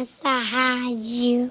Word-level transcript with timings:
essa 0.00 0.38
rádio. 0.38 1.50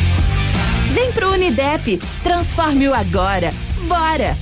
Vem 0.91 1.09
pro 1.13 1.31
Unidep, 1.31 2.01
transforme-o 2.21 2.93
agora. 2.93 3.53
Bora! 3.87 4.37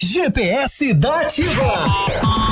GPS 0.00 0.94
da 0.94 1.22
Ativa. 1.22 2.51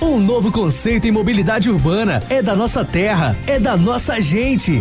Um 0.00 0.18
novo 0.18 0.50
conceito 0.50 1.06
em 1.06 1.10
mobilidade 1.10 1.70
urbana. 1.70 2.22
É 2.28 2.40
da 2.40 2.56
nossa 2.56 2.84
terra, 2.84 3.36
é 3.46 3.58
da 3.58 3.76
nossa 3.76 4.20
gente. 4.20 4.80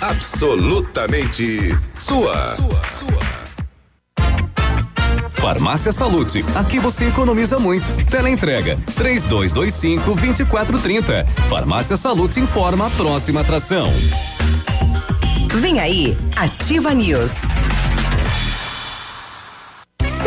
Absolutamente 0.00 1.76
sua. 1.98 2.56
Farmácia 5.30 5.90
Salute, 5.90 6.44
aqui 6.54 6.78
você 6.78 7.06
economiza 7.06 7.58
muito. 7.58 7.90
Teleentrega, 8.06 8.76
três 8.94 9.24
dois, 9.24 9.52
dois 9.52 9.74
cinco, 9.74 10.14
vinte 10.14 10.40
e 10.40 10.44
quatro, 10.44 10.78
trinta. 10.78 11.26
Farmácia 11.48 11.96
Salute 11.96 12.38
informa 12.38 12.86
a 12.86 12.90
próxima 12.90 13.40
atração. 13.40 13.92
Vem 15.60 15.80
aí, 15.80 16.16
Ativa 16.36 16.94
News. 16.94 17.30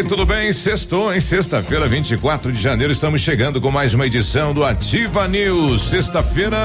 Aí, 0.00 0.04
tudo 0.04 0.24
bem? 0.24 0.52
Sextou, 0.52 1.14
em 1.14 1.20
sexta-feira, 1.20 1.86
24 1.86 2.50
de 2.52 2.60
janeiro, 2.60 2.92
estamos 2.92 3.20
chegando 3.20 3.60
com 3.60 3.70
mais 3.70 3.92
uma 3.92 4.06
edição 4.06 4.54
do 4.54 4.64
Ativa 4.64 5.28
News. 5.28 5.82
Sexta-feira, 5.82 6.56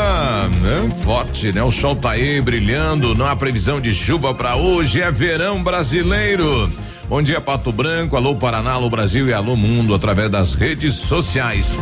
né, 0.48 0.90
forte, 1.04 1.52
né? 1.52 1.62
O 1.62 1.72
sol 1.72 1.96
tá 1.96 2.12
aí 2.12 2.40
brilhando, 2.40 3.14
não 3.14 3.26
há 3.26 3.36
previsão 3.36 3.82
de 3.82 3.94
chuva 3.94 4.34
para 4.34 4.56
hoje, 4.56 5.02
é 5.02 5.12
verão 5.12 5.62
brasileiro. 5.62 6.72
Bom 7.08 7.22
dia, 7.22 7.40
Pato 7.40 7.72
Branco, 7.72 8.16
alô 8.16 8.36
Paraná, 8.36 8.72
alô 8.72 8.90
Brasil 8.90 9.28
e 9.28 9.34
alô 9.34 9.56
Mundo, 9.56 9.94
através 9.94 10.30
das 10.32 10.56
redes 10.56 10.96
sociais. 10.96 11.78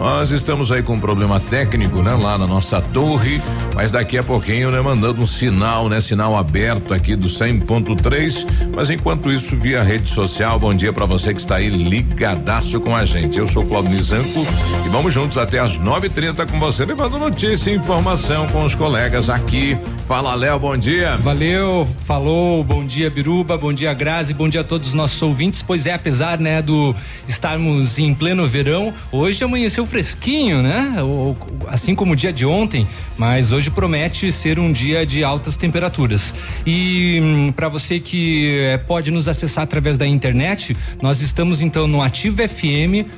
Nós 0.00 0.32
estamos 0.32 0.72
aí 0.72 0.82
com 0.82 0.94
um 0.94 1.00
problema 1.00 1.38
técnico, 1.38 2.02
né? 2.02 2.12
Lá 2.20 2.36
na 2.36 2.46
nossa 2.46 2.80
torre, 2.80 3.40
mas 3.76 3.92
daqui 3.92 4.18
a 4.18 4.22
pouquinho, 4.24 4.72
né? 4.72 4.80
Mandando 4.80 5.22
um 5.22 5.26
sinal, 5.26 5.88
né? 5.88 6.00
Sinal 6.00 6.36
aberto 6.36 6.92
aqui 6.92 7.14
do 7.14 7.28
100.3, 7.28 8.46
mas 8.74 8.90
enquanto 8.90 9.30
isso, 9.30 9.56
via 9.56 9.80
rede 9.80 10.08
social, 10.08 10.58
bom 10.58 10.74
dia 10.74 10.92
para 10.92 11.06
você 11.06 11.32
que 11.32 11.40
está 11.40 11.56
aí 11.56 11.68
ligadaço 11.68 12.80
com 12.80 12.96
a 12.96 13.04
gente. 13.04 13.38
Eu 13.38 13.46
sou 13.46 13.64
Claudio 13.64 13.92
Nizanco 13.92 14.44
e 14.84 14.88
vamos 14.88 15.14
juntos 15.14 15.38
até 15.38 15.60
às 15.60 15.78
9:30 15.78 16.50
com 16.50 16.58
você, 16.58 16.84
levando 16.84 17.16
notícia 17.16 17.70
e 17.70 17.76
informação 17.76 18.48
com 18.48 18.64
os 18.64 18.74
colegas 18.74 19.30
aqui. 19.30 19.78
Fala, 20.06 20.34
Léo, 20.34 20.58
bom 20.58 20.76
dia. 20.76 21.16
Valeu, 21.16 21.88
falou, 22.04 22.62
bom 22.62 22.84
dia, 22.84 23.08
Biruba, 23.08 23.56
bom 23.56 23.72
dia, 23.72 23.92
Grazi, 23.94 24.34
bom 24.34 24.46
dia 24.46 24.60
a 24.60 24.64
todos 24.64 24.88
os 24.88 24.94
nossos 24.94 25.20
ouvintes. 25.22 25.62
Pois 25.62 25.86
é, 25.86 25.94
apesar, 25.94 26.38
né, 26.38 26.60
do 26.60 26.94
estarmos 27.26 27.98
em 27.98 28.14
pleno 28.14 28.46
verão, 28.46 28.92
hoje 29.10 29.42
amanheceu 29.42 29.86
fresquinho, 29.86 30.62
né? 30.62 30.94
Assim 31.68 31.94
como 31.94 32.12
o 32.12 32.16
dia 32.16 32.34
de 32.34 32.44
ontem, 32.44 32.86
mas 33.16 33.50
hoje 33.50 33.70
promete 33.70 34.30
ser 34.30 34.58
um 34.58 34.70
dia 34.70 35.06
de 35.06 35.24
altas 35.24 35.56
temperaturas. 35.56 36.34
E 36.66 37.20
hum, 37.22 37.52
para 37.52 37.70
você 37.70 37.98
que 37.98 38.58
eh, 38.60 38.76
pode 38.76 39.10
nos 39.10 39.26
acessar 39.26 39.64
através 39.64 39.96
da 39.96 40.06
internet, 40.06 40.76
nós 41.00 41.22
estamos 41.22 41.62
então 41.62 41.86
no 41.86 42.02
Ativo 42.02 42.46
FM 42.46 43.08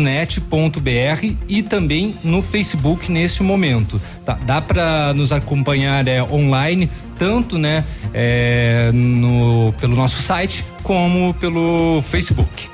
net.br 0.00 1.34
e 1.48 1.62
também 1.62 2.14
no 2.24 2.42
Facebook 2.42 3.10
nesse 3.10 3.42
momento. 3.42 4.00
Tá? 4.24 4.38
Dá 4.44 4.60
para 4.60 5.12
nos 5.14 5.32
acompanhar 5.32 6.06
é, 6.06 6.22
online, 6.22 6.90
tanto 7.18 7.58
né, 7.58 7.84
é, 8.12 8.90
no, 8.92 9.72
pelo 9.80 9.96
nosso 9.96 10.22
site 10.22 10.64
como 10.82 11.34
pelo 11.34 12.02
Facebook. 12.10 12.68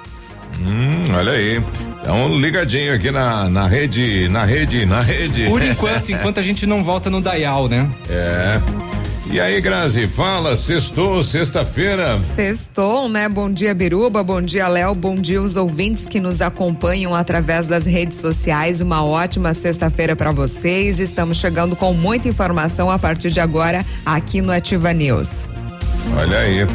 Hum, 0.60 1.14
olha 1.14 1.32
aí. 1.32 1.62
Então 2.00 2.38
ligadinho 2.38 2.94
aqui 2.94 3.10
na, 3.10 3.48
na 3.48 3.66
rede, 3.66 4.28
na 4.28 4.44
rede, 4.44 4.84
na 4.84 5.00
rede. 5.00 5.46
Por 5.46 5.62
enquanto, 5.64 6.12
enquanto 6.12 6.38
a 6.38 6.42
gente 6.42 6.66
não 6.66 6.84
volta 6.84 7.08
no 7.08 7.20
Dial, 7.20 7.68
né? 7.68 7.88
É. 8.08 8.60
E 9.26 9.40
aí, 9.40 9.58
Grazi, 9.60 10.06
fala, 10.06 10.54
sextou, 10.54 11.22
sexta-feira. 11.22 12.20
Sextou, 12.36 13.08
né? 13.08 13.28
Bom 13.28 13.50
dia, 13.50 13.74
Biruba, 13.74 14.22
bom 14.22 14.40
dia, 14.40 14.68
Léo, 14.68 14.94
bom 14.94 15.16
dia 15.16 15.40
os 15.40 15.56
ouvintes 15.56 16.06
que 16.06 16.20
nos 16.20 16.42
acompanham 16.42 17.14
através 17.14 17.66
das 17.66 17.86
redes 17.86 18.18
sociais. 18.18 18.80
Uma 18.82 19.02
ótima 19.02 19.54
sexta-feira 19.54 20.14
para 20.14 20.30
vocês. 20.30 21.00
Estamos 21.00 21.38
chegando 21.38 21.74
com 21.74 21.94
muita 21.94 22.28
informação 22.28 22.90
a 22.90 22.98
partir 22.98 23.30
de 23.30 23.40
agora 23.40 23.84
aqui 24.04 24.42
no 24.42 24.52
Ativa 24.52 24.92
News. 24.92 25.48
Olha 26.20 26.38
aí. 26.38 26.66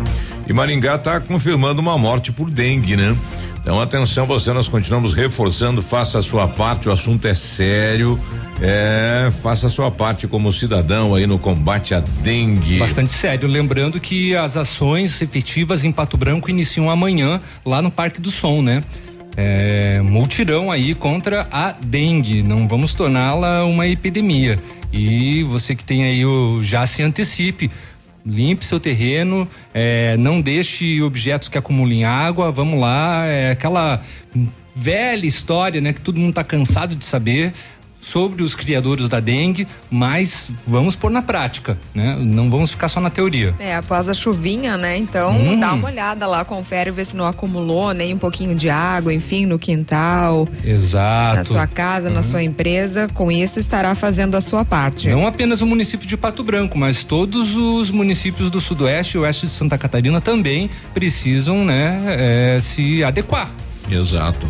E 0.47 0.51
Maringá 0.51 0.95
está 0.95 1.19
confirmando 1.19 1.79
uma 1.79 1.97
morte 1.99 2.31
por 2.31 2.49
dengue, 2.49 2.97
né? 2.97 3.15
Então, 3.61 3.79
atenção, 3.79 4.25
você, 4.25 4.51
nós 4.53 4.67
continuamos 4.67 5.13
reforçando, 5.13 5.81
faça 5.81 6.19
a 6.19 6.21
sua 6.21 6.47
parte, 6.47 6.89
o 6.89 6.91
assunto 6.91 7.27
é 7.27 7.35
sério. 7.35 8.19
É, 8.61 9.29
faça 9.41 9.67
a 9.67 9.69
sua 9.69 9.89
parte 9.89 10.27
como 10.27 10.51
cidadão 10.51 11.15
aí 11.15 11.25
no 11.25 11.39
combate 11.39 11.94
à 11.94 12.00
dengue. 12.00 12.79
Bastante 12.79 13.13
sério. 13.13 13.47
Lembrando 13.47 14.00
que 14.00 14.35
as 14.35 14.57
ações 14.57 15.21
efetivas 15.21 15.85
em 15.85 15.91
Pato 15.91 16.17
Branco 16.17 16.50
iniciam 16.50 16.89
amanhã 16.89 17.39
lá 17.65 17.81
no 17.81 17.91
Parque 17.91 18.19
do 18.19 18.31
Som, 18.31 18.61
né? 18.61 18.81
É, 19.38 20.01
multirão 20.03 20.71
aí 20.71 20.94
contra 20.94 21.47
a 21.51 21.71
dengue. 21.71 22.44
Não 22.44 22.67
vamos 22.67 22.94
torná-la 22.94 23.63
uma 23.63 23.88
epidemia. 23.88 24.59
E 24.91 25.44
você 25.44 25.75
que 25.75 25.85
tem 25.85 26.03
aí 26.03 26.25
o 26.25 26.61
já 26.63 26.85
se 26.85 27.01
antecipe 27.01 27.69
limpe 28.25 28.66
seu 28.66 28.80
terreno, 28.80 29.48
é, 29.74 30.18
não 30.18 30.42
deixe 30.42 31.01
objetos 31.01 31.50
que 31.50 31.57
acumulem 31.57 32.04
água, 32.04 32.51
vamos 32.51 32.80
lá, 32.80 33.25
é 33.25 33.51
aquela 33.51 34.04
velha 34.75 35.25
história, 35.25 35.81
né, 35.81 35.94
que 35.94 36.01
todo 36.01 36.19
mundo 36.19 36.30
está 36.30 36.44
cansado 36.44 36.95
de 36.95 37.04
saber 37.04 37.54
sobre 38.01 38.43
os 38.43 38.55
criadores 38.55 39.07
da 39.07 39.19
dengue, 39.19 39.67
mas 39.89 40.49
vamos 40.65 40.95
pôr 40.95 41.11
na 41.11 41.21
prática, 41.21 41.77
né? 41.93 42.17
Não 42.19 42.49
vamos 42.49 42.71
ficar 42.71 42.87
só 42.87 42.99
na 42.99 43.09
teoria. 43.09 43.53
É, 43.59 43.75
após 43.75 44.09
a 44.09 44.13
chuvinha, 44.13 44.77
né? 44.77 44.97
Então, 44.97 45.31
hum. 45.31 45.59
dá 45.59 45.73
uma 45.73 45.87
olhada 45.87 46.25
lá, 46.25 46.43
confere, 46.43 46.91
vê 46.91 47.05
se 47.05 47.15
não 47.15 47.27
acumulou 47.27 47.93
nem 47.93 48.13
um 48.13 48.17
pouquinho 48.17 48.55
de 48.55 48.69
água, 48.69 49.13
enfim, 49.13 49.45
no 49.45 49.59
quintal. 49.59 50.47
Exato. 50.63 51.37
Na 51.37 51.43
sua 51.43 51.67
casa, 51.67 52.09
na 52.09 52.21
sua 52.21 52.41
empresa. 52.41 53.07
Com 53.13 53.31
isso, 53.31 53.59
estará 53.59 53.93
fazendo 53.93 54.35
a 54.35 54.41
sua 54.41 54.65
parte. 54.65 55.09
Não 55.09 55.27
apenas 55.27 55.61
o 55.61 55.67
município 55.67 56.07
de 56.07 56.17
Pato 56.17 56.43
Branco, 56.43 56.77
mas 56.77 57.03
todos 57.03 57.55
os 57.55 57.91
municípios 57.91 58.49
do 58.49 58.59
Sudoeste 58.59 59.17
e 59.17 59.19
Oeste 59.19 59.45
de 59.45 59.51
Santa 59.51 59.77
Catarina 59.77 60.19
também 60.19 60.69
precisam, 60.93 61.63
né, 61.63 62.55
é, 62.55 62.59
se 62.59 63.03
adequar. 63.03 63.51
Exato. 63.89 64.47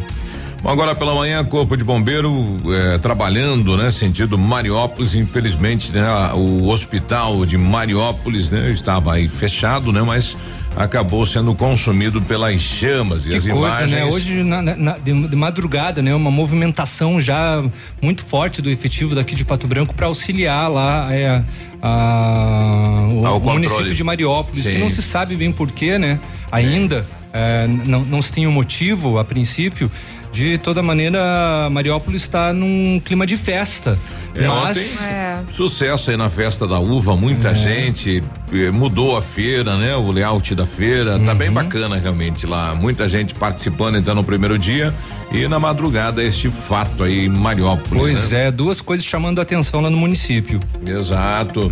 Bom, 0.62 0.70
agora 0.70 0.94
pela 0.94 1.16
manhã, 1.16 1.44
Corpo 1.46 1.78
de 1.78 1.86
Bombeiro 1.86 2.58
eh, 2.68 2.98
trabalhando, 2.98 3.78
né? 3.78 3.90
Sentido 3.92 4.38
Mariópolis, 4.38 5.16
infelizmente, 5.16 5.92
né? 5.94 6.06
O 6.34 6.68
hospital 6.68 7.46
de 7.46 7.58
Mariópolis, 7.58 8.50
né? 8.50 8.70
Estava 8.70 9.14
aí 9.14 9.30
fechado, 9.30 9.94
né? 9.94 10.02
Mas 10.02 10.36
acabou 10.76 11.26
sendo 11.26 11.56
consumido 11.56 12.22
pelas 12.22 12.60
chamas 12.60 13.26
e 13.26 13.30
que 13.30 13.36
as 13.36 13.46
coisa, 13.46 13.58
imagens. 13.58 13.92
Né? 13.92 14.06
Hoje 14.06 14.44
na, 14.44 14.62
na, 14.62 14.98
de, 14.98 15.28
de, 15.30 15.36
madrugada, 15.36 16.02
né? 16.02 16.14
Uma 16.14 16.32
movimentação 16.32 17.22
já 17.22 17.64
muito 18.02 18.26
forte 18.26 18.62
do 18.62 18.70
efetivo 18.70 19.16
daqui 19.16 19.36
de 19.36 19.46
Pato 19.46 19.66
Branco 19.66 19.96
para 19.96 20.08
auxiliar 20.08 20.70
lá 20.70 21.08
é, 21.14 21.42
a, 21.82 23.08
o, 23.14 23.38
o 23.38 23.40
município 23.40 23.94
de 23.94 24.04
Mariópolis, 24.04 24.66
Sim. 24.66 24.74
que 24.74 24.78
não 24.78 24.90
se 24.90 25.02
sabe 25.02 25.38
bem 25.38 25.54
porquê, 25.54 25.98
né? 25.98 26.20
Ainda 26.52 27.06
é, 27.32 27.68
não, 27.86 28.04
não 28.04 28.22
se 28.22 28.34
tem 28.34 28.46
um 28.48 28.52
motivo 28.52 29.18
a 29.20 29.24
princípio 29.24 29.90
de 30.32 30.58
toda 30.58 30.82
maneira, 30.82 31.70
Mariópolis 31.72 32.24
está 32.24 32.54
num 32.54 33.02
clima 33.04 33.26
de 33.26 33.38
festa. 33.38 33.98
É, 34.36 34.48
Mas 34.48 35.02
é. 35.02 35.40
sucesso 35.56 36.12
aí 36.12 36.18
na 36.18 36.30
festa 36.30 36.68
da 36.68 36.80
uva, 36.80 37.16
muita 37.16 37.50
é. 37.50 37.56
gente 37.56 38.24
eh, 38.54 38.72
mudou 38.72 39.18
a 39.18 39.22
feira, 39.22 39.76
né? 39.76 39.96
O 39.96 40.12
layout 40.12 40.54
da 40.54 40.66
feira, 40.66 41.18
uhum. 41.18 41.26
tá 41.26 41.36
bem 41.36 41.50
uhum. 41.50 41.56
bacana 41.56 41.98
realmente 41.98 42.46
lá, 42.46 42.74
muita 42.76 43.08
gente 43.08 43.34
participando 43.34 43.98
então 43.98 44.14
no 44.14 44.24
primeiro 44.24 44.58
dia 44.58 44.94
e 45.32 45.48
na 45.48 45.60
madrugada 45.60 46.24
este 46.24 46.50
fato 46.50 47.04
aí 47.04 47.26
em 47.26 47.30
Mariópolis. 47.30 47.90
Pois 47.90 48.32
né? 48.32 48.48
é, 48.48 48.52
duas 48.52 48.82
coisas 48.82 49.06
chamando 49.06 49.40
a 49.40 49.42
atenção 49.42 49.82
lá 49.82 49.90
no 49.90 49.98
município. 49.98 50.60
Exato. 50.86 51.72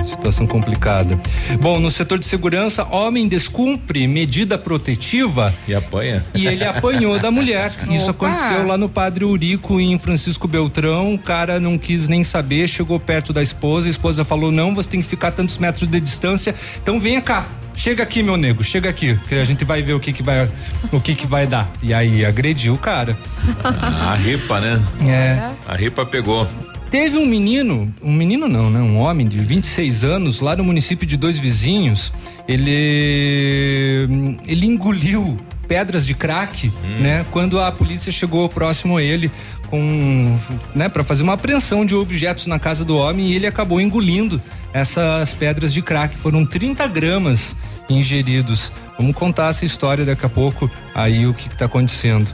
É, 0.00 0.04
situação 0.04 0.46
complicada. 0.46 1.18
Bom, 1.60 1.78
no 1.78 1.90
setor 1.90 2.18
de 2.18 2.26
segurança, 2.26 2.84
homem 2.84 3.28
descumpre 3.28 4.06
medida 4.08 4.58
protetiva 4.58 5.54
e 5.68 5.74
apanha. 5.74 6.24
E 6.34 6.46
ele 6.46 6.64
apanhou 6.64 7.18
da 7.18 7.30
mulher. 7.30 7.72
Isso 7.90 8.10
Opa. 8.10 8.26
aconteceu 8.26 8.66
lá 8.66 8.76
no 8.76 8.88
Padre 8.88 9.24
Urico 9.24 9.80
em 9.80 9.98
Francisco 9.98 10.46
Beltrão. 10.46 11.14
O 11.14 11.18
cara 11.18 11.58
não 11.58 11.78
quis 11.78 12.08
nem 12.08 12.22
saber, 12.22 12.68
chegou 12.68 12.98
perto 13.00 13.32
da 13.32 13.42
esposa, 13.42 13.88
a 13.88 13.90
esposa 13.90 14.24
falou: 14.24 14.50
"Não, 14.50 14.74
você 14.74 14.90
tem 14.90 15.02
que 15.02 15.08
ficar 15.08 15.32
tantos 15.32 15.58
metros 15.58 15.88
de 15.88 16.00
distância. 16.00 16.54
Então 16.80 16.98
venha 17.00 17.20
cá, 17.20 17.46
Chega 17.74 18.02
aqui, 18.02 18.22
meu 18.22 18.36
nego, 18.36 18.62
chega 18.62 18.90
aqui, 18.90 19.18
que 19.28 19.34
a 19.34 19.44
gente 19.44 19.64
vai 19.64 19.82
ver 19.82 19.94
o 19.94 20.00
que 20.00 20.12
que 20.12 20.22
vai, 20.22 20.48
o 20.92 21.00
que 21.00 21.14
que 21.14 21.26
vai 21.26 21.46
dar. 21.46 21.70
E 21.82 21.92
aí 21.92 22.24
agrediu 22.24 22.74
o 22.74 22.78
cara. 22.78 23.16
Ah, 23.64 24.12
a 24.12 24.14
ripa, 24.14 24.60
né? 24.60 24.80
É. 25.08 25.50
A 25.66 25.74
ripa 25.74 26.04
pegou. 26.04 26.46
Teve 26.90 27.16
um 27.16 27.24
menino, 27.24 27.92
um 28.02 28.12
menino 28.12 28.46
não, 28.46 28.70
né? 28.70 28.78
Um 28.80 28.98
homem 28.98 29.26
de 29.26 29.38
26 29.38 30.04
anos 30.04 30.40
lá 30.40 30.54
no 30.54 30.62
município 30.62 31.06
de 31.06 31.16
Dois 31.16 31.38
Vizinhos. 31.38 32.12
Ele 32.46 34.38
ele 34.46 34.66
engoliu 34.66 35.38
pedras 35.72 36.04
de 36.04 36.14
crack, 36.14 36.68
hum. 36.68 37.00
né? 37.00 37.24
Quando 37.30 37.58
a 37.58 37.72
polícia 37.72 38.12
chegou 38.12 38.46
próximo 38.46 38.98
a 38.98 39.02
ele 39.02 39.30
com, 39.70 40.36
né, 40.74 40.86
para 40.86 41.02
fazer 41.02 41.22
uma 41.22 41.32
apreensão 41.32 41.86
de 41.86 41.94
objetos 41.94 42.46
na 42.46 42.58
casa 42.58 42.84
do 42.84 42.94
homem 42.94 43.28
e 43.28 43.34
ele 43.34 43.46
acabou 43.46 43.80
engolindo 43.80 44.38
essas 44.70 45.32
pedras 45.32 45.72
de 45.72 45.80
crack. 45.80 46.14
Foram 46.18 46.44
30 46.44 46.86
gramas 46.88 47.56
ingeridos. 47.88 48.70
Vamos 48.98 49.16
contar 49.16 49.48
essa 49.48 49.64
história 49.64 50.04
daqui 50.04 50.26
a 50.26 50.28
pouco 50.28 50.70
aí 50.94 51.26
o 51.26 51.32
que 51.32 51.48
está 51.48 51.64
acontecendo. 51.64 52.28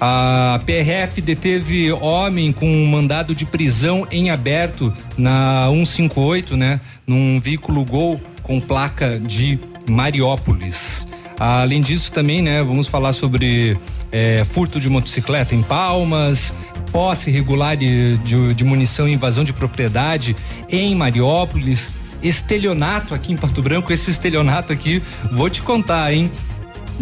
A 0.00 0.58
PRF 0.66 1.22
deteve 1.22 1.92
homem 1.92 2.50
com 2.50 2.66
um 2.66 2.86
mandado 2.88 3.32
de 3.32 3.46
prisão 3.46 4.08
em 4.10 4.28
aberto 4.30 4.92
na 5.16 5.68
158, 5.70 6.56
né? 6.56 6.80
Num 7.06 7.38
veículo 7.38 7.84
Gol 7.84 8.20
com 8.42 8.58
placa 8.58 9.20
de 9.20 9.56
Mariópolis. 9.88 11.06
Além 11.38 11.80
disso, 11.80 12.12
também, 12.12 12.42
né? 12.42 12.62
Vamos 12.62 12.86
falar 12.86 13.12
sobre 13.12 13.76
é, 14.10 14.44
furto 14.44 14.80
de 14.80 14.88
motocicleta 14.88 15.54
em 15.54 15.62
Palmas, 15.62 16.54
posse 16.90 17.30
irregular 17.30 17.76
de, 17.76 18.16
de, 18.18 18.54
de 18.54 18.64
munição 18.64 19.08
e 19.08 19.12
invasão 19.12 19.44
de 19.44 19.52
propriedade 19.52 20.36
em 20.68 20.94
Mariópolis, 20.94 21.90
estelionato 22.22 23.14
aqui 23.14 23.32
em 23.32 23.36
Porto 23.36 23.62
Branco. 23.62 23.92
Esse 23.92 24.10
estelionato 24.10 24.72
aqui, 24.72 25.02
vou 25.32 25.48
te 25.50 25.62
contar, 25.62 26.12
hein? 26.12 26.30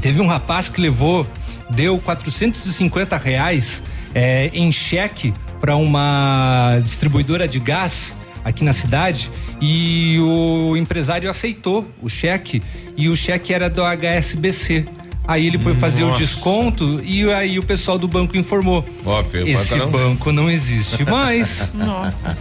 Teve 0.01 0.21
um 0.21 0.27
rapaz 0.27 0.69
que 0.69 0.81
levou 0.81 1.27
deu 1.71 1.99
450 1.99 3.17
reais 3.17 3.83
é, 4.15 4.51
em 4.53 4.71
cheque 4.73 5.33
para 5.59 5.77
uma 5.77 6.79
distribuidora 6.83 7.47
de 7.47 7.61
gás 7.61 8.17
aqui 8.45 8.65
na 8.65 8.73
cidade 8.73 9.31
e 9.61 10.19
o 10.21 10.77
empresário 10.77 11.29
aceitou 11.29 11.87
o 12.01 12.09
cheque 12.09 12.63
e 12.97 13.09
o 13.09 13.17
cheque 13.17 13.53
era 13.53 13.69
do 13.69 13.83
HSBC. 13.83 14.87
Aí 15.27 15.47
ele 15.47 15.59
foi 15.59 15.75
fazer 15.75 16.03
Nossa. 16.03 16.15
o 16.15 16.19
desconto 16.19 17.01
e 17.05 17.31
aí 17.33 17.59
o 17.59 17.63
pessoal 17.63 17.99
do 17.99 18.09
banco 18.09 18.37
informou. 18.37 18.85
Óbvio, 19.05 19.47
Esse 19.47 19.77
não... 19.77 19.91
banco 19.91 20.33
não 20.33 20.51
existe 20.51 21.05
mais. 21.05 21.73
Nossa. 21.75 22.37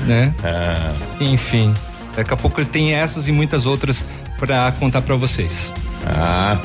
Né? 0.00 0.34
Ah. 0.42 0.92
Enfim, 1.20 1.72
daqui 2.14 2.34
a 2.34 2.36
pouco 2.36 2.62
tem 2.64 2.92
essas 2.92 3.28
e 3.28 3.32
muitas 3.32 3.64
outras 3.64 4.04
para 4.38 4.72
contar 4.72 5.00
para 5.02 5.16
vocês. 5.16 5.72
Ah. 6.06 6.60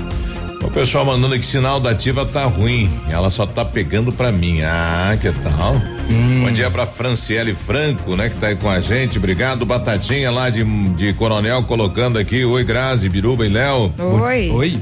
O 0.61 0.69
pessoal 0.69 1.05
mandando 1.05 1.37
que 1.39 1.45
sinal 1.45 1.79
da 1.79 1.91
ativa 1.91 2.25
tá 2.25 2.45
ruim. 2.45 2.89
Ela 3.09 3.29
só 3.29 3.45
tá 3.45 3.63
pegando 3.63 4.11
pra 4.11 4.31
mim. 4.31 4.61
Ah, 4.61 5.17
que 5.19 5.31
tal? 5.31 5.75
Hum. 6.09 6.41
Bom 6.45 6.51
dia 6.51 6.69
pra 6.69 6.85
Franciele 6.85 7.55
Franco, 7.55 8.15
né? 8.15 8.29
Que 8.29 8.37
tá 8.37 8.47
aí 8.47 8.55
com 8.55 8.69
a 8.69 8.79
gente. 8.79 9.17
Obrigado, 9.17 9.65
Batatinha 9.65 10.29
lá 10.29 10.49
de, 10.49 10.63
de 10.63 11.13
Coronel 11.13 11.63
colocando 11.63 12.17
aqui. 12.19 12.43
Oi, 12.43 12.63
Grazi, 12.63 13.07
Biruba 13.07 13.45
e 13.45 13.49
Léo. 13.49 13.93
Oi. 13.97 14.49
Oi. 14.51 14.81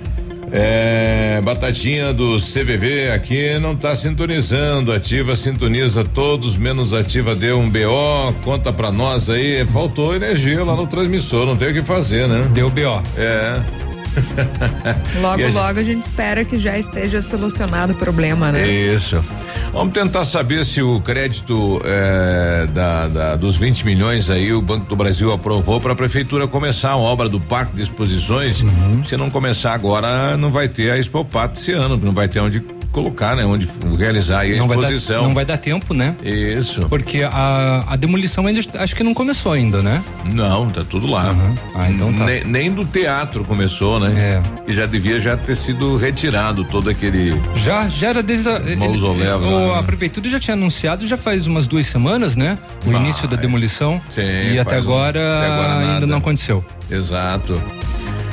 É, 0.52 1.42
Batatinha 1.44 2.14
do 2.14 2.38
CVV 2.38 3.12
aqui 3.12 3.60
não 3.60 3.76
tá 3.76 3.96
sintonizando. 3.96 4.92
Ativa 4.92 5.36
sintoniza 5.36 6.04
todos, 6.04 6.58
menos 6.58 6.94
ativa 6.94 7.36
deu 7.36 7.60
um 7.60 7.70
BO. 7.70 8.34
Conta 8.44 8.74
pra 8.74 8.92
nós 8.92 9.30
aí. 9.30 9.66
Faltou 9.66 10.16
energia 10.16 10.64
lá 10.64 10.76
no 10.76 10.88
transmissor, 10.88 11.46
não 11.46 11.56
tem 11.56 11.70
o 11.70 11.74
que 11.74 11.84
fazer, 11.84 12.28
né? 12.28 12.42
Deu 12.54 12.70
BO. 12.70 13.02
É. 13.18 13.87
logo, 15.22 15.44
a 15.44 15.50
logo 15.50 15.80
gente... 15.80 15.90
a 15.90 15.94
gente 15.94 16.04
espera 16.04 16.46
que 16.46 16.60
já 16.60 16.78
esteja 16.78 17.22
solucionado 17.22 17.94
o 17.94 17.96
problema, 17.96 18.52
né? 18.52 18.68
Isso. 18.68 19.24
Vamos 19.72 19.94
tentar 19.94 20.26
saber 20.26 20.66
se 20.66 20.82
o 20.82 21.00
crédito 21.02 21.82
é, 21.84 22.68
da, 22.74 23.08
da, 23.08 23.36
dos 23.36 23.58
20 23.58 23.86
milhões 23.86 24.30
aí 24.30 24.52
o 24.54 24.62
Banco 24.62 24.86
do 24.86 24.96
Brasil 24.96 25.32
aprovou 25.32 25.80
para 25.80 25.94
a 25.94 25.96
prefeitura 25.96 26.48
começar 26.48 26.92
a 26.92 26.98
obra 26.98 27.30
do 27.30 27.40
Parque 27.40 27.76
de 27.76 27.84
Exposições. 27.84 28.62
Uhum. 28.62 29.04
Se 29.06 29.18
não 29.18 29.30
começar 29.30 29.74
agora, 29.74 30.38
não 30.38 30.52
vai 30.52 30.68
ter 30.68 30.92
a 30.92 30.98
Expo 30.98 31.24
Pato 31.24 31.60
esse 31.60 31.72
ano, 31.72 31.98
não 31.98 32.14
vai 32.14 32.28
ter 32.28 32.40
onde 32.40 32.77
colocar, 32.92 33.36
né? 33.36 33.46
Onde 33.46 33.68
realizar 33.98 34.40
aí 34.40 34.56
a 34.56 34.58
não 34.58 34.66
exposição. 34.66 35.16
Vai 35.16 35.22
dar, 35.22 35.28
não 35.28 35.36
vai 35.36 35.46
dar 35.46 35.58
tempo, 35.58 35.94
né? 35.94 36.16
Isso. 36.24 36.88
Porque 36.88 37.24
a, 37.24 37.84
a 37.88 37.96
demolição 37.96 38.46
ainda 38.46 38.60
acho 38.80 38.96
que 38.96 39.04
não 39.04 39.14
começou 39.14 39.52
ainda, 39.52 39.82
né? 39.82 40.04
Não, 40.34 40.68
tá 40.68 40.84
tudo 40.84 41.08
lá. 41.08 41.32
Uhum. 41.32 41.56
Ah, 41.76 41.90
então 41.90 42.14
tá. 42.14 42.26
Nem, 42.26 42.44
nem, 42.44 42.72
do 42.72 42.86
teatro 42.86 43.44
começou, 43.44 44.00
né? 44.00 44.14
É. 44.18 44.72
E 44.72 44.74
já 44.74 44.86
devia 44.86 45.20
já 45.20 45.38
ter 45.38 45.56
sido 45.56 45.98
retirado 45.98 46.64
todo 46.66 46.90
aquele. 46.90 47.34
Já, 47.56 47.88
já 47.88 48.10
era 48.10 48.24
desde 48.24 48.50
a. 48.50 48.60
Mausoléu. 48.76 49.42
Ele, 49.44 49.74
a 49.80 49.84
prefeitura 49.84 50.30
já 50.30 50.40
tinha 50.40 50.56
anunciado 50.56 51.06
já 51.06 51.18
faz 51.18 51.48
umas 51.48 51.68
duas 51.68 51.88
semanas, 51.88 52.36
né? 52.36 52.58
O 52.86 52.96
ah, 52.96 53.00
início 53.00 53.28
da 53.28 53.38
demolição. 53.38 54.02
Sim, 54.14 54.54
e 54.54 54.60
até 54.60 54.78
agora, 54.78 55.20
um, 55.20 55.38
até 55.38 55.46
agora 55.48 55.94
ainda 55.94 56.08
não 56.08 56.18
aconteceu. 56.18 56.64
Exato. 56.90 57.62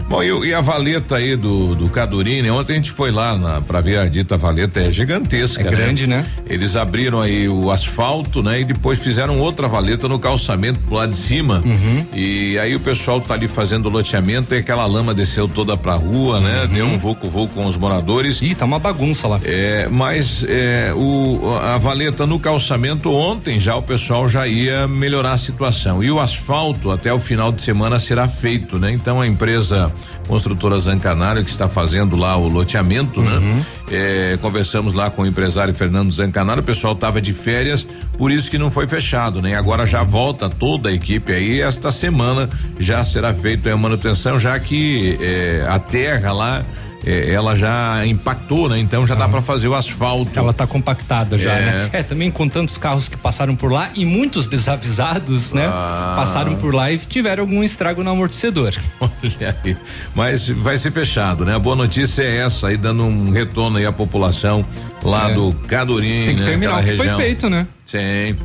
Bom, 0.08 0.22
e, 0.22 0.48
e, 0.48 0.54
a 0.54 0.60
valeta 0.60 1.16
aí 1.16 1.34
do, 1.34 1.74
do 1.74 1.88
Cadurini, 1.88 2.50
ontem 2.50 2.74
a 2.74 2.76
gente 2.76 2.90
foi 2.90 3.10
lá 3.10 3.36
na, 3.36 3.60
pra 3.60 3.80
ver 3.80 3.98
a 3.98 4.06
dita 4.06 4.36
valeta, 4.36 4.80
é 4.80 4.90
gigantesca, 4.90 5.62
é 5.62 5.64
né? 5.64 5.70
grande, 5.70 6.06
né? 6.06 6.24
Eles 6.46 6.76
abriram 6.76 7.20
aí 7.20 7.48
o 7.48 7.70
asfalto, 7.70 8.42
né? 8.42 8.60
E 8.60 8.64
depois 8.64 8.98
fizeram 8.98 9.38
outra 9.38 9.66
valeta 9.66 10.06
no 10.06 10.18
calçamento 10.18 10.78
pro 10.80 10.96
lado 10.96 11.12
de 11.12 11.18
cima. 11.18 11.62
Uhum. 11.64 12.04
E 12.12 12.58
aí 12.58 12.74
o 12.76 12.80
pessoal 12.80 13.20
tá 13.20 13.34
ali 13.34 13.48
fazendo 13.48 13.86
o 13.86 13.88
loteamento 13.88 14.54
e 14.54 14.58
aquela 14.58 14.84
lama 14.86 15.14
desceu 15.14 15.48
toda 15.48 15.76
pra 15.76 15.94
rua, 15.94 16.38
né? 16.38 16.62
Uhum. 16.62 16.68
Deu 16.68 16.86
um 16.86 16.98
vulco 16.98 17.28
com 17.48 17.66
os 17.66 17.76
moradores. 17.76 18.42
Ih, 18.42 18.54
tá 18.54 18.66
uma 18.66 18.78
bagunça 18.78 19.26
lá. 19.26 19.40
É, 19.42 19.88
mas 19.90 20.44
é, 20.46 20.92
o, 20.94 21.58
a 21.62 21.78
valeta 21.78 22.26
no 22.26 22.38
calçamento 22.38 23.10
ontem 23.10 23.58
já 23.58 23.74
o 23.74 23.82
pessoal 23.82 24.28
já 24.28 24.46
ia 24.46 24.86
melhorar 24.86 25.32
a 25.32 25.38
situação. 25.38 26.02
E 26.04 26.10
o 26.10 26.20
asfalto 26.20 26.90
até 26.90 27.12
o 27.12 27.18
final 27.18 27.50
de 27.50 27.62
semana 27.62 27.98
será 27.98 28.28
feito, 28.28 28.78
né? 28.78 28.92
Então 28.92 29.20
a 29.20 29.26
empresa 29.26 29.93
construtora 30.26 30.78
Zancanaro 30.78 31.44
que 31.44 31.50
está 31.50 31.68
fazendo 31.68 32.16
lá 32.16 32.36
o 32.36 32.48
loteamento, 32.48 33.20
né? 33.20 33.32
uhum. 33.32 33.56
né? 33.56 33.66
É, 33.90 34.38
conversamos 34.40 34.94
lá 34.94 35.10
com 35.10 35.22
o 35.22 35.26
empresário 35.26 35.74
Fernando 35.74 36.12
Zancanaro, 36.12 36.60
o 36.60 36.64
pessoal 36.64 36.94
estava 36.94 37.20
de 37.20 37.32
férias, 37.34 37.86
por 38.16 38.30
isso 38.30 38.50
que 38.50 38.58
não 38.58 38.70
foi 38.70 38.88
fechado, 38.88 39.42
né? 39.42 39.54
Agora 39.54 39.86
já 39.86 40.02
volta 40.02 40.48
toda 40.48 40.88
a 40.88 40.92
equipe 40.92 41.32
aí, 41.32 41.60
esta 41.60 41.92
semana 41.92 42.48
já 42.78 43.04
será 43.04 43.34
feita 43.34 43.72
a 43.72 43.76
manutenção, 43.76 44.38
já 44.38 44.58
que 44.58 45.18
é, 45.20 45.66
a 45.68 45.78
terra 45.78 46.32
lá 46.32 46.64
é, 47.06 47.32
ela 47.32 47.54
já 47.54 48.06
impactou, 48.06 48.68
né? 48.68 48.78
Então 48.78 49.06
já 49.06 49.14
dá 49.14 49.28
para 49.28 49.42
fazer 49.42 49.68
o 49.68 49.74
asfalto. 49.74 50.38
Ela 50.38 50.52
tá 50.52 50.66
compactada 50.66 51.36
já, 51.36 51.52
é. 51.52 51.60
né? 51.60 51.90
É, 51.92 52.02
também 52.02 52.30
com 52.30 52.48
tantos 52.48 52.78
carros 52.78 53.08
que 53.08 53.16
passaram 53.16 53.54
por 53.54 53.70
lá 53.70 53.90
e 53.94 54.04
muitos 54.04 54.48
desavisados, 54.48 55.52
né? 55.52 55.66
Ah. 55.66 56.14
Passaram 56.16 56.56
por 56.56 56.74
lá 56.74 56.90
e 56.90 56.98
tiveram 56.98 57.42
algum 57.42 57.62
estrago 57.62 58.02
no 58.02 58.10
amortecedor. 58.10 58.74
Olha 59.00 59.56
aí. 59.64 59.76
Mas 60.14 60.48
vai 60.48 60.78
ser 60.78 60.90
fechado, 60.90 61.44
né? 61.44 61.54
A 61.54 61.58
boa 61.58 61.76
notícia 61.76 62.22
é 62.22 62.38
essa 62.38 62.68
aí, 62.68 62.76
dando 62.76 63.04
um 63.04 63.30
retorno 63.30 63.76
aí 63.76 63.86
à 63.86 63.92
população 63.92 64.64
lá 65.02 65.30
é. 65.30 65.34
do 65.34 65.52
Cadorim, 65.66 66.26
Tem 66.26 66.36
que 66.36 66.42
né? 66.42 66.48
terminar 66.48 66.74
o 66.74 66.78
que 66.78 66.90
região. 66.90 67.16
foi 67.16 67.24
feito, 67.24 67.50
né? 67.50 67.66
Sim. 67.86 68.36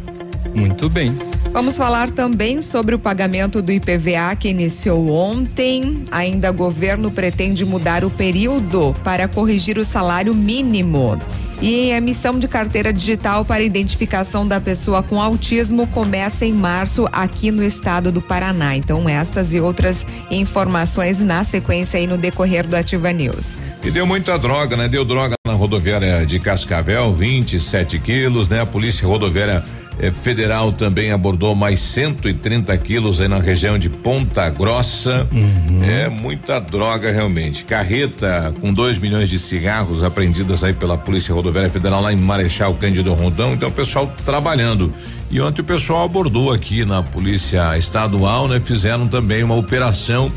Muito 0.54 0.90
bem. 0.90 1.18
Vamos 1.52 1.78
falar 1.78 2.12
também 2.12 2.62
sobre 2.62 2.94
o 2.94 3.00
pagamento 3.00 3.62
do 3.62 3.72
IPVA 3.72 4.36
que 4.38 4.50
iniciou 4.50 5.10
ontem. 5.10 6.04
Ainda 6.12 6.52
o 6.52 6.54
governo 6.54 7.10
pretende 7.10 7.66
mudar 7.66 8.06
o 8.06 8.10
período 8.10 8.96
para 9.04 9.28
corrigir 9.28 9.78
o 9.78 9.84
salário 9.84 10.34
mínimo. 10.34 11.18
E 11.62 11.92
a 11.92 11.98
emissão 11.98 12.40
de 12.40 12.48
carteira 12.48 12.94
digital 12.94 13.44
para 13.44 13.62
identificação 13.62 14.48
da 14.48 14.62
pessoa 14.62 15.04
com 15.04 15.20
autismo 15.20 15.88
começa 15.88 16.46
em 16.46 16.54
março 16.54 17.06
aqui 17.12 17.52
no 17.52 17.64
estado 17.64 18.12
do 18.12 18.22
Paraná. 18.22 18.78
Então, 18.78 19.10
estas 19.10 19.54
e 19.54 19.60
outras 19.60 20.08
informações 20.32 21.22
na 21.22 21.44
sequência 21.44 22.00
aí 22.00 22.08
no 22.08 22.18
decorrer 22.18 22.66
do 22.66 22.76
Ativa 22.76 23.12
News. 23.12 23.62
E 23.84 23.92
deu 23.92 24.06
muita 24.06 24.38
droga, 24.38 24.78
né? 24.78 24.88
Deu 24.88 25.04
droga 25.04 25.36
na 25.46 25.54
rodoviária 25.54 26.26
de 26.26 26.40
Cascavel, 26.40 27.14
27 27.14 28.00
quilos, 28.00 28.48
né? 28.48 28.62
A 28.62 28.66
polícia 28.66 29.06
rodoviária 29.06 29.62
eh, 30.00 30.12
federal 30.12 30.72
também 30.72 31.12
abordou 31.12 31.54
mais 31.54 31.80
130 31.80 32.76
quilos 32.78 33.20
aí 33.20 33.28
na 33.28 33.40
região 33.40 33.78
de 33.78 33.90
Ponta 33.90 34.50
Grossa. 34.50 35.28
Uhum. 35.32 35.84
É 35.84 36.10
muita 36.10 36.60
droga 36.60 37.12
realmente. 37.12 37.64
Carreta 37.64 38.54
com 38.60 38.72
2 38.74 38.98
milhões 39.00 39.30
de 39.30 39.38
cigarros 39.38 40.04
apreendidas 40.04 40.64
aí 40.64 40.74
pela 40.74 40.98
Polícia 40.98 41.34
Rodoviária 41.34 41.70
Federal 41.70 42.02
lá 42.02 42.14
em 42.14 42.18
Marechal 42.18 42.74
Cândido 42.76 43.14
Rondão. 43.14 43.54
Então 43.54 43.70
o 43.70 43.72
pessoal 43.72 44.08
trabalhando. 44.26 44.92
E 45.32 45.40
ontem 45.40 45.62
o 45.62 45.66
pessoal 45.66 46.06
abordou 46.06 46.52
aqui 46.52 46.84
na 46.84 47.04
Polícia 47.04 47.78
Estadual, 47.78 48.48
né? 48.48 48.60
Fizeram 48.60 49.08
também 49.08 49.44
uma 49.44 49.56
operação 49.56 50.32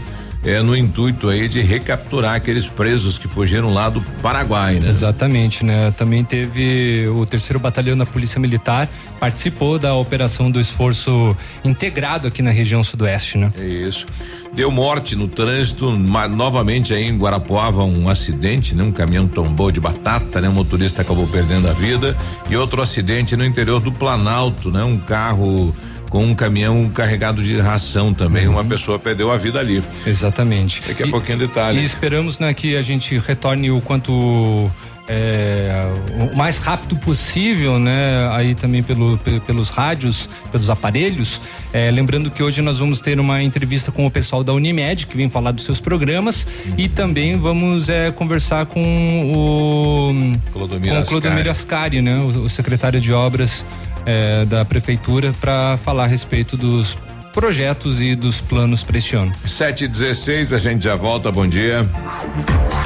é, 0.45 0.61
no 0.63 0.77
intuito 0.77 1.29
aí 1.29 1.47
de 1.47 1.61
recapturar 1.61 2.35
aqueles 2.35 2.69
presos 2.69 3.19
que 3.19 3.29
fugiram 3.29 3.73
lá 3.73 3.89
do 3.89 4.01
Paraguai, 4.21 4.81
né? 4.81 4.89
Exatamente, 4.89 5.65
né? 5.65 5.93
Também 5.97 6.25
teve 6.25 7.09
o 7.09 7.25
terceiro 7.25 7.61
batalhão 7.61 7.97
da 7.97 8.05
Polícia 8.07 8.41
Militar 8.41 8.89
participou 9.21 9.79
da 9.79 9.95
operação 9.95 10.51
do 10.51 10.59
esforço 10.59 11.37
integrado 11.65 12.27
aqui 12.27 12.43
na 12.43 12.51
região 12.51 12.83
sudoeste, 12.83 13.39
né? 13.39 13.53
É 13.57 13.65
isso. 13.65 14.05
Deu 14.53 14.71
morte 14.71 15.15
no 15.15 15.29
trânsito, 15.29 15.91
novamente 15.93 16.93
aí 16.93 17.05
em 17.05 17.17
Guarapuava 17.17 17.85
um 17.85 18.09
acidente, 18.09 18.75
né? 18.75 18.83
Um 18.83 18.93
caminhão 18.93 19.29
tombou 19.29 19.71
de 19.71 19.79
batata, 19.79 20.41
né? 20.41 20.49
O 20.49 20.53
motorista 20.53 21.03
acabou 21.03 21.27
perdendo 21.29 21.69
a 21.69 21.73
vida 21.73 22.17
e 22.51 22.57
outro 22.57 22.83
acidente 22.83 23.37
no 23.37 23.45
interior 23.45 23.81
do 23.81 23.93
Planalto, 23.93 24.71
né? 24.71 24.83
Um 24.83 24.97
carro 24.97 25.73
com 26.13 26.23
um 26.23 26.35
caminhão 26.35 26.91
carregado 26.91 27.43
de 27.43 27.57
ração 27.57 28.13
também. 28.13 28.47
Uhum. 28.47 28.53
Uma 28.53 28.65
pessoa 28.65 28.99
perdeu 28.99 29.33
a 29.33 29.39
vida 29.39 29.59
ali. 29.59 29.83
Exatamente. 30.07 30.83
Daqui 30.87 31.05
a 31.05 31.07
e, 31.07 31.11
pouquinho 31.11 31.39
detalhes. 31.39 31.81
E 31.81 31.85
esperamos 31.87 32.39
né, 32.39 32.53
que 32.53 32.77
a 32.77 32.83
gente 32.83 33.17
retorne 33.17 33.71
o 33.71 33.81
quanto 33.81 34.71
é, 35.09 35.91
o 36.31 36.37
mais 36.37 36.59
rápido 36.59 36.97
possível, 36.97 37.79
né? 37.79 38.29
Aí 38.31 38.55
também 38.55 38.83
pelo, 38.83 39.17
pelos 39.19 39.71
rádios, 39.71 40.29
pelos 40.51 40.69
aparelhos. 40.69 41.41
É, 41.73 41.91
lembrando 41.91 42.31
que 42.31 42.43
hoje 42.43 42.61
nós 42.61 42.79
vamos 42.79 43.01
ter 43.01 43.19
uma 43.19 43.43
entrevista 43.43 43.91
com 43.91 44.05
o 44.05 44.11
pessoal 44.11 44.45
da 44.45 44.53
Unimed 44.53 45.07
que 45.07 45.17
vem 45.17 45.31
falar 45.31 45.53
dos 45.53 45.65
seus 45.65 45.81
programas 45.81 46.47
uhum. 46.67 46.75
e 46.77 46.89
também 46.91 47.39
vamos 47.39 47.89
é, 47.89 48.11
conversar 48.11 48.67
com 48.67 49.33
o 49.35 50.13
Clodomir, 50.53 50.93
com 50.93 51.01
o 51.01 51.07
Clodomir 51.07 51.49
Ascari, 51.49 52.03
né? 52.03 52.17
O, 52.17 52.45
o 52.45 52.51
secretário 52.51 53.01
de 53.01 53.15
obras 53.15 53.65
é, 54.07 54.45
da 54.45 54.65
prefeitura 54.65 55.33
para 55.41 55.77
falar 55.77 56.05
a 56.05 56.07
respeito 56.07 56.57
dos 56.57 56.97
projetos 57.33 58.03
e 58.03 58.15
dos 58.15 58.41
planos 58.41 58.83
para 58.83 58.99
este 58.99 59.17
ano. 59.17 59.33
7 59.47 59.85
e 59.85 59.89
16 59.89 60.53
a 60.53 60.59
gente 60.59 60.85
já 60.85 60.95
volta. 60.95 61.31
Bom 61.31 61.47
dia. 61.47 61.83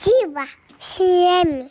Ativa 0.00 0.46
CM. 0.78 1.70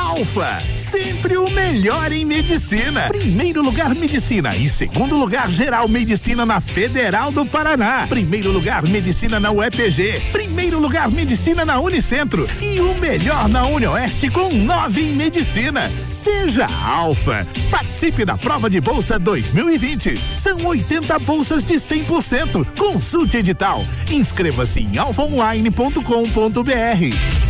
Alfa, 0.00 0.60
sempre 0.76 1.36
o 1.36 1.50
melhor 1.50 2.10
em 2.10 2.24
medicina. 2.24 3.02
Primeiro 3.02 3.62
lugar 3.62 3.94
medicina 3.94 4.56
e 4.56 4.66
segundo 4.66 5.14
lugar 5.14 5.50
geral 5.50 5.86
medicina 5.86 6.46
na 6.46 6.58
Federal 6.58 7.30
do 7.30 7.44
Paraná. 7.44 8.06
Primeiro 8.08 8.50
lugar 8.50 8.82
medicina 8.88 9.38
na 9.38 9.50
UEPG. 9.50 10.22
Primeiro 10.32 10.78
lugar 10.78 11.10
medicina 11.10 11.66
na 11.66 11.78
Unicentro 11.78 12.46
e 12.62 12.80
o 12.80 12.94
melhor 12.94 13.46
na 13.48 13.66
Unioeste 13.66 14.30
com 14.30 14.50
nove 14.50 15.02
em 15.02 15.12
medicina. 15.12 15.90
Seja 16.06 16.66
Alfa. 16.82 17.46
Participe 17.70 18.24
da 18.24 18.38
prova 18.38 18.70
de 18.70 18.80
bolsa 18.80 19.18
2020. 19.18 20.16
São 20.16 20.64
80 20.64 21.18
bolsas 21.18 21.62
de 21.62 21.74
100%. 21.74 22.66
Consulte 22.78 23.36
edital. 23.36 23.84
Inscreva-se 24.10 24.80
em 24.80 24.96
alfaonline.com.br. 24.96 27.49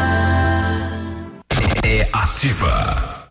Ativa. 2.13 3.10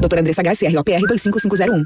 Doutora 0.00 0.20
Andressa 0.20 0.40
H, 0.40 0.70
CROPR 0.70 1.06
25501. 1.06 1.84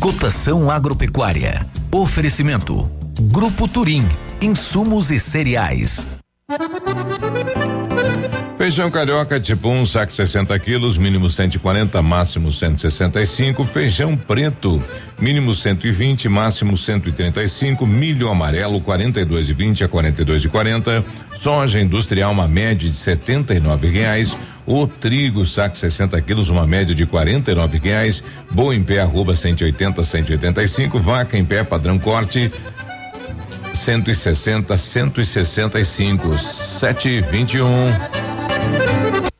Cotação 0.00 0.70
agropecuária. 0.70 1.66
Oferecimento. 1.90 2.88
Grupo 3.32 3.66
Turim. 3.66 4.04
Insumos 4.40 5.10
e 5.10 5.18
cereais. 5.18 6.06
Feijão 8.56 8.90
carioca 8.90 9.38
tipo 9.38 9.68
1, 9.68 9.80
um, 9.80 9.86
saco 9.86 10.12
60 10.12 10.58
quilos, 10.58 10.96
mínimo 10.96 11.28
140, 11.28 12.00
máximo 12.00 12.50
165. 12.50 13.64
Feijão 13.64 14.16
preto, 14.16 14.82
mínimo 15.18 15.52
120, 15.52 16.28
máximo 16.28 16.76
135. 16.76 17.86
Milho 17.86 18.28
amarelo, 18.28 18.80
42,20 18.80 19.84
a 19.84 19.88
42,40. 19.88 21.04
Soja 21.40 21.80
industrial, 21.80 22.32
uma 22.32 22.48
média 22.48 22.88
de 22.88 22.94
79 22.94 23.88
reais. 23.88 24.36
O 24.70 24.86
trigo, 24.86 25.46
saco 25.46 25.78
60 25.78 26.20
quilos, 26.20 26.50
uma 26.50 26.66
média 26.66 26.94
de 26.94 27.06
49 27.06 27.78
reais. 27.78 28.22
Boa 28.50 28.76
em 28.76 28.84
pé, 28.84 29.00
arroba 29.00 29.34
180, 29.34 30.04
185. 30.04 30.98
Vaca 30.98 31.38
em 31.38 31.44
pé, 31.44 31.64
padrão 31.64 31.98
corte. 31.98 32.52
160, 33.72 34.76
165, 34.76 36.36
721. 36.36 37.66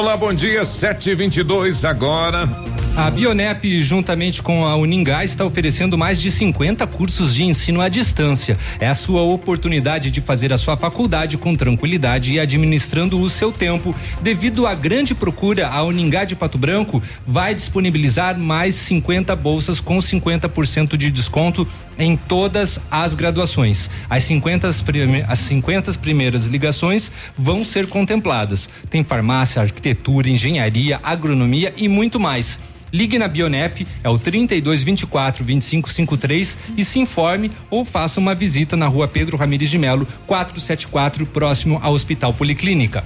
Lá, 0.00 0.16
bom 0.16 0.32
dia, 0.32 0.64
722 0.64 1.84
agora. 1.84 2.48
A 2.94 3.10
Bionep, 3.10 3.80
juntamente 3.80 4.42
com 4.42 4.66
a 4.66 4.76
Uningá, 4.76 5.24
está 5.24 5.46
oferecendo 5.46 5.96
mais 5.96 6.20
de 6.20 6.30
50 6.30 6.86
cursos 6.86 7.34
de 7.34 7.42
ensino 7.42 7.80
à 7.80 7.88
distância. 7.88 8.58
É 8.78 8.86
a 8.86 8.94
sua 8.94 9.22
oportunidade 9.22 10.10
de 10.10 10.20
fazer 10.20 10.52
a 10.52 10.58
sua 10.58 10.76
faculdade 10.76 11.38
com 11.38 11.54
tranquilidade 11.54 12.34
e 12.34 12.38
administrando 12.38 13.18
o 13.18 13.30
seu 13.30 13.50
tempo. 13.50 13.96
Devido 14.20 14.66
à 14.66 14.74
grande 14.74 15.14
procura, 15.14 15.68
a 15.68 15.82
Uningá 15.82 16.24
de 16.24 16.36
Pato 16.36 16.58
Branco 16.58 17.02
vai 17.26 17.54
disponibilizar 17.54 18.38
mais 18.38 18.74
50 18.74 19.34
bolsas 19.36 19.80
com 19.80 19.96
50% 19.96 20.94
de 20.94 21.10
desconto 21.10 21.66
em 21.98 22.14
todas 22.14 22.78
as 22.90 23.14
graduações. 23.14 23.88
As 24.08 24.24
50, 24.24 24.70
prime 24.84 25.24
as 25.26 25.38
50 25.38 25.94
primeiras 25.94 26.44
ligações 26.44 27.10
vão 27.38 27.64
ser 27.64 27.86
contempladas. 27.86 28.68
Tem 28.90 29.02
farmácia, 29.02 29.62
arquitetura, 29.62 30.28
engenharia, 30.28 31.00
agronomia 31.02 31.72
e 31.74 31.88
muito 31.88 32.20
mais. 32.20 32.60
Ligue 32.92 33.18
na 33.18 33.26
Bionep, 33.26 33.86
é 34.04 34.08
o 34.08 34.18
32 34.18 34.82
24 34.82 35.42
25 35.42 35.90
53 35.90 36.58
e 36.76 36.84
se 36.84 36.98
informe 36.98 37.50
ou 37.70 37.86
faça 37.86 38.20
uma 38.20 38.34
visita 38.34 38.76
na 38.76 38.86
rua 38.86 39.08
Pedro 39.08 39.36
Ramires 39.38 39.70
de 39.70 39.78
Melo, 39.78 40.06
474, 40.26 41.24
próximo 41.26 41.80
ao 41.82 41.94
Hospital 41.94 42.34
Policlínica. 42.34 43.02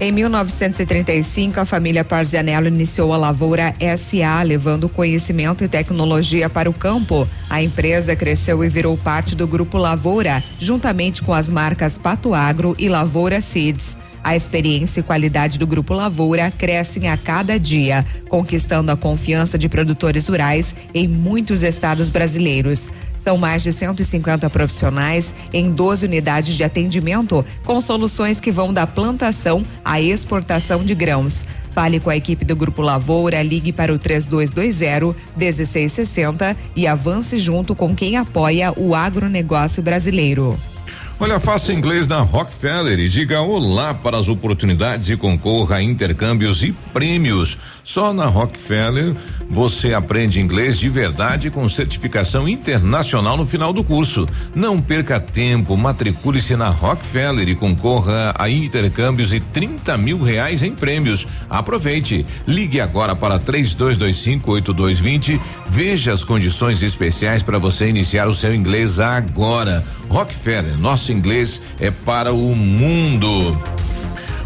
Em 0.00 0.10
1935, 0.12 1.60
a 1.60 1.66
família 1.66 2.02
Parzianello 2.02 2.66
iniciou 2.66 3.12
a 3.12 3.18
Lavoura 3.18 3.74
SA, 3.98 4.42
levando 4.42 4.88
conhecimento 4.88 5.62
e 5.62 5.68
tecnologia 5.68 6.48
para 6.48 6.70
o 6.70 6.72
campo. 6.72 7.28
A 7.50 7.62
empresa 7.62 8.16
cresceu 8.16 8.64
e 8.64 8.68
virou 8.68 8.96
parte 8.96 9.36
do 9.36 9.46
Grupo 9.46 9.76
Lavoura, 9.76 10.42
juntamente 10.58 11.22
com 11.22 11.34
as 11.34 11.50
marcas 11.50 11.98
Pato 11.98 12.32
Agro 12.32 12.74
e 12.78 12.88
Lavoura 12.88 13.42
Seeds. 13.42 13.99
A 14.22 14.36
experiência 14.36 15.00
e 15.00 15.02
qualidade 15.02 15.58
do 15.58 15.66
Grupo 15.66 15.94
Lavoura 15.94 16.50
crescem 16.50 17.08
a 17.08 17.16
cada 17.16 17.58
dia, 17.58 18.04
conquistando 18.28 18.92
a 18.92 18.96
confiança 18.96 19.58
de 19.58 19.68
produtores 19.68 20.28
rurais 20.28 20.76
em 20.94 21.08
muitos 21.08 21.62
estados 21.62 22.10
brasileiros. 22.10 22.92
São 23.24 23.36
mais 23.36 23.62
de 23.62 23.72
150 23.72 24.48
profissionais 24.50 25.34
em 25.52 25.70
12 25.70 26.06
unidades 26.06 26.54
de 26.54 26.64
atendimento, 26.64 27.44
com 27.64 27.80
soluções 27.80 28.40
que 28.40 28.50
vão 28.50 28.72
da 28.72 28.86
plantação 28.86 29.64
à 29.84 30.00
exportação 30.00 30.84
de 30.84 30.94
grãos. 30.94 31.46
Fale 31.72 32.00
com 32.00 32.10
a 32.10 32.16
equipe 32.16 32.44
do 32.44 32.56
Grupo 32.56 32.82
Lavoura, 32.82 33.42
ligue 33.42 33.72
para 33.72 33.92
o 33.92 33.98
3220 33.98 35.16
1660 35.36 36.56
e 36.74 36.86
avance 36.86 37.38
junto 37.38 37.74
com 37.74 37.94
quem 37.94 38.16
apoia 38.16 38.72
o 38.76 38.94
agronegócio 38.94 39.82
brasileiro. 39.82 40.58
Olha, 41.22 41.38
faça 41.38 41.70
inglês 41.70 42.08
na 42.08 42.20
Rockefeller 42.20 42.98
e 42.98 43.06
diga 43.06 43.42
olá 43.42 43.92
para 43.92 44.16
as 44.16 44.26
oportunidades 44.26 45.10
e 45.10 45.18
concorra 45.18 45.76
a 45.76 45.82
intercâmbios 45.82 46.62
e 46.62 46.72
prêmios. 46.94 47.58
Só 47.92 48.12
na 48.12 48.26
Rockefeller 48.26 49.16
você 49.50 49.94
aprende 49.94 50.40
inglês 50.40 50.78
de 50.78 50.88
verdade 50.88 51.50
com 51.50 51.68
certificação 51.68 52.48
internacional 52.48 53.36
no 53.36 53.44
final 53.44 53.72
do 53.72 53.82
curso. 53.82 54.28
Não 54.54 54.80
perca 54.80 55.18
tempo, 55.18 55.76
matricule-se 55.76 56.54
na 56.54 56.68
Rockefeller 56.68 57.48
e 57.48 57.56
concorra 57.56 58.32
a 58.38 58.48
intercâmbios 58.48 59.32
e 59.32 59.40
30 59.40 59.98
mil 59.98 60.22
reais 60.22 60.62
em 60.62 60.72
prêmios. 60.72 61.26
Aproveite. 61.50 62.24
Ligue 62.46 62.80
agora 62.80 63.16
para 63.16 63.40
32258220. 63.40 65.40
Veja 65.68 66.12
as 66.12 66.22
condições 66.22 66.84
especiais 66.84 67.42
para 67.42 67.58
você 67.58 67.88
iniciar 67.88 68.28
o 68.28 68.34
seu 68.36 68.54
inglês 68.54 69.00
agora. 69.00 69.84
Rockefeller, 70.08 70.78
nosso 70.78 71.10
inglês 71.10 71.60
é 71.80 71.90
para 71.90 72.32
o 72.32 72.54
mundo. 72.54 73.50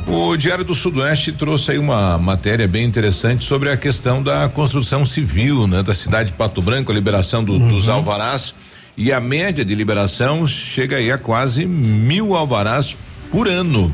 O 0.06 0.36
Diário 0.36 0.64
do 0.64 0.74
Sudoeste 0.74 1.32
trouxe 1.32 1.72
aí 1.72 1.78
uma 1.78 2.18
matéria 2.18 2.68
bem 2.68 2.84
interessante 2.84 3.44
sobre 3.44 3.70
a 3.70 3.76
questão 3.76 4.22
da 4.22 4.48
construção 4.48 5.04
civil, 5.04 5.66
né, 5.66 5.82
da 5.82 5.94
cidade 5.94 6.30
de 6.30 6.36
Pato 6.36 6.60
Branco, 6.60 6.92
a 6.92 6.94
liberação 6.94 7.42
do, 7.42 7.54
uhum. 7.54 7.68
dos 7.68 7.88
alvarás 7.88 8.54
e 8.96 9.12
a 9.12 9.20
média 9.20 9.64
de 9.64 9.74
liberação 9.74 10.46
chega 10.46 10.96
aí 10.96 11.10
a 11.10 11.18
quase 11.18 11.66
mil 11.66 12.36
alvarás 12.36 12.96
por 13.30 13.48
ano. 13.48 13.92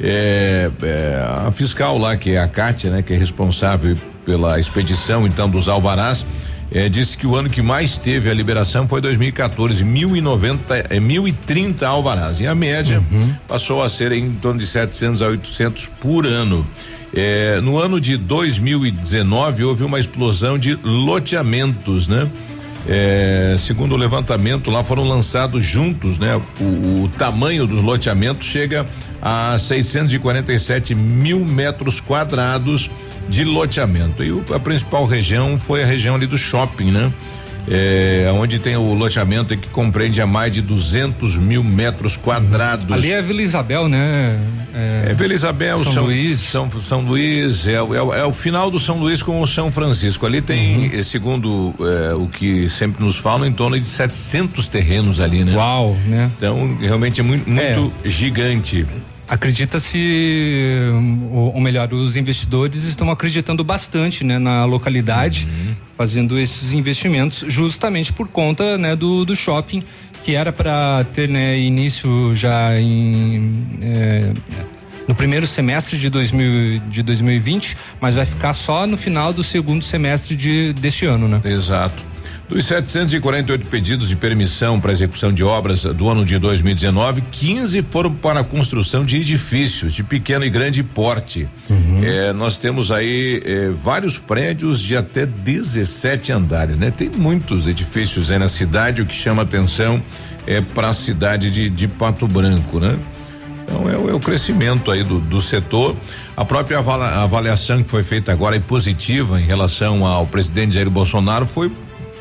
É, 0.00 0.70
é, 0.82 1.24
a 1.46 1.52
fiscal 1.52 1.98
lá, 1.98 2.16
que 2.16 2.32
é 2.32 2.40
a 2.40 2.48
Cátia, 2.48 2.90
né, 2.90 3.02
que 3.02 3.12
é 3.12 3.16
responsável 3.16 3.96
pela 4.24 4.58
expedição 4.58 5.26
então 5.26 5.48
dos 5.48 5.68
alvarás, 5.68 6.24
é, 6.72 6.88
disse 6.88 7.18
que 7.18 7.26
o 7.26 7.34
ano 7.34 7.50
que 7.50 7.60
mais 7.60 7.98
teve 7.98 8.30
a 8.30 8.34
liberação 8.34 8.86
foi 8.86 9.00
2014, 9.00 9.84
1090, 9.84 10.86
é, 10.88 11.00
1030 11.00 11.86
alvarás. 11.86 12.40
E 12.40 12.46
a 12.46 12.54
média 12.54 13.02
uhum. 13.10 13.34
passou 13.48 13.82
a 13.82 13.88
ser 13.88 14.12
em 14.12 14.30
torno 14.32 14.60
de 14.60 14.66
700 14.66 15.22
a 15.22 15.26
800 15.26 15.86
por 16.00 16.26
ano. 16.26 16.66
É, 17.12 17.60
no 17.60 17.76
ano 17.76 18.00
de 18.00 18.16
2019 18.16 19.64
houve 19.64 19.82
uma 19.82 19.98
explosão 19.98 20.56
de 20.56 20.78
loteamentos, 20.84 22.06
né? 22.06 22.30
É, 22.88 23.56
segundo 23.58 23.94
o 23.94 23.96
levantamento, 23.96 24.70
lá 24.70 24.82
foram 24.82 25.06
lançados 25.06 25.64
juntos, 25.64 26.18
né? 26.18 26.40
O, 26.60 27.04
o 27.04 27.10
tamanho 27.18 27.66
dos 27.66 27.82
loteamentos 27.82 28.46
chega 28.46 28.86
a 29.20 29.58
647 29.58 30.94
mil 30.94 31.44
metros 31.44 32.00
quadrados 32.00 32.90
de 33.30 33.44
loteamento. 33.44 34.22
E 34.22 34.32
o, 34.32 34.44
a 34.54 34.58
principal 34.58 35.06
região 35.06 35.58
foi 35.58 35.82
a 35.82 35.86
região 35.86 36.16
ali 36.16 36.26
do 36.26 36.36
shopping, 36.36 36.90
né? 36.90 37.10
É, 37.68 38.28
onde 38.32 38.58
tem 38.58 38.76
o 38.76 38.94
loteamento 38.94 39.56
que 39.56 39.68
compreende 39.68 40.20
a 40.20 40.26
mais 40.26 40.52
de 40.52 40.60
200 40.60 41.36
mil 41.36 41.62
metros 41.62 42.16
quadrados. 42.16 42.90
Ali 42.90 43.12
é 43.12 43.22
Vila 43.22 43.42
Isabel, 43.42 43.88
né? 43.88 44.40
É, 44.74 45.10
é 45.10 45.14
Vila 45.14 45.34
Isabel, 45.34 45.84
São, 45.84 45.92
São 45.92 46.04
Luís. 46.04 46.40
São, 46.40 46.70
São 46.70 47.00
Luís, 47.02 47.68
é, 47.68 47.74
é, 47.74 48.20
é, 48.20 48.24
o 48.24 48.32
final 48.32 48.70
do 48.70 48.78
São 48.78 48.98
Luís 48.98 49.22
com 49.22 49.40
o 49.40 49.46
São 49.46 49.70
Francisco. 49.70 50.26
Ali 50.26 50.40
tem, 50.40 50.90
uhum. 50.90 51.02
segundo 51.02 51.74
é, 51.80 52.14
o 52.14 52.26
que 52.26 52.68
sempre 52.68 53.04
nos 53.04 53.16
falam, 53.16 53.46
em 53.46 53.52
torno 53.52 53.78
de 53.78 53.86
700 53.86 54.66
terrenos 54.66 55.20
ali, 55.20 55.44
né? 55.44 55.54
Uau, 55.54 55.96
né? 56.06 56.30
Então, 56.36 56.76
realmente 56.80 57.20
é 57.20 57.22
muito, 57.22 57.48
muito 57.48 57.92
é. 58.04 58.10
gigante. 58.10 58.86
Acredita-se, 59.30 60.76
ou, 61.30 61.54
ou, 61.54 61.60
melhor, 61.60 61.92
os 61.94 62.16
investidores 62.16 62.82
estão 62.82 63.10
acreditando 63.10 63.62
bastante 63.62 64.24
né, 64.24 64.38
na 64.38 64.64
localidade, 64.64 65.46
uhum. 65.46 65.74
fazendo 65.96 66.36
esses 66.36 66.72
investimentos 66.72 67.44
justamente 67.46 68.12
por 68.12 68.26
conta 68.26 68.76
né, 68.76 68.96
do, 68.96 69.24
do 69.24 69.36
shopping 69.36 69.82
que 70.24 70.34
era 70.34 70.52
para 70.52 71.04
ter 71.14 71.28
né, 71.28 71.58
início 71.58 72.34
já 72.34 72.78
em 72.78 73.78
é, 73.80 74.32
no 75.08 75.14
primeiro 75.14 75.46
semestre 75.46 75.98
de, 75.98 76.08
2000, 76.08 76.80
de 76.88 77.02
2020, 77.02 77.76
mas 78.00 78.14
vai 78.14 78.24
ficar 78.24 78.52
só 78.52 78.86
no 78.86 78.96
final 78.96 79.32
do 79.32 79.42
segundo 79.42 79.84
semestre 79.84 80.36
de, 80.36 80.72
deste 80.74 81.04
ano, 81.04 81.26
né? 81.26 81.40
Exato. 81.44 82.09
Dos 82.50 82.66
748 82.66 83.68
pedidos 83.68 84.08
de 84.08 84.16
permissão 84.16 84.80
para 84.80 84.90
execução 84.90 85.32
de 85.32 85.44
obras 85.44 85.84
do 85.84 86.08
ano 86.08 86.24
de 86.24 86.36
2019, 86.36 87.22
15 87.30 87.80
foram 87.82 88.12
para 88.12 88.40
a 88.40 88.44
construção 88.44 89.04
de 89.04 89.18
edifícios 89.18 89.94
de 89.94 90.02
pequeno 90.02 90.44
e 90.44 90.50
grande 90.50 90.82
porte. 90.82 91.48
Uhum. 91.70 92.00
É, 92.02 92.32
nós 92.32 92.58
temos 92.58 92.90
aí 92.90 93.40
é, 93.44 93.70
vários 93.70 94.18
prédios 94.18 94.80
de 94.80 94.96
até 94.96 95.24
17 95.24 96.32
andares, 96.32 96.76
né? 96.76 96.90
Tem 96.90 97.08
muitos 97.08 97.68
edifícios 97.68 98.32
aí 98.32 98.38
na 98.40 98.48
cidade, 98.48 99.00
o 99.00 99.06
que 99.06 99.14
chama 99.14 99.42
atenção 99.42 100.02
é 100.44 100.60
para 100.60 100.88
a 100.88 100.94
cidade 100.94 101.52
de, 101.52 101.70
de 101.70 101.86
Pato 101.86 102.26
Branco, 102.26 102.80
né? 102.80 102.98
Então 103.62 103.88
é, 103.88 103.92
é, 103.92 104.12
o 104.12 104.18
crescimento 104.18 104.90
aí 104.90 105.04
do, 105.04 105.20
do 105.20 105.40
setor. 105.40 105.94
A 106.36 106.44
própria 106.44 106.80
avaliação 106.80 107.80
que 107.80 107.88
foi 107.88 108.02
feita 108.02 108.32
agora 108.32 108.56
é 108.56 108.60
positiva 108.60 109.40
em 109.40 109.44
relação 109.44 110.04
ao 110.04 110.26
presidente 110.26 110.74
Jair 110.74 110.90
Bolsonaro 110.90 111.46
foi 111.46 111.70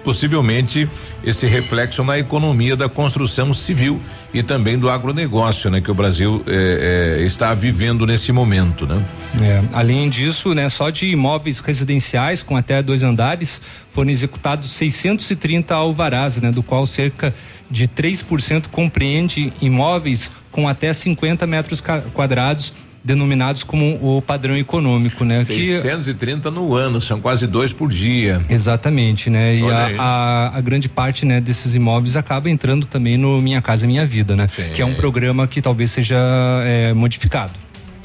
possivelmente 0.03 0.89
esse 1.23 1.45
reflexo 1.45 2.03
na 2.03 2.17
economia 2.17 2.75
da 2.75 2.89
construção 2.89 3.53
civil 3.53 4.01
e 4.33 4.43
também 4.43 4.77
do 4.77 4.89
agronegócio, 4.89 5.69
né, 5.69 5.81
que 5.81 5.89
o 5.89 5.93
Brasil 5.93 6.43
eh, 6.47 7.19
eh, 7.21 7.25
está 7.25 7.53
vivendo 7.53 8.05
nesse 8.05 8.31
momento, 8.31 8.85
né? 8.85 9.03
É, 9.41 9.62
além 9.73 10.09
disso, 10.09 10.53
né, 10.53 10.69
só 10.69 10.89
de 10.89 11.07
imóveis 11.07 11.59
residenciais 11.59 12.43
com 12.43 12.55
até 12.55 12.81
dois 12.81 13.01
andares 13.03 13.62
foram 13.91 14.09
executados 14.09 14.69
630 14.71 15.73
alvarás, 15.73 16.38
né, 16.38 16.51
do 16.51 16.62
qual 16.62 16.85
cerca 16.85 17.33
de 17.69 17.88
3% 17.88 18.67
compreende 18.71 19.51
imóveis 19.62 20.31
com 20.51 20.67
até 20.67 20.93
50 20.93 21.45
metros 21.47 21.81
quadrados 22.13 22.73
denominados 23.03 23.63
como 23.63 23.97
o 24.01 24.21
padrão 24.21 24.55
econômico, 24.55 25.23
né? 25.23 25.43
630 25.43 26.49
que, 26.49 26.55
no 26.55 26.75
ano, 26.75 26.99
são 26.99 27.19
quase 27.19 27.47
dois 27.47 27.71
por 27.73 27.89
dia. 27.89 28.41
Exatamente, 28.49 29.29
né? 29.29 29.55
E 29.55 29.63
a, 29.69 29.91
a, 29.97 30.57
a, 30.57 30.62
grande 30.62 30.89
parte, 30.89 31.25
né, 31.25 31.39
desses 31.39 31.75
imóveis 31.75 32.15
acaba 32.15 32.49
entrando 32.49 32.85
também 32.85 33.17
no 33.17 33.41
Minha 33.41 33.62
Casa 33.62 33.88
Minha 33.88 34.05
Vida, 34.05 34.35
né? 34.35 34.47
Sim. 34.53 34.71
Que 34.73 34.81
é 34.81 34.85
um 34.85 34.93
programa 34.93 35.47
que 35.47 35.62
talvez 35.62 35.91
seja 35.91 36.17
é, 36.65 36.93
modificado. 36.93 37.53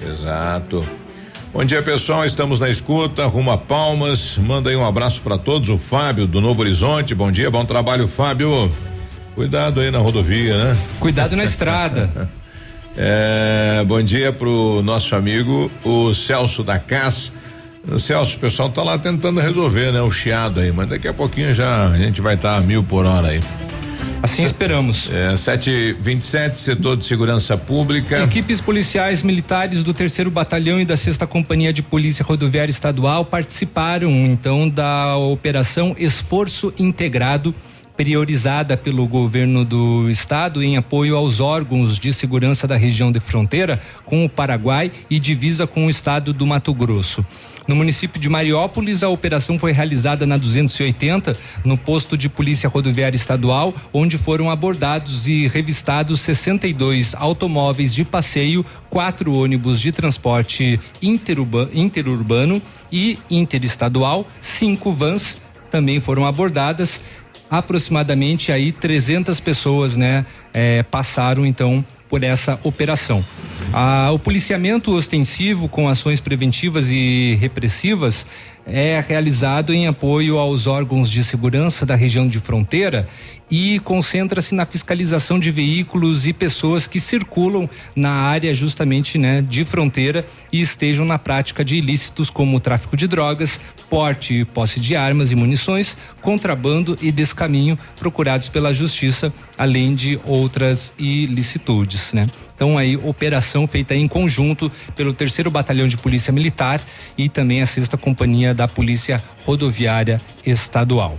Exato. 0.01 0.85
Bom 1.53 1.65
dia, 1.65 1.83
pessoal. 1.83 2.25
Estamos 2.25 2.59
na 2.59 2.69
escuta, 2.69 3.27
rumo 3.27 3.51
a 3.51 3.59
Palmas. 3.59 4.37
Manda 4.39 4.71
aí 4.71 4.77
um 4.77 4.85
abraço 4.85 5.21
para 5.23 5.39
todos. 5.39 5.69
O 5.69 5.79
Fábio 5.79 6.27
do 6.27 6.41
Novo 6.41 6.61
Horizonte. 6.61 7.15
Bom 7.15 7.31
dia, 7.31 7.51
bom 7.51 7.65
trabalho, 7.65 8.09
Fábio. 8.09 8.69
Cuidado 9.35 9.81
aí 9.81 9.91
na 9.91 9.99
rodovia, 9.99 10.57
né? 10.57 10.77
Cuidado 10.99 11.37
na 11.37 11.45
estrada. 11.45 12.29
É, 12.97 13.83
bom 13.87 14.01
dia 14.01 14.33
pro 14.33 14.81
nosso 14.83 15.17
amigo, 15.17 15.71
o 15.85 16.15
Celso 16.15 16.63
da 16.63 16.79
CAS. 16.79 17.33
O 17.87 17.99
Celso, 17.99 18.37
o 18.37 18.41
pessoal 18.41 18.71
tá 18.71 18.83
lá 18.83 18.97
tentando 18.97 19.41
resolver, 19.41 19.93
né? 19.93 20.01
O 20.01 20.11
chiado 20.11 20.61
aí, 20.61 20.73
mas 20.73 20.89
daqui 20.89 21.09
a 21.09 21.13
pouquinho 21.13 21.53
já 21.53 21.89
a 21.89 21.99
gente 21.99 22.21
vai 22.21 22.35
estar 22.35 22.53
tá 22.53 22.59
a 22.59 22.61
mil 22.61 22.83
por 22.83 23.05
hora 23.05 23.29
aí. 23.29 23.41
Assim 24.23 24.43
esperamos. 24.43 25.11
É, 25.13 25.37
727, 25.37 26.59
setor 26.59 26.97
de 26.97 27.05
segurança 27.05 27.59
pública. 27.59 28.23
Equipes 28.23 28.59
policiais 28.59 29.23
militares 29.23 29.83
do 29.83 29.93
terceiro 29.93 30.31
batalhão 30.31 30.81
e 30.81 30.85
da 30.85 30.97
sexta 30.97 31.27
companhia 31.27 31.73
de 31.75 31.83
polícia 31.83 32.25
rodoviária 32.25 32.71
estadual 32.71 33.25
participaram 33.25 34.11
então 34.11 34.67
da 34.69 35.17
operação 35.17 35.95
Esforço 35.99 36.73
Integrado 36.79 37.55
priorizada 37.97 38.77
pelo 38.77 39.07
governo 39.07 39.65
do 39.65 40.11
estado 40.11 40.63
em 40.63 40.77
apoio 40.77 41.17
aos 41.17 41.41
órgãos 41.41 41.99
de 41.99 42.13
segurança 42.13 42.67
da 42.67 42.77
região 42.77 43.13
de 43.13 43.21
fronteira 43.21 43.81
com 44.05 44.25
o 44.25 44.29
Paraguai 44.29 44.91
e 45.09 45.19
divisa 45.19 45.67
com 45.67 45.87
o 45.87 45.91
estado 45.91 46.33
do 46.33 46.47
Mato 46.47 46.75
Grosso. 46.75 47.25
No 47.67 47.75
município 47.75 48.21
de 48.21 48.29
Mariópolis, 48.29 49.03
a 49.03 49.09
operação 49.09 49.59
foi 49.59 49.73
realizada 49.73 50.27
na 50.27 50.37
280, 50.37 51.35
no 51.65 51.79
posto 51.79 52.17
de 52.19 52.29
Polícia 52.29 52.69
Rodoviária 52.69 53.17
Estadual, 53.17 53.73
onde 53.91 54.19
foram 54.19 54.51
abordados 54.51 55.27
e 55.27 55.47
revistados 55.47 56.21
62 56.21 57.15
automóveis 57.15 57.95
de 57.95 58.05
passeio, 58.05 58.67
quatro 58.91 59.33
ônibus 59.33 59.81
de 59.81 59.93
transporte 59.93 60.79
interurbano 61.01 62.61
e 62.93 63.19
interestadual, 63.31 64.29
cinco 64.43 64.93
vans 64.93 65.43
também 65.71 66.01
foram 66.01 66.25
abordadas 66.25 67.03
aproximadamente 67.51 68.51
aí 68.51 68.73
300 68.73 69.39
pessoas, 69.41 69.97
né, 69.97 70.25
é, 70.53 70.83
passaram 70.83 71.45
então 71.45 71.85
por 72.09 72.23
essa 72.23 72.59
operação. 72.63 73.25
Ah, 73.73 74.11
o 74.13 74.19
policiamento 74.19 74.95
ostensivo 74.95 75.69
com 75.69 75.89
ações 75.89 76.21
preventivas 76.21 76.89
e 76.91 77.37
repressivas 77.41 78.27
é 78.67 79.03
realizado 79.07 79.75
em 79.75 79.87
apoio 79.87 80.39
aos 80.39 80.67
órgãos 80.67 81.11
de 81.11 81.23
segurança 81.23 81.85
da 81.85 81.95
região 81.95 82.27
de 82.27 82.41
fronteira 82.41 83.07
e 83.51 83.79
concentra-se 83.81 84.55
na 84.55 84.65
fiscalização 84.65 85.39
de 85.39 85.51
veículos 85.51 86.27
e 86.27 86.33
pessoas 86.33 86.87
que 86.87 86.99
circulam 86.99 87.69
na 87.95 88.11
área 88.11 88.55
justamente 88.55 89.19
né, 89.19 89.43
de 89.43 89.65
fronteira 89.65 90.25
e 90.51 90.61
estejam 90.61 91.05
na 91.05 91.19
prática 91.19 91.65
de 91.65 91.77
ilícitos 91.77 92.31
como 92.31 92.59
tráfico 92.59 92.97
de 92.97 93.07
drogas, 93.07 93.61
porte 93.89 94.35
e 94.35 94.45
posse 94.45 94.81
de 94.81 94.97
armas 94.97 95.33
e 95.33 95.35
munições, 95.35 95.97
contrabando 96.21 96.99
e 97.01 97.11
descaminho 97.11 97.79
procurados 97.99 98.49
pela 98.49 98.73
justiça, 98.73 99.33
além 99.57 99.95
de 99.95 100.19
outras 100.25 100.95
ilicitudes, 100.99 102.13
né? 102.13 102.29
Então 102.55 102.79
aí 102.79 102.97
operação 102.97 103.67
feita 103.67 103.95
em 103.95 104.07
conjunto 104.07 104.71
pelo 104.95 105.13
terceiro 105.13 105.51
batalhão 105.51 105.89
de 105.89 105.97
polícia 105.97 106.33
militar 106.33 106.81
e 107.19 107.29
também 107.29 107.63
a 107.63 107.67
sexta 107.67 107.97
companhia 107.97 108.55
da 108.55 108.69
polícia 108.69 109.23
rodoviária 109.45 110.21
estadual. 110.47 111.19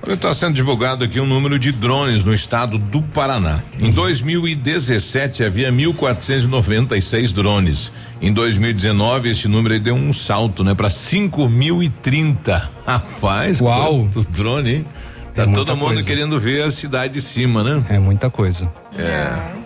Olha, 0.00 0.14
está 0.14 0.32
sendo 0.32 0.54
divulgado 0.54 1.04
aqui 1.04 1.18
um 1.20 1.26
número 1.26 1.58
de 1.58 1.72
drones 1.72 2.22
no 2.24 2.32
estado 2.32 2.78
do 2.78 3.02
Paraná. 3.02 3.60
Em 3.80 3.90
2017 3.90 5.42
havia 5.44 5.72
1.496 5.72 7.32
drones. 7.32 7.90
Em 8.22 8.32
2019 8.32 9.30
esse 9.30 9.48
número 9.48 9.78
deu 9.80 9.94
um 9.94 10.12
salto, 10.12 10.62
né, 10.62 10.74
para 10.74 10.88
5.030. 10.88 12.62
Rapaz, 12.86 13.60
Uau. 13.60 13.98
quanto 14.10 14.20
drone, 14.30 14.74
hein? 14.76 14.86
Tá 15.34 15.42
É 15.42 15.46
todo 15.46 15.76
mundo 15.76 15.88
coisa. 15.94 16.02
querendo 16.04 16.38
ver 16.40 16.62
a 16.62 16.70
cidade 16.70 17.14
de 17.14 17.20
cima, 17.22 17.62
né? 17.62 17.84
É 17.88 17.98
muita 17.98 18.30
coisa. 18.30 18.70
É. 18.96 19.58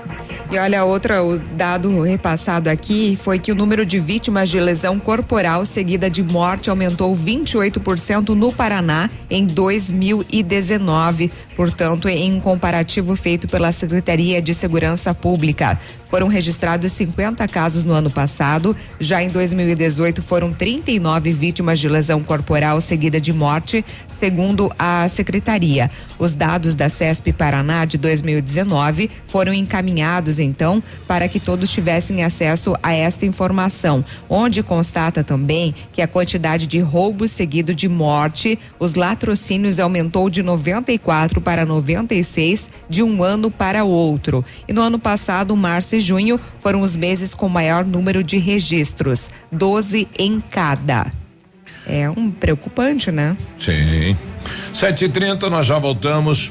E 0.53 0.59
olha, 0.59 0.85
outra, 0.85 1.25
o 1.25 1.39
dado 1.39 2.03
repassado 2.03 2.69
aqui 2.69 3.17
foi 3.17 3.39
que 3.39 3.51
o 3.51 3.55
número 3.55 3.87
de 3.87 3.99
vítimas 3.99 4.51
de 4.51 4.61
lesão 4.61 5.01
corporal 5.01 5.65
seguida 5.65 6.11
de 6.11 6.23
morte 6.23 6.69
aumentou 6.69 7.17
28% 7.17 8.35
no 8.35 8.53
Paraná 8.53 9.09
em 9.31 9.47
2019, 9.47 11.33
portanto, 11.57 12.09
em 12.09 12.33
um 12.33 12.41
comparativo 12.41 13.15
feito 13.17 13.47
pela 13.49 13.73
Secretaria 13.73 14.41
de 14.41 14.55
Segurança 14.55 15.15
Pública. 15.15 15.79
Foram 16.13 16.29
registrados 16.29 16.93
50 16.93 17.49
casos 17.49 17.85
no 17.85 17.95
ano 17.95 18.11
passado, 18.11 18.77
já 19.01 19.23
em 19.23 19.31
2018 19.31 20.23
foram 20.23 20.53
39 20.53 21.33
vítimas 21.33 21.81
de 21.81 21.89
lesão 21.89 22.23
corporal 22.23 22.83
seguida 22.83 23.19
de 23.19 23.33
morte, 23.33 23.83
segundo 24.21 24.71
a 24.79 25.09
secretaria. 25.09 25.91
Os 26.19 26.35
dados 26.35 26.75
da 26.75 26.89
CESP 26.89 27.33
Paraná 27.33 27.85
de 27.85 27.99
2019 27.99 29.11
foram 29.27 29.53
encaminhados 29.53 30.39
então 30.39 30.83
para 31.09 31.29
que 31.29 31.41
todos 31.41 31.71
tivessem 31.71 32.23
acesso 32.23 32.75
a 32.83 32.93
esta 32.93 33.27
informação, 33.27 34.05
onde 34.29 34.63
constata 34.63 35.25
também 35.25 35.75
que 35.93 36.01
a 36.01 36.07
quantidade 36.07 36.67
de 36.67 36.79
roubos 36.79 37.33
seguido 37.33 37.75
de 37.75 37.89
morte, 37.89 38.59
os 38.79 38.95
latrocínios 38.95 39.81
aumentou 39.81 40.31
de 40.31 40.43
94 40.43 41.41
para 41.43 41.67
96 41.67 42.71
de 42.89 43.03
um 43.03 43.23
ano 43.23 43.51
para 43.51 43.85
outro. 43.85 44.45
E 44.69 44.73
no 44.73 44.81
ano 44.81 44.99
passado, 44.99 45.55
março 45.57 45.97
e 45.97 46.01
junho 46.01 46.41
foram 46.61 46.81
os 46.81 46.97
meses 46.97 47.35
com 47.35 47.49
maior 47.49 47.85
número 47.85 48.23
de 48.23 48.39
registros, 48.39 49.31
12 49.51 50.09
em 50.19 50.41
cada. 50.41 51.13
É 51.87 52.09
um 52.09 52.31
preocupante, 52.31 53.11
né? 53.11 53.37
Sim. 53.61 54.17
7h30, 54.75 55.49
nós 55.51 55.67
já 55.67 55.79
voltamos. 55.79 56.51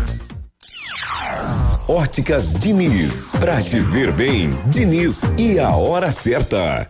Óticas 1.91 2.53
Diniz. 2.53 3.33
Pra 3.37 3.61
te 3.61 3.81
ver 3.81 4.13
bem, 4.13 4.49
Diniz 4.67 5.23
e 5.37 5.59
a 5.59 5.75
hora 5.75 6.09
certa. 6.09 6.89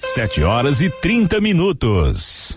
7 0.00 0.44
horas 0.44 0.80
e 0.80 0.88
30 0.88 1.40
minutos. 1.40 2.56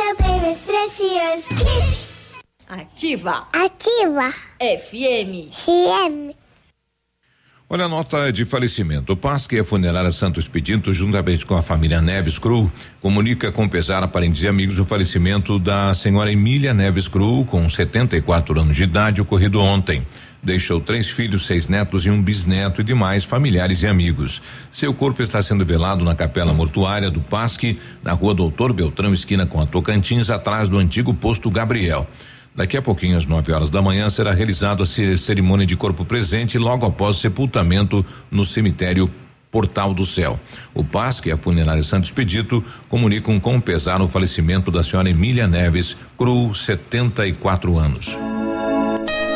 precioso. 0.41 1.47
Clipe. 1.49 2.11
Ativa. 2.67 3.47
Ativa. 3.53 4.33
FM. 4.59 5.51
CM. 5.51 6.35
Olha 7.69 7.85
a 7.85 7.87
nota 7.87 8.33
de 8.33 8.43
falecimento. 8.43 9.13
O 9.13 9.15
PASC 9.15 9.53
e 9.53 9.59
a 9.59 9.63
Funerária 9.63 10.11
Santos 10.11 10.49
Pedinto, 10.49 10.91
juntamente 10.91 11.45
com 11.45 11.55
a 11.55 11.61
família 11.61 12.01
Neves 12.01 12.37
Cru, 12.37 12.69
comunica 12.99 13.49
com 13.49 13.69
pesar 13.69 14.03
a 14.03 14.07
parentes 14.09 14.43
e 14.43 14.47
amigos 14.47 14.77
o 14.77 14.83
falecimento 14.83 15.57
da 15.57 15.93
senhora 15.93 16.31
Emília 16.31 16.73
Neves 16.73 17.07
Cru, 17.07 17.45
com 17.45 17.69
74 17.69 18.59
anos 18.59 18.75
de 18.75 18.83
idade, 18.83 19.21
ocorrido 19.21 19.61
ontem. 19.61 20.05
Deixou 20.43 20.79
três 20.79 21.07
filhos, 21.07 21.45
seis 21.45 21.67
netos 21.67 22.05
e 22.05 22.09
um 22.09 22.21
bisneto 22.21 22.81
e 22.81 22.83
demais 22.83 23.23
familiares 23.23 23.83
e 23.83 23.87
amigos. 23.87 24.41
Seu 24.71 24.91
corpo 24.91 25.21
está 25.21 25.41
sendo 25.41 25.63
velado 25.63 26.03
na 26.03 26.15
capela 26.15 26.51
mortuária 26.51 27.11
do 27.11 27.21
Pasque, 27.21 27.79
na 28.03 28.13
rua 28.13 28.33
Doutor 28.33 28.73
Beltrão, 28.73 29.13
esquina 29.13 29.45
com 29.45 29.61
a 29.61 29.67
Tocantins, 29.67 30.31
atrás 30.31 30.67
do 30.67 30.79
antigo 30.79 31.13
posto 31.13 31.51
Gabriel. 31.51 32.07
Daqui 32.55 32.75
a 32.75 32.81
pouquinho, 32.81 33.17
às 33.17 33.25
9 33.25 33.51
horas 33.51 33.69
da 33.69 33.81
manhã, 33.81 34.09
será 34.09 34.33
realizada 34.33 34.83
a 34.83 34.85
cerimônia 34.85 35.65
de 35.65 35.75
corpo 35.75 36.03
presente 36.03 36.57
logo 36.57 36.85
após 36.85 37.17
sepultamento 37.17 38.03
no 38.29 38.43
cemitério 38.43 39.09
Portal 39.51 39.93
do 39.93 40.05
Céu. 40.05 40.39
O 40.73 40.83
PASC 40.83 41.27
e 41.27 41.31
a 41.31 41.37
funerária 41.37 41.83
Santos 41.83 42.11
Pedito 42.11 42.63
comunicam 42.89 43.39
com 43.39 43.59
pesar 43.59 44.01
o 44.01 44.07
falecimento 44.07 44.71
da 44.71 44.81
senhora 44.81 45.09
Emília 45.09 45.47
Neves, 45.47 45.95
Cru, 46.17 46.53
74 46.55 47.77
anos. 47.77 48.09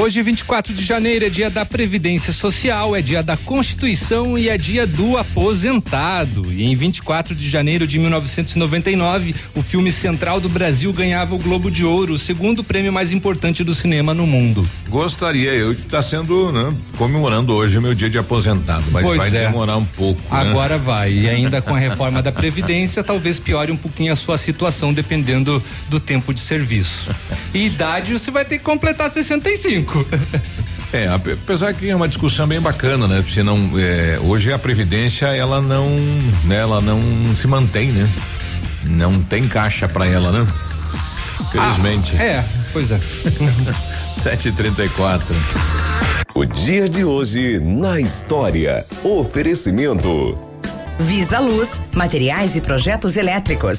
Hoje, 0.00 0.22
24 0.22 0.72
de 0.72 0.82
janeiro, 0.82 1.26
é 1.26 1.28
dia 1.28 1.50
da 1.50 1.66
Previdência 1.66 2.32
Social, 2.32 2.96
é 2.96 3.02
dia 3.02 3.22
da 3.22 3.36
Constituição 3.36 4.38
e 4.38 4.48
é 4.48 4.56
dia 4.56 4.86
do 4.86 5.18
aposentado. 5.18 6.50
E 6.50 6.64
em 6.64 6.74
24 6.74 7.34
de 7.34 7.46
janeiro 7.50 7.86
de 7.86 7.98
1999, 7.98 9.34
o 9.54 9.62
filme 9.62 9.92
Central 9.92 10.40
do 10.40 10.48
Brasil 10.48 10.90
ganhava 10.90 11.34
o 11.34 11.38
Globo 11.38 11.70
de 11.70 11.84
Ouro, 11.84 12.14
o 12.14 12.18
segundo 12.18 12.64
prêmio 12.64 12.90
mais 12.90 13.12
importante 13.12 13.62
do 13.62 13.74
cinema 13.74 14.14
no 14.14 14.26
mundo. 14.26 14.66
Gostaria 14.88 15.52
eu 15.52 15.74
de 15.74 15.82
estar 15.82 15.98
tá 15.98 16.02
sendo, 16.02 16.50
né, 16.50 16.74
comemorando 16.96 17.54
hoje 17.54 17.76
o 17.76 17.82
meu 17.82 17.94
dia 17.94 18.08
de 18.08 18.16
aposentado, 18.16 18.84
mas 18.90 19.04
pois 19.04 19.18
vai 19.18 19.28
é. 19.28 19.48
demorar 19.48 19.76
um 19.76 19.84
pouco. 19.84 20.18
né? 20.34 20.40
Agora 20.40 20.78
vai. 20.78 21.12
E 21.12 21.28
ainda 21.28 21.60
com 21.60 21.74
a 21.74 21.78
reforma 21.78 22.22
da 22.22 22.32
Previdência, 22.32 23.04
talvez 23.04 23.38
piore 23.38 23.70
um 23.70 23.76
pouquinho 23.76 24.14
a 24.14 24.16
sua 24.16 24.38
situação, 24.38 24.94
dependendo 24.94 25.62
do 25.90 26.00
tempo 26.00 26.32
de 26.32 26.40
serviço. 26.40 27.10
E 27.52 27.66
idade, 27.66 28.14
você 28.14 28.30
vai 28.30 28.46
ter 28.46 28.56
que 28.56 28.64
completar 28.64 29.10
65. 29.10 29.89
É, 30.92 31.06
ape- 31.06 31.34
apesar 31.40 31.72
que 31.72 31.88
é 31.88 31.94
uma 31.94 32.08
discussão 32.08 32.48
bem 32.48 32.60
bacana, 32.60 33.06
né? 33.06 33.22
Se 33.22 33.44
não, 33.44 33.70
é, 33.78 34.18
hoje 34.24 34.52
a 34.52 34.58
previdência 34.58 35.26
ela 35.28 35.60
não, 35.62 35.88
né, 36.44 36.56
ela 36.56 36.80
não 36.80 37.00
se 37.32 37.46
mantém, 37.46 37.92
né? 37.92 38.08
Não 38.86 39.22
tem 39.22 39.46
caixa 39.46 39.86
pra 39.88 40.04
ela, 40.04 40.32
né? 40.32 40.44
Felizmente. 41.52 42.16
É, 42.16 42.44
pois 42.72 42.90
é. 42.90 42.98
7h34. 44.24 45.22
O 46.34 46.44
dia 46.44 46.88
de 46.88 47.04
hoje 47.04 47.60
na 47.60 48.00
história. 48.00 48.84
Oferecimento. 49.04 50.36
Visa 50.98 51.38
Luz, 51.38 51.80
materiais 51.94 52.56
e 52.56 52.60
projetos 52.60 53.16
elétricos. 53.16 53.78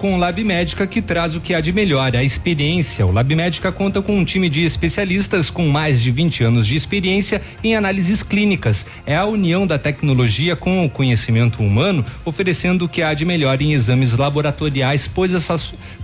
com 0.00 0.14
o 0.14 0.18
Lab 0.18 0.42
Médica 0.42 0.86
que 0.86 1.02
traz 1.02 1.36
o 1.36 1.40
que 1.42 1.52
há 1.52 1.60
de 1.60 1.74
melhor, 1.74 2.16
a 2.16 2.24
experiência. 2.24 3.06
O 3.06 3.12
Lab 3.12 3.34
Médica 3.34 3.70
conta 3.70 4.00
com 4.00 4.16
um 4.16 4.24
time 4.24 4.48
de 4.48 4.64
especialistas 4.64 5.50
com 5.50 5.68
mais 5.68 6.00
de 6.00 6.10
20 6.10 6.42
anos 6.42 6.66
de 6.66 6.74
experiência 6.74 7.42
em 7.62 7.76
análises 7.76 8.22
clínicas. 8.22 8.86
É 9.04 9.14
a 9.14 9.26
união 9.26 9.66
da 9.66 9.78
tecnologia 9.78 10.56
com 10.56 10.86
o 10.86 10.88
conhecimento 10.88 11.62
humano, 11.62 12.02
oferecendo 12.24 12.86
o 12.86 12.88
que 12.88 13.02
há 13.02 13.12
de 13.12 13.26
melhor 13.26 13.60
em 13.60 13.74
exames 13.74 14.16
laboratoriais, 14.16 15.06
pois, 15.06 15.34
essa, 15.34 15.56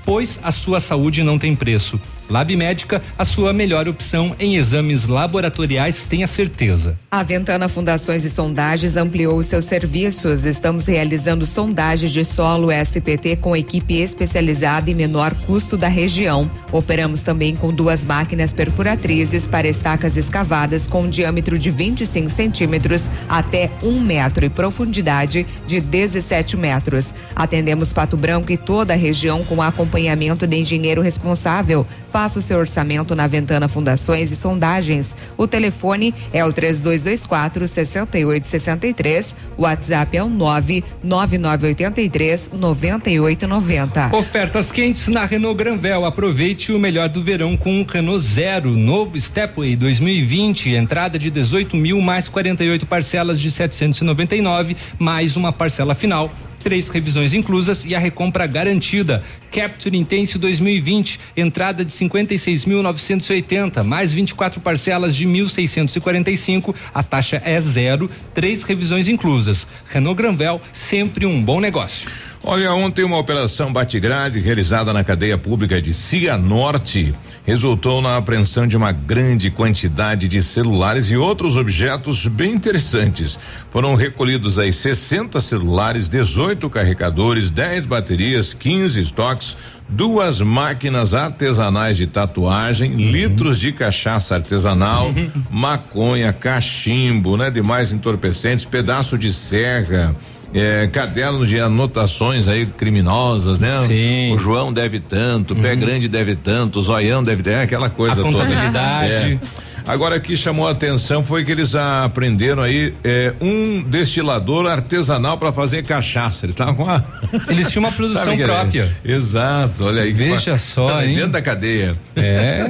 pois 0.05 0.41
a 0.43 0.51
sua 0.51 0.79
saúde 0.79 1.23
não 1.23 1.39
tem 1.39 1.55
preço. 1.55 1.99
Lab 2.29 2.55
Médica, 2.57 3.01
a 3.19 3.25
sua 3.25 3.53
melhor 3.53 3.89
opção 3.89 4.35
em 4.39 4.57
exames 4.57 5.07
laboratoriais, 5.07 6.05
tenha 6.05 6.27
certeza. 6.27 6.97
A 7.11 7.23
Ventana 7.23 7.69
Fundações 7.69 8.25
e 8.25 8.31
Sondagens 8.31 8.97
ampliou 8.97 9.43
seus 9.43 9.65
serviços. 9.65 10.45
Estamos 10.45 10.87
realizando 10.87 11.47
sondagens 11.47 12.11
de 12.11 12.25
solo 12.25 12.71
SPT 12.71 13.37
com 13.37 13.57
equipe 13.57 13.95
especializada 13.95 14.91
e 14.91 14.95
menor 14.95 15.35
custo 15.47 15.77
da 15.77 15.89
região. 15.89 16.51
Operamos 16.73 17.23
também 17.23 17.55
com 17.55 17.73
duas 17.73 18.05
máquinas 18.05 18.53
perfuratrizes 18.53 19.47
para 19.47 19.69
estacas 19.69 20.17
escavadas 20.17 20.87
com 20.87 21.03
um 21.03 21.09
diâmetro 21.09 21.59
de 21.59 21.71
25 21.71 22.29
centímetros 22.29 23.11
até 23.29 23.71
um 23.83 24.01
metro 24.01 24.45
e 24.45 24.49
profundidade 24.49 25.47
de 25.67 25.81
17 25.81 26.57
metros. 26.57 27.15
Atendemos 27.35 27.93
Pato 27.93 28.17
Branco 28.17 28.51
e 28.51 28.57
toda 28.57 28.93
a 28.93 28.97
região 28.97 29.45
com 29.45 29.63
acompanhamento 29.63 30.47
de 30.47 30.57
engenheiro 30.57 31.01
responsável 31.01 31.87
Faça 32.17 32.39
o 32.39 32.43
seu 32.43 32.59
orçamento 32.59 33.15
na 33.15 33.27
Ventana 33.27 33.69
Fundações 33.69 34.33
e 34.33 34.37
Sondagens. 34.37 35.15
O 35.37 35.47
telefone 35.47 36.15
é 36.33 36.43
o 36.43 36.51
3224 36.51 37.69
6863. 37.69 39.37
O 39.59 39.65
WhatsApp 39.65 40.17
é 40.17 40.23
o 40.23 40.29
99983 40.31 42.53
9890. 42.55 44.17
Ofertas 44.17 44.73
quentes 44.73 45.09
na 45.09 45.27
Renault 45.27 45.59
Granvel. 45.59 46.07
Aproveite 46.07 46.73
o 46.73 46.79
melhor 46.79 47.11
do 47.11 47.23
verão 47.23 47.55
com 47.55 47.83
o 47.83 47.85
Renault 47.85 48.25
Zero, 48.25 48.71
novo 48.71 49.21
Stepway 49.21 49.77
2020. 49.77 50.71
Entrada 50.71 51.19
de 51.19 51.31
18 51.31 51.77
mil 51.77 52.01
mais 52.01 52.31
48 52.31 52.87
parcelas 52.87 53.39
de 53.39 53.51
799, 53.51 54.75
mais 54.99 55.37
uma 55.37 55.53
parcela 55.53 55.95
final 55.95 56.33
três 56.67 56.89
revisões 56.89 57.33
inclusas 57.33 57.85
e 57.85 57.95
a 57.95 57.99
recompra 58.01 58.45
garantida. 58.45 59.23
Capture 59.53 59.97
Intense 59.97 60.37
2020, 60.37 61.21
entrada 61.37 61.85
de 61.85 61.93
56.980, 61.93 63.85
mais 63.85 64.13
24 64.13 64.61
parcelas 64.61 65.15
de 65.15 65.29
1.645, 65.29 66.75
a 66.93 67.05
taxa 67.05 67.41
é 67.45 67.61
zero, 67.61 68.11
três 68.35 68.65
revisões 68.65 69.07
inclusas. 69.07 69.69
Renault 69.89 70.21
Granvel, 70.21 70.61
sempre 70.73 71.25
um 71.25 71.41
bom 71.41 71.61
negócio. 71.61 72.11
Olha, 72.49 72.73
ontem 72.73 73.03
uma 73.03 73.19
operação 73.19 73.73
Batigrade 73.73 74.39
realizada 74.39 74.93
na 74.93 75.03
cadeia 75.03 75.37
pública 75.37 75.83
de 75.83 75.93
Cianorte 75.93 77.13
resultou 77.45 78.01
na 78.01 78.17
apreensão 78.17 78.69
de 78.69 78.77
uma 78.77 78.93
grande 78.93 79.51
quantidade 79.51 80.29
de 80.29 80.41
celulares 80.41 81.11
e 81.11 81.17
outros 81.17 81.57
objetos 81.57 82.29
bem 82.29 82.53
interessantes. 82.53 83.37
Foram 83.73 83.97
recolhidos 83.97 84.61
aí 84.61 84.73
60 84.73 85.41
celulares, 85.41 86.09
18 86.09 86.71
carregadores, 86.71 87.51
10 87.51 87.85
baterias, 87.87 88.55
15 88.55 89.01
estoques, 89.01 89.57
duas 89.89 90.41
máquinas 90.41 91.15
artesanais 91.15 91.97
de 91.97 92.07
tatuagem, 92.07 92.93
uhum. 92.93 93.11
litros 93.11 93.59
de 93.59 93.73
cachaça 93.73 94.37
artesanal, 94.37 95.09
uhum. 95.09 95.31
maconha, 95.51 96.33
cachimbo, 96.33 97.37
né? 97.37 97.51
Demais 97.51 97.91
entorpecentes, 97.91 98.65
pedaço 98.65 99.19
de 99.19 99.33
serra 99.33 100.15
é, 100.57 100.87
cadernos 100.87 101.49
de 101.49 101.61
anotações 101.61 102.49
aí 102.49 102.65
criminosas, 102.65 103.59
né? 103.59 103.85
Sim. 103.87 104.33
O 104.35 104.39
João 104.39 104.73
deve 104.73 104.99
tanto, 104.99 105.53
o 105.53 105.57
pé 105.57 105.75
uhum. 105.75 105.79
grande 105.81 106.09
deve 106.09 106.35
tanto, 106.35 106.81
o 106.81 106.83
zoião 106.83 107.23
deve 107.23 107.43
ter, 107.43 107.51
é 107.51 107.63
aquela 107.63 107.91
coisa 107.91 108.23
a 108.23 108.25
toda. 108.25 108.39
Contabilidade. 108.39 109.41
É. 109.43 109.67
Agora, 109.87 110.17
o 110.17 110.21
que 110.21 110.37
chamou 110.37 110.67
a 110.67 110.73
atenção 110.73 111.23
foi 111.23 111.45
que 111.45 111.53
eles 111.53 111.77
aprenderam 111.77 112.61
aí 112.61 112.93
é, 113.05 113.33
um 113.41 113.83
destilador 113.83 114.67
artesanal 114.67 115.39
para 115.39 115.53
fazer 115.53 115.85
cachaça. 115.85 116.45
Eles 116.45 116.55
estavam 116.55 116.75
com 116.75 116.91
a. 116.91 117.05
Eles 117.49 117.71
tinham 117.71 117.85
uma 117.85 117.93
produção 117.93 118.33
é? 118.33 118.37
própria. 118.37 118.97
Exato, 119.05 119.85
olha 119.85 120.03
aí. 120.03 120.13
Veja 120.13 120.59
só, 120.59 121.01
hein? 121.05 121.15
Dentro 121.15 121.31
da 121.31 121.43
cadeia. 121.43 121.95
É. 122.17 122.65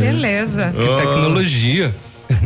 Beleza. 0.00 0.74
Que 0.76 1.06
tecnologia. 1.06 1.94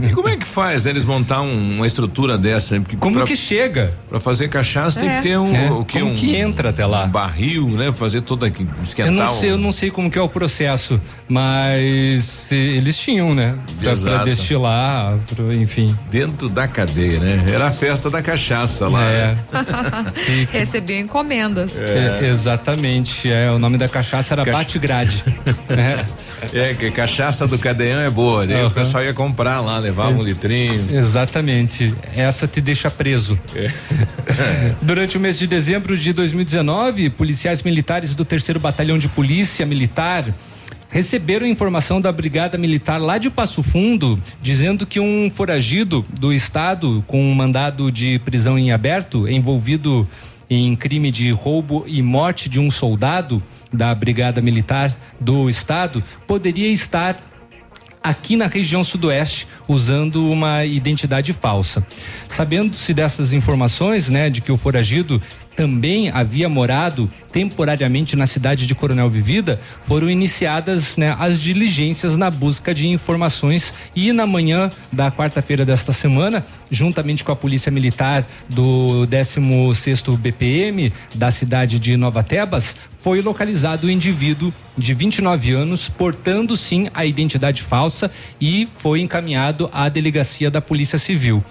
E 0.03 0.12
como 0.12 0.28
é 0.28 0.37
que 0.37 0.47
faz 0.47 0.84
né, 0.84 0.91
eles 0.91 1.05
montar 1.05 1.41
um, 1.41 1.76
uma 1.76 1.87
estrutura 1.87 2.37
dessa? 2.37 2.74
Né? 2.74 2.80
Porque 2.80 2.97
como 2.97 3.16
pra, 3.16 3.24
que 3.24 3.37
chega? 3.37 3.95
Para 4.09 4.20
fazer 4.20 4.49
cachaça 4.49 5.01
é. 5.01 5.03
tem 5.03 5.16
que 5.16 5.22
ter 5.28 5.39
um 5.39 5.55
é. 5.55 5.70
o 5.70 5.84
que 5.84 6.01
como 6.01 6.12
um 6.12 6.14
que 6.14 6.37
entra 6.37 6.70
até 6.70 6.84
lá? 6.87 7.05
Um 7.05 7.11
barril, 7.11 7.68
né? 7.70 7.93
Fazer 7.93 8.22
toda 8.22 8.47
aqui 8.47 8.66
esquentar. 8.82 9.12
Eu 9.12 9.16
não 9.16 9.28
sei, 9.28 9.51
eu 9.51 9.59
não 9.59 9.72
sei 9.72 9.91
como 9.91 10.11
que 10.11 10.18
é 10.18 10.22
o 10.22 10.28
processo, 10.28 11.01
mas 11.28 12.51
eles 12.51 12.99
tinham, 12.99 13.34
né? 13.34 13.55
Para 14.03 14.24
destilar, 14.24 15.16
pra, 15.34 15.55
enfim. 15.55 15.97
Dentro 16.11 16.49
da 16.49 16.66
cadeia, 16.66 17.18
né? 17.18 17.45
Era 17.53 17.68
a 17.68 17.70
festa 17.70 18.11
da 18.11 18.22
cachaça 18.22 18.89
lá. 18.89 19.03
É. 19.05 19.26
Né? 19.26 19.39
Recebia 20.53 20.99
encomendas. 20.99 21.80
É. 21.80 22.20
é. 22.22 22.28
exatamente, 22.28 23.30
é 23.30 23.51
o 23.51 23.59
nome 23.59 23.78
da 23.78 23.89
cachaça 23.89 24.34
era 24.34 24.45
Cacha... 24.45 24.59
Bate-grade. 24.59 25.24
é. 25.68 26.05
é 26.70 26.74
que 26.74 26.91
cachaça 26.91 27.47
do 27.47 27.59
cadeião 27.59 28.01
é 28.01 28.11
boa, 28.11 28.47
daí 28.47 28.61
uhum. 28.61 28.68
o 28.68 28.70
pessoal 28.70 29.05
ia 29.05 29.14
comprar 29.14 29.61
lá 29.61 29.75
levava 29.78 30.16
um 30.18 30.22
litrinho. 30.22 30.86
Exatamente. 30.90 31.94
Essa 32.14 32.46
te 32.46 32.60
deixa 32.60 32.90
preso. 32.90 33.38
É. 33.54 33.70
Durante 34.82 35.16
o 35.16 35.20
mês 35.20 35.38
de 35.38 35.46
dezembro 35.46 35.96
de 35.96 36.12
2019, 36.12 37.10
policiais 37.10 37.62
militares 37.62 38.14
do 38.14 38.24
terceiro 38.24 38.60
batalhão 38.60 38.98
de 38.98 39.08
polícia 39.08 39.64
militar 39.64 40.34
receberam 40.88 41.46
informação 41.46 42.00
da 42.00 42.10
Brigada 42.10 42.56
Militar 42.56 43.00
lá 43.00 43.18
de 43.18 43.28
Passo 43.28 43.62
Fundo, 43.62 44.18
dizendo 44.40 44.86
que 44.86 45.00
um 45.00 45.30
foragido 45.30 46.04
do 46.18 46.32
estado 46.32 47.04
com 47.06 47.20
um 47.20 47.34
mandado 47.34 47.90
de 47.90 48.18
prisão 48.20 48.58
em 48.58 48.72
aberto, 48.72 49.28
envolvido 49.28 50.08
em 50.48 50.74
crime 50.76 51.10
de 51.10 51.30
roubo 51.30 51.84
e 51.86 52.00
morte 52.00 52.48
de 52.48 52.60
um 52.60 52.70
soldado 52.70 53.42
da 53.72 53.94
Brigada 53.94 54.40
Militar 54.40 54.94
do 55.20 55.50
estado, 55.50 56.02
poderia 56.26 56.68
estar 56.68 57.20
aqui 58.09 58.36
na 58.36 58.46
região 58.46 58.84
sudoeste 58.84 59.48
usando 59.66 60.30
uma 60.30 60.64
identidade 60.64 61.32
falsa. 61.32 61.84
Sabendo-se 62.28 62.94
dessas 62.94 63.32
informações, 63.32 64.09
né, 64.09 64.30
de 64.30 64.40
que 64.40 64.52
o 64.52 64.57
foragido 64.57 65.20
também 65.57 66.11
havia 66.11 66.48
morado 66.48 67.11
temporariamente 67.32 68.14
na 68.14 68.26
cidade 68.26 68.66
de 68.66 68.74
Coronel 68.74 69.11
Vivida, 69.11 69.61
foram 69.86 70.09
iniciadas 70.09 70.96
né, 70.96 71.16
as 71.18 71.40
diligências 71.40 72.16
na 72.16 72.30
busca 72.30 72.74
de 72.74 72.88
informações 72.88 73.74
e 73.94 74.12
na 74.12 74.26
manhã 74.26 74.70
da 74.92 75.11
quarta-feira 75.11 75.64
desta 75.64 75.92
semana, 75.92 76.44
juntamente 76.70 77.24
com 77.24 77.32
a 77.32 77.36
Polícia 77.36 77.72
Militar 77.72 78.26
do 78.48 79.07
16º 79.11 80.16
BPM 80.16 80.92
da 81.14 81.30
cidade 81.30 81.78
de 81.78 81.96
Nova 81.96 82.22
Tebas, 82.22 82.76
foi 83.00 83.22
localizado 83.22 83.86
o 83.86 83.90
indivíduo 83.90 84.52
de 84.76 84.92
29 84.92 85.52
anos 85.52 85.88
portando 85.88 86.57
sim 86.57 86.88
a 86.92 87.07
identidade 87.07 87.62
falsa 87.62 88.11
e 88.40 88.68
foi 88.78 89.00
encaminhado 89.00 89.70
à 89.72 89.88
delegacia 89.88 90.50
da 90.50 90.61
Polícia 90.61 90.98
Civil. 90.98 91.42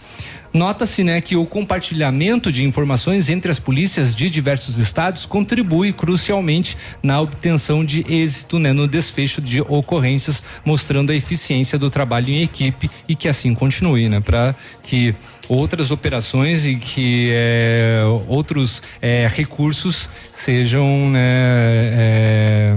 Nota-se, 0.55 1.03
né, 1.03 1.19
que 1.19 1.35
o 1.35 1.45
compartilhamento 1.45 2.49
de 2.49 2.63
informações 2.63 3.29
entre 3.29 3.51
as 3.51 3.59
polícias 3.59 4.15
de 4.15 4.29
diversos 4.29 4.77
estados 4.77 5.25
contribui 5.25 5.91
crucialmente 5.91 6.77
na 7.03 7.19
obtenção 7.19 7.83
de 7.83 8.05
êxito, 8.07 8.57
né, 8.57 8.71
no 8.71 8.87
desfecho 8.87 9.41
de 9.41 9.59
ocorrências, 9.59 10.41
mostrando 10.63 11.11
a 11.11 11.15
eficiência 11.15 11.77
do 11.77 11.89
trabalho 11.89 12.29
em 12.29 12.41
equipe 12.41 12.89
e 13.05 13.17
que 13.17 13.27
assim 13.27 13.53
continue, 13.53 14.07
né, 14.07 14.21
para 14.21 14.55
que 14.81 15.13
outras 15.49 15.91
operações 15.91 16.65
e 16.65 16.77
que 16.77 17.31
é, 17.33 18.03
outros 18.25 18.81
é, 19.01 19.29
recursos 19.29 20.09
sejam 20.37 21.09
né, 21.09 21.19
é, 21.21 22.73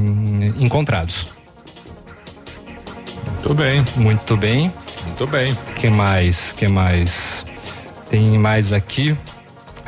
encontrados. 0.58 1.28
Muito 3.34 3.54
bem. 3.54 3.84
Muito 3.94 4.36
bem. 4.36 4.72
Muito 5.06 5.26
bem. 5.28 5.56
Que 5.76 5.88
mais? 5.88 6.52
Que 6.52 6.66
mais? 6.66 7.46
Tem 8.10 8.38
mais 8.38 8.72
aqui. 8.72 9.16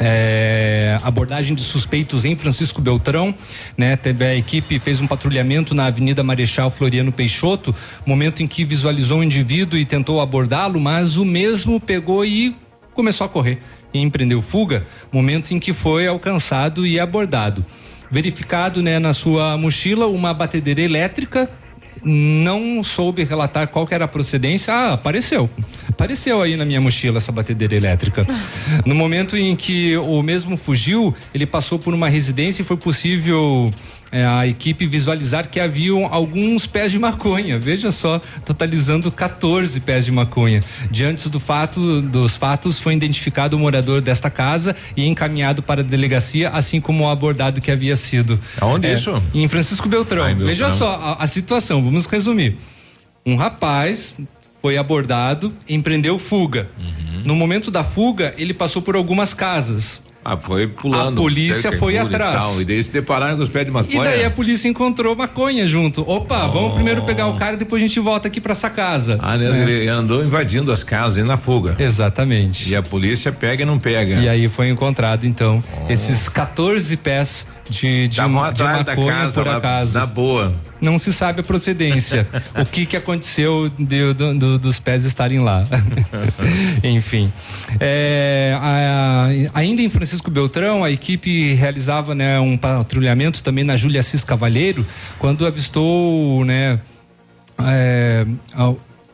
É, 0.03 0.99
abordagem 1.03 1.55
de 1.55 1.63
suspeitos 1.63 2.25
em 2.25 2.35
Francisco 2.35 2.81
Beltrão, 2.81 3.35
né? 3.77 3.97
Teve 3.97 4.25
a 4.25 4.35
equipe 4.35 4.79
fez 4.79 4.99
um 4.99 5.07
patrulhamento 5.07 5.75
na 5.75 5.87
Avenida 5.87 6.23
Marechal 6.23 6.71
Floriano 6.71 7.13
Peixoto, 7.13 7.75
momento 8.07 8.43
em 8.43 8.47
que 8.47 8.65
visualizou 8.65 9.19
o 9.19 9.21
um 9.21 9.25
indivíduo 9.25 9.79
e 9.79 9.85
tentou 9.85 10.21
abordá-lo, 10.21 10.81
mas 10.81 11.19
o 11.19 11.25
mesmo 11.25 11.79
pegou 11.79 12.25
e 12.25 12.57
começou 12.95 13.27
a 13.27 13.29
correr 13.29 13.59
e 13.93 14.01
empreendeu 14.01 14.41
fuga, 14.41 14.87
momento 15.13 15.53
em 15.53 15.59
que 15.59 15.73
foi 15.73 16.07
alcançado 16.07 16.87
e 16.87 16.99
abordado. 16.99 17.65
Verificado, 18.11 18.83
né, 18.83 18.99
na 18.99 19.13
sua 19.13 19.57
mochila 19.57 20.07
uma 20.07 20.33
batedeira 20.33 20.81
elétrica, 20.81 21.51
não 22.03 22.83
soube 22.83 23.25
relatar 23.25 23.69
qual 23.69 23.87
era 23.91 24.05
a 24.05 24.09
procedência, 24.09 24.73
ah, 24.73 24.95
apareceu. 24.95 25.51
apareceu 25.89 26.41
aí 26.41 26.57
na 26.57 26.65
minha 26.65 26.81
mochila 26.81 27.19
essa 27.19 27.33
batedeira 27.33 27.75
elétrica. 27.75 28.27
No 28.87 28.95
momento 28.95 29.37
em 29.37 29.55
que 29.57 29.97
o 29.97 30.23
mesmo 30.23 30.57
fugiu, 30.57 31.15
ele 31.35 31.45
passou 31.45 31.79
por 31.79 31.93
uma 31.93 32.09
residência 32.09 32.63
e 32.63 32.65
foi 32.65 32.77
possível 32.77 33.73
é, 34.13 34.25
a 34.25 34.47
equipe 34.47 34.87
visualizar 34.87 35.49
que 35.49 35.61
haviam 35.61 36.07
alguns 36.13 36.67
pés 36.67 36.91
de 36.91 36.99
maconha. 36.99 37.59
Veja 37.59 37.91
só, 37.91 38.21
totalizando 38.45 39.11
14 39.11 39.81
pés 39.81 40.05
de 40.05 40.13
maconha. 40.13 40.63
Diante 40.91 41.29
do 41.29 41.39
fato, 41.39 42.03
dos 42.03 42.37
fatos, 42.37 42.79
foi 42.79 42.95
identificado 42.95 43.57
o 43.57 43.61
morador 43.61 44.01
desta 44.01 44.31
casa 44.31 44.75
e 44.97 45.07
encaminhado 45.07 45.63
para 45.63 45.81
a 45.81 45.85
delegacia, 45.85 46.51
assim 46.51 46.81
como 46.81 47.05
o 47.05 47.09
abordado 47.09 47.61
que 47.61 47.71
havia 47.71 47.97
sido. 47.97 48.39
Aonde 48.61 48.87
É, 48.87 48.95
isso? 48.95 49.23
Em 49.35 49.47
Francisco 49.49 49.89
Beltrão. 49.89 50.29
Em 50.29 50.35
Veja 50.35 50.71
só 50.71 51.17
a, 51.19 51.25
a 51.25 51.27
situação, 51.27 51.83
vamos 51.83 52.07
resumir. 52.07 52.57
Um 53.25 53.37
rapaz 53.37 54.19
foi 54.61 54.77
abordado, 54.77 55.53
empreendeu 55.69 56.19
fuga. 56.19 56.69
Uhum. 56.79 57.23
No 57.25 57.35
momento 57.35 57.71
da 57.71 57.85
fuga, 57.85 58.35
ele 58.37 58.53
passou 58.53 58.83
por 58.83 58.97
algumas 58.97 59.33
casas. 59.33 60.03
Ah, 60.23 60.37
foi 60.37 60.67
pulando. 60.69 61.19
A 61.19 61.23
polícia 61.23 61.73
foi 61.79 61.95
e 61.95 61.99
atrás. 61.99 62.35
tal, 62.37 62.61
E, 62.61 62.65
daí 62.67 62.83
se 62.83 62.91
depararam 62.93 63.37
com 63.37 63.43
os 63.43 63.49
pés 63.49 63.65
de 63.65 63.71
E 63.71 63.73
maconha. 63.75 64.05
daí 64.05 64.25
a 64.25 64.31
polícia 64.31 64.69
encontrou 64.69 65.17
maconha 65.17 65.67
junto. 65.67 66.03
Opa, 66.09 66.47
vamos 66.47 66.75
primeiro 66.75 67.03
pegar 67.05 67.27
o 67.29 67.39
cara, 67.39 67.57
depois 67.57 67.83
a 67.83 67.87
gente 67.87 67.99
volta 68.01 68.29
aqui 68.29 68.39
pra 68.41 68.53
essa 68.53 68.69
casa. 68.69 69.19
Ah, 69.23 69.37
né? 69.39 69.47
É. 69.47 69.63
Ele 69.63 69.89
andou 69.89 70.23
invadindo 70.23 70.71
as 70.71 70.85
casas 70.85 71.19
e 71.19 71.23
na 71.23 71.39
fuga. 71.39 71.75
Exatamente. 71.79 72.69
E 72.69 72.77
a 72.77 72.83
polícia 72.83 73.33
pega 73.33 73.63
e 73.63 73.67
não 73.67 73.79
pega. 73.79 74.17
E 74.21 74.29
aí 74.29 74.47
foi 74.49 74.69
encontrado, 74.69 75.25
então, 75.27 75.65
esses 75.89 76.29
14 76.29 76.97
pés 76.99 77.47
de, 77.71 78.09
de, 78.09 78.15
Estavam 78.15 78.43
de 78.43 78.49
atrás 78.49 78.85
da 78.85 78.93
maconha 78.97 79.13
casa, 79.13 79.43
por 79.43 79.49
acaso. 79.49 79.99
na 79.99 80.07
boa. 80.07 80.55
Não 80.81 80.99
se 80.99 81.13
sabe 81.13 81.41
a 81.41 81.43
procedência. 81.45 82.27
o 82.61 82.65
que 82.67 82.87
que 82.87 82.97
aconteceu 82.97 83.71
de- 83.79 84.13
do- 84.15 84.35
do- 84.35 84.59
dos 84.59 84.81
pés 84.81 85.05
estarem 85.05 85.39
lá. 85.41 85.67
Enfim. 86.83 87.31
É, 87.79 88.57
a- 88.61 89.29
ainda 89.55 89.83
em 89.83 89.89
Francisco 89.89 90.31
Beltrão, 90.31 90.83
a 90.83 90.91
equipe 90.91 91.55
realizava 91.55 92.15
né, 92.15 92.41
um 92.41 92.57
patrulhamento 92.57 93.43
também 93.43 93.63
na 93.65 93.77
Júlia 93.77 94.01
Assis 94.01 94.25
Cavalheiro, 94.25 94.87
quando 95.19 95.47
avistou, 95.47 96.45
né, 96.45 96.81
é, 97.63 98.27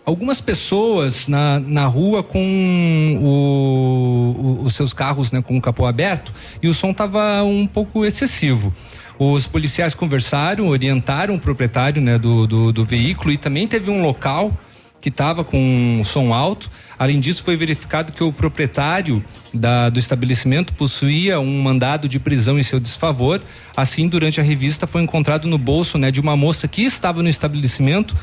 algumas 0.06 0.40
pessoas 0.40 1.26
na, 1.26 1.58
na 1.58 1.84
rua 1.86 2.22
com 2.22 3.18
o- 3.20 4.60
o- 4.62 4.64
os 4.64 4.74
seus 4.74 4.94
carros 4.94 5.32
né, 5.32 5.42
com 5.42 5.58
o 5.58 5.60
capô 5.60 5.84
aberto 5.84 6.32
e 6.62 6.68
o 6.68 6.74
som 6.74 6.90
estava 6.92 7.42
um 7.42 7.66
pouco 7.66 8.04
excessivo. 8.04 8.72
Os 9.18 9.46
policiais 9.46 9.94
conversaram, 9.94 10.68
orientaram 10.68 11.34
o 11.34 11.40
proprietário 11.40 12.00
né, 12.00 12.18
do, 12.18 12.46
do, 12.46 12.72
do 12.72 12.84
veículo 12.84 13.32
e 13.32 13.36
também 13.36 13.66
teve 13.66 13.90
um 13.90 14.00
local 14.02 14.52
que 15.00 15.08
estava 15.08 15.42
com 15.42 16.00
som 16.04 16.32
alto. 16.32 16.70
Além 16.98 17.20
disso, 17.20 17.42
foi 17.42 17.56
verificado 17.56 18.12
que 18.12 18.22
o 18.24 18.32
proprietário 18.32 19.24
da- 19.52 19.88
do 19.88 19.98
estabelecimento 19.98 20.72
possuía 20.74 21.38
um 21.40 21.62
mandado 21.62 22.08
de 22.08 22.18
prisão 22.18 22.58
em 22.58 22.62
seu 22.62 22.78
desfavor. 22.80 23.40
Assim, 23.76 24.08
durante 24.08 24.40
a 24.40 24.42
revista, 24.44 24.86
foi 24.86 25.02
encontrado 25.02 25.46
no 25.48 25.58
bolso 25.58 25.96
né, 25.98 26.10
de 26.10 26.20
uma 26.20 26.36
moça 26.36 26.66
que 26.68 26.82
estava 26.82 27.22
no 27.22 27.28
estabelecimento 27.28 28.14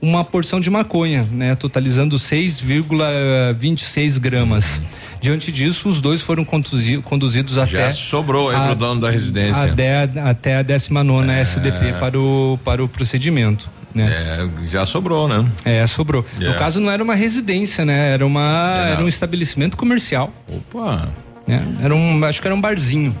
uma 0.00 0.24
porção 0.24 0.60
de 0.60 0.70
maconha, 0.70 1.26
né, 1.30 1.54
totalizando 1.54 2.18
6,26 2.18 4.18
gramas. 4.18 4.80
Diante 5.20 5.50
disso, 5.50 5.88
os 5.88 6.02
dois 6.02 6.20
foram 6.20 6.44
conduzi- 6.44 6.98
conduzidos 6.98 7.56
até 7.56 7.88
sobrou 7.88 8.50
aí 8.50 8.56
a- 8.56 8.60
pro 8.66 8.74
dono 8.74 9.00
da 9.00 9.10
residência. 9.10 9.72
até, 9.72 10.02
até 10.22 10.56
a 10.56 10.62
19 10.62 11.30
É. 11.30 11.40
SDP 11.40 11.94
para 11.98 12.18
o, 12.20 12.58
para 12.62 12.84
o 12.84 12.88
procedimento. 12.88 13.70
Né? 13.94 14.06
É, 14.10 14.48
já 14.70 14.84
sobrou, 14.84 15.28
né? 15.28 15.46
É, 15.64 15.86
sobrou. 15.86 16.26
É. 16.40 16.44
No 16.48 16.54
caso, 16.56 16.80
não 16.80 16.90
era 16.90 17.02
uma 17.02 17.14
residência, 17.14 17.84
né? 17.84 18.10
Era 18.10 18.26
uma, 18.26 18.86
É, 18.88 18.92
era 18.92 19.04
um 19.04 19.08
estabelecimento 19.08 19.76
comercial. 19.76 20.32
Opa! 20.48 21.08
Né? 21.46 21.64
Era 21.82 21.94
um, 21.94 22.22
acho 22.24 22.42
que 22.42 22.48
era 22.48 22.54
um 22.54 22.60
barzinho. 22.60 23.14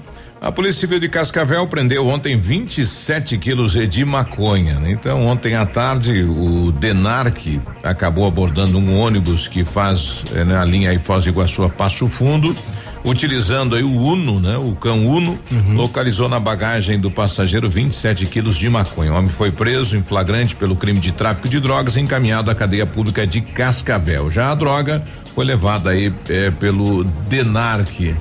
A 0.44 0.52
Polícia 0.52 0.80
Civil 0.80 1.00
de 1.00 1.08
Cascavel 1.08 1.66
prendeu 1.66 2.06
ontem 2.06 2.38
27 2.38 3.38
quilos 3.38 3.72
de 3.72 4.04
maconha. 4.04 4.78
né? 4.78 4.90
Então, 4.90 5.24
ontem 5.24 5.54
à 5.54 5.64
tarde, 5.64 6.22
o 6.22 6.70
Denarc 6.70 7.58
acabou 7.82 8.26
abordando 8.26 8.76
um 8.76 8.94
ônibus 8.94 9.48
que 9.48 9.64
faz 9.64 10.22
eh, 10.34 10.44
né, 10.44 10.58
a 10.58 10.62
linha 10.62 10.90
aí 10.90 10.98
Foz 10.98 11.24
do 11.24 11.30
Iguaçu 11.30 11.64
a 11.64 11.70
Passo 11.70 12.10
Fundo. 12.10 12.54
Utilizando 13.02 13.74
aí 13.74 13.82
o 13.82 13.90
Uno, 13.90 14.38
né? 14.38 14.58
O 14.58 14.74
cão 14.74 15.06
Uno, 15.06 15.38
localizou 15.74 16.28
na 16.28 16.38
bagagem 16.38 17.00
do 17.00 17.10
passageiro 17.10 17.66
27 17.66 18.26
quilos 18.26 18.58
de 18.58 18.68
maconha. 18.68 19.14
O 19.14 19.16
homem 19.16 19.30
foi 19.30 19.50
preso 19.50 19.96
em 19.96 20.02
flagrante 20.02 20.54
pelo 20.54 20.76
crime 20.76 21.00
de 21.00 21.12
tráfico 21.12 21.48
de 21.48 21.58
drogas 21.58 21.96
e 21.96 22.00
encaminhado 22.00 22.50
à 22.50 22.54
cadeia 22.54 22.84
pública 22.84 23.26
de 23.26 23.40
Cascavel. 23.40 24.30
Já 24.30 24.50
a 24.50 24.54
droga 24.54 25.02
foi 25.34 25.46
levada 25.46 25.88
aí 25.88 26.12
eh, 26.28 26.50
pelo 26.60 27.02
Denarc. 27.28 28.14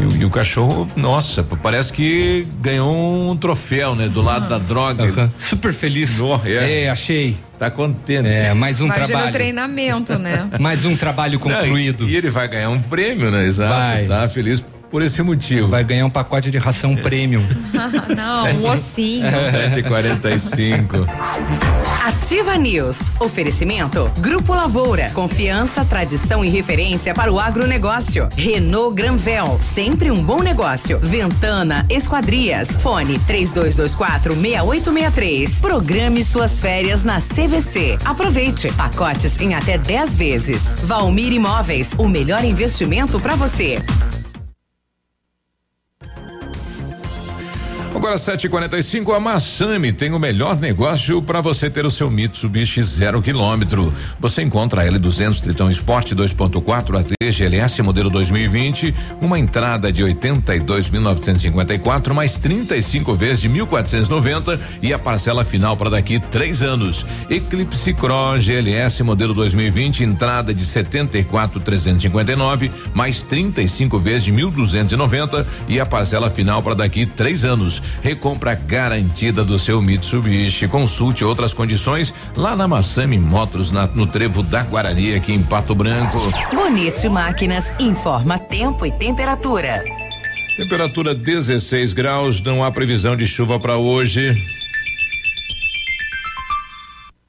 E, 0.00 0.04
o- 0.04 0.16
e 0.22 0.24
o 0.24 0.30
cachorro, 0.30 0.86
nossa, 0.96 1.42
parece 1.62 1.92
que 1.92 2.46
ganhou 2.60 3.30
um 3.30 3.36
troféu, 3.36 3.94
né? 3.94 4.08
Do 4.08 4.22
lado 4.22 4.48
da 4.48 4.58
droga. 4.58 5.04
Ele- 5.04 5.30
Super 5.38 5.72
feliz. 5.74 6.18
No, 6.18 6.40
é. 6.44 6.84
É, 6.84 6.90
achei. 6.90 7.36
Tá 7.58 7.68
contente. 7.70 8.28
É, 8.28 8.54
mais 8.54 8.80
um 8.80 8.84
Imagina 8.86 9.04
o 9.04 9.08
trabalho. 9.08 9.32
treinamento, 9.32 10.16
né? 10.18 10.48
Mais 10.60 10.84
um 10.84 10.96
trabalho 10.96 11.40
concluído. 11.40 12.02
Não, 12.04 12.08
e, 12.10 12.12
e 12.12 12.16
ele 12.16 12.30
vai 12.30 12.46
ganhar 12.46 12.70
um 12.70 12.80
prêmio, 12.80 13.30
né? 13.32 13.44
Exato. 13.46 13.74
Vai. 13.74 14.04
Tá 14.06 14.28
feliz 14.28 14.64
por 14.90 15.02
esse 15.02 15.22
motivo. 15.22 15.68
Vai 15.68 15.84
ganhar 15.84 16.06
um 16.06 16.10
pacote 16.10 16.50
de 16.50 16.58
ração 16.58 16.96
premium. 16.96 17.42
Não, 18.16 18.46
um 18.56 18.70
ossinho. 18.70 19.26
7h45. 19.28 21.06
Ativa 22.04 22.56
News. 22.56 22.96
Oferecimento. 23.20 24.10
Grupo 24.18 24.54
Lavoura. 24.54 25.10
Confiança, 25.10 25.84
tradição 25.84 26.44
e 26.44 26.48
referência 26.48 27.14
para 27.14 27.32
o 27.32 27.38
agronegócio. 27.38 28.28
Renault 28.36 28.94
Granvel. 28.94 29.58
Sempre 29.60 30.10
um 30.10 30.22
bom 30.22 30.42
negócio. 30.42 30.98
Ventana 31.00 31.86
Esquadrias. 31.88 32.68
Fone 32.80 33.18
3224 33.20 34.34
6863. 34.34 35.60
Programe 35.60 36.24
suas 36.24 36.60
férias 36.60 37.04
na 37.04 37.20
CVC. 37.20 37.98
Aproveite. 38.04 38.72
Pacotes 38.72 39.38
em 39.40 39.54
até 39.54 39.76
10 39.78 40.14
vezes. 40.14 40.62
Valmir 40.84 41.32
Imóveis. 41.32 41.92
O 41.98 42.08
melhor 42.08 42.44
investimento 42.44 43.20
para 43.20 43.34
você. 43.34 43.78
Agora 47.98 48.14
7:45 48.14 49.12
a 49.12 49.18
Massami 49.18 49.92
tem 49.92 50.12
o 50.12 50.20
melhor 50.20 50.56
negócio 50.60 51.20
para 51.20 51.40
você 51.40 51.68
ter 51.68 51.84
o 51.84 51.90
seu 51.90 52.08
Mitsubishi 52.08 52.80
zero 52.80 53.20
quilômetro. 53.20 53.92
Você 54.20 54.40
encontra 54.40 54.82
a 54.82 54.84
L200 54.84 55.40
Tritão 55.40 55.68
Sport 55.68 56.12
2.4 56.12 56.96
AT 56.96 57.12
GLS 57.28 57.82
modelo 57.82 58.08
2020, 58.08 58.94
uma 59.20 59.36
entrada 59.36 59.90
de 59.90 60.04
82.954 60.04 62.14
mais 62.14 62.38
35 62.38 63.16
vezes 63.16 63.40
de 63.40 63.48
1.490 63.48 64.60
e 64.80 64.92
a 64.92 64.98
parcela 64.98 65.44
final 65.44 65.76
para 65.76 65.90
daqui 65.90 66.20
três 66.20 66.62
anos. 66.62 67.04
Eclipse 67.28 67.94
Cross 67.94 68.44
GLS 68.44 69.02
modelo 69.02 69.34
2020, 69.34 70.04
entrada 70.04 70.54
de 70.54 70.64
74.359 70.64 72.70
mais 72.94 73.24
35 73.24 73.98
vezes 73.98 74.22
de 74.22 74.32
1.290 74.32 75.44
e 75.66 75.80
a 75.80 75.84
parcela 75.84 76.30
final 76.30 76.62
para 76.62 76.76
daqui 76.76 77.04
três 77.04 77.44
anos. 77.44 77.82
Recompra 78.02 78.54
garantida 78.54 79.44
do 79.44 79.58
seu 79.58 79.80
Mitsubishi. 79.82 80.68
Consulte 80.68 81.24
outras 81.24 81.52
condições 81.54 82.12
lá 82.36 82.54
na 82.56 82.66
Massami 82.68 83.18
Motors, 83.18 83.70
na- 83.70 83.86
no 83.86 84.06
Trevo 84.06 84.42
da 84.42 84.62
Guarani, 84.62 85.14
aqui 85.14 85.32
em 85.32 85.42
Pato 85.42 85.74
Branco. 85.74 86.18
Bonito 86.54 87.10
Máquinas 87.10 87.72
informa 87.78 88.38
tempo 88.38 88.84
e 88.86 88.92
temperatura. 88.92 89.82
Temperatura 90.56 91.14
16 91.14 91.92
graus, 91.92 92.40
não 92.42 92.64
há 92.64 92.70
previsão 92.72 93.16
de 93.16 93.26
chuva 93.26 93.60
para 93.60 93.76
hoje. 93.76 94.34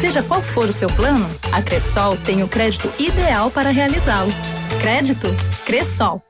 Seja 0.00 0.22
qual 0.22 0.42
for 0.42 0.68
o 0.68 0.72
seu 0.72 0.88
plano, 0.88 1.28
a 1.52 1.62
Cressol 1.62 2.16
tem 2.16 2.42
o 2.42 2.48
crédito 2.48 2.90
ideal 2.98 3.50
para 3.50 3.70
realizá-lo. 3.70 4.32
Crédito 4.80 5.28
Cressol. 5.64 6.22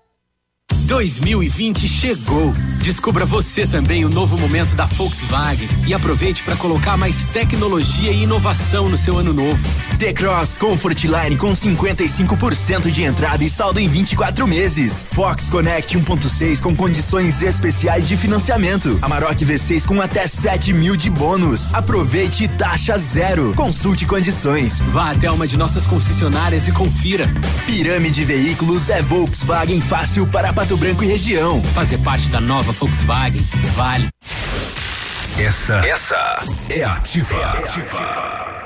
2020 0.86 1.88
chegou. 1.88 2.52
Descubra 2.86 3.26
você 3.26 3.66
também 3.66 4.04
o 4.04 4.08
novo 4.08 4.38
momento 4.38 4.76
da 4.76 4.86
Volkswagen 4.86 5.68
e 5.88 5.92
aproveite 5.92 6.44
para 6.44 6.54
colocar 6.54 6.96
mais 6.96 7.26
tecnologia 7.26 8.12
e 8.12 8.22
inovação 8.22 8.88
no 8.88 8.96
seu 8.96 9.18
ano 9.18 9.32
novo. 9.32 9.58
T-Cross 9.98 10.56
Comfort 10.56 11.02
Line 11.02 11.36
com 11.36 11.50
55% 11.50 12.88
de 12.88 13.02
entrada 13.02 13.42
e 13.42 13.50
saldo 13.50 13.80
em 13.80 13.88
24 13.88 14.46
meses. 14.46 15.04
Fox 15.10 15.50
Connect 15.50 15.98
1.6 15.98 16.60
com 16.60 16.76
condições 16.76 17.42
especiais 17.42 18.06
de 18.06 18.16
financiamento. 18.16 18.96
Amarok 19.02 19.44
V6 19.44 19.84
com 19.84 20.00
até 20.00 20.28
7 20.28 20.72
mil 20.72 20.94
de 20.94 21.10
bônus. 21.10 21.74
Aproveite 21.74 22.46
taxa 22.46 22.96
zero. 22.96 23.52
Consulte 23.56 24.06
condições. 24.06 24.80
Vá 24.92 25.10
até 25.10 25.28
uma 25.28 25.48
de 25.48 25.56
nossas 25.56 25.88
concessionárias 25.88 26.68
e 26.68 26.72
confira. 26.72 27.28
Pirâmide 27.66 28.24
Veículos 28.24 28.90
é 28.90 29.02
Volkswagen 29.02 29.80
fácil 29.80 30.24
para 30.28 30.52
Pato 30.52 30.76
Branco 30.76 31.02
e 31.02 31.08
região. 31.08 31.60
Fazer 31.74 31.98
parte 31.98 32.28
da 32.28 32.40
nova 32.40 32.75
Volkswagen 32.78 33.42
vale. 33.74 34.08
Essa, 35.38 35.76
essa 35.86 36.38
é 36.68 36.84
ativa. 36.84 37.36
É 37.36 37.44
ativa. 37.44 38.65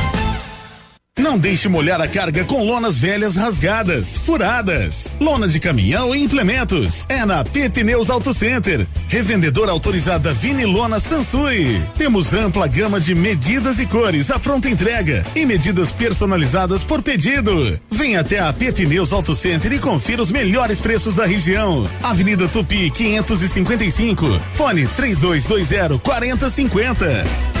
Não 1.21 1.37
deixe 1.37 1.69
molhar 1.69 2.01
a 2.01 2.07
carga 2.07 2.43
com 2.43 2.65
lonas 2.65 2.97
velhas 2.97 3.35
rasgadas, 3.35 4.17
furadas. 4.17 5.07
Lona 5.19 5.47
de 5.47 5.59
caminhão 5.59 6.15
e 6.15 6.23
implementos. 6.23 7.05
É 7.07 7.23
na 7.23 7.43
P 7.43 7.69
Pneus 7.69 8.09
Auto 8.09 8.33
Center. 8.33 8.87
Revendedora 9.07 9.71
autorizada 9.71 10.33
Vini 10.33 10.65
Lona 10.65 10.99
Sansui. 10.99 11.79
Temos 11.95 12.33
ampla 12.33 12.65
gama 12.65 12.99
de 12.99 13.13
medidas 13.13 13.77
e 13.77 13.85
cores 13.85 14.31
à 14.31 14.39
pronta 14.39 14.67
entrega 14.67 15.23
e 15.35 15.45
medidas 15.45 15.91
personalizadas 15.91 16.83
por 16.83 17.03
pedido. 17.03 17.79
Venha 17.91 18.21
até 18.21 18.39
a 18.39 18.51
P 18.51 18.71
Pneus 18.71 19.13
Auto 19.13 19.35
Center 19.35 19.71
e 19.73 19.77
confira 19.77 20.23
os 20.23 20.31
melhores 20.31 20.81
preços 20.81 21.13
da 21.13 21.27
região. 21.27 21.87
Avenida 22.01 22.47
Tupi 22.47 22.89
555. 22.89 24.41
Fone 24.53 24.87
3220 24.87 25.99
4050. 25.99 27.60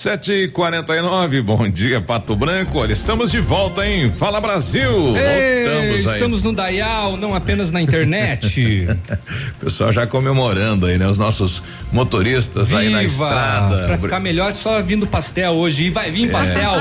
Sete 0.00 0.30
e 0.30 0.48
quarenta 0.48 0.94
e 0.94 1.02
nove, 1.02 1.42
bom 1.42 1.68
dia 1.68 2.00
Pato 2.00 2.36
Branco, 2.36 2.78
olha, 2.78 2.92
estamos 2.92 3.32
de 3.32 3.40
volta 3.40 3.84
em 3.84 4.08
Fala 4.08 4.40
Brasil, 4.40 4.88
Ei, 5.16 5.64
voltamos 5.64 6.06
aí. 6.06 6.14
Estamos 6.14 6.44
no 6.44 6.52
Dayal, 6.52 7.16
não 7.16 7.34
apenas 7.34 7.72
na 7.72 7.82
internet. 7.82 8.86
Pessoal 9.58 9.92
já 9.92 10.06
comemorando 10.06 10.86
aí, 10.86 10.96
né? 10.98 11.08
Os 11.08 11.18
nossos 11.18 11.60
motoristas 11.92 12.72
aí 12.72 12.90
na 12.90 13.02
estrada. 13.02 13.86
Pra 13.88 13.98
ficar 13.98 14.20
melhor, 14.20 14.52
só 14.54 14.80
vindo 14.80 15.04
pastel 15.04 15.54
hoje, 15.54 15.86
e 15.86 15.90
vai 15.90 16.12
vir 16.12 16.30
pastel. 16.30 16.74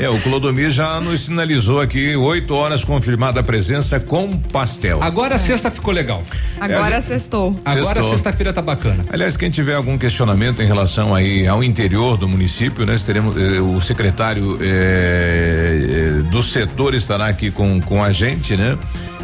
É, 0.00 0.10
o 0.10 0.20
Clodomir 0.20 0.70
já 0.70 1.00
nos 1.00 1.26
sinalizou 1.26 1.80
aqui, 1.80 2.16
oito 2.16 2.56
horas 2.56 2.82
confirmada 2.84 3.38
a 3.38 3.42
presença 3.44 4.00
com 4.00 4.32
pastel. 4.36 5.00
Agora 5.00 5.36
a 5.36 5.38
sexta 5.38 5.70
ficou 5.70 5.94
legal. 5.94 6.24
Agora 6.58 6.96
É, 6.96 7.00
sextou. 7.00 7.56
Agora 7.64 8.02
sexta-feira 8.02 8.52
tá 8.52 8.60
bacana. 8.60 9.04
Aliás, 9.12 9.36
quem 9.36 9.48
tiver 9.48 9.76
algum 9.76 9.96
questionamento 9.96 10.60
em 10.60 10.66
relação 10.66 11.14
aí 11.14 11.46
ao 11.46 11.62
interior 11.62 12.16
do 12.16 12.26
município, 12.26 12.63
né? 12.70 12.94
Teremos 13.04 13.36
eh, 13.36 13.60
o 13.60 13.80
secretário 13.80 14.58
eh, 14.60 16.16
eh, 16.18 16.22
do 16.30 16.42
setor 16.42 16.94
estará 16.94 17.26
aqui 17.26 17.50
com 17.50 17.80
com 17.80 18.02
a 18.02 18.12
gente, 18.12 18.56
né? 18.56 18.78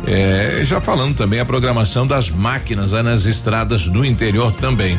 Eh, 0.06 0.62
já 0.64 0.80
falando 0.80 1.16
também 1.16 1.40
a 1.40 1.44
programação 1.44 2.06
das 2.06 2.30
máquinas 2.30 2.94
aí 2.94 3.02
nas 3.02 3.26
estradas 3.26 3.88
do 3.88 4.04
interior 4.04 4.52
também. 4.52 4.98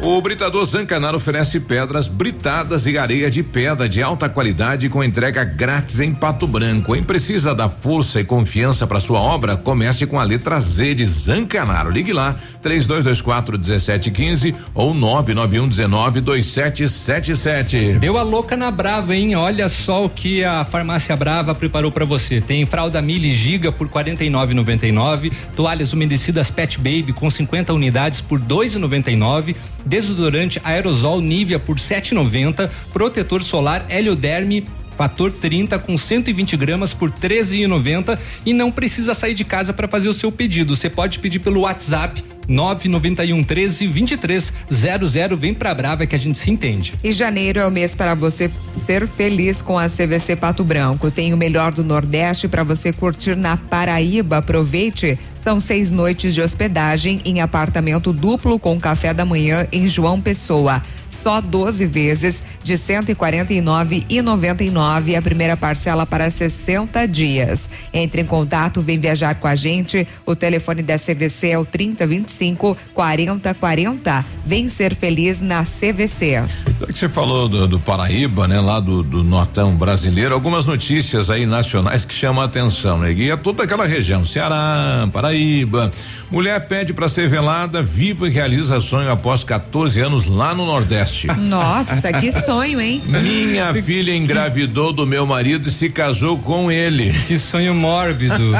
O 0.00 0.20
Britador 0.20 0.64
Zancanaro 0.64 1.16
oferece 1.16 1.60
pedras 1.60 2.08
britadas 2.08 2.86
e 2.86 2.98
areia 2.98 3.30
de 3.30 3.42
pedra 3.42 3.88
de 3.88 4.02
alta 4.02 4.28
qualidade 4.28 4.88
com 4.88 5.02
entrega 5.02 5.44
grátis 5.44 6.00
em 6.00 6.14
Pato 6.14 6.46
Branco. 6.46 6.92
Quem 6.94 7.02
precisa 7.02 7.54
dar 7.54 7.68
força 7.68 8.20
e 8.20 8.24
confiança 8.24 8.86
para 8.86 9.00
sua 9.00 9.20
obra, 9.20 9.56
comece 9.56 10.06
com 10.06 10.18
a 10.18 10.24
letra 10.24 10.58
Z 10.60 10.94
de 10.94 11.06
Zancanaro. 11.06 11.90
Ligue 11.90 12.12
lá, 12.12 12.36
3224 12.62 13.58
1715 13.58 14.54
ou 14.74 14.94
991 14.94 15.68
19 15.68 16.20
2777. 16.20 17.98
Deu 17.98 18.16
a 18.16 18.22
louca 18.22 18.56
na 18.56 18.70
Brava, 18.70 19.14
hein? 19.14 19.34
Olha 19.34 19.68
só 19.68 20.04
o 20.04 20.08
que 20.08 20.44
a 20.44 20.64
Farmácia 20.64 21.16
Brava 21.16 21.54
preparou 21.54 21.90
pra 21.90 22.04
você. 22.04 22.40
Tem 22.40 22.64
fralda 22.66 23.00
Mili 23.02 23.32
Giga 23.32 23.72
por 23.72 23.86
R$ 23.86 24.21
49,99, 24.30 25.32
toalhas 25.56 25.92
umedecidas 25.92 26.50
Pet 26.50 26.78
Baby 26.78 27.12
com 27.12 27.30
50 27.30 27.72
unidades 27.72 28.20
por 28.20 28.38
R$ 28.38 28.46
2,99, 28.46 29.56
desodorante 29.84 30.60
aerosol 30.62 31.20
Nivea 31.20 31.58
por 31.58 31.76
R$ 31.76 31.82
7,90, 31.82 32.70
protetor 32.92 33.42
solar 33.42 33.86
Helioderme 33.88 34.64
Fator 34.96 35.32
30 35.32 35.78
com 35.78 35.96
120 35.96 36.56
gramas 36.56 36.92
por 36.92 37.10
13,90 37.10 38.18
e 38.44 38.52
não 38.52 38.70
precisa 38.70 39.14
sair 39.14 39.34
de 39.34 39.44
casa 39.44 39.72
para 39.72 39.88
fazer 39.88 40.08
o 40.08 40.14
seu 40.14 40.30
pedido. 40.30 40.76
Você 40.76 40.90
pode 40.90 41.18
pedir 41.18 41.38
pelo 41.38 41.62
WhatsApp 41.62 42.22
991 42.52 43.42
13 43.42 43.86
23 43.86 44.52
00. 44.70 45.36
Vem 45.36 45.54
pra 45.54 45.74
Brava 45.74 46.06
que 46.06 46.14
a 46.14 46.18
gente 46.18 46.38
se 46.38 46.50
entende. 46.50 46.94
E 47.02 47.12
janeiro 47.12 47.58
é 47.58 47.66
o 47.66 47.70
mês 47.70 47.94
para 47.94 48.14
você 48.14 48.50
ser 48.72 49.08
feliz 49.08 49.62
com 49.62 49.78
a 49.78 49.88
CVC 49.88 50.36
Pato 50.36 50.62
Branco. 50.62 51.10
Tem 51.10 51.32
o 51.32 51.36
melhor 51.36 51.72
do 51.72 51.82
Nordeste 51.82 52.46
para 52.46 52.62
você 52.62 52.92
curtir 52.92 53.34
na 53.34 53.56
Paraíba. 53.56 54.38
Aproveite. 54.38 55.18
São 55.34 55.58
seis 55.58 55.90
noites 55.90 56.34
de 56.34 56.40
hospedagem 56.40 57.20
em 57.24 57.40
apartamento 57.40 58.12
duplo 58.12 58.60
com 58.60 58.78
café 58.78 59.12
da 59.12 59.24
manhã 59.24 59.66
em 59.72 59.88
João 59.88 60.20
Pessoa. 60.20 60.80
Só 61.22 61.40
12 61.40 61.86
vezes 61.86 62.42
de 62.64 62.72
149,99 62.74 65.16
a 65.16 65.22
primeira 65.22 65.56
parcela 65.56 66.04
para 66.04 66.28
60 66.28 67.06
dias. 67.06 67.70
Entre 67.92 68.22
em 68.22 68.26
contato, 68.26 68.82
vem 68.82 68.98
viajar 68.98 69.36
com 69.36 69.46
a 69.46 69.54
gente. 69.54 70.04
O 70.26 70.34
telefone 70.34 70.82
da 70.82 70.98
CVC 70.98 71.50
é 71.50 71.58
o 71.58 71.64
3025 71.64 72.76
4040. 72.92 74.24
Vem 74.44 74.68
ser 74.68 74.96
feliz 74.96 75.40
na 75.40 75.62
CVC. 75.62 76.42
Que 76.86 76.92
você 76.92 77.08
falou 77.08 77.48
do, 77.48 77.68
do 77.68 77.78
Paraíba, 77.78 78.48
né? 78.48 78.60
Lá 78.60 78.80
do, 78.80 79.02
do 79.02 79.22
Nortão 79.22 79.76
brasileiro, 79.76 80.34
algumas 80.34 80.64
notícias 80.64 81.30
aí 81.30 81.46
nacionais 81.46 82.04
que 82.04 82.14
chamam 82.14 82.42
a 82.42 82.46
atenção, 82.46 82.98
né? 82.98 83.12
E 83.12 83.30
é 83.30 83.36
toda 83.36 83.62
aquela 83.62 83.86
região, 83.86 84.24
Ceará, 84.24 85.08
Paraíba. 85.12 85.92
Mulher 86.30 86.66
pede 86.66 86.92
para 86.92 87.08
ser 87.08 87.28
velada, 87.28 87.80
viva 87.82 88.26
e 88.26 88.30
realiza 88.30 88.80
sonho 88.80 89.10
após 89.10 89.44
14 89.44 90.00
anos 90.00 90.24
lá 90.24 90.54
no 90.54 90.66
Nordeste. 90.66 91.11
Nossa, 91.38 92.12
que 92.12 92.30
sonho, 92.32 92.80
hein? 92.80 93.02
Minha 93.06 93.72
filha 93.74 94.14
engravidou 94.14 94.92
do 94.92 95.06
meu 95.06 95.26
marido 95.26 95.68
e 95.68 95.72
se 95.72 95.90
casou 95.90 96.38
com 96.38 96.70
ele. 96.70 97.12
Que 97.26 97.38
sonho 97.38 97.74
mórbido. 97.74 98.34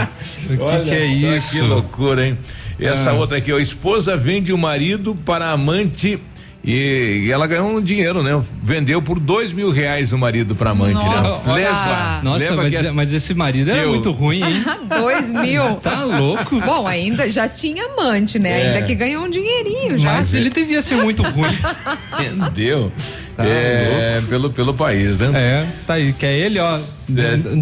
O 0.51 0.57
que, 0.57 0.63
Olha 0.63 0.83
que 0.85 0.91
é 0.91 1.05
isso? 1.07 1.53
Que 1.53 1.61
loucura, 1.61 2.27
hein? 2.27 2.37
Essa 2.79 3.11
Ah. 3.11 3.15
outra 3.15 3.39
aqui, 3.39 3.53
ó. 3.53 3.59
Esposa 3.61 4.17
vende 4.17 4.53
o 4.53 4.59
marido 4.59 5.15
para 5.25 5.51
amante 5.51 6.19
E, 6.65 7.25
e 7.27 7.33
ela 7.33 7.45
ganhou 7.49 7.69
um 7.77 7.81
dinheiro, 7.83 8.23
né? 8.23 8.41
Vendeu 8.63 9.03
por 9.03 9.19
dois 9.19 9.53
mil 9.53 9.71
reais 9.73 10.13
o 10.13 10.19
marido 10.19 10.55
pra 10.55 10.71
amante, 10.71 11.05
né? 11.05 11.21
Nossa. 11.21 11.53
Leva. 11.53 12.21
Nossa, 12.23 12.39
leva 12.39 12.57
mas, 12.57 12.71
que 12.71 12.87
é- 12.87 12.93
mas 12.93 13.13
esse 13.13 13.35
marido 13.35 13.71
era 13.71 13.81
Eu- 13.83 13.89
muito 13.91 14.13
ruim, 14.13 14.43
hein? 14.45 14.65
Dois 14.89 15.33
mil. 15.33 15.75
Tá 15.83 16.05
louco. 16.05 16.61
Bom, 16.61 16.87
ainda 16.87 17.31
já 17.33 17.49
tinha 17.49 17.85
amante, 17.87 18.39
né? 18.39 18.51
É. 18.63 18.67
Ainda 18.69 18.83
que 18.87 18.95
ganhou 18.95 19.25
um 19.25 19.29
dinheirinho 19.31 19.99
já. 19.99 20.13
Mas 20.13 20.35
ele 20.35 20.51
devia 20.51 20.81
ser 20.83 20.97
muito 20.97 21.23
ruim. 21.25 21.51
Vendeu. 22.17 22.93
Tá 23.37 23.45
é, 23.47 24.21
pelo, 24.29 24.51
pelo 24.51 24.75
país, 24.75 25.19
né? 25.19 25.31
É, 25.35 25.67
tá 25.87 25.95
aí, 25.95 26.13
que 26.13 26.27
é 26.27 26.39
ele, 26.39 26.59
ó. 26.59 26.79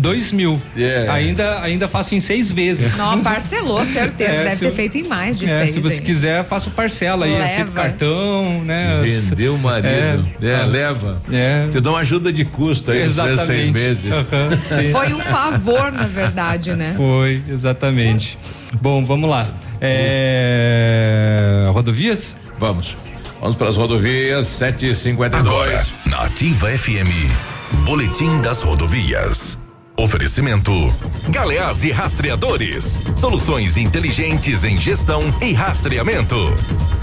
Dois 0.01 0.33
mil. 0.33 0.61
É. 0.77 1.07
Ainda, 1.09 1.61
ainda 1.63 1.87
faço 1.89 2.15
em 2.15 2.21
seis 2.21 2.51
vezes. 2.51 2.97
Não, 2.97 3.23
parcelou, 3.23 3.85
certeza. 3.87 4.31
É, 4.41 4.45
Deve 4.45 4.57
ter 4.57 4.67
eu- 4.67 4.73
feito 4.75 4.99
em 4.99 5.05
mais 5.05 5.39
de 5.39 5.45
É, 5.45 5.59
seis. 5.59 5.75
se 5.75 5.81
você 5.81 5.97
hein? 5.97 6.03
quiser, 6.03 6.45
faço 6.45 6.71
parcela 6.71 7.25
aí, 7.25 7.33
Leva. 7.33 7.45
aceito 7.45 7.73
cartão, 7.73 8.63
né? 8.65 9.01
Vendeu 9.03 9.55
o 9.55 9.59
marido. 9.59 10.29
É, 10.43 10.65
leva. 10.67 11.21
É. 11.33 11.69
Te 11.71 11.81
dá 11.81 11.91
uma 11.91 12.01
ajuda 12.01 12.33
de 12.33 12.45
custo 12.45 12.91
aí, 12.91 13.01
nos 13.01 13.13
Exatamente. 13.13 13.47
seis 13.47 13.71
meses. 13.71 14.13
Aham. 14.13 14.59
Foi 14.93 15.15
um 15.15 15.21
favor, 15.21 15.93
na 15.93 16.05
verdade, 16.07 16.75
né? 16.75 16.95
Foi, 16.97 17.43
exatamente. 17.49 18.37
Bom, 18.81 19.05
vamos 19.05 19.29
lá. 19.31 19.47
É... 19.81 21.69
Rodovias? 21.73 22.37
Vamos. 22.59 22.97
Vamos 23.41 23.57
para 23.57 23.69
as 23.71 23.77
rodovias, 23.77 24.47
752. 24.49 25.95
Na 26.05 26.25
Ativa 26.25 26.71
FM, 26.71 27.11
Boletim 27.87 28.39
das 28.43 28.63
Rodovias. 28.63 29.59
Oferecimento: 30.01 30.73
Galeás 31.29 31.85
e 31.85 31.91
Rastreadores. 31.93 32.97
Soluções 33.19 33.77
inteligentes 33.77 34.65
em 34.65 34.81
gestão 34.81 35.21
e 35.43 35.53
rastreamento. 35.53 36.37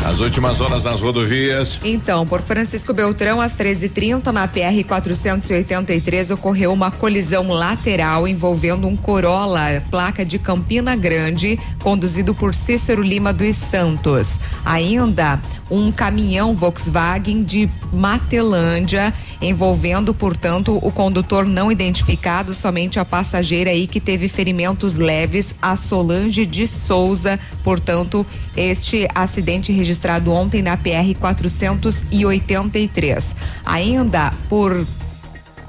As 0.04 0.20
últimas 0.20 0.62
horas 0.62 0.84
nas 0.84 1.00
rodovias. 1.02 1.80
Então, 1.84 2.26
por 2.26 2.42
Francisco 2.42 2.94
Beltrão, 2.94 3.40
às 3.40 3.56
13h30, 3.56 4.32
na 4.32 4.48
PR 4.48 4.88
483, 4.88 6.32
ocorreu 6.32 6.74
uma 6.74 6.90
colisão 6.90 7.50
lateral 7.50 8.28
envolvendo 8.28 8.88
um 8.88 8.96
Corolla, 8.96 9.84
placa 9.92 10.26
de 10.26 10.40
Campina 10.40 10.96
Grande, 10.96 11.60
conduzido 11.84 12.34
por 12.34 12.56
Cícero 12.56 13.04
Lima 13.04 13.32
dos 13.32 13.56
Santos. 13.56 14.40
Ainda 14.66 15.40
um 15.70 15.92
caminhão 15.92 16.56
Volkswagen 16.56 17.44
de 17.44 17.70
Matelândia, 17.92 19.14
envolvendo, 19.42 20.14
portanto, 20.14 20.80
o 20.82 20.92
condutor 20.92 21.46
não 21.46 21.70
identificado, 21.70 22.54
somente 22.54 22.87
a 23.00 23.06
passageira 23.06 23.72
aí 23.72 23.88
que 23.88 24.00
teve 24.00 24.28
ferimentos 24.28 24.98
leves, 24.98 25.56
a 25.62 25.76
Solange 25.76 26.46
de 26.46 26.68
Souza. 26.68 27.40
Portanto, 27.64 28.24
este 28.56 29.08
acidente 29.14 29.72
registrado 29.72 30.32
ontem 30.32 30.62
na 30.62 30.78
PR 30.78 31.18
483. 31.20 33.36
Ainda 33.66 34.32
por 34.48 34.86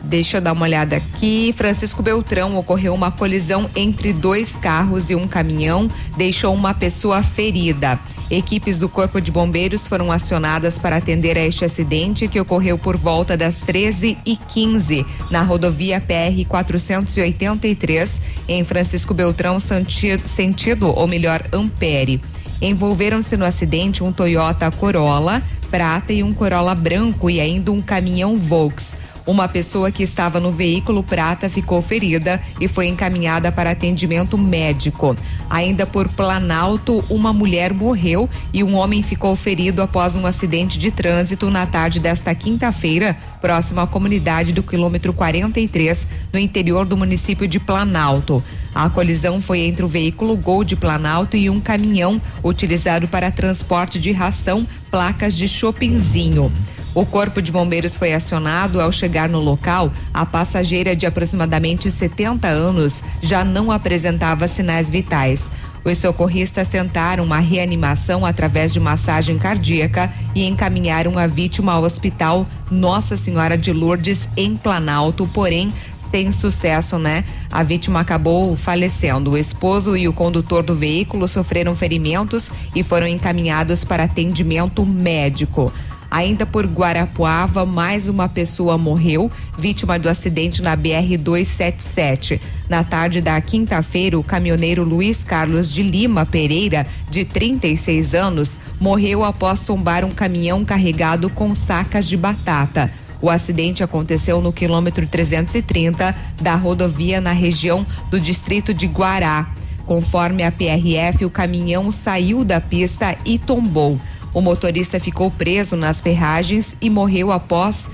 Deixa 0.01 0.37
eu 0.37 0.41
dar 0.41 0.53
uma 0.53 0.65
olhada 0.65 0.97
aqui. 0.97 1.53
Francisco 1.57 2.03
Beltrão 2.03 2.57
ocorreu 2.57 2.95
uma 2.95 3.11
colisão 3.11 3.69
entre 3.75 4.13
dois 4.13 4.57
carros 4.57 5.11
e 5.11 5.15
um 5.15 5.27
caminhão, 5.27 5.91
deixou 6.17 6.55
uma 6.55 6.73
pessoa 6.73 7.23
ferida. 7.23 7.99
Equipes 8.31 8.79
do 8.79 8.91
Corpo 8.91 9.21
de 9.21 9.31
Bombeiros 9.31 9.87
foram 9.87 10.13
acionadas 10.13 10.79
para 10.79 10.97
atender 10.97 11.39
a 11.39 11.47
este 11.47 11.65
acidente 11.65 12.29
que 12.29 12.39
ocorreu 12.39 12.77
por 12.77 12.95
volta 12.95 13.39
das 13.39 13.59
13 13.59 14.19
e 14.25 14.37
15 14.37 15.07
na 15.31 15.41
rodovia 15.41 15.99
PR 15.99 16.47
483 16.47 18.21
em 18.47 18.63
Francisco 18.65 19.15
Beltrão, 19.15 19.59
sentido 19.59 20.89
ou 20.89 21.07
melhor, 21.07 21.43
Ampere. 21.51 22.21
Envolveram-se 22.61 23.37
no 23.37 23.47
acidente 23.47 24.05
um 24.05 24.13
Toyota 24.13 24.71
Corolla 24.71 25.43
prata 25.71 26.13
e 26.13 26.23
um 26.23 26.35
Corolla 26.35 26.75
branco 26.75 27.31
e 27.31 27.41
ainda 27.41 27.71
um 27.71 27.81
caminhão 27.81 28.37
Volks. 28.37 28.97
Uma 29.29 29.47
pessoa 29.47 29.93
que 29.93 30.03
estava 30.03 30.41
no 30.41 30.51
veículo 30.51 31.03
prata 31.03 31.51
ficou 31.51 31.83
ferida 31.83 32.41
e 32.59 32.67
foi 32.67 32.87
encaminhada 32.87 33.53
para 33.53 33.73
atendimento 33.73 34.39
médico. 34.39 35.15
Ainda 35.51 35.85
por 35.85 36.09
Planalto, 36.09 37.05
uma 37.11 37.31
mulher 37.31 37.75
morreu 37.75 38.27
e 38.55 38.65
um 38.65 38.75
homem 38.75 39.03
ficou 39.03 39.37
ferido 39.37 39.83
após 39.83 40.17
um 40.17 40.25
acidente 40.25 40.79
de 40.79 40.91
trânsito 40.91 41.51
na 41.51 41.67
tarde 41.67 42.01
desta 42.01 42.35
quinta-feira, 42.35 43.19
próximo 43.39 43.81
à 43.81 43.87
comunidade 43.87 44.51
do 44.51 44.63
quilômetro 44.63 45.13
43, 45.13 46.09
no 46.33 46.39
interior 46.39 46.87
do 46.87 46.97
município 46.97 47.47
de 47.47 47.61
Planalto. 47.61 48.43
A 48.75 48.89
colisão 48.89 49.43
foi 49.43 49.59
entre 49.61 49.85
o 49.85 49.89
veículo 49.89 50.39
Gol 50.39 50.65
de 50.65 50.75
Planalto 50.75 51.37
e 51.37 51.51
um 51.51 51.61
caminhão 51.61 52.19
utilizado 52.43 53.07
para 53.07 53.31
transporte 53.31 53.99
de 53.99 54.11
ração, 54.11 54.67
placas 54.91 55.37
de 55.37 55.47
Chopinzinho. 55.47 56.51
O 56.99 57.07
corpo 57.07 57.41
de 57.41 57.53
bombeiros 57.53 57.97
foi 57.97 58.13
acionado 58.13 58.81
ao 58.81 58.91
chegar 58.91 59.29
no 59.29 59.39
local. 59.39 59.93
A 60.13 60.27
passageira 60.27 60.97
de 60.97 61.07
aproximadamente 61.07 61.89
70 61.89 62.49
anos 62.49 63.05
já 63.23 63.45
não 63.45 63.71
apresentava 63.71 64.49
sinais 64.49 64.91
vitais. 64.91 65.49
Os 65.85 65.97
socorristas 65.99 66.67
tentaram 66.67 67.23
uma 67.23 67.39
reanimação 67.39 68.27
através 68.27 68.73
de 68.73 68.81
massagem 68.81 69.39
cardíaca 69.39 70.13
e 70.35 70.45
encaminharam 70.45 71.17
a 71.17 71.29
vítima 71.29 71.71
ao 71.71 71.85
hospital 71.85 72.45
Nossa 72.69 73.17
Senhora 73.17 73.57
de 73.57 73.73
Lourdes, 73.73 74.29
em 74.37 74.57
Planalto, 74.57 75.25
porém 75.33 75.73
sem 76.11 76.33
sucesso, 76.33 76.99
né? 76.99 77.23
A 77.49 77.63
vítima 77.63 78.01
acabou 78.01 78.57
falecendo. 78.57 79.31
O 79.31 79.39
esposo 79.39 79.97
e 79.97 80.09
o 80.09 80.13
condutor 80.13 80.65
do 80.65 80.75
veículo 80.75 81.29
sofreram 81.29 81.77
ferimentos 81.77 82.51
e 82.75 82.83
foram 82.83 83.07
encaminhados 83.07 83.85
para 83.85 84.03
atendimento 84.03 84.85
médico. 84.85 85.73
Ainda 86.11 86.47
por 86.47 86.65
Guarapuava, 86.65 87.67
mais 87.67 88.09
uma 88.09 88.29
pessoa 88.31 88.79
morreu, 88.79 89.31
vítima 89.59 89.99
do 89.99 90.09
acidente 90.09 90.63
na 90.63 90.75
BR 90.75 91.19
277. 91.19 92.41
Na 92.67 92.83
tarde 92.83 93.21
da 93.21 93.39
quinta-feira, 93.41 94.19
o 94.19 94.25
caminhoneiro 94.25 94.85
Luiz 94.85 95.23
Carlos 95.23 95.71
de 95.71 95.83
Lima 95.83 96.25
Pereira, 96.25 96.87
de 97.11 97.27
36 97.27 98.15
anos, 98.15 98.59
morreu 98.81 99.23
após 99.23 99.65
tombar 99.65 100.03
um 100.03 100.11
caminhão 100.11 100.65
carregado 100.65 101.29
com 101.29 101.55
sacas 101.55 102.09
de 102.09 102.17
batata. 102.17 102.91
O 103.21 103.29
acidente 103.29 103.85
aconteceu 103.85 104.41
no 104.41 104.53
quilômetro 104.53 105.07
330 105.07 106.15
da 106.41 106.55
rodovia 106.55 107.21
na 107.21 107.33
região 107.33 107.87
do 108.11 108.19
distrito 108.19 108.73
de 108.73 108.87
Guará. 108.87 109.47
Conforme 109.85 110.43
a 110.43 110.53
PRF, 110.53 111.25
o 111.25 111.31
caminhão 111.31 111.91
saiu 111.91 112.45
da 112.45 112.61
pista 112.61 113.17
e 113.25 113.39
tombou. 113.39 113.99
O 114.33 114.41
motorista 114.41 115.01
ficou 115.01 115.31
preso 115.31 115.77
nas 115.77 116.01
ferragens 116.01 116.77
e 116.81 116.91
morreu 116.91 117.33
após 117.33 117.91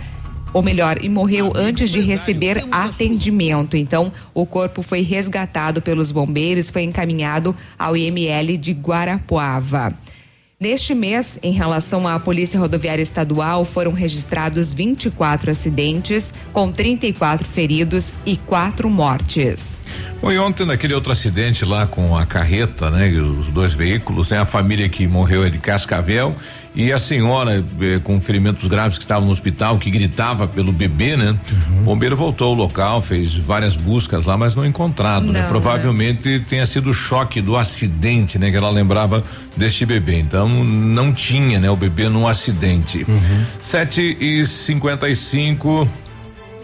ou 0.55 0.62
melhor, 0.62 1.03
e 1.03 1.09
morreu 1.09 1.53
antes 1.57 1.91
de 1.91 2.01
receber 2.01 2.64
atendimento. 2.70 3.76
Então, 3.76 4.12
o 4.32 4.47
corpo 4.47 4.82
foi 4.82 5.03
resgatado 5.03 5.82
pelos 5.82 6.12
bombeiros, 6.12 6.70
foi 6.70 6.85
encaminhado 6.85 7.57
ao 7.76 7.97
IML 7.97 8.57
de 8.57 8.72
Guarapuava. 8.72 9.93
Neste 10.59 10.94
mês, 10.94 11.36
em 11.42 11.50
relação 11.50 12.07
à 12.07 12.18
Polícia 12.20 12.61
Rodoviária 12.61 13.02
Estadual, 13.02 13.64
foram 13.64 13.92
registrados 13.92 14.72
24 14.72 15.50
acidentes, 15.50 16.32
com 16.52 16.70
34 16.70 17.46
feridos 17.46 18.14
e 18.24 18.36
quatro 18.36 18.88
mortes. 18.88 19.82
Foi 20.20 20.38
ontem 20.38 20.64
naquele 20.64 20.94
outro 20.94 21.11
acidente 21.11 21.64
lá 21.64 21.86
com 21.88 22.16
a 22.16 22.24
carreta, 22.24 22.88
né? 22.88 23.11
Os 23.20 23.48
dois 23.48 23.74
veículos, 23.74 24.30
né? 24.30 24.38
A 24.38 24.46
família 24.46 24.88
que 24.88 25.09
morreu 25.09 25.44
é 25.44 25.50
de 25.50 25.59
Cascavel 25.59 26.36
e 26.75 26.93
a 26.93 26.99
senhora 26.99 27.64
eh, 27.81 28.01
com 28.03 28.20
ferimentos 28.20 28.66
graves 28.66 28.99
que 28.99 29.05
estava 29.05 29.25
no 29.25 29.31
hospital, 29.31 29.79
que 29.79 29.91
gritava 29.91 30.47
pelo 30.49 30.72
bebê, 30.72 31.16
né? 31.16 31.37
O 31.81 31.83
bombeiro 31.85 32.16
voltou 32.16 32.49
ao 32.49 32.55
local, 32.55 33.01
fez 33.01 33.37
várias 33.37 33.77
buscas 33.77 34.27
lá, 34.27 34.37
mas 34.37 34.55
não 34.55 34.66
encontrado, 34.66 35.33
né? 35.33 35.43
Não, 35.43 35.49
Provavelmente 35.49 36.41
tenha 36.41 36.66
sido 36.66 36.91
o 36.91 36.95
choque 36.95 37.41
do 37.41 37.57
acidente, 37.57 38.39
né? 38.39 38.51
Que 38.51 38.57
ela 38.57 38.70
lembrava 38.70 39.22
deste 39.57 39.87
bebê. 39.87 40.18
Então 40.18 40.49
não 40.64 41.12
tinha, 41.12 41.61
né? 41.61 41.70
O 41.70 41.77
bebê 41.77 42.09
num 42.09 42.27
acidente. 42.27 43.07
Sete 43.68 44.16
e 44.20 44.45
cinquenta 44.45 45.09
e 45.09 45.14
cinco. 45.14 45.89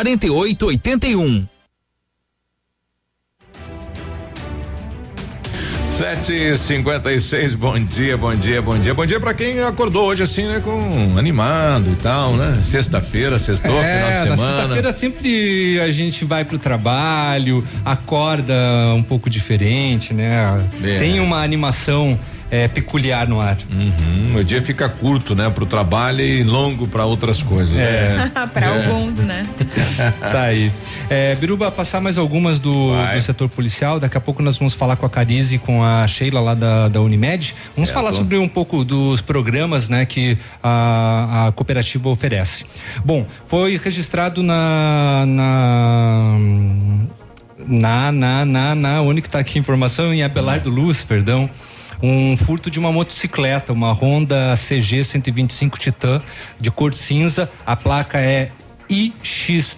cinquenta 6.57 7.11
e 7.11 7.21
seis, 7.21 7.53
bom 7.53 7.79
dia, 7.79 8.17
bom 8.17 8.35
dia, 8.35 8.59
bom 8.63 8.75
dia. 8.79 8.93
Bom 8.95 9.05
dia 9.05 9.19
pra 9.19 9.35
quem 9.35 9.59
acordou 9.61 10.07
hoje 10.07 10.23
assim, 10.23 10.47
né, 10.47 10.59
com 10.59 11.15
animado 11.15 11.91
e 11.91 11.95
tal, 11.97 12.33
né? 12.33 12.59
Sexta-feira, 12.63 13.37
sextou, 13.37 13.79
é, 13.79 13.95
final 13.95 14.09
de 14.09 14.15
Na 14.15 14.35
semana. 14.37 14.57
sexta-feira 14.57 14.91
sempre 14.91 15.79
a 15.79 15.91
gente 15.91 16.25
vai 16.25 16.43
pro 16.43 16.57
trabalho, 16.57 17.63
acorda 17.85 18.55
um 18.95 19.03
pouco 19.03 19.29
diferente, 19.29 20.15
né? 20.15 20.67
É. 20.83 20.97
Tem 20.97 21.19
uma 21.19 21.43
animação 21.43 22.19
é, 22.51 22.67
peculiar 22.67 23.27
no 23.27 23.39
ar. 23.39 23.57
Uhum, 23.71 24.35
o 24.35 24.43
dia 24.43 24.61
fica 24.61 24.89
curto, 24.89 25.33
né, 25.33 25.49
pro 25.49 25.65
trabalho 25.65 26.19
e 26.21 26.43
longo 26.43 26.85
pra 26.87 27.05
outras 27.05 27.41
coisas. 27.41 27.79
É. 27.79 28.29
Para 28.53 28.65
É. 28.67 28.85
alguns, 28.85 29.19
né? 29.19 29.47
Tá 30.19 30.41
aí. 30.43 30.69
É, 31.09 31.33
Biruba, 31.35 31.71
passar 31.71 32.01
mais 32.01 32.17
algumas 32.17 32.59
do, 32.59 32.91
do 32.93 33.21
setor 33.21 33.47
policial. 33.49 33.99
Daqui 33.99 34.17
a 34.17 34.21
pouco 34.21 34.43
nós 34.43 34.57
vamos 34.57 34.73
falar 34.73 34.95
com 34.97 35.05
a 35.05 35.09
Carize 35.09 35.55
e 35.55 35.59
com 35.59 35.83
a 35.83 36.05
Sheila 36.07 36.41
lá 36.41 36.53
da, 36.53 36.87
da 36.89 37.01
Unimed. 37.01 37.55
Vamos 37.75 37.89
Certo. 37.89 37.99
falar 37.99 38.11
sobre 38.11 38.37
um 38.37 38.47
pouco 38.47 38.83
dos 38.83 39.21
programas 39.21 39.87
né, 39.89 40.05
que 40.05 40.37
a, 40.61 41.47
a 41.47 41.51
cooperativa 41.53 42.09
oferece. 42.09 42.65
Bom, 43.05 43.25
foi 43.45 43.77
registrado 43.81 44.43
na. 44.43 45.23
na 45.25 46.37
na, 47.67 48.11
na, 48.11 48.43
na, 48.45 48.75
na, 48.75 49.01
onde 49.01 49.21
que 49.21 49.29
tá 49.29 49.39
aqui 49.39 49.59
a 49.59 49.61
informação? 49.61 50.11
Em 50.13 50.23
Abelardo 50.23 50.69
Luz, 50.69 51.03
perdão. 51.03 51.47
Um 52.01 52.35
furto 52.35 52.71
de 52.71 52.79
uma 52.79 52.91
motocicleta, 52.91 53.71
uma 53.71 53.91
Honda 53.91 54.55
CG 54.55 55.03
125 55.03 55.77
Titan, 55.77 56.21
de 56.59 56.71
cor 56.71 56.93
cinza. 56.93 57.49
A 57.65 57.75
placa 57.75 58.19
é 58.19 58.51
IXS 58.91 59.77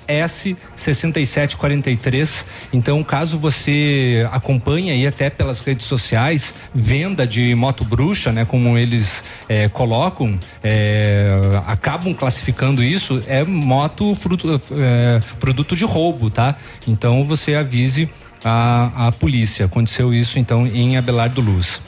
6743. 0.75 2.47
Então, 2.73 3.03
caso 3.03 3.37
você 3.37 4.27
acompanhe 4.31 4.89
aí 4.89 5.05
até 5.05 5.29
pelas 5.29 5.59
redes 5.59 5.85
sociais, 5.85 6.55
venda 6.73 7.27
de 7.27 7.53
moto 7.53 7.85
bruxa, 7.85 8.31
né? 8.31 8.43
Como 8.43 8.75
eles 8.77 9.23
eh, 9.47 9.69
colocam, 9.69 10.39
eh, 10.63 11.61
acabam 11.67 12.13
classificando 12.15 12.83
isso, 12.83 13.21
é 13.27 13.43
moto 13.43 14.15
fruto, 14.15 14.59
eh, 14.71 15.21
produto 15.39 15.75
de 15.75 15.85
roubo, 15.85 16.31
tá? 16.31 16.55
Então 16.87 17.23
você 17.23 17.53
avise 17.53 18.09
a, 18.43 19.07
a 19.07 19.11
polícia. 19.11 19.65
Aconteceu 19.65 20.11
isso 20.13 20.39
então 20.39 20.65
em 20.65 20.97
Abelardo 20.97 21.39
Luz. 21.39 21.81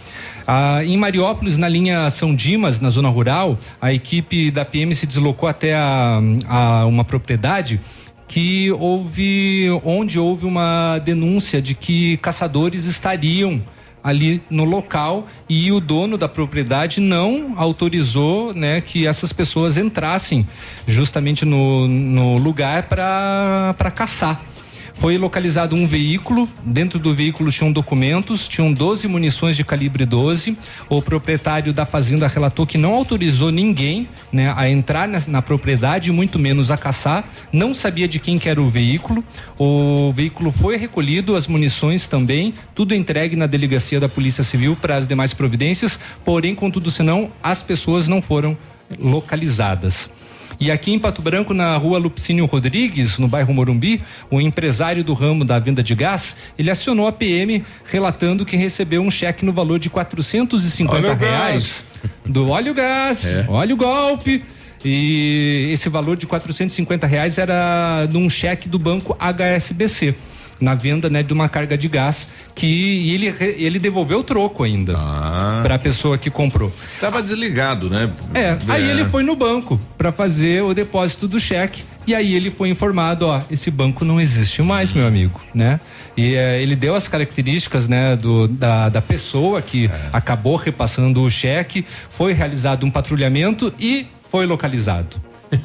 Ah, 0.47 0.83
em 0.85 0.95
Mariópolis, 0.95 1.57
na 1.57 1.67
linha 1.67 2.09
São 2.11 2.35
Dimas, 2.35 2.79
na 2.79 2.89
zona 2.89 3.09
rural, 3.09 3.57
a 3.81 3.91
equipe 3.91 4.51
da 4.51 4.63
PM 4.63 4.93
se 4.93 5.07
deslocou 5.07 5.49
até 5.49 5.73
a, 5.73 6.19
a 6.47 6.85
uma 6.85 7.03
propriedade 7.03 7.79
que 8.27 8.71
houve, 8.71 9.67
onde 9.83 10.19
houve 10.19 10.45
uma 10.45 10.99
denúncia 10.99 11.61
de 11.61 11.73
que 11.73 12.17
caçadores 12.17 12.85
estariam 12.85 13.61
ali 14.03 14.39
no 14.47 14.65
local 14.65 15.27
e 15.49 15.71
o 15.71 15.79
dono 15.79 16.15
da 16.15 16.29
propriedade 16.29 17.01
não 17.01 17.55
autorizou 17.57 18.53
né, 18.53 18.79
que 18.79 19.07
essas 19.07 19.33
pessoas 19.33 19.79
entrassem 19.79 20.47
justamente 20.85 21.43
no, 21.43 21.87
no 21.87 22.37
lugar 22.37 22.83
para 22.83 23.91
caçar. 23.95 24.43
Foi 24.97 25.17
localizado 25.17 25.75
um 25.75 25.85
veículo, 25.85 26.49
dentro 26.63 26.97
do 26.97 27.13
veículo 27.13 27.51
tinham 27.51 27.71
documentos, 27.71 28.47
tinham 28.47 28.71
12 28.71 29.07
munições 29.09 29.55
de 29.55 29.63
calibre 29.63 30.05
12. 30.05 30.57
O 30.89 31.01
proprietário 31.01 31.73
da 31.73 31.85
fazenda 31.85 32.27
relatou 32.27 32.65
que 32.65 32.77
não 32.77 32.93
autorizou 32.93 33.51
ninguém 33.51 34.07
né, 34.31 34.53
a 34.55 34.69
entrar 34.69 35.07
na, 35.07 35.21
na 35.27 35.41
propriedade, 35.41 36.11
muito 36.13 36.39
menos 36.39 36.71
a 36.71 36.77
caçar. 36.77 37.25
Não 37.51 37.73
sabia 37.73 38.07
de 38.07 38.19
quem 38.19 38.39
que 38.39 38.47
era 38.47 38.61
o 38.61 38.69
veículo. 38.69 39.23
O 39.59 40.13
veículo 40.13 40.51
foi 40.51 40.77
recolhido, 40.77 41.35
as 41.35 41.45
munições 41.45 42.07
também, 42.07 42.53
tudo 42.73 42.95
entregue 42.95 43.35
na 43.35 43.47
delegacia 43.47 43.99
da 43.99 44.07
Polícia 44.07 44.45
Civil 44.45 44.77
para 44.79 44.95
as 44.95 45.07
demais 45.07 45.33
providências. 45.33 45.99
Porém, 46.23 46.55
contudo, 46.55 46.89
senão, 46.89 47.29
as 47.43 47.61
pessoas 47.61 48.07
não 48.07 48.21
foram 48.21 48.57
localizadas. 48.97 50.09
E 50.59 50.71
aqui 50.71 50.91
em 50.93 50.99
Pato 50.99 51.21
Branco, 51.21 51.53
na 51.53 51.75
rua 51.77 51.97
Lupicínio 51.97 52.45
Rodrigues, 52.45 53.17
no 53.19 53.27
bairro 53.27 53.53
Morumbi, 53.53 54.01
o 54.31 54.39
empresário 54.39 55.03
do 55.03 55.13
ramo 55.13 55.43
da 55.43 55.59
venda 55.59 55.83
de 55.83 55.93
gás, 55.95 56.37
ele 56.57 56.69
acionou 56.71 57.07
a 57.07 57.11
PM 57.11 57.63
relatando 57.85 58.45
que 58.45 58.55
recebeu 58.55 59.01
um 59.01 59.11
cheque 59.11 59.43
no 59.45 59.51
valor 59.51 59.79
de 59.79 59.89
450 59.89 60.97
Olha 61.07 61.13
reais 61.15 61.83
do 62.25 62.49
óleo 62.49 62.73
gás, 62.73 63.25
É. 63.25 63.45
olha 63.49 63.73
o 63.73 63.77
golpe. 63.77 64.43
E 64.87 65.69
esse 65.71 65.89
valor 65.89 66.15
de 66.15 66.27
450 66.27 67.07
reais 67.07 67.39
era 67.39 68.07
num 68.11 68.29
cheque 68.29 68.69
do 68.69 68.77
banco 68.77 69.15
HSBC. 69.19 70.13
Na 70.59 70.73
venda 70.73 71.09
né, 71.09 71.21
de 71.21 71.33
uma 71.33 71.49
carga 71.49 71.77
de 71.77 71.87
gás 71.87 72.29
que 72.53 73.11
ele, 73.13 73.35
ele 73.39 73.77
devolveu 73.77 74.19
o 74.19 74.23
troco 74.23 74.63
ainda 74.63 74.93
para 75.61 75.75
a 75.75 75.79
pessoa 75.79 76.17
que 76.17 76.29
comprou. 76.29 76.71
Tava 77.01 77.21
desligado, 77.21 77.89
né? 77.89 78.09
É, 78.33 78.57
aí 78.67 78.89
ele 78.89 79.03
foi 79.05 79.23
no 79.23 79.35
banco 79.35 79.79
para 79.97 80.11
fazer 80.11 80.63
o 80.63 80.73
depósito 80.73 81.27
do 81.27 81.39
cheque 81.39 81.83
e 82.07 82.13
aí 82.13 82.35
ele 82.35 82.51
foi 82.51 82.69
informado, 82.69 83.27
ó, 83.27 83.41
esse 83.49 83.71
banco 83.71 84.05
não 84.05 84.21
existe 84.21 84.61
mais, 84.61 84.93
meu 84.93 85.07
amigo, 85.07 85.41
né? 85.53 85.79
E 86.15 86.35
eh, 86.35 86.61
ele 86.61 86.75
deu 86.75 86.93
as 86.93 87.07
características, 87.07 87.87
né, 87.87 88.15
do, 88.15 88.47
da, 88.47 88.89
da 88.89 89.01
pessoa 89.01 89.61
que 89.61 89.89
acabou 90.13 90.55
repassando 90.55 91.21
o 91.23 91.31
cheque, 91.31 91.83
foi 92.11 92.31
realizado 92.31 92.85
um 92.85 92.91
patrulhamento 92.91 93.73
e 93.79 94.05
foi 94.29 94.45
localizado. 94.45 95.17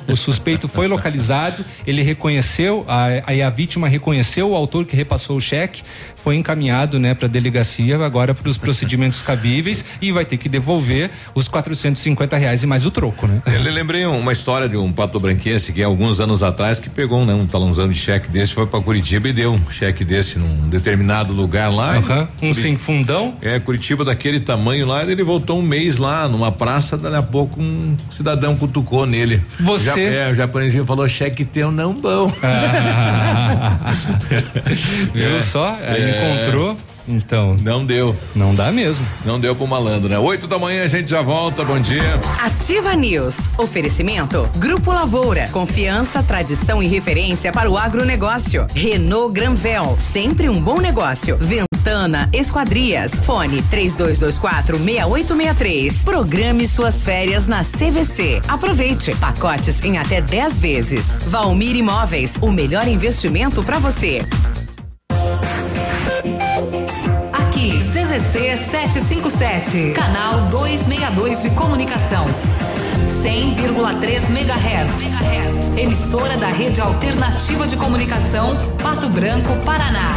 O 0.09 0.17
suspeito 0.17 0.69
foi 0.69 0.87
localizado, 0.87 1.65
ele 1.87 2.03
reconheceu, 2.03 2.85
a- 2.89 3.23
aí 3.27 3.43
a 3.43 3.51
vítima 3.51 3.89
reconheceu 3.89 4.51
o 4.51 4.55
autor 4.55 4.85
que 4.85 4.95
repassou 4.97 5.37
o 5.37 5.41
cheque, 5.41 5.83
foi 6.23 6.37
encaminhado, 6.37 6.99
né, 6.99 7.15
para 7.15 7.27
delegacia 7.29 7.97
agora 8.05 8.35
para 8.35 8.49
os 8.49 8.59
procedimentos 8.59 9.23
cabíveis 9.23 9.85
e 10.03 10.13
vai 10.13 10.25
ter 10.25 10.37
que 10.37 10.49
devolver 10.49 11.11
os 11.35 11.49
450 11.49 12.37
reais 12.37 12.63
e 12.63 12.67
mais 12.67 12.85
o 12.85 12.91
troco, 12.91 13.27
né? 13.27 13.41
Eu 13.47 13.73
lembrei 13.73 14.05
uma 14.07 14.33
história 14.33 14.69
de 14.69 14.77
um 14.77 14.93
pato 14.93 15.19
branquense 15.19 15.73
que 15.73 15.83
alguns 15.83 16.21
anos 16.21 16.43
atrás 16.43 16.79
que 16.79 16.91
pegou 16.91 17.25
né, 17.25 17.33
um 17.35 17.47
talãozão 17.47 17.89
de 17.89 17.97
cheque 17.97 18.29
desse, 18.29 18.53
foi 18.55 18.67
para 18.67 18.81
Curitiba 18.81 19.29
e 19.29 19.33
deu 19.33 19.53
um 19.55 19.71
cheque 19.71 20.05
desse 20.05 20.39
num 20.39 20.69
determinado 20.69 21.33
lugar 21.33 21.73
lá. 21.73 21.97
Aham, 21.97 22.29
um 22.43 22.53
sem 22.55 22.77
fundão. 22.77 23.35
É, 23.41 23.59
Curitiba 23.59 24.05
daquele 24.05 24.41
tamanho 24.41 24.87
lá, 24.87 25.03
ele 25.03 25.23
voltou 25.25 25.59
um 25.59 25.63
mês 25.63 25.97
lá 25.97 26.29
numa 26.29 26.53
praça, 26.53 26.99
dali 26.99 27.17
a 27.17 27.23
pouco 27.23 27.61
um 27.61 27.97
cidadão 28.11 28.55
cutucou 28.57 29.07
nele. 29.07 29.43
Você- 29.79 30.13
Já, 30.13 30.19
é, 30.19 30.31
o 30.31 30.35
japonesinho 30.35 30.85
falou, 30.85 31.09
cheque 31.09 31.45
teu 31.45 31.71
não 31.71 31.93
bom. 31.95 32.27
Viu 35.15 35.39
É. 35.39 35.43
só? 35.43 35.77
Aí 35.81 36.03
É. 36.03 36.43
encontrou. 36.45 36.77
Então. 37.09 37.57
Não 37.61 37.85
deu. 37.85 38.15
Não 38.37 38.55
dá 38.55 38.71
mesmo. 38.71 39.05
Não 39.25 39.41
deu 39.41 39.57
pro 39.57 39.67
malandro, 39.67 40.09
né? 40.09 40.19
Oito 40.19 40.47
da 40.47 40.59
manhã 40.61 40.85
a 40.85 40.87
gente 40.87 41.11
já 41.11 41.21
volta, 41.23 41.65
bom 41.65 41.81
dia. 41.81 42.03
Ativa 42.41 42.95
News. 42.95 43.35
Oferecimento. 43.59 44.49
Grupo 44.57 44.93
Lavoura. 44.93 45.49
Confiança, 45.51 46.23
tradição 46.23 46.81
e 46.81 46.87
referência 46.87 47.51
para 47.51 47.69
o 47.69 47.77
agronegócio. 47.77 48.65
Renault 48.75 49.33
Granvel. 49.33 49.97
Sempre 49.99 50.49
um 50.49 50.61
bom 50.61 50.79
negócio. 50.79 51.37
Ventana 51.81 52.29
Esquadrias. 52.33 53.11
Fone 53.25 53.63
3224 53.63 54.77
6863. 54.79 56.05
Programe 56.05 56.69
suas 56.69 57.03
férias 57.03 57.47
na 57.47 57.65
CVC. 57.65 58.43
Aproveite. 58.47 59.17
Pacotes 59.17 59.83
em 59.83 59.97
até 59.97 60.21
10 60.21 60.59
vezes. 60.59 61.07
Valmir 61.27 61.75
Imóveis. 61.75 62.37
O 62.43 62.53
melhor 62.53 62.87
investimento 62.87 63.63
para 63.63 63.79
você. 63.79 64.21
Aqui, 67.33 67.79
CZC 67.79 68.59
757, 68.59 69.93
canal 69.95 70.49
262 70.51 71.43
de 71.43 71.51
comunicação. 71.51 72.27
100,3 73.23 74.29
MHz. 74.29 75.79
Emissora 75.79 76.37
da 76.37 76.49
Rede 76.49 76.81
Alternativa 76.81 77.67
de 77.67 77.77
Comunicação, 77.77 78.55
Pato 78.83 79.09
Branco, 79.09 79.57
Paraná. 79.65 80.11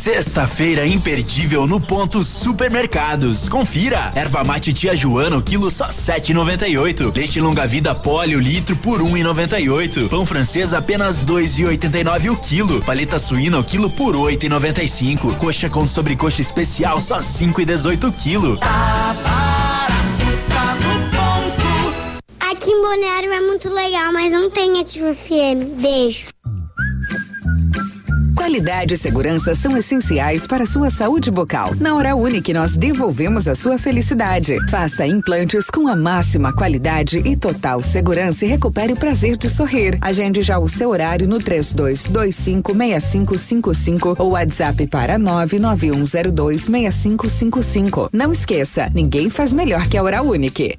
Sexta-feira 0.00 0.86
imperdível 0.86 1.66
no 1.66 1.80
ponto 1.80 2.24
Supermercados. 2.24 3.48
Confira. 3.48 4.10
Erva 4.14 4.42
mate 4.42 4.72
tia 4.72 4.96
Joana, 4.96 5.36
o 5.36 5.42
quilo 5.42 5.70
só 5.70 5.88
7,98. 5.88 7.14
Leite 7.14 7.40
longa 7.40 7.66
vida 7.66 7.94
Poli, 7.94 8.34
o 8.34 8.40
litro 8.40 8.74
por 8.76 9.00
1,98. 9.02 10.08
Pão 10.08 10.24
francês 10.24 10.72
apenas 10.72 11.22
2,89 11.24 12.32
o 12.32 12.36
quilo. 12.36 12.80
Paleta 12.82 13.18
suína 13.18 13.58
o 13.58 13.64
quilo 13.64 13.90
por 13.90 14.14
8,95. 14.14 15.36
Coxa 15.36 15.68
com 15.68 15.86
sobrecoxa 15.86 16.40
especial 16.40 17.00
só 17.00 17.18
5,18 17.18 18.08
o 18.08 18.12
quilo. 18.12 18.58
Aqui 18.62 19.49
em 22.80 22.82
Balneário 22.82 23.30
é 23.30 23.40
muito 23.40 23.68
legal, 23.68 24.10
mas 24.12 24.32
não 24.32 24.48
tem 24.48 24.80
ativo 24.80 25.12
FM. 25.14 25.78
Beijo. 25.80 26.28
Qualidade 28.34 28.94
e 28.94 28.96
segurança 28.96 29.54
são 29.54 29.76
essenciais 29.76 30.46
para 30.46 30.62
a 30.62 30.66
sua 30.66 30.88
saúde 30.88 31.30
bucal. 31.30 31.74
Na 31.74 31.94
Hora 31.94 32.16
Unique, 32.16 32.54
nós 32.54 32.74
devolvemos 32.74 33.46
a 33.46 33.54
sua 33.54 33.76
felicidade. 33.76 34.56
Faça 34.70 35.06
implantes 35.06 35.66
com 35.66 35.86
a 35.86 35.94
máxima 35.94 36.54
qualidade 36.54 37.18
e 37.18 37.36
total 37.36 37.82
segurança 37.82 38.46
e 38.46 38.48
recupere 38.48 38.94
o 38.94 38.96
prazer 38.96 39.36
de 39.36 39.50
sorrir. 39.50 39.98
Agende 40.00 40.40
já 40.40 40.58
o 40.58 40.66
seu 40.66 40.88
horário 40.88 41.28
no 41.28 41.38
32256555 41.38 44.16
ou 44.18 44.30
WhatsApp 44.30 44.86
para 44.86 45.18
991026555. 45.18 48.08
Não 48.10 48.32
esqueça, 48.32 48.90
ninguém 48.94 49.28
faz 49.28 49.52
melhor 49.52 49.86
que 49.86 49.98
a 49.98 50.02
Hora 50.02 50.22
Unique. 50.22 50.78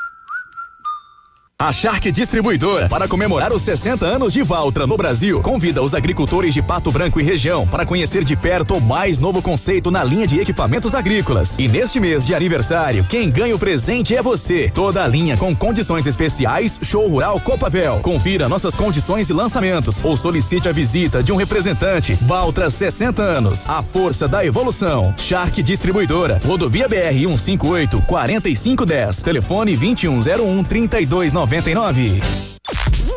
A 1.61 1.71
Shark 1.71 2.11
Distribuidora, 2.11 2.89
para 2.89 3.07
comemorar 3.07 3.53
os 3.53 3.61
60 3.61 4.03
anos 4.03 4.33
de 4.33 4.41
Valtra 4.41 4.87
no 4.87 4.97
Brasil, 4.97 5.41
convida 5.41 5.79
os 5.79 5.93
agricultores 5.93 6.55
de 6.55 6.59
Pato 6.59 6.91
Branco 6.91 7.21
e 7.21 7.23
região 7.23 7.67
para 7.67 7.85
conhecer 7.85 8.23
de 8.23 8.35
perto 8.35 8.77
o 8.77 8.81
mais 8.81 9.19
novo 9.19 9.43
conceito 9.43 9.91
na 9.91 10.03
linha 10.03 10.25
de 10.25 10.39
equipamentos 10.39 10.95
agrícolas. 10.95 11.59
E 11.59 11.67
neste 11.67 11.99
mês 11.99 12.25
de 12.25 12.33
aniversário, 12.33 13.03
quem 13.03 13.29
ganha 13.29 13.55
o 13.55 13.59
presente 13.59 14.15
é 14.15 14.23
você. 14.23 14.71
Toda 14.73 15.03
a 15.03 15.07
linha 15.07 15.37
com 15.37 15.55
condições 15.55 16.07
especiais, 16.07 16.79
Show 16.81 17.07
Rural 17.07 17.39
Copavel. 17.39 17.99
Confira 17.99 18.49
nossas 18.49 18.73
condições 18.73 19.29
e 19.29 19.33
lançamentos 19.33 20.03
ou 20.03 20.17
solicite 20.17 20.67
a 20.67 20.71
visita 20.71 21.21
de 21.21 21.31
um 21.31 21.35
representante. 21.35 22.17
Valtra 22.23 22.71
60 22.71 23.21
anos, 23.21 23.69
a 23.69 23.83
força 23.83 24.27
da 24.27 24.43
evolução. 24.43 25.13
Shark 25.15 25.61
Distribuidora, 25.61 26.39
Rodovia 26.43 26.87
BR 26.87 27.37
158 27.37 28.01
4510, 28.07 29.21
telefone 29.21 29.77
2101 29.77 30.63
3290 30.63 31.50
99. 31.51 32.21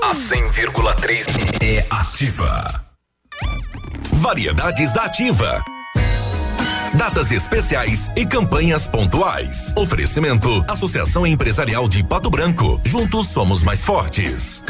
A 0.02 0.10
100,3 0.10 1.24
é 1.62 1.86
ativa. 1.88 2.84
Variedades 4.14 4.92
da 4.92 5.04
Ativa. 5.04 5.62
Datas 6.94 7.30
especiais 7.30 8.10
e 8.16 8.26
campanhas 8.26 8.88
pontuais. 8.88 9.72
Oferecimento: 9.76 10.64
Associação 10.68 11.24
Empresarial 11.24 11.88
de 11.88 12.02
Pato 12.02 12.28
Branco. 12.28 12.80
Juntos 12.84 13.28
somos 13.28 13.62
mais 13.62 13.84
fortes. 13.84 14.64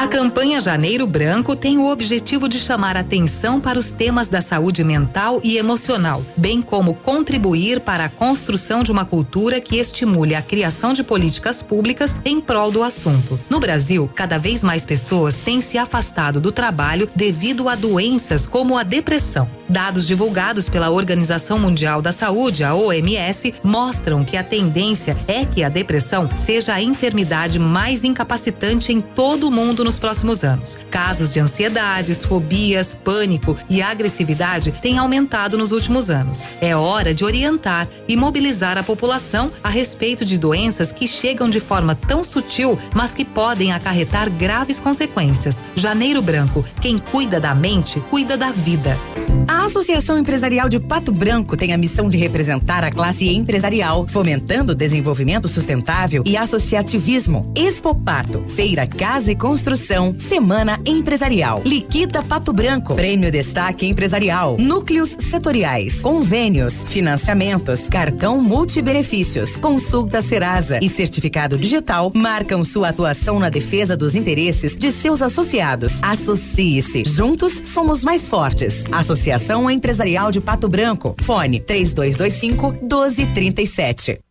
A 0.00 0.08
campanha 0.08 0.62
Janeiro 0.62 1.06
Branco 1.06 1.54
tem 1.54 1.76
o 1.76 1.86
objetivo 1.86 2.48
de 2.48 2.58
chamar 2.58 2.96
atenção 2.96 3.60
para 3.60 3.78
os 3.78 3.90
temas 3.90 4.28
da 4.28 4.40
saúde 4.40 4.82
mental 4.82 5.42
e 5.44 5.58
emocional, 5.58 6.24
bem 6.34 6.62
como 6.62 6.94
contribuir 6.94 7.80
para 7.80 8.06
a 8.06 8.08
construção 8.08 8.82
de 8.82 8.90
uma 8.90 9.04
cultura 9.04 9.60
que 9.60 9.76
estimule 9.76 10.34
a 10.34 10.40
criação 10.40 10.94
de 10.94 11.04
políticas 11.04 11.62
públicas 11.62 12.16
em 12.24 12.40
prol 12.40 12.70
do 12.72 12.82
assunto. 12.82 13.38
No 13.50 13.60
Brasil, 13.60 14.10
cada 14.14 14.38
vez 14.38 14.64
mais 14.64 14.86
pessoas 14.86 15.36
têm 15.36 15.60
se 15.60 15.76
afastado 15.76 16.40
do 16.40 16.50
trabalho 16.50 17.06
devido 17.14 17.68
a 17.68 17.74
doenças 17.74 18.46
como 18.46 18.78
a 18.78 18.82
depressão. 18.82 19.46
Dados 19.68 20.06
divulgados 20.06 20.66
pela 20.66 20.90
Organização 20.90 21.58
Mundial 21.58 22.00
da 22.00 22.10
Saúde, 22.10 22.64
a 22.64 22.74
OMS, 22.74 23.54
mostram 23.62 24.24
que 24.24 24.38
a 24.38 24.42
tendência 24.42 25.14
é 25.28 25.44
que 25.44 25.62
a 25.62 25.68
depressão 25.68 26.26
seja 26.34 26.72
a 26.72 26.82
enfermidade 26.82 27.58
mais 27.58 28.02
incapacitante 28.02 28.94
em 28.94 29.02
todo 29.02 29.46
o 29.46 29.50
mundo 29.50 29.89
nos 29.90 29.98
próximos 29.98 30.44
anos. 30.44 30.78
Casos 30.88 31.32
de 31.32 31.40
ansiedades, 31.40 32.24
fobias, 32.24 32.94
pânico 32.94 33.58
e 33.68 33.82
agressividade 33.82 34.70
têm 34.80 34.98
aumentado 34.98 35.58
nos 35.58 35.72
últimos 35.72 36.10
anos. 36.10 36.44
É 36.60 36.76
hora 36.76 37.12
de 37.12 37.24
orientar 37.24 37.88
e 38.06 38.16
mobilizar 38.16 38.78
a 38.78 38.84
população 38.84 39.50
a 39.64 39.68
respeito 39.68 40.24
de 40.24 40.38
doenças 40.38 40.92
que 40.92 41.08
chegam 41.08 41.50
de 41.50 41.58
forma 41.58 41.96
tão 41.96 42.22
sutil, 42.22 42.78
mas 42.94 43.12
que 43.12 43.24
podem 43.24 43.72
acarretar 43.72 44.30
graves 44.30 44.78
consequências. 44.78 45.56
Janeiro 45.74 46.22
Branco, 46.22 46.64
quem 46.80 46.96
cuida 46.96 47.40
da 47.40 47.52
mente, 47.52 47.98
cuida 48.10 48.36
da 48.36 48.52
vida. 48.52 48.96
A 49.48 49.64
Associação 49.64 50.18
Empresarial 50.18 50.68
de 50.68 50.78
Pato 50.78 51.10
Branco 51.10 51.56
tem 51.56 51.72
a 51.72 51.78
missão 51.78 52.08
de 52.08 52.16
representar 52.16 52.84
a 52.84 52.90
classe 52.90 53.28
empresarial, 53.28 54.06
fomentando 54.06 54.72
o 54.72 54.74
desenvolvimento 54.74 55.48
sustentável 55.48 56.22
e 56.24 56.36
associativismo. 56.36 57.52
Expo 57.56 57.94
Pato, 57.94 58.44
Feira 58.48 58.86
Casa 58.86 59.32
e 59.32 59.36
Construção, 59.36 59.79
Semana 60.18 60.78
Empresarial. 60.86 61.62
Liquida 61.64 62.22
Pato 62.22 62.52
Branco, 62.52 62.94
Prêmio 62.94 63.30
Destaque 63.30 63.86
Empresarial, 63.86 64.56
Núcleos 64.58 65.16
Setoriais, 65.18 66.00
Convênios, 66.00 66.84
Financiamentos, 66.84 67.88
Cartão 67.88 68.40
Multibenefícios, 68.40 69.56
Consulta 69.58 70.22
Serasa 70.22 70.78
e 70.82 70.88
Certificado 70.88 71.58
Digital 71.58 72.12
marcam 72.14 72.62
sua 72.62 72.90
atuação 72.90 73.38
na 73.38 73.48
defesa 73.48 73.96
dos 73.96 74.14
interesses 74.14 74.76
de 74.76 74.92
seus 74.92 75.22
associados. 75.22 76.02
Associe-se. 76.02 77.04
Juntos 77.04 77.60
somos 77.64 78.04
mais 78.04 78.28
fortes. 78.28 78.84
Associação 78.92 79.70
Empresarial 79.70 80.30
de 80.30 80.40
Pato 80.40 80.68
Branco. 80.68 81.16
Fone 81.22 81.60
3225 81.60 82.72
1237. 82.82 84.29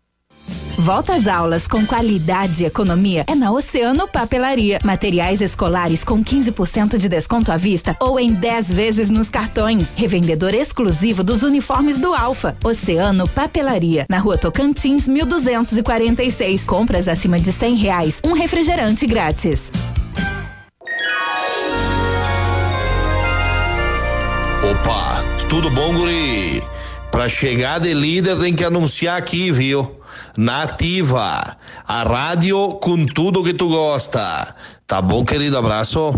Volta 0.79 1.15
às 1.15 1.27
aulas 1.27 1.67
com 1.67 1.85
qualidade 1.85 2.63
e 2.63 2.65
economia 2.65 3.25
é 3.27 3.35
na 3.35 3.51
Oceano 3.51 4.07
Papelaria. 4.07 4.79
Materiais 4.81 5.41
escolares 5.41 6.05
com 6.05 6.23
15% 6.23 6.97
de 6.97 7.09
desconto 7.09 7.51
à 7.51 7.57
vista 7.57 7.97
ou 7.99 8.17
em 8.17 8.31
10 8.31 8.71
vezes 8.71 9.09
nos 9.09 9.29
cartões. 9.29 9.93
Revendedor 9.93 10.53
exclusivo 10.53 11.21
dos 11.21 11.43
uniformes 11.43 11.99
do 11.99 12.13
Alfa. 12.13 12.55
Oceano 12.63 13.27
Papelaria. 13.27 14.05
Na 14.09 14.19
rua 14.19 14.37
Tocantins, 14.37 15.05
1246. 15.05 16.63
Compras 16.63 17.09
acima 17.09 17.37
de 17.37 17.51
100 17.51 17.75
reais. 17.75 18.21
Um 18.23 18.31
refrigerante 18.31 19.05
grátis. 19.05 19.69
Opa, 24.71 25.21
tudo 25.49 25.69
bom, 25.71 25.93
guri? 25.93 26.63
Pra 27.11 27.27
chegar 27.27 27.79
de 27.79 27.93
líder 27.93 28.39
tem 28.39 28.53
que 28.53 28.63
anunciar 28.63 29.17
aqui, 29.17 29.51
viu? 29.51 29.98
Nativa, 30.41 31.57
a 31.85 32.03
rádio 32.03 32.79
com 32.81 33.05
tudo 33.05 33.43
que 33.43 33.53
tu 33.53 33.67
gosta. 33.67 34.55
Tá 34.87 35.01
bom, 35.01 35.25
querido? 35.25 35.57
Abraço. 35.57 36.17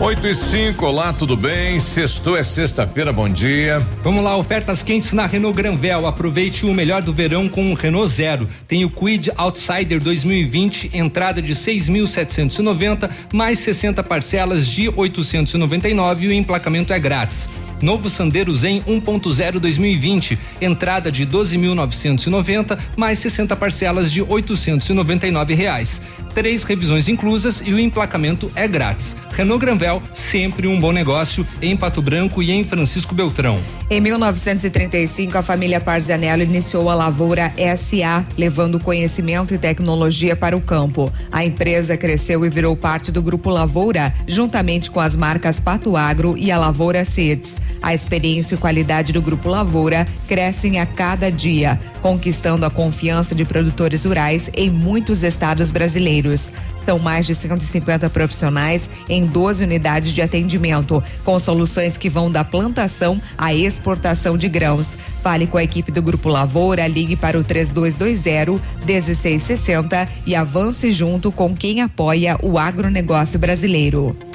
8 0.00 0.26
e 0.26 0.34
5, 0.34 0.86
olá, 0.86 1.12
tudo 1.12 1.36
bem? 1.36 1.78
Sextou 1.78 2.34
é 2.34 2.42
sexta-feira, 2.42 3.12
bom 3.12 3.28
dia. 3.28 3.86
Vamos 4.02 4.24
lá, 4.24 4.34
ofertas 4.34 4.82
quentes 4.82 5.12
na 5.12 5.26
Renault 5.26 5.54
Granvel. 5.54 6.06
Aproveite 6.06 6.64
o 6.64 6.72
melhor 6.72 7.02
do 7.02 7.12
verão 7.12 7.46
com 7.46 7.70
o 7.70 7.74
Renault 7.74 8.10
Zero. 8.10 8.48
Tem 8.66 8.82
o 8.82 8.88
Quid 8.88 9.30
Outsider 9.36 10.02
2020, 10.02 10.92
entrada 10.94 11.42
de 11.42 11.54
6.790, 11.54 13.10
mais 13.34 13.58
60 13.58 14.02
parcelas 14.02 14.66
de 14.66 14.88
899 14.88 16.24
e 16.24 16.28
o 16.28 16.32
emplacamento 16.32 16.94
é 16.94 16.98
grátis. 16.98 17.46
Novo 17.82 18.10
Sandero 18.10 18.54
Zen 18.54 18.82
1.0 18.82 19.58
2020, 19.58 20.38
entrada 20.60 21.10
de 21.10 21.26
12.990, 21.26 22.78
mais 22.96 23.18
60 23.18 23.56
parcelas 23.56 24.12
de 24.12 24.22
899 24.22 25.54
reais. 25.54 26.02
Três 26.34 26.62
revisões 26.62 27.08
inclusas 27.08 27.60
e 27.64 27.72
o 27.72 27.78
emplacamento 27.78 28.50
é 28.54 28.68
grátis. 28.68 29.16
Renault 29.32 29.64
Granvel, 29.64 30.02
sempre 30.14 30.68
um 30.68 30.78
bom 30.78 30.92
negócio 30.92 31.46
em 31.60 31.76
Pato 31.76 32.00
Branco 32.00 32.42
e 32.42 32.52
em 32.52 32.64
Francisco 32.64 33.14
Beltrão. 33.14 33.58
Em 33.88 34.00
1935, 34.00 35.38
a 35.38 35.42
família 35.42 35.80
Parzanello 35.80 36.42
iniciou 36.42 36.88
a 36.88 36.94
Lavoura 36.94 37.52
SA, 37.76 38.24
levando 38.38 38.78
conhecimento 38.78 39.54
e 39.54 39.58
tecnologia 39.58 40.36
para 40.36 40.56
o 40.56 40.60
campo. 40.60 41.12
A 41.32 41.44
empresa 41.44 41.96
cresceu 41.96 42.44
e 42.44 42.50
virou 42.50 42.76
parte 42.76 43.10
do 43.10 43.22
Grupo 43.22 43.50
Lavoura, 43.50 44.14
juntamente 44.26 44.90
com 44.90 45.00
as 45.00 45.16
marcas 45.16 45.58
Pato 45.58 45.96
Agro 45.96 46.36
e 46.38 46.52
a 46.52 46.58
Lavoura 46.58 47.04
Seeds. 47.04 47.60
A 47.82 47.94
experiência 47.94 48.54
e 48.54 48.58
qualidade 48.58 49.12
do 49.12 49.22
Grupo 49.22 49.48
Lavoura 49.48 50.06
crescem 50.28 50.78
a 50.78 50.86
cada 50.86 51.30
dia, 51.30 51.78
conquistando 52.02 52.66
a 52.66 52.70
confiança 52.70 53.34
de 53.34 53.44
produtores 53.44 54.04
rurais 54.04 54.50
em 54.54 54.70
muitos 54.70 55.22
estados 55.22 55.70
brasileiros. 55.70 56.52
São 56.84 56.98
mais 56.98 57.26
de 57.26 57.34
150 57.34 58.08
profissionais 58.10 58.90
em 59.08 59.26
12 59.26 59.64
unidades 59.64 60.12
de 60.12 60.22
atendimento, 60.22 61.02
com 61.24 61.38
soluções 61.38 61.96
que 61.96 62.08
vão 62.08 62.30
da 62.30 62.44
plantação 62.44 63.20
à 63.36 63.54
exportação 63.54 64.36
de 64.36 64.48
grãos. 64.48 64.98
Fale 65.22 65.46
com 65.46 65.58
a 65.58 65.64
equipe 65.64 65.92
do 65.92 66.02
Grupo 66.02 66.28
Lavoura, 66.28 66.86
ligue 66.86 67.16
para 67.16 67.38
o 67.38 67.44
3220 67.44 68.60
1660 68.84 70.08
e 70.26 70.34
avance 70.34 70.90
junto 70.90 71.30
com 71.30 71.54
quem 71.54 71.80
apoia 71.80 72.36
o 72.42 72.58
agronegócio 72.58 73.38
brasileiro. 73.38 74.16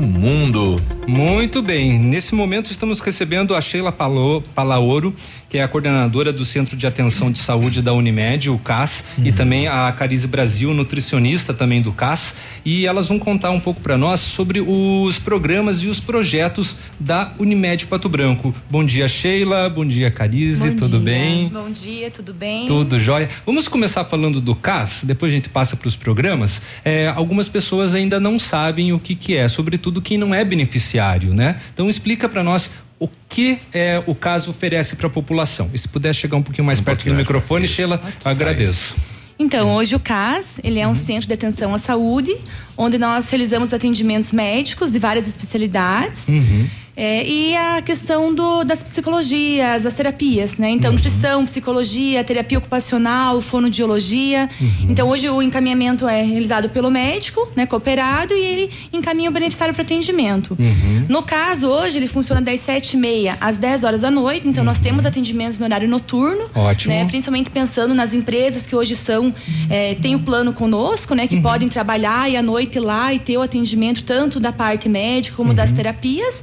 mundo. 0.00 0.76
Muito 1.06 1.62
bem. 1.62 1.98
Nesse 1.98 2.34
momento 2.34 2.70
estamos 2.70 3.00
recebendo 3.00 3.54
a 3.54 3.60
Sheila 3.60 3.92
Palo, 3.92 4.42
Palaoro, 4.54 5.14
que 5.48 5.56
é 5.56 5.62
a 5.62 5.68
coordenadora 5.68 6.32
do 6.32 6.44
Centro 6.44 6.76
de 6.76 6.86
Atenção 6.86 7.32
de 7.32 7.38
Saúde 7.38 7.80
da 7.80 7.94
Unimed, 7.94 8.50
o 8.50 8.58
CAS, 8.58 9.04
uhum. 9.16 9.26
e 9.26 9.32
também 9.32 9.66
a 9.66 9.90
Carize 9.92 10.26
Brasil, 10.26 10.74
nutricionista 10.74 11.54
também 11.54 11.80
do 11.80 11.90
CAS, 11.90 12.34
e 12.64 12.86
elas 12.86 13.08
vão 13.08 13.18
contar 13.18 13.50
um 13.50 13.58
pouco 13.58 13.80
para 13.80 13.96
nós 13.96 14.20
sobre 14.20 14.60
os 14.60 15.18
programas 15.18 15.82
e 15.82 15.86
os 15.86 16.00
projetos 16.00 16.76
da 17.00 17.32
Unimed 17.38 17.86
Pato 17.86 18.08
Branco. 18.10 18.54
Bom 18.68 18.84
dia, 18.84 19.08
Sheila. 19.08 19.70
Bom 19.70 19.86
dia, 19.86 20.10
Carize. 20.10 20.70
Bom 20.70 20.76
tudo 20.76 20.98
dia. 20.98 21.00
bem? 21.00 21.48
Bom 21.48 21.70
dia, 21.70 22.10
tudo 22.10 22.34
bem? 22.34 22.66
Tudo 22.66 23.00
jóia. 23.00 23.30
Vamos 23.46 23.68
começar 23.68 24.04
falando 24.04 24.42
do 24.42 24.54
CAS, 24.54 25.04
depois 25.04 25.32
a 25.32 25.36
gente 25.36 25.48
passa 25.48 25.76
para 25.76 25.88
os 25.88 25.96
programas. 25.96 26.62
É, 26.84 27.08
algumas 27.08 27.48
pessoas 27.48 27.94
ainda 27.94 28.20
não 28.20 28.38
sabem 28.38 28.92
o 28.92 28.98
que 28.98 29.14
que 29.14 29.34
é, 29.34 29.48
sobretudo 29.48 30.02
quem 30.02 30.18
não 30.18 30.34
é 30.34 30.44
beneficiário, 30.44 31.32
né? 31.32 31.58
Então 31.72 31.88
explica 31.88 32.28
para 32.28 32.42
nós 32.42 32.70
o 33.00 33.08
que 33.28 33.58
é, 33.72 34.02
o 34.06 34.14
caso 34.14 34.50
oferece 34.50 34.96
para 34.96 35.06
a 35.06 35.10
população. 35.10 35.70
E 35.72 35.78
se 35.78 35.88
puder 35.88 36.14
chegar 36.14 36.36
um 36.36 36.42
pouquinho 36.42 36.64
mais 36.64 36.80
um 36.80 36.84
perto 36.84 37.04
do 37.04 37.14
microfone, 37.14 37.68
Sheila, 37.68 38.02
agradeço. 38.24 38.96
Então, 39.38 39.72
hoje 39.76 39.94
o 39.94 40.00
CAS, 40.00 40.58
ele 40.64 40.80
é 40.80 40.86
um 40.86 40.88
uhum. 40.88 40.94
centro 40.96 41.28
de 41.28 41.34
atenção 41.34 41.72
à 41.72 41.78
saúde, 41.78 42.36
onde 42.76 42.98
nós 42.98 43.30
realizamos 43.30 43.72
atendimentos 43.72 44.32
médicos 44.32 44.90
de 44.90 44.98
várias 44.98 45.28
especialidades. 45.28 46.26
Uhum. 46.26 46.68
É, 47.00 47.24
e 47.24 47.54
a 47.54 47.80
questão 47.80 48.34
do, 48.34 48.64
das 48.64 48.82
psicologias, 48.82 49.84
das 49.84 49.94
terapias, 49.94 50.56
né? 50.56 50.68
Então, 50.70 50.90
uhum. 50.90 50.96
nutrição, 50.96 51.44
psicologia, 51.44 52.24
terapia 52.24 52.58
ocupacional, 52.58 53.40
fonoaudiologia. 53.40 54.50
Uhum. 54.60 54.86
Então, 54.90 55.08
hoje 55.08 55.30
o 55.30 55.40
encaminhamento 55.40 56.08
é 56.08 56.24
realizado 56.24 56.68
pelo 56.68 56.90
médico, 56.90 57.48
né? 57.54 57.66
Cooperado, 57.66 58.34
e 58.34 58.40
ele 58.40 58.70
encaminha 58.92 59.30
o 59.30 59.32
beneficiário 59.32 59.72
para 59.72 59.84
atendimento. 59.84 60.56
Uhum. 60.58 61.06
No 61.08 61.22
caso, 61.22 61.68
hoje 61.68 61.98
ele 61.98 62.08
funciona 62.08 62.42
das 62.42 62.60
sete 62.62 62.94
e 62.94 62.96
meia 62.96 63.38
às 63.40 63.56
10 63.56 63.84
horas 63.84 64.02
da 64.02 64.10
noite. 64.10 64.48
Então, 64.48 64.64
nós 64.64 64.80
temos 64.80 65.06
atendimentos 65.06 65.60
no 65.60 65.66
horário 65.66 65.88
noturno. 65.88 66.46
Ótimo. 66.52 66.92
Né? 66.92 67.04
Principalmente 67.04 67.48
pensando 67.48 67.94
nas 67.94 68.12
empresas 68.12 68.66
que 68.66 68.74
hoje 68.74 68.96
são, 68.96 69.32
é, 69.70 69.94
tem 69.94 70.16
o 70.16 70.18
plano 70.18 70.52
conosco, 70.52 71.14
né? 71.14 71.28
Que 71.28 71.36
uhum. 71.36 71.42
podem 71.42 71.68
trabalhar 71.68 72.28
e 72.28 72.36
à 72.36 72.42
noite 72.42 72.80
lá 72.80 73.14
e 73.14 73.20
ter 73.20 73.36
o 73.36 73.42
atendimento 73.42 74.02
tanto 74.02 74.40
da 74.40 74.50
parte 74.50 74.88
médica 74.88 75.36
como 75.36 75.54
das 75.54 75.70
terapias. 75.70 76.42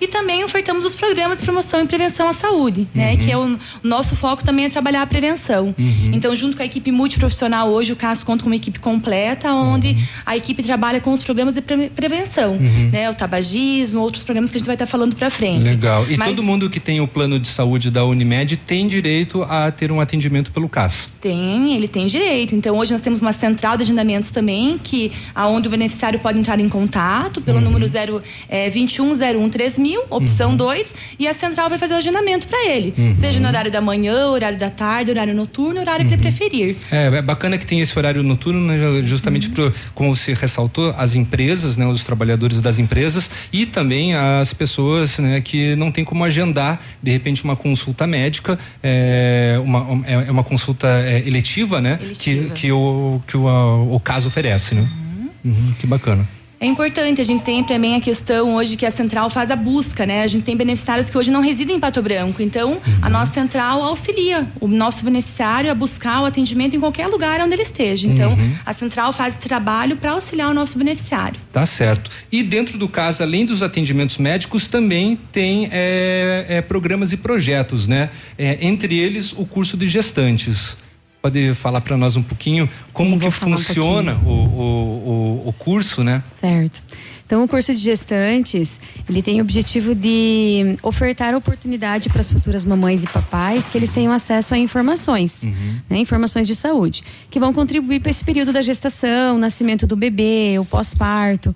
E 0.00 0.06
também 0.06 0.44
ofertamos 0.44 0.84
os 0.84 0.94
programas 0.94 1.38
de 1.38 1.44
promoção 1.44 1.82
e 1.82 1.86
prevenção 1.86 2.28
à 2.28 2.32
saúde, 2.32 2.86
né? 2.94 3.16
Que 3.16 3.30
é 3.30 3.36
o, 3.36 3.54
o 3.54 3.58
nosso 3.82 4.16
foco 4.16 4.44
também 4.44 4.64
é 4.64 4.70
trabalhar 4.70 5.02
a 5.02 5.06
prevenção. 5.06 5.74
Uhum. 5.78 6.10
Então, 6.12 6.34
junto 6.34 6.56
com 6.56 6.62
a 6.62 6.66
equipe 6.66 6.90
multiprofissional, 6.90 7.70
hoje 7.70 7.92
o 7.92 7.96
CAS 7.96 8.22
conta 8.22 8.42
com 8.42 8.48
uma 8.48 8.56
equipe 8.56 8.78
completa, 8.78 9.52
onde 9.52 9.88
uhum. 9.88 10.06
a 10.26 10.36
equipe 10.36 10.62
trabalha 10.62 11.00
com 11.00 11.12
os 11.12 11.22
programas 11.22 11.54
de 11.54 11.60
pre 11.60 11.88
prevenção, 11.90 12.52
uhum. 12.52 12.90
né? 12.92 13.10
O 13.10 13.14
tabagismo, 13.14 14.00
outros 14.00 14.24
programas 14.24 14.50
que 14.50 14.56
a 14.56 14.58
gente 14.58 14.66
vai 14.66 14.74
estar 14.74 14.86
falando 14.86 15.14
para 15.16 15.30
frente. 15.30 15.64
Legal. 15.64 16.06
E 16.08 16.16
Mas, 16.16 16.28
todo 16.28 16.42
mundo 16.42 16.68
que 16.70 16.80
tem 16.80 17.00
o 17.00 17.08
plano 17.08 17.38
de 17.38 17.48
saúde 17.48 17.90
da 17.90 18.04
Unimed 18.04 18.56
tem 18.56 18.86
direito 18.86 19.42
a 19.44 19.70
ter 19.70 19.90
um 19.90 20.00
atendimento 20.00 20.52
pelo 20.52 20.68
CAS? 20.68 21.10
Tem, 21.20 21.74
ele 21.74 21.88
tem 21.88 22.06
direito. 22.06 22.54
Então, 22.54 22.76
hoje 22.76 22.92
nós 22.92 23.02
temos 23.02 23.20
uma 23.20 23.32
central 23.32 23.76
de 23.76 23.82
agendamentos 23.82 24.30
também, 24.30 24.78
que 24.78 25.12
aonde 25.34 25.68
o 25.68 25.70
beneficiário 25.70 26.18
pode 26.18 26.38
entrar 26.38 26.60
em 26.60 26.68
contato 26.68 27.40
pelo 27.40 27.60
número 27.60 27.86
0 27.86 28.22
é, 28.48 28.70
2101 28.70 29.48
3000, 29.78 30.04
opção 30.10 30.56
2, 30.56 30.90
uhum. 30.90 30.96
e 31.20 31.28
a 31.28 31.32
central 31.32 31.68
vai 31.68 31.78
fazer 31.78 31.94
o 31.94 31.96
agendamento 31.96 32.48
para 32.48 32.68
ele. 32.68 32.92
Uhum. 32.98 33.14
Seja 33.14 33.38
no 33.40 33.46
horário 33.46 33.70
da 33.70 33.80
manhã, 33.80 34.26
horário 34.26 34.58
da 34.58 34.68
tarde, 34.68 35.10
horário 35.10 35.34
noturno, 35.34 35.80
horário 35.80 36.06
que 36.06 36.14
ele 36.14 36.22
uhum. 36.22 36.30
preferir. 36.30 36.76
É, 36.90 37.06
é 37.06 37.22
bacana 37.22 37.56
que 37.56 37.64
tem 37.64 37.80
esse 37.80 37.96
horário 37.96 38.22
noturno, 38.22 38.60
né, 38.60 39.02
justamente 39.02 39.48
uhum. 39.58 39.72
como 39.94 40.14
você 40.14 40.34
ressaltou, 40.34 40.92
as 40.98 41.14
empresas, 41.14 41.76
né, 41.76 41.86
os 41.86 42.04
trabalhadores 42.04 42.60
das 42.60 42.78
empresas 42.78 43.30
e 43.52 43.64
também 43.64 44.14
as 44.14 44.52
pessoas 44.52 45.18
né, 45.18 45.40
que 45.40 45.76
não 45.76 45.92
tem 45.92 46.04
como 46.04 46.24
agendar, 46.24 46.80
de 47.02 47.10
repente, 47.10 47.44
uma 47.44 47.56
consulta 47.56 48.06
médica, 48.06 48.58
é, 48.82 49.58
uma, 49.62 50.02
é, 50.04 50.14
é 50.14 50.30
uma 50.30 50.44
consulta 50.44 50.88
é, 50.88 51.22
eletiva, 51.26 51.80
né? 51.80 51.98
Eletiva. 52.02 52.46
Que, 52.48 52.50
que, 52.52 52.72
o, 52.72 53.20
que 53.26 53.36
o, 53.36 53.48
a, 53.48 53.82
o 53.82 54.00
caso 54.00 54.28
oferece, 54.28 54.74
né? 54.74 54.80
Uhum. 54.80 55.28
Uhum, 55.44 55.72
que 55.78 55.86
bacana. 55.86 56.26
É 56.60 56.66
importante, 56.66 57.20
a 57.20 57.24
gente 57.24 57.44
tem 57.44 57.62
também 57.62 57.94
a 57.94 58.00
questão 58.00 58.56
hoje 58.56 58.76
que 58.76 58.84
a 58.84 58.90
central 58.90 59.30
faz 59.30 59.48
a 59.50 59.56
busca, 59.56 60.04
né? 60.04 60.22
A 60.22 60.26
gente 60.26 60.42
tem 60.42 60.56
beneficiários 60.56 61.08
que 61.08 61.16
hoje 61.16 61.30
não 61.30 61.40
residem 61.40 61.76
em 61.76 61.80
Pato 61.80 62.02
Branco, 62.02 62.42
então 62.42 62.72
uhum. 62.72 62.98
a 63.00 63.08
nossa 63.08 63.32
central 63.32 63.80
auxilia 63.82 64.44
o 64.60 64.66
nosso 64.66 65.04
beneficiário 65.04 65.70
a 65.70 65.74
buscar 65.74 66.20
o 66.20 66.24
atendimento 66.24 66.74
em 66.74 66.80
qualquer 66.80 67.06
lugar 67.06 67.40
onde 67.40 67.54
ele 67.54 67.62
esteja. 67.62 68.08
Então 68.08 68.32
uhum. 68.32 68.56
a 68.66 68.72
central 68.72 69.12
faz 69.12 69.34
esse 69.34 69.46
trabalho 69.46 69.96
para 69.96 70.12
auxiliar 70.12 70.50
o 70.50 70.54
nosso 70.54 70.76
beneficiário. 70.78 71.38
Tá 71.52 71.64
certo. 71.64 72.10
E 72.30 72.42
dentro 72.42 72.76
do 72.76 72.88
caso, 72.88 73.22
além 73.22 73.46
dos 73.46 73.62
atendimentos 73.62 74.18
médicos, 74.18 74.66
também 74.66 75.16
tem 75.30 75.68
é, 75.70 76.46
é, 76.48 76.60
programas 76.60 77.12
e 77.12 77.16
projetos, 77.18 77.86
né? 77.86 78.10
É, 78.36 78.58
entre 78.60 78.98
eles 78.98 79.32
o 79.32 79.46
curso 79.46 79.76
de 79.76 79.86
gestantes. 79.86 80.76
Pode 81.20 81.54
falar 81.54 81.80
para 81.80 81.96
nós 81.96 82.16
um 82.16 82.22
pouquinho 82.22 82.68
como 82.92 83.12
Sim, 83.12 83.18
que 83.18 83.30
funciona 83.30 84.14
um 84.24 84.28
o, 84.28 84.32
o, 84.32 85.42
o, 85.44 85.48
o 85.48 85.52
curso, 85.52 86.04
né? 86.04 86.22
Certo. 86.30 86.82
Então, 87.28 87.44
o 87.44 87.48
curso 87.48 87.74
de 87.74 87.78
gestantes, 87.78 88.80
ele 89.06 89.22
tem 89.22 89.38
o 89.38 89.44
objetivo 89.44 89.94
de 89.94 90.78
ofertar 90.82 91.34
oportunidade 91.34 92.08
para 92.08 92.22
as 92.22 92.32
futuras 92.32 92.64
mamães 92.64 93.04
e 93.04 93.06
papais 93.06 93.68
que 93.68 93.76
eles 93.76 93.90
tenham 93.90 94.10
acesso 94.14 94.54
a 94.54 94.58
informações, 94.58 95.42
uhum. 95.42 95.74
né, 95.90 95.98
informações 95.98 96.46
de 96.46 96.54
saúde, 96.54 97.04
que 97.30 97.38
vão 97.38 97.52
contribuir 97.52 98.00
para 98.00 98.10
esse 98.10 98.24
período 98.24 98.50
da 98.50 98.62
gestação, 98.62 99.36
nascimento 99.36 99.86
do 99.86 99.94
bebê, 99.94 100.56
o 100.58 100.64
pós-parto. 100.64 101.54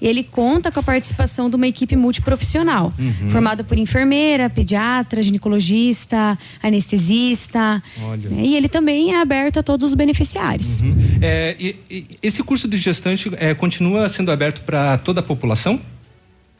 Ele 0.00 0.22
conta 0.22 0.70
com 0.70 0.80
a 0.80 0.82
participação 0.82 1.48
de 1.48 1.56
uma 1.56 1.66
equipe 1.66 1.96
multiprofissional, 1.96 2.92
uhum. 2.98 3.30
formada 3.30 3.64
por 3.64 3.78
enfermeira, 3.78 4.50
pediatra, 4.50 5.22
ginecologista, 5.22 6.38
anestesista. 6.62 7.82
Né, 8.30 8.42
e 8.44 8.56
ele 8.56 8.68
também 8.68 9.14
é 9.14 9.20
aberto 9.20 9.58
a 9.58 9.62
todos 9.62 9.86
os 9.86 9.94
beneficiários. 9.94 10.80
Uhum. 10.80 10.96
É, 11.20 11.56
e, 11.58 11.76
e, 11.90 12.06
esse 12.22 12.42
curso 12.42 12.68
de 12.68 12.76
gestante 12.76 13.30
é, 13.36 13.54
continua 13.54 14.08
sendo 14.08 14.30
aberto 14.30 14.62
para 14.62 14.98
toda 14.98 15.20
a 15.20 15.22
população? 15.22 15.80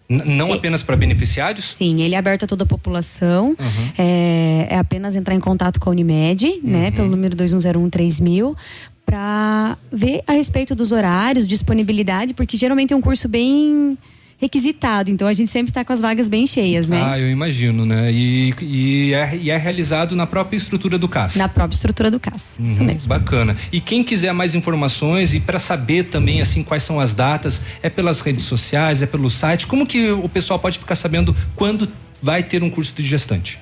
não 0.07 0.53
apenas 0.53 0.83
para 0.83 0.97
beneficiários? 0.97 1.75
Sim, 1.79 2.03
ele 2.03 2.15
é 2.15 2.19
aberto 2.19 2.45
a 2.45 2.47
toda 2.47 2.65
a 2.65 2.67
população. 2.67 3.57
Uhum. 3.59 3.93
É, 3.97 4.67
é, 4.71 4.79
apenas 4.79 5.17
entrar 5.17 5.35
em 5.35 5.41
contato 5.41 5.81
com 5.81 5.89
a 5.89 5.93
Unimed, 5.93 6.47
né, 6.47 6.55
uhum. 6.63 6.71
né? 6.71 6.91
Pelo 6.91 7.09
número 7.09 7.35
2101 7.35 7.89
3000 7.89 8.57
para 9.05 9.77
ver 9.93 10.23
a 10.27 10.33
respeito 10.33 10.75
dos 10.75 10.93
horários, 10.93 11.47
disponibilidade, 11.47 12.35
porque 12.35 12.57
geralmente 12.57 12.93
é 12.93 12.97
um 12.97 13.01
curso 13.01 13.29
bem 13.29 13.97
requisitado. 14.39 15.11
Então 15.11 15.27
a 15.27 15.35
gente 15.35 15.51
sempre 15.51 15.71
está 15.71 15.85
com 15.85 15.93
as 15.93 16.01
vagas 16.01 16.29
bem 16.29 16.47
cheias, 16.47 16.89
né? 16.89 17.03
Ah, 17.03 17.19
eu 17.19 17.31
imagino, 17.31 17.87
né? 17.87 18.13
E, 18.13 18.55
e, 18.61 19.15
é, 19.15 19.37
e 19.37 19.51
é 19.51 19.57
realizado 19.57 20.15
na 20.15 20.27
própria 20.27 20.57
estrutura 20.57 20.99
do 20.99 21.09
CAS. 21.09 21.37
Na 21.37 21.49
própria 21.49 21.77
estrutura 21.77 22.11
do 22.11 22.21
CAS. 22.21 22.57
Uhum, 22.59 22.67
isso 22.67 22.85
mesmo. 22.85 23.09
Bacana. 23.09 23.57
E 23.73 23.81
quem 23.81 24.03
quiser 24.05 24.33
mais 24.33 24.55
informações 24.55 25.35
e 25.35 25.41
para 25.41 25.59
saber 25.59 26.05
também 26.05 26.41
assim 26.41 26.63
quais 26.63 26.83
são 26.83 27.01
as 27.01 27.15
datas, 27.15 27.63
é 27.83 27.89
pelas 27.89 28.21
redes 28.21 28.45
sociais, 28.45 29.03
é 29.03 29.07
pelo 29.07 29.31
site. 29.31 29.67
Como 29.67 29.87
que 29.87 30.11
o 30.11 30.29
pessoal 30.29 30.59
pode 30.59 30.79
ficar 30.79 30.95
sabendo 30.95 31.35
quando 31.55 31.89
vai 32.23 32.43
ter 32.43 32.63
um 32.63 32.71
curso 32.71 32.95
de 32.95 33.07
gestante? 33.07 33.59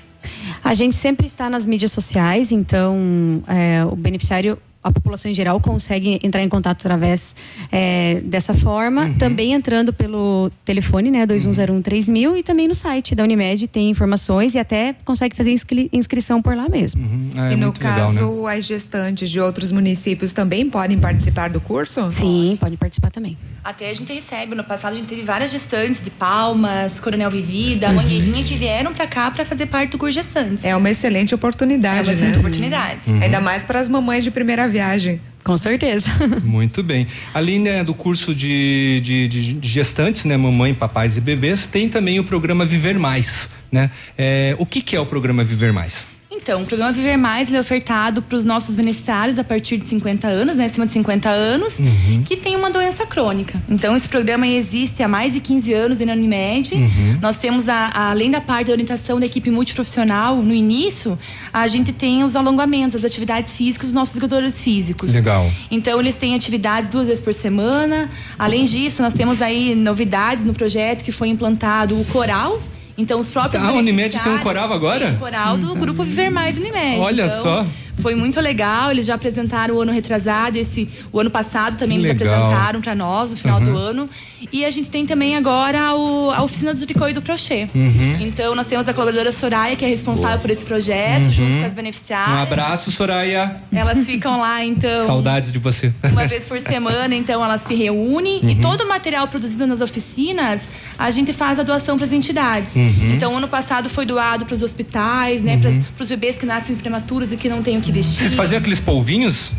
A 0.62 0.74
gente 0.74 0.94
sempre 0.94 1.26
está 1.26 1.50
nas 1.50 1.66
mídias 1.66 1.90
sociais, 1.90 2.52
então 2.52 3.42
é, 3.48 3.84
o 3.84 3.96
beneficiário 3.96 4.56
a 4.82 4.90
população 4.92 5.30
em 5.30 5.34
geral 5.34 5.60
consegue 5.60 6.18
entrar 6.22 6.42
em 6.42 6.48
contato 6.48 6.80
através 6.80 7.34
é, 7.70 8.20
dessa 8.24 8.52
forma, 8.54 9.04
Uhum. 9.06 9.14
também 9.14 9.52
entrando 9.52 9.92
pelo 9.92 10.50
telefone, 10.64 11.10
né, 11.10 11.24
21013000 11.26 12.36
e 12.36 12.42
também 12.42 12.66
no 12.68 12.74
site 12.74 13.14
da 13.14 13.22
Unimed 13.22 13.66
tem 13.68 13.90
informações 13.90 14.54
e 14.54 14.58
até 14.58 14.94
consegue 15.04 15.36
fazer 15.36 15.52
inscri- 15.52 15.88
inscrição 15.92 16.40
por 16.42 16.56
lá 16.56 16.68
mesmo. 16.68 17.02
É 17.36 17.52
e 17.52 17.56
no 17.56 17.66
muito 17.66 17.78
legal, 17.78 17.98
caso, 18.06 18.42
né? 18.44 18.56
as 18.56 18.64
gestantes 18.64 19.30
de 19.30 19.40
outros 19.40 19.70
municípios 19.72 20.32
também 20.32 20.68
podem 20.68 20.98
participar 20.98 21.48
do 21.50 21.60
curso? 21.60 22.10
Sim, 22.12 22.56
podem 22.60 22.76
participar 22.76 23.10
também. 23.10 23.36
Até 23.64 23.88
a 23.90 23.94
gente 23.94 24.12
recebe, 24.12 24.56
no 24.56 24.64
passado 24.64 24.92
a 24.92 24.96
gente 24.96 25.06
teve 25.06 25.22
várias 25.22 25.52
gestantes 25.52 26.02
de 26.02 26.10
Palmas, 26.10 26.98
Coronel 26.98 27.30
Vivida, 27.30 27.88
Uhum. 27.88 27.94
Mangueirinha 27.94 28.42
que 28.42 28.56
vieram 28.56 28.92
pra 28.92 29.06
cá 29.06 29.30
pra 29.30 29.44
fazer 29.44 29.66
parte 29.66 29.90
do 29.92 29.98
curso 29.98 30.14
gestantes. 30.14 30.64
É 30.64 30.74
uma 30.76 30.90
excelente 30.90 31.34
oportunidade, 31.34 31.98
É 31.98 32.02
uma 32.02 32.06
né? 32.08 32.12
excelente 32.14 32.38
oportunidade. 32.38 33.10
Uhum. 33.10 33.20
Ainda 33.22 33.40
mais 33.40 33.64
para 33.64 33.78
as 33.78 33.88
mamães 33.88 34.24
de 34.24 34.30
primeira 34.32 34.68
viagem. 34.72 35.20
Com 35.44 35.56
certeza. 35.56 36.08
Muito 36.44 36.82
bem. 36.82 37.06
Além 37.34 37.58
né, 37.58 37.82
do 37.84 37.92
curso 37.94 38.32
de, 38.34 39.00
de, 39.04 39.28
de- 39.28 39.52
de 39.54 39.68
gestantes, 39.68 40.24
né, 40.24 40.36
mamãe, 40.36 40.72
papais 40.72 41.16
e 41.16 41.20
bebês, 41.20 41.66
tem 41.66 41.88
também 41.88 42.18
o 42.20 42.24
programa 42.24 42.64
Viver 42.64 42.98
Mais, 42.98 43.48
né? 43.70 43.90
É, 44.16 44.54
o 44.58 44.64
que, 44.66 44.80
que 44.80 44.94
é 44.96 45.00
o 45.00 45.06
programa 45.06 45.42
Viver 45.44 45.72
Mais? 45.72 46.06
Então, 46.34 46.62
o 46.62 46.66
programa 46.66 46.90
Viver 46.92 47.18
Mais 47.18 47.48
ele 47.48 47.58
é 47.58 47.60
ofertado 47.60 48.22
para 48.22 48.36
os 48.38 48.44
nossos 48.44 48.74
beneficiários 48.74 49.38
a 49.38 49.44
partir 49.44 49.76
de 49.76 49.86
50 49.86 50.26
anos, 50.26 50.56
né, 50.56 50.64
acima 50.64 50.86
de 50.86 50.92
50 50.92 51.28
anos, 51.28 51.78
Uhum. 51.78 52.22
que 52.24 52.36
tem 52.36 52.56
uma 52.56 52.70
doença 52.70 53.04
crônica. 53.04 53.62
Então, 53.68 53.94
esse 53.94 54.08
programa 54.08 54.46
existe 54.46 55.02
há 55.02 55.08
mais 55.08 55.34
de 55.34 55.40
15 55.40 55.72
anos 55.74 56.00
na 56.00 56.14
Unimed. 56.14 56.74
Uhum. 56.74 57.18
Nós 57.20 57.36
temos, 57.36 57.68
a- 57.68 57.90
a- 57.92 58.10
além 58.10 58.30
da 58.30 58.40
parte 58.40 58.68
da 58.68 58.72
orientação 58.72 59.20
da 59.20 59.26
equipe 59.26 59.50
multiprofissional, 59.50 60.36
no 60.42 60.54
início, 60.54 61.18
a 61.52 61.66
gente 61.66 61.92
tem 61.92 62.24
os 62.24 62.34
alongamentos, 62.34 62.96
as 62.96 63.04
atividades 63.04 63.54
físicas 63.54 63.88
dos 63.90 63.94
nossos 63.94 64.16
educadores 64.16 64.62
físicos. 64.64 65.10
Legal. 65.12 65.48
Então, 65.70 66.00
eles 66.00 66.14
têm 66.14 66.34
atividades 66.34 66.88
duas 66.88 67.08
vezes 67.08 67.22
por 67.22 67.34
semana. 67.34 68.10
Além 68.38 68.64
disso, 68.64 69.02
nós 69.02 69.12
temos 69.12 69.42
aí 69.42 69.74
novidades 69.74 70.44
no 70.44 70.54
projeto 70.54 71.04
que 71.04 71.12
foi 71.12 71.28
implantado 71.28 72.00
o 72.00 72.04
coral. 72.06 72.58
Então, 72.96 73.18
os 73.18 73.30
próprios 73.30 73.62
Ah, 73.64 73.68
a 73.68 73.72
Unimed 73.72 74.18
tem 74.18 74.32
um 74.32 74.38
coral 74.38 74.72
agora? 74.72 75.06
têm 75.10 75.16
coral 75.16 75.56
do 75.56 75.74
Grupo 75.74 76.02
Viver 76.04 76.30
Mais 76.30 76.58
Unimed. 76.58 76.98
Olha 77.00 77.24
Então, 77.26 77.42
só. 77.42 77.66
Foi 78.00 78.14
muito 78.14 78.40
legal. 78.40 78.90
Eles 78.90 79.04
já 79.04 79.14
apresentaram 79.14 79.74
o 79.76 79.80
ano 79.82 79.92
retrasado, 79.92 80.56
esse, 80.56 80.88
o 81.12 81.20
ano 81.20 81.30
passado 81.30 81.76
também 81.76 82.00
Que 82.00 82.06
eles 82.06 82.18
legal. 82.20 82.44
apresentaram 82.46 82.80
para 82.80 82.94
nós, 82.94 83.30
no 83.32 83.36
final 83.36 83.58
Uhum. 83.60 83.64
do 83.66 83.76
ano. 83.76 84.10
E 84.50 84.64
a 84.64 84.70
gente 84.70 84.88
tem 84.90 85.04
também 85.04 85.36
agora 85.36 85.94
o- 85.94 86.30
a 86.30 86.42
oficina 86.42 86.72
do 86.74 86.84
tricô 86.86 87.06
e 87.08 87.12
do 87.12 87.20
crochê. 87.20 87.68
Uhum. 87.74 88.16
Então, 88.20 88.54
nós 88.54 88.66
temos 88.66 88.88
a 88.88 88.94
colaboradora 88.94 89.30
Soraya, 89.30 89.76
que 89.76 89.84
é 89.84 89.88
responsável 89.88 90.38
por 90.38 90.50
esse 90.50 90.64
projeto, 90.64 91.26
Uhum. 91.26 91.32
junto 91.32 91.58
com 91.58 91.66
as 91.66 91.72
Um 91.74 91.76
beneficiárias. 91.76 92.38
abraço, 92.38 92.90
Soraya. 92.90 93.56
Elas 93.72 94.06
ficam 94.06 94.40
lá, 94.40 94.64
então 94.64 95.06
Saudades 95.06 95.52
de 95.52 95.58
você. 95.58 95.92
uma 96.10 96.26
vez 96.26 96.46
por 96.46 96.58
semana, 96.60 97.14
então 97.14 97.44
elas 97.44 97.60
se 97.60 97.74
reúnem 97.74 98.40
e 98.42 98.46
Uhum. 98.54 98.60
todo 98.62 98.80
o 98.84 98.88
material 98.88 99.28
produzido 99.28 99.66
nas 99.66 99.82
oficinas 99.82 100.62
a 100.98 101.10
gente 101.10 101.32
faz 101.32 101.58
a 101.58 101.62
doação 101.62 101.96
para 101.96 102.06
as 102.06 102.12
entidades. 102.12 102.76
Uhum. 102.76 103.14
Então, 103.14 103.36
ano 103.36 103.48
passado 103.48 103.88
foi 103.88 104.04
doado 104.06 104.44
para 104.46 104.54
os 104.54 104.62
hospitais, 104.62 105.42
né, 105.42 105.54
Uhum. 105.56 105.82
para 105.96 106.02
os 106.02 106.08
bebês 106.08 106.38
que 106.38 106.46
nascem 106.46 106.76
prematuros 106.76 107.32
e 107.32 107.36
que 107.36 107.48
não 107.48 107.62
têm 107.62 107.78
o 107.78 107.80
que 107.80 107.92
vestir. 107.92 108.18
Vocês 108.20 108.34
faziam 108.34 108.58
aqueles 108.58 108.80
polvinhos? 108.80 109.50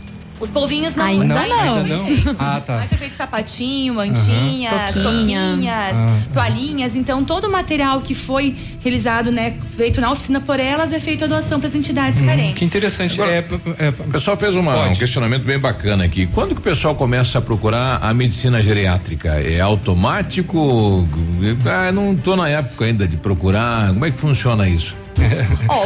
Os 0.43 0.49
polvinhos 0.49 0.93
não, 0.93 1.05
Ainda 1.05 1.25
não. 1.25 1.47
não. 1.47 1.75
Ainda 1.77 1.95
não? 1.95 2.35
Ah, 2.37 2.59
tá. 2.59 2.77
Mas 2.79 2.89
foi 2.89 2.97
feito 2.97 3.15
sapatinho, 3.15 3.93
mantinhas, 3.93 4.93
Toquinha. 4.93 5.39
toquinhas, 5.39 5.97
Ah. 5.97 6.17
toalhinhas. 6.33 6.95
Então, 6.97 7.23
todo 7.23 7.45
o 7.47 7.51
material 7.51 8.01
que 8.01 8.13
foi 8.13 8.53
realizado, 8.81 9.31
né, 9.31 9.53
feito 9.77 10.01
na 10.01 10.11
oficina 10.11 10.41
por 10.41 10.59
elas, 10.59 10.91
é 10.91 10.99
feito 10.99 11.23
a 11.23 11.27
doação 11.27 11.59
para 11.59 11.69
as 11.69 11.75
entidades 11.75 12.19
carentes. 12.21 12.55
Que 12.55 12.65
interessante. 12.65 13.21
É, 13.21 13.37
é, 13.79 13.89
O 13.89 14.11
pessoal 14.11 14.35
fez 14.35 14.53
uma- 14.55 14.87
um 14.89 14.93
questionamento 14.93 15.43
bem 15.45 15.57
bacana 15.57 16.03
aqui. 16.03 16.27
Quando 16.27 16.49
que 16.53 16.59
o 16.59 16.63
pessoal 16.63 16.93
começa 16.93 17.37
a 17.37 17.41
procurar 17.41 17.99
a 18.01 18.13
medicina 18.13 18.61
geriátrica? 18.61 19.29
É 19.39 19.61
automático? 19.61 21.07
Ah, 21.65 21.91
não 21.91 22.15
tô 22.15 22.35
na 22.35 22.49
época 22.49 22.85
ainda 22.85 23.07
de 23.07 23.15
procurar. 23.17 23.89
Como 23.89 24.05
é 24.05 24.11
que 24.11 24.17
funciona 24.17 24.67
isso? 24.67 24.95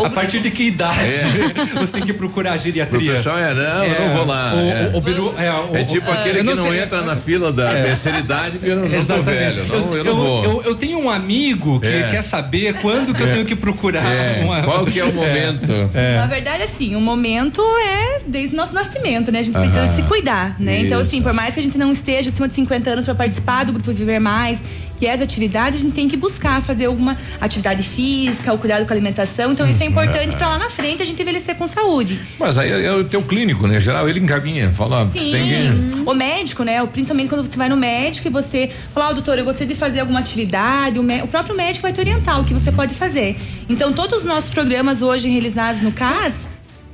A 0.06 0.10
partir 0.10 0.40
de 0.42 0.52
que 0.52 0.64
idade 0.64 0.98
você 1.76 1.94
tem 1.94 2.06
que 2.06 2.14
procurar 2.14 2.54
a 2.54 2.58
geriatria? 2.58 3.12
O 3.12 3.16
pessoal 3.16 3.38
é, 3.38 3.54
não, 3.54 3.84
eu 3.84 4.02
não 4.08 4.16
vou 4.18 4.26
lá. 4.26 4.54
O, 4.54 4.60
é. 4.60 4.92
o, 4.94 4.98
o 4.98 5.02
Biru- 5.02 5.34
é, 5.38 5.52
o- 5.52 5.76
É 5.78 5.84
tipo 5.84 6.10
o- 6.10 6.14
aquele 6.14 6.40
eu 6.40 6.46
que 6.46 6.54
não 6.56 6.70
sei. 6.70 6.80
entra 6.82 7.02
na 7.02 7.16
fila 7.16 7.52
da 7.52 7.72
É. 7.72 7.84
terceira 7.84 8.20
idade 8.20 8.58
porque 8.58 8.72
eu 8.72 8.76
não, 8.78 8.88
não 8.90 8.98
Exatamente. 8.98 9.26
velho. 9.56 9.68
Não, 9.68 9.96
eu, 9.96 10.04
não 10.04 10.16
vou. 10.16 10.44
Eu, 10.44 10.62
eu 10.64 10.76
tenho 10.76 11.00
um 11.00 11.10
amigo 11.10 11.80
que 11.80 11.88
É. 11.88 12.10
quer 12.12 12.22
saber 12.22 12.76
quando 12.82 13.14
que 13.14 13.22
eu 13.22 13.28
É. 13.28 13.34
tenho 13.34 13.46
que 13.46 13.56
procurar. 13.56 14.06
É, 14.06 14.46
qual 14.64 14.86
que 14.86 15.00
é 15.00 15.04
o 15.06 15.14
momento? 15.14 15.72
É. 15.94 16.18
Na 16.18 16.26
verdade, 16.28 16.64
assim, 16.64 16.96
o 16.96 17.02
momento 17.02 17.62
é 17.86 18.22
desde 18.28 18.54
o 18.56 18.58
nosso 18.58 18.74
nascimento, 18.74 19.32
né? 19.32 19.40
A 19.40 19.42
gente 19.42 19.56
precisa 19.58 19.82
Aham. 19.82 19.96
se 19.96 20.02
cuidar, 20.04 20.56
né? 20.60 20.80
Então, 20.82 21.00
Isso. 21.00 21.08
assim, 21.10 21.22
por 21.22 21.34
mais 21.34 21.54
que 21.54 21.60
a 21.60 21.64
gente 21.64 21.78
não 21.78 21.92
esteja 21.92 22.30
acima 22.30 22.48
de 22.48 22.54
50 22.56 22.90
anos 22.90 23.06
para 23.06 23.16
participar 23.16 23.64
do 23.66 23.74
Grupo 23.74 23.92
Viver 23.92 24.20
Mais, 24.20 24.62
que 25.00 25.06
é 25.06 25.14
as 25.14 25.22
atividades, 25.22 25.80
a 25.80 25.82
gente 25.82 25.94
tem 25.94 26.08
que 26.08 26.18
buscar 26.18 26.62
fazer 26.62 26.86
alguma 26.86 27.16
atividade 27.40 27.84
física, 27.84 28.52
o 28.54 28.58
cuidado 28.58 28.86
com 28.86 28.92
a 28.92 28.96
alimentação. 28.96 29.17
Então, 29.52 29.68
isso 29.68 29.82
é 29.84 29.86
importante 29.86 30.36
para 30.36 30.48
lá 30.48 30.58
na 30.58 30.70
frente 30.70 31.02
a 31.02 31.06
gente 31.06 31.22
envelhecer 31.22 31.56
com 31.56 31.68
saúde. 31.68 32.20
Mas 32.40 32.58
aí 32.58 32.72
é 32.86 32.92
o 32.94 33.04
teu 33.04 33.22
clínico, 33.24 33.68
né? 33.68 33.80
Geral, 33.80 34.08
ele 34.10 34.20
encaminha, 34.20 34.70
fala, 34.74 35.04
você 35.06 35.20
Sim, 35.20 35.32
tem 35.32 35.46
que. 35.50 36.10
o 36.10 36.14
médico, 36.14 36.64
né? 36.64 36.86
Principalmente 36.86 37.30
quando 37.30 37.46
você 37.46 37.58
vai 37.58 37.70
no 37.70 37.78
médico 37.78 38.28
e 38.28 38.32
você 38.32 38.70
fala, 38.94 39.10
ó, 39.10 39.14
doutor, 39.14 39.38
eu 39.40 39.46
gostaria 39.46 39.74
de 39.74 39.80
fazer 39.80 40.00
alguma 40.02 40.20
atividade, 40.20 41.00
o, 41.00 41.04
mé- 41.04 41.24
o 41.24 41.28
próprio 41.28 41.56
médico 41.56 41.84
vai 41.84 41.94
te 41.94 42.00
orientar 42.00 42.40
o 42.40 42.44
que 42.46 42.54
você 42.54 42.72
pode 42.72 42.94
fazer. 42.94 43.36
Então, 43.70 43.94
todos 43.94 44.20
os 44.20 44.26
nossos 44.26 44.50
programas 44.50 45.02
hoje 45.02 45.30
realizados 45.30 45.82
no 45.82 45.92
CAS, 45.92 46.48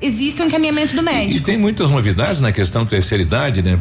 existe 0.05 0.41
um 0.41 0.45
encaminhamento 0.45 0.93
do 0.93 1.01
E 1.01 1.05
médico. 1.05 1.45
tem 1.45 1.57
muitas 1.57 1.89
novidades 1.89 2.39
na 2.41 2.51
questão 2.51 2.84
da 2.84 2.89
terceira 2.89 3.23
idade, 3.23 3.61
né? 3.61 3.80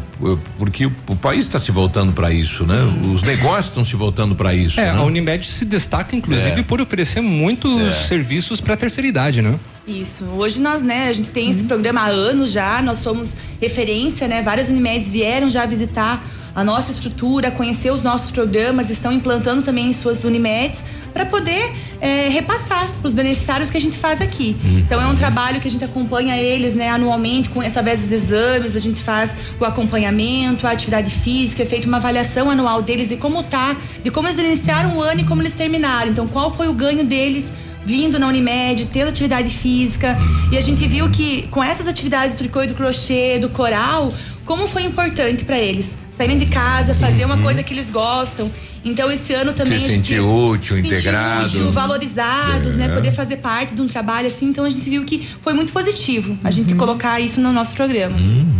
Porque 0.57 0.85
o, 0.85 0.91
o 1.09 1.15
país 1.15 1.45
está 1.45 1.59
se 1.59 1.71
voltando 1.71 2.13
para 2.13 2.31
isso, 2.31 2.65
né? 2.65 2.77
Os 3.13 3.21
negócios 3.23 3.65
estão 3.65 3.83
se 3.83 3.95
voltando 3.95 4.33
para 4.35 4.53
isso. 4.53 4.79
É, 4.79 4.91
né? 4.91 4.97
a 4.99 5.03
Unimed 5.03 5.45
se 5.45 5.65
destaca, 5.65 6.15
inclusive, 6.15 6.61
É. 6.61 6.63
por 6.63 6.79
oferecer 6.81 7.21
muitos 7.21 7.81
É. 7.81 7.91
serviços 7.91 8.61
para 8.61 8.73
a 8.73 8.77
terceira 8.77 9.07
idade, 9.07 9.41
né? 9.41 9.59
Isso. 9.87 10.23
Hoje 10.25 10.61
nós, 10.61 10.81
né, 10.81 11.07
a 11.09 11.13
gente 11.13 11.29
tem 11.29 11.45
Uhum. 11.45 11.51
esse 11.51 11.63
programa 11.65 12.01
há 12.01 12.07
anos 12.07 12.51
já, 12.51 12.81
nós 12.81 12.99
somos 12.99 13.31
referência, 13.59 14.27
né? 14.27 14.41
Várias 14.41 14.69
Unimedes 14.69 15.09
vieram 15.09 15.49
já 15.49 15.65
visitar 15.65 16.23
a 16.55 16.63
nossa 16.63 16.91
estrutura, 16.91 17.49
conhecer 17.49 17.91
os 17.91 18.03
nossos 18.03 18.29
programas, 18.29 18.91
estão 18.91 19.11
implantando 19.11 19.63
também 19.63 19.87
em 19.89 19.93
suas 19.93 20.23
Unimedes 20.23 20.83
para 21.11 21.25
poder 21.25 21.73
eh, 21.99 22.29
repassar 22.29 22.91
para 23.01 23.07
os 23.07 23.13
beneficiários 23.13 23.71
que 23.71 23.77
a 23.77 23.81
gente 23.81 23.97
faz 23.97 24.21
aqui. 24.21 24.55
Então 24.63 25.01
é 25.01 25.07
um 25.07 25.15
trabalho 25.15 25.59
que 25.59 25.67
a 25.67 25.71
gente 25.71 25.83
acompanha 25.83 26.37
eles, 26.37 26.75
né, 26.75 26.89
anualmente, 26.89 27.49
com, 27.49 27.59
através 27.59 28.01
dos 28.01 28.11
exames, 28.11 28.75
a 28.75 28.79
gente 28.79 29.01
faz 29.01 29.35
o 29.59 29.65
acompanhamento, 29.65 30.67
a 30.67 30.71
atividade 30.71 31.11
física, 31.11 31.63
é 31.63 31.65
feita 31.65 31.87
uma 31.87 31.97
avaliação 31.97 32.49
anual 32.51 32.83
deles 32.83 33.09
de 33.09 33.17
como 33.17 33.41
tá, 33.43 33.75
de 34.03 34.11
como 34.11 34.27
eles 34.27 34.37
iniciaram 34.37 34.95
o 34.97 35.01
ano 35.01 35.21
e 35.21 35.23
como 35.23 35.41
eles 35.41 35.53
terminaram. 35.53 36.11
Então, 36.11 36.27
qual 36.27 36.51
foi 36.51 36.67
o 36.67 36.73
ganho 36.73 37.03
deles 37.03 37.51
vindo 37.85 38.19
na 38.19 38.27
Unimed, 38.27 38.85
tendo 38.85 39.09
atividade 39.09 39.49
física. 39.49 40.17
E 40.51 40.57
a 40.57 40.61
gente 40.61 40.87
viu 40.87 41.09
que 41.09 41.47
com 41.51 41.63
essas 41.63 41.87
atividades 41.87 42.35
do 42.35 42.39
tricô 42.39 42.63
e 42.63 42.67
do 42.67 42.73
crochê, 42.73 43.39
do 43.39 43.49
coral, 43.49 44.13
como 44.45 44.67
foi 44.67 44.83
importante 44.83 45.43
para 45.43 45.57
eles 45.57 45.97
saírem 46.17 46.37
de 46.37 46.45
casa, 46.45 46.93
fazer 46.93 47.25
uma 47.25 47.37
coisa 47.37 47.63
que 47.63 47.73
eles 47.73 47.89
gostam. 47.89 48.51
Então 48.85 49.11
esse 49.11 49.33
ano 49.33 49.53
também 49.53 49.77
Se 49.79 49.85
a 49.85 49.87
gente 49.87 50.07
sentir 50.07 50.19
útil, 50.19 50.75
se 50.75 50.81
sentir 50.81 50.93
integrado. 50.93 51.45
útil, 51.45 51.71
valorizados, 51.71 52.73
É. 52.73 52.77
né, 52.77 52.89
poder 52.89 53.11
fazer 53.11 53.37
parte 53.37 53.73
de 53.73 53.81
um 53.81 53.87
trabalho 53.87 54.27
assim. 54.27 54.47
Então 54.47 54.65
a 54.65 54.69
gente 54.69 54.89
viu 54.89 55.03
que 55.05 55.27
foi 55.41 55.53
muito 55.53 55.71
positivo 55.71 56.37
a 56.43 56.51
gente 56.51 56.73
colocar 56.75 57.19
isso 57.19 57.39
no 57.41 57.51
nosso 57.51 57.73
programa. 57.75 58.15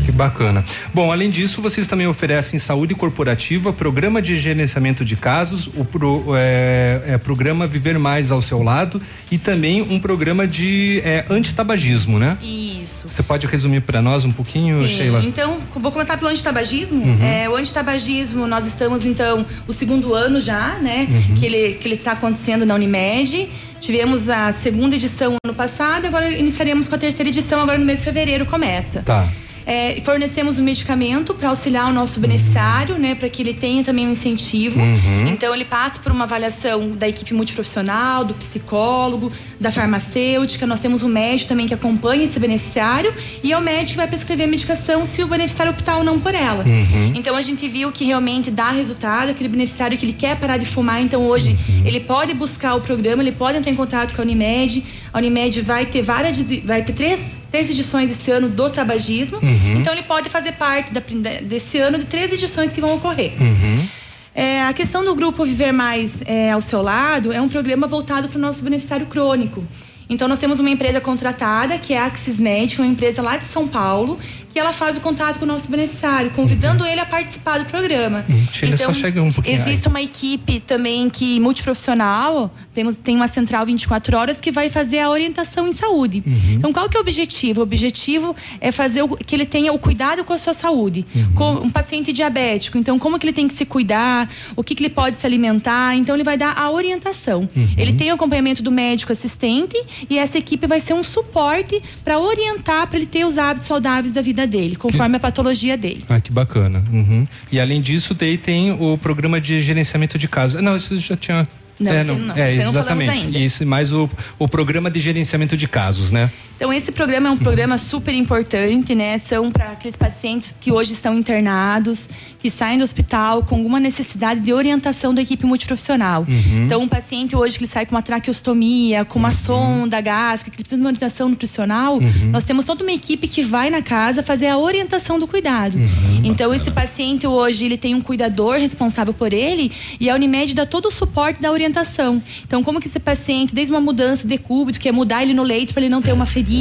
Que 0.06 0.12
bacana. 0.12 0.64
Bom, 0.94 1.12
além 1.12 1.30
disso, 1.30 1.62
vocês 1.62 1.88
também 1.88 2.08
oferecem 2.08 2.60
saúde 2.60 2.96
corporativa, 2.96 3.74
programa 3.74 4.22
de 4.22 4.36
gerenciamento 4.36 5.04
de 5.04 5.16
casos, 5.16 5.68
o 5.76 5.84
pro- 5.86 6.24
é, 6.36 7.02
é, 7.08 7.18
programa 7.18 7.68
Viver 7.68 7.98
Mais 8.00 8.32
ao 8.32 8.42
seu 8.42 8.62
lado 8.64 9.02
e 9.32 9.38
também 9.38 9.82
um 9.82 10.00
programa 10.00 10.48
de 10.48 11.02
é, 11.04 11.26
antitabagismo, 11.30 12.18
né? 12.20 12.38
Isso. 12.42 13.08
Você 13.10 13.24
pode 13.24 13.46
resumir 13.48 13.82
para 13.82 14.02
nós 14.02 14.26
um 14.26 14.32
pouquinho, 14.32 14.80
Sim, 14.82 14.88
Sheila? 14.88 15.22
então 15.24 15.58
vou 15.76 15.92
começar 15.92 16.18
pelo 16.18 16.30
antitabagismo. 16.32 17.04
Uhum. 17.04 17.24
É, 17.24 17.50
o 17.50 17.56
antitabagismo, 17.56 18.48
nós 18.48 18.66
estamos 18.68 19.06
então 19.06 19.46
o 19.68 19.74
segundo 19.74 20.13
ano 20.14 20.40
já, 20.40 20.78
né? 20.80 21.08
Uhum. 21.10 21.36
Que, 21.36 21.46
ele, 21.46 21.74
que 21.76 21.88
ele 21.88 21.96
está 21.96 22.14
acontecendo 22.14 22.66
na 22.66 22.76
Unimed. 22.76 23.50
Tivemos 23.80 24.30
a 24.30 24.52
segunda 24.52 24.96
edição 24.96 25.36
ano 25.44 25.54
passado, 25.54 26.06
agora 26.06 26.30
iniciaremos 26.30 26.88
com 26.88 26.96
a 26.96 26.98
terceira 26.98 27.30
edição, 27.30 27.62
agora 27.62 27.78
no 27.78 27.86
mês 27.86 28.00
de 28.00 28.06
fevereiro 28.06 28.46
começa. 28.46 29.02
Tá. 29.02 29.30
É, 29.66 30.02
fornecemos 30.04 30.60
o 30.60 30.64
medicamento 30.64 31.34
para 31.34 31.50
auxiliar 31.50 31.90
o 31.90 31.94
nosso 31.94 32.20
beneficiário, 32.20 32.98
né, 32.98 33.16
para 33.16 33.30
que 33.30 33.42
ele 33.42 33.54
tenha 33.54 33.84
também 33.84 34.08
um 34.08 34.12
incentivo. 34.12 34.80
Uhum. 34.80 35.28
Então 35.28 35.54
ele 35.54 35.66
passa 35.66 36.00
por 36.00 36.12
uma 36.12 36.26
avaliação 36.26 36.90
da 36.92 37.08
equipe 37.08 37.34
multiprofissional, 37.34 38.24
do 38.24 38.34
psicólogo, 38.34 39.32
da 39.60 39.72
farmacêutica. 39.72 40.66
Nós 40.68 40.80
temos 40.80 41.04
um 41.04 41.10
médico 41.10 41.50
também 41.50 41.68
que 41.68 41.74
acompanha 41.74 42.24
esse 42.24 42.40
beneficiário 42.40 43.14
e 43.42 43.52
é 43.52 43.58
o 43.58 43.62
médico 43.62 43.92
que 43.92 43.98
vai 43.98 44.08
prescrever 44.08 44.48
a 44.48 44.50
medicação 44.50 45.06
se 45.06 45.24
o 45.24 45.28
beneficiário 45.28 45.72
optar 45.72 45.98
ou 45.98 46.04
não 46.04 46.20
por 46.20 46.36
ela. 46.36 46.64
Uhum. 46.64 47.14
Então 47.16 47.36
a 47.36 47.42
gente 47.42 47.68
viu 47.68 47.92
que 47.92 48.06
realmente 48.06 48.52
dá 48.52 48.72
resultado, 48.72 49.30
aquele 49.30 49.50
beneficiário 49.50 49.98
que 49.98 50.06
ele 50.06 50.14
quer 50.14 50.38
parar 50.38 50.58
de 50.58 50.66
fumar, 50.66 51.02
então 51.02 51.26
hoje 51.26 51.58
ele 51.86 52.00
pode 52.00 52.34
buscar 52.34 52.76
o 52.76 52.82
programa, 52.82 53.22
ele 53.22 53.32
pode 53.32 53.58
entrar 53.58 53.72
em 53.72 53.76
contato 53.76 54.14
com 54.14 54.22
a 54.22 54.26
Unimed. 54.26 54.84
A 55.12 55.18
Unimed 55.20 55.62
vai 55.62 55.86
ter 55.86 56.02
várias, 56.02 56.40
vai 56.64 56.82
ter 56.84 56.94
três, 56.94 57.38
três 57.52 57.70
edições 57.70 58.12
esse 58.12 58.32
ano 58.32 58.50
do 58.50 58.70
tabagismo. 58.70 59.40
Uhum. 59.42 59.53
Então 59.78 59.94
ele 59.94 60.04
pode 60.04 60.30
fazer 60.30 60.54
parte 60.54 60.92
da- 60.94 61.02
desse 61.42 61.78
ano 61.80 61.98
de 61.98 62.06
três 62.06 62.32
edições 62.32 62.72
que 62.72 62.82
vão 62.82 62.96
ocorrer. 62.96 63.34
Uhum. 63.40 63.88
É, 64.36 64.64
a 64.64 64.74
questão 64.74 65.04
do 65.06 65.14
grupo 65.14 65.46
Viver 65.46 65.72
Mais 65.72 66.24
é, 66.26 66.52
ao 66.52 66.62
seu 66.62 66.82
lado 66.82 67.32
é 67.32 67.40
um 67.40 67.48
programa 67.48 67.86
voltado 67.88 68.28
para 68.30 68.38
o 68.38 68.42
nosso 68.42 68.64
beneficiário 68.64 69.06
crônico. 69.06 69.64
Então 70.10 70.28
nós 70.28 70.40
temos 70.40 70.60
uma 70.60 70.70
empresa 70.70 71.00
contratada, 71.00 71.78
que 71.78 71.94
é 71.94 72.00
a 72.00 72.06
Axis 72.06 72.40
Médica, 72.40 72.82
uma 72.82 72.92
empresa 72.92 73.22
lá 73.22 73.38
de 73.38 73.46
São 73.46 73.68
Paulo, 73.68 74.20
que 74.54 74.60
ela 74.60 74.72
faz 74.72 74.98
o 74.98 75.02
contato 75.02 75.40
com 75.40 75.46
o 75.46 75.48
nosso 75.48 75.70
beneficiário, 75.70 76.30
convidando 76.30 76.86
ele 76.86 77.02
a 77.02 77.06
participar 77.06 77.58
do 77.58 77.66
programa. 77.66 78.24
Uhum. 78.30 78.48
Sheila, 78.54 78.78
só 78.78 78.94
chega 78.94 79.22
um 79.22 79.32
pouquinho 79.32 79.56
Existe 79.56 79.88
uma 79.88 80.00
equipe 80.02 80.60
também 80.60 81.10
que 81.10 81.40
multiprofissional, 81.40 82.54
temos 82.72 82.96
tem 82.96 83.16
uma 83.16 83.28
central 83.28 83.66
24 83.66 84.16
horas 84.16 84.40
que 84.40 84.52
vai 84.52 84.70
fazer 84.70 85.00
a 85.00 85.10
orientação 85.10 85.68
em 85.68 85.72
saúde. 85.72 86.24
Uhum. 86.26 86.54
Então 86.54 86.72
qual 86.72 86.88
que 86.88 86.96
é 86.96 87.00
o 87.00 87.02
objetivo? 87.02 87.62
O 87.62 87.64
objetivo 87.64 88.36
é 88.62 88.72
fazer 88.72 89.02
o, 89.02 89.18
que 89.18 89.36
ele 89.36 89.46
tenha 89.46 89.74
o 89.74 89.80
cuidado 89.80 90.24
com 90.24 90.34
a 90.34 90.38
sua 90.38 90.54
saúde. 90.54 91.04
Uhum. 91.16 91.34
Com 91.34 91.54
um 91.56 91.70
paciente 91.70 92.14
diabético, 92.14 92.78
então 92.78 93.00
como 93.00 93.18
que 93.18 93.26
ele 93.26 93.34
tem 93.34 93.48
que 93.48 93.54
se 93.56 93.66
cuidar, 93.66 94.30
o 94.56 94.64
que, 94.64 94.76
que 94.76 94.84
ele 94.84 94.94
pode 94.94 95.16
se 95.16 95.26
alimentar, 95.26 95.96
então 95.96 96.16
ele 96.16 96.24
vai 96.24 96.38
dar 96.38 96.56
a 96.56 96.70
orientação. 96.70 97.50
Uhum. 97.56 97.68
Ele 97.76 97.94
tem 97.94 98.12
o 98.12 98.14
acompanhamento 98.14 98.62
do 98.62 98.72
médico 98.72 99.12
assistente 99.12 99.82
e 100.08 100.20
essa 100.20 100.38
equipe 100.38 100.68
vai 100.68 100.80
ser 100.80 100.94
um 100.94 101.02
suporte 101.02 101.82
para 102.06 102.20
orientar 102.20 102.86
para 102.86 102.98
ele 102.98 103.08
ter 103.08 103.26
os 103.26 103.40
hábitos 103.40 103.68
saudáveis 103.68 104.14
da 104.14 104.22
vida 104.22 104.43
dele, 104.48 104.76
conforme 104.76 105.18
a 105.18 105.20
patologia 105.20 105.78
dele. 105.78 106.04
Ah, 106.10 106.20
que 106.20 106.32
bacana. 106.32 106.84
Uhum. 106.92 107.28
E 107.52 107.60
além 107.60 107.82
disso, 107.82 108.14
daí 108.14 108.38
tem 108.38 108.72
o 108.72 108.98
programa 108.98 109.40
de 109.40 109.62
gerenciamento 109.62 110.18
de 110.18 110.28
casos. 110.28 110.62
Não, 110.62 110.76
isso 110.76 110.98
já 111.00 111.16
tinha. 111.18 111.48
Não, 111.80 111.92
é, 111.92 112.04
não, 112.04 112.14
é, 112.14 112.56
não 112.56 112.74
falamos 112.74 113.04
exatamente. 113.04 113.44
Isso, 113.44 113.66
mais 113.66 113.92
o, 113.92 114.10
o 114.38 114.48
programa 114.48 114.92
de 114.92 115.00
gerenciamento 115.00 115.58
de 115.58 115.68
casos, 115.68 116.12
né? 116.12 116.30
Então, 116.64 116.72
esse 116.72 116.94
programa 116.94 117.28
é 117.28 117.32
um 117.32 117.36
programa 117.38 117.78
super 117.78 118.14
importante, 118.14 118.96
né? 118.96 119.18
São 119.18 119.52
para 119.52 119.74
aqueles 119.74 119.98
pacientes 119.98 120.56
que 120.58 120.72
hoje 120.72 120.94
estão 120.94 121.14
internados, 121.14 122.08
que 122.40 122.50
saem 122.50 122.78
do 122.78 122.86
hospital 122.86 123.44
com 123.44 123.56
alguma 123.56 123.82
necessidade 123.82 124.40
de 124.40 124.54
orientação 124.54 125.14
da 125.14 125.22
equipe 125.22 125.46
multiprofissional. 125.46 126.22
Uhum. 126.22 126.64
Então, 126.64 126.82
um 126.82 126.88
paciente 126.88 127.36
hoje 127.36 127.58
que 127.58 127.66
ele 127.66 127.70
sai 127.70 127.86
com 127.86 127.94
uma 127.94 128.02
traqueostomia, 128.02 129.04
com 129.04 129.20
uma 129.20 129.32
sonda 129.32 130.00
gástrica, 130.00 130.56
que 130.56 130.64
precisa 130.64 130.78
de 130.78 130.84
uma 130.84 130.88
orientação 130.88 131.28
nutricional, 131.28 131.96
Uhum. 131.96 132.30
nós 132.32 132.46
temos 132.46 132.64
toda 132.64 132.82
uma 132.82 132.94
equipe 132.94 133.28
que 133.28 133.44
vai 133.44 133.70
na 133.70 133.82
casa 133.82 134.24
fazer 134.24 134.48
a 134.48 134.58
orientação 134.58 135.20
do 135.20 135.28
cuidado. 135.28 135.78
Então, 136.24 136.54
esse 136.54 136.72
paciente 136.72 137.28
hoje, 137.28 137.66
ele 137.66 137.78
tem 137.78 137.94
um 137.94 138.00
cuidador 138.00 138.56
responsável 138.56 139.14
por 139.14 139.34
ele 139.34 139.70
e 140.00 140.10
a 140.10 140.16
Unimed 140.16 140.56
dá 140.56 140.66
todo 140.66 140.86
o 140.86 140.92
suporte 140.92 141.42
da 141.42 141.52
orientação. 141.52 142.24
Então, 142.48 142.64
como 142.64 142.80
que 142.80 142.88
esse 142.88 143.02
paciente, 143.02 143.54
desde 143.54 143.74
uma 143.74 143.82
mudança 143.82 144.24
de 144.24 144.30
decúbito, 144.30 144.80
que 144.80 144.88
é 144.88 144.94
mudar 144.94 145.24
ele 145.24 145.34
no 145.34 145.44
leito 145.44 145.74
para 145.74 145.82
ele 145.84 145.90
não 145.90 146.02
ter 146.02 146.14
uma 146.14 146.26
ferida, 146.26 146.53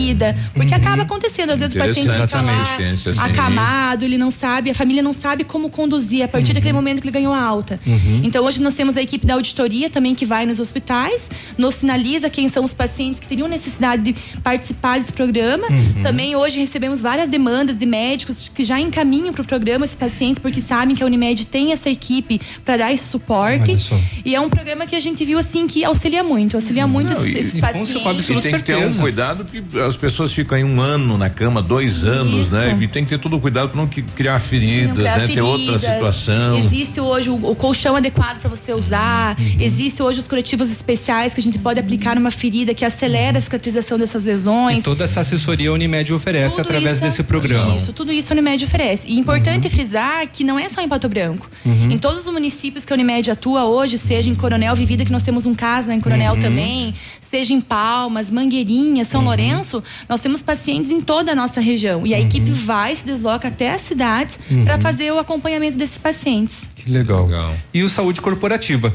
porque 0.55 0.74
acaba 0.74 1.02
acontecendo, 1.02 1.51
às 1.51 1.59
vezes 1.59 1.74
o 1.74 1.78
paciente 1.78 2.10
fica 2.10 2.40
lá 2.40 2.52
assim. 2.93 3.20
acamado, 3.20 4.05
ele 4.05 4.19
não 4.19 4.31
sabe, 4.31 4.70
a 4.70 4.74
família 4.74 5.02
não 5.02 5.12
sabe 5.12 5.44
como 5.44 5.69
conduzir 5.70 6.24
a 6.24 6.28
partir 6.28 6.52
daquele 6.52 6.73
momento 6.73 7.01
que 7.01 7.06
ele 7.09 7.12
ganhou 7.12 7.32
a 7.32 7.40
alta. 7.43 7.78
Uhum. 7.86 8.20
Então 8.23 8.44
hoje 8.44 8.60
nós 8.60 8.74
temos 8.74 8.97
a 8.97 9.02
equipe 9.02 9.27
da 9.27 9.35
auditoria 9.35 9.89
também 9.90 10.14
que 10.14 10.24
vai 10.24 10.47
nos 10.47 10.60
hospitais, 10.60 11.31
nos 11.59 11.74
sinaliza 11.77 12.28
quem 12.31 12.48
são 12.48 12.64
os 12.64 12.74
pacientes 12.74 13.20
que 13.20 13.27
teriam 13.27 13.48
necessidade 13.48 14.02
de 14.02 14.14
participar 14.40 14.98
desse 14.98 15.12
programa. 15.12 15.66
Uhum. 15.69 16.02
Também 16.02 16.35
hoje 16.36 16.59
recebemos 16.59 17.01
várias 17.01 17.28
demandas 17.28 17.78
de 17.78 17.86
médicos 17.86 18.51
que 18.55 18.64
já 18.64 18.78
encaminham 18.81 19.32
para 19.32 19.43
o 19.43 19.44
programa 19.44 19.85
esses 19.85 19.97
pacientes 19.97 20.39
porque 20.39 20.60
sabem 20.60 20.94
que 20.94 21.02
a 21.02 21.06
Unimed 21.06 21.47
tem 21.47 21.73
essa 21.73 21.90
equipe 21.90 22.40
para 22.64 22.77
dar 22.78 22.93
esse 22.93 23.05
suporte. 23.09 23.77
E 24.24 24.35
é 24.35 24.40
um 24.40 24.48
programa 24.48 24.86
que 24.86 24.94
a 24.97 25.01
gente 25.01 25.24
viu 25.24 25.39
assim 25.39 25.66
que 25.66 25.85
auxilia 25.85 26.23
muito, 26.23 26.56
auxilia 26.56 26.86
muito 26.86 27.12
Não, 27.12 27.20
esses, 27.20 27.35
e- 27.35 27.39
esses 27.39 27.59
e 27.59 27.60
pacientes. 27.60 28.28
E 28.28 28.40
tem 28.40 28.52
que 28.52 28.62
ter 28.62 28.77
um 28.77 28.94
cuidado, 28.94 29.44
porque 29.44 29.62
as 29.86 29.96
pessoas 29.96 30.32
ficam 30.32 30.56
aí 30.56 30.64
um 30.64 30.80
ano 30.80 31.16
na 31.18 31.28
cama, 31.30 31.60
dois 31.62 32.04
anos, 32.04 32.48
Isso. 32.48 32.54
né? 32.56 32.76
E 32.80 32.88
tem 32.88 33.04
que 33.04 33.10
ter 33.10 33.18
todo 33.18 33.36
o 33.36 33.40
cuidado 33.40 33.68
para 33.70 33.80
não 33.80 33.86
que- 33.86 34.02
criar 34.02 34.38
feridas, 34.40 34.88
Não 34.88 34.94
criar 34.96 35.18
né? 35.18 35.26
Ter 35.26 35.40
outra 35.40 35.59
feridas. 35.78 35.80
situação. 35.82 36.59
Existe 36.59 37.00
hoje 37.00 37.30
o, 37.30 37.50
o 37.50 37.54
colchão 37.54 37.96
adequado 37.96 38.40
para 38.40 38.48
você 38.50 38.72
usar. 38.72 39.36
Uhum. 39.38 39.56
Existe 39.60 40.02
hoje 40.02 40.20
os 40.20 40.28
curativos 40.28 40.70
especiais 40.70 41.34
que 41.34 41.40
a 41.40 41.42
gente 41.42 41.59
pode 41.59 41.78
aplicar 41.80 42.14
numa 42.16 42.30
ferida 42.30 42.74
que 42.74 42.84
acelera 42.84 43.38
a 43.38 43.40
cicatrização 43.40 43.98
dessas 43.98 44.24
E 44.24 44.28
lesões. 44.30 44.84
toda 44.84 45.04
essa 45.04 45.20
assessoria 45.20 45.70
a 45.70 45.72
Unimed 45.72 46.12
oferece 46.12 46.56
Tudo 46.56 46.62
através 46.66 46.96
isso- 46.96 47.04
desse 47.04 47.22
programa. 47.22 47.76
Isso, 47.76 47.92
tudo 47.92 48.12
isso 48.12 48.32
a 48.32 48.34
Unimed 48.36 48.64
oferece. 48.64 49.09
E 49.09 49.18
importante 49.18 49.68
frisar 49.68 50.26
que 50.28 50.44
não 50.44 50.59
é 50.59 50.68
só 50.68 50.80
em 50.80 50.88
Pato 50.88 51.09
Branco. 51.09 51.48
Uhum. 51.64 51.90
Em 51.90 51.98
todos 51.98 52.26
os 52.26 52.32
municípios 52.32 52.84
que 52.84 52.92
a 52.92 52.94
Unimed 52.94 53.30
atua 53.30 53.64
hoje, 53.64 53.98
seja 53.98 54.28
em 54.30 54.34
Coronel 54.34 54.74
Vivida, 54.74 55.04
que 55.04 55.12
nós 55.12 55.22
temos 55.22 55.46
um 55.46 55.54
caso 55.54 55.88
né, 55.88 55.94
em 55.94 56.00
Coronel 56.00 56.34
Uhum. 56.34 56.40
também, 56.40 56.94
seja 57.32 57.54
em 57.54 57.62
Palmas, 57.62 58.30
Mangueirinha, 58.30 59.06
São 59.06 59.24
Lourenço, 59.24 59.82
nós 60.06 60.20
temos 60.20 60.42
pacientes 60.42 60.90
em 60.90 61.00
toda 61.00 61.32
a 61.32 61.34
nossa 61.34 61.62
região. 61.62 62.06
E 62.06 62.12
a 62.12 62.20
equipe 62.20 62.50
vai, 62.50 62.94
se 62.94 63.06
desloca 63.06 63.48
até 63.48 63.72
as 63.72 63.80
cidades 63.80 64.38
Uhum. 64.50 64.64
para 64.66 64.78
fazer 64.78 65.10
o 65.12 65.18
acompanhamento 65.18 65.78
desses 65.78 65.96
pacientes. 65.96 66.68
Que 66.76 66.90
legal. 66.90 67.26
E 67.72 67.82
o 67.82 67.88
saúde 67.88 68.20
corporativa? 68.20 68.94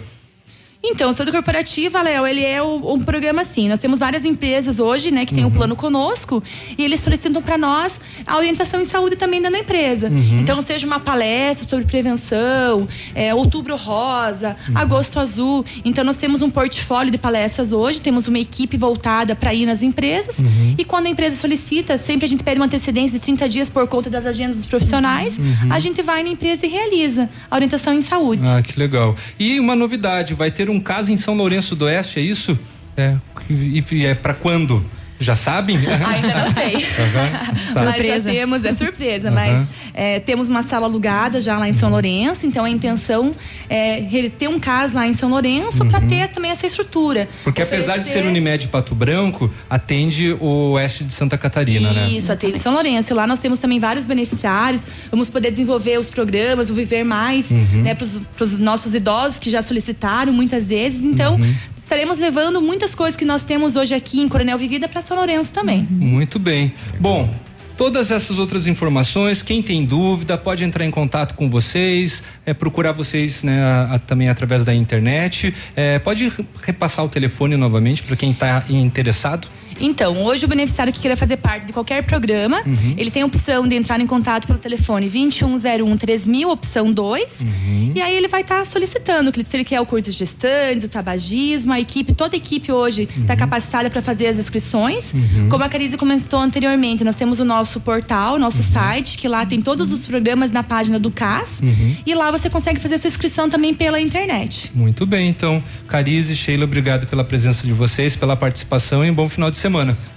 Então, 0.83 1.09
o 1.09 1.13
Saúde 1.13 1.31
Corporativa, 1.31 2.01
Léo, 2.01 2.25
ele 2.25 2.43
é 2.45 2.61
o- 2.61 2.93
um 2.93 2.99
programa 3.03 3.41
assim. 3.41 3.67
Nós 3.67 3.79
temos 3.79 3.99
várias 3.99 4.23
empresas 4.23 4.79
hoje, 4.79 5.09
né, 5.11 5.25
que 5.25 5.33
têm 5.33 5.43
um 5.43 5.49
plano 5.51 5.75
conosco 5.75 6.41
e 6.77 6.83
eles 6.83 6.99
solicitam 7.01 7.41
para 7.41 7.57
nós 7.57 7.99
a 8.25 8.37
orientação 8.37 8.79
em 8.79 8.85
saúde 8.85 9.15
também 9.15 9.41
dentro 9.41 9.57
da 9.57 9.63
empresa. 9.63 10.07
Uhum. 10.07 10.39
Então, 10.39 10.61
seja 10.61 10.85
uma 10.85 10.99
palestra 10.99 11.67
sobre 11.67 11.85
prevenção, 11.85 12.87
é, 13.15 13.33
outubro 13.33 13.75
rosa, 13.75 14.55
agosto 14.75 15.19
azul. 15.19 15.65
Então, 15.83 16.03
nós 16.03 16.17
temos 16.17 16.41
um 16.43 16.49
portfólio 16.49 17.11
de 17.11 17.17
palestras 17.17 17.73
hoje, 17.73 17.99
temos 17.99 18.27
uma 18.27 18.39
equipe 18.39 18.77
voltada 18.77 19.35
para 19.35 19.53
ir 19.53 19.65
nas 19.65 19.81
empresas. 19.81 20.37
Uhum. 20.39 20.75
E 20.77 20.85
quando 20.85 21.07
a 21.07 21.09
empresa 21.09 21.35
solicita, 21.35 21.97
sempre 21.97 22.25
a 22.25 22.29
gente 22.29 22.43
pede 22.43 22.59
uma 22.59 22.67
antecedência 22.67 23.17
de 23.19 23.25
30 23.25 23.49
dias 23.49 23.69
por 23.69 23.87
conta 23.87 24.09
das 24.09 24.25
agendas 24.27 24.57
dos 24.57 24.65
profissionais, 24.67 25.37
Uhum. 25.39 25.71
a 25.73 25.79
gente 25.79 26.01
vai 26.03 26.21
na 26.23 26.29
empresa 26.29 26.65
e 26.65 26.69
realiza 26.69 27.29
a 27.49 27.55
orientação 27.55 27.93
em 27.93 28.01
saúde. 28.01 28.43
Ah, 28.45 28.61
que 28.61 28.79
legal. 28.79 29.15
E 29.39 29.59
uma 29.59 29.75
novidade, 29.75 30.33
vai 30.35 30.51
ter 30.51 30.66
um 30.69 30.79
caso 30.79 31.11
em 31.11 31.17
São 31.17 31.35
Lourenço 31.35 31.75
do 31.75 31.85
Oeste, 31.85 32.19
é 32.19 32.23
isso? 32.23 32.57
É. 32.95 33.15
E, 33.49 33.83
e 33.91 34.05
é 34.05 34.15
para 34.15 34.33
quando? 34.33 34.83
Já 35.19 35.35
sabem? 35.35 35.77
Ainda 35.87 36.45
não 36.45 36.53
sei. 36.53 36.75
Aham, 36.75 37.73
tá. 37.73 37.83
Mas 37.83 38.05
já 38.05 38.19
temos, 38.21 38.63
é 38.63 38.71
surpresa, 38.71 39.29
Aham. 39.29 39.35
mas 39.35 39.67
é, 39.93 40.19
temos 40.19 40.47
uma 40.49 40.61
sala 40.63 40.85
alugada 40.85 41.39
já 41.39 41.57
lá 41.57 41.67
em 41.67 41.73
São 41.73 41.89
Lourenço, 41.89 42.45
então 42.45 42.63
a 42.65 42.69
intenção 42.69 43.31
é 43.69 44.01
ter 44.37 44.47
um 44.47 44.59
caso 44.59 44.95
lá 44.95 45.07
em 45.07 45.13
São 45.13 45.29
Lourenço 45.29 45.83
para 45.85 46.01
ter 46.01 46.27
também 46.29 46.51
essa 46.51 46.67
estrutura. 46.67 47.21
Uhum. 47.21 47.27
Porque 47.45 47.61
apesar 47.61 47.97
de 47.97 48.05
ser 48.05 48.19
Oferecer- 48.19 48.29
Unimed 48.29 48.67
Pato 48.67 48.93
Branco, 48.93 49.51
atende 49.69 50.33
o 50.39 50.71
oeste 50.73 51.03
de 51.03 51.13
Santa 51.13 51.37
Catarina, 51.37 51.91
né? 51.91 52.09
Isso, 52.09 52.31
atende 52.31 52.59
São 52.59 52.73
Lourenço. 52.73 53.11
E 53.11 53.15
Lá 53.15 53.25
nós 53.25 53.39
temos 53.39 53.57
também 53.59 53.79
vários 53.79 54.05
beneficiários. 54.05 54.85
Vamos 55.09 55.29
poder 55.29 55.49
desenvolver 55.49 55.97
os 55.99 56.09
programas, 56.09 56.69
o 56.69 56.73
Viver 56.75 57.03
Mais, 57.03 57.49
Uhum. 57.49 57.81
né, 57.81 57.95
para 57.95 58.05
os 58.43 58.57
nossos 58.59 58.93
idosos 58.93 59.39
que 59.39 59.49
já 59.49 59.61
solicitaram 59.61 60.31
muitas 60.31 60.67
vezes. 60.69 61.03
Então, 61.03 61.35
Uhum. 61.35 61.53
Estaremos 61.87 62.17
levando 62.17 62.61
muitas 62.61 62.93
coisas 62.93 63.15
que 63.15 63.23
nós 63.23 63.43
temos 63.45 63.77
hoje 63.77 63.95
aqui 63.95 64.19
em 64.19 64.27
Coronel 64.27 64.57
Vivida 64.57 64.89
para 64.89 65.01
São 65.01 65.15
Lourenço 65.15 65.53
também. 65.53 65.87
Muito 65.89 66.37
bem. 66.37 66.73
Bom, 66.99 67.33
todas 67.77 68.11
essas 68.11 68.37
outras 68.37 68.67
informações, 68.67 69.41
quem 69.41 69.61
tem 69.63 69.85
dúvida 69.85 70.37
pode 70.37 70.65
entrar 70.65 70.83
em 70.83 70.91
contato 70.91 71.33
com 71.35 71.49
vocês, 71.49 72.25
é, 72.45 72.53
procurar 72.53 72.91
vocês 72.91 73.41
né, 73.41 73.63
a- 73.63 73.95
a- 73.95 73.99
também 73.99 74.27
através 74.27 74.65
da 74.65 74.75
internet. 74.75 75.53
É, 75.77 75.97
pode 75.97 76.27
re- 76.27 76.45
repassar 76.61 77.05
o 77.05 77.09
telefone 77.09 77.55
novamente 77.55 78.03
para 78.03 78.17
quem 78.17 78.31
está 78.31 78.65
interessado? 78.69 79.47
Então, 79.79 80.23
hoje 80.23 80.45
o 80.45 80.47
beneficiário 80.47 80.91
que 80.93 80.99
queira 80.99 81.15
fazer 81.15 81.37
parte 81.37 81.65
de 81.67 81.73
qualquer 81.73 82.03
programa, 82.03 82.61
Uhum. 82.65 82.95
ele 82.97 83.11
tem 83.11 83.21
a 83.21 83.25
opção 83.25 83.67
de 83.67 83.75
entrar 83.75 83.99
em 83.99 84.07
contato 84.07 84.47
pelo 84.47 84.59
telefone 84.59 85.07
2101 85.09 85.97
3000, 85.97 86.49
opção 86.49 86.91
2. 86.91 87.41
Uhum. 87.41 87.91
E 87.95 88.01
aí 88.01 88.15
ele 88.15 88.27
vai 88.27 88.41
estar 88.41 88.65
solicitando, 88.65 89.31
que 89.31 89.43
se 89.45 89.55
ele 89.57 89.63
quer 89.63 89.79
o 89.81 89.85
curso 89.85 90.09
de 90.11 90.17
gestantes, 90.17 90.83
o 90.85 90.89
tabagismo, 90.89 91.73
a 91.73 91.79
equipe, 91.79 92.13
toda 92.13 92.35
a 92.35 92.37
equipe 92.37 92.71
hoje 92.71 93.07
está 93.21 93.35
capacitada 93.35 93.89
para 93.89 94.01
fazer 94.01 94.27
as 94.27 94.39
inscrições. 94.39 95.13
Uhum. 95.13 95.49
Como 95.49 95.63
a 95.63 95.69
Carize 95.69 95.97
comentou 95.97 96.39
anteriormente, 96.39 97.03
nós 97.03 97.15
temos 97.15 97.39
o 97.39 97.45
nosso 97.45 97.79
portal, 97.81 98.37
nosso 98.39 98.57
Uhum. 98.57 98.71
site, 98.73 99.17
que 99.17 99.27
lá 99.27 99.45
tem 99.45 99.61
todos 99.61 99.91
os 99.91 100.05
programas 100.07 100.51
na 100.51 100.63
página 100.63 100.99
do 100.99 101.11
CAS. 101.11 101.61
E 102.05 102.13
lá 102.15 102.31
você 102.31 102.49
consegue 102.49 102.79
fazer 102.79 102.97
sua 102.97 103.07
inscrição 103.09 103.49
também 103.49 103.73
pela 103.73 103.99
internet. 103.99 104.71
Muito 104.73 105.05
bem, 105.05 105.29
então, 105.29 105.61
Carize, 105.87 106.35
Sheila, 106.35 106.63
obrigado 106.63 107.07
pela 107.07 107.23
presença 107.23 107.65
de 107.67 107.73
vocês, 107.73 108.15
pela 108.15 108.35
participação 108.35 109.05
e 109.05 109.09
um 109.11 109.13
bom 109.13 109.27
final 109.29 109.49
de 109.51 109.57
semana. 109.57 109.66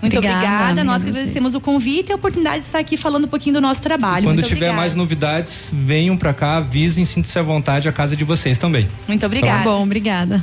Muito 0.01 0.17
Obrigada, 0.19 0.47
obrigada. 0.47 0.85
Nós 0.85 1.03
agradecemos 1.03 1.55
o 1.55 1.61
convite 1.61 2.11
e 2.11 2.13
a 2.13 2.17
oportunidade 2.17 2.61
de 2.61 2.65
estar 2.67 2.79
aqui 2.79 2.97
falando 2.97 3.25
um 3.25 3.29
pouquinho 3.29 3.55
do 3.55 3.61
nosso 3.61 3.81
trabalho. 3.83 4.25
Quando 4.25 4.37
Muito 4.37 4.47
tiver 4.47 4.59
obrigada. 4.59 4.77
mais 4.77 4.95
novidades, 4.95 5.69
venham 5.73 6.17
para 6.17 6.33
cá, 6.33 6.57
avisem, 6.59 7.05
sintam-se 7.05 7.39
à 7.39 7.43
vontade, 7.43 7.89
a 7.89 7.93
casa 7.93 8.15
é 8.15 8.17
de 8.17 8.25
vocês 8.25 8.59
também. 8.59 8.87
Muito 9.09 9.25
obrigada. 9.27 9.59
Tá 9.59 9.65
bom, 9.65 9.83
obrigada. 9.83 10.43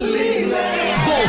Volta 0.00 0.39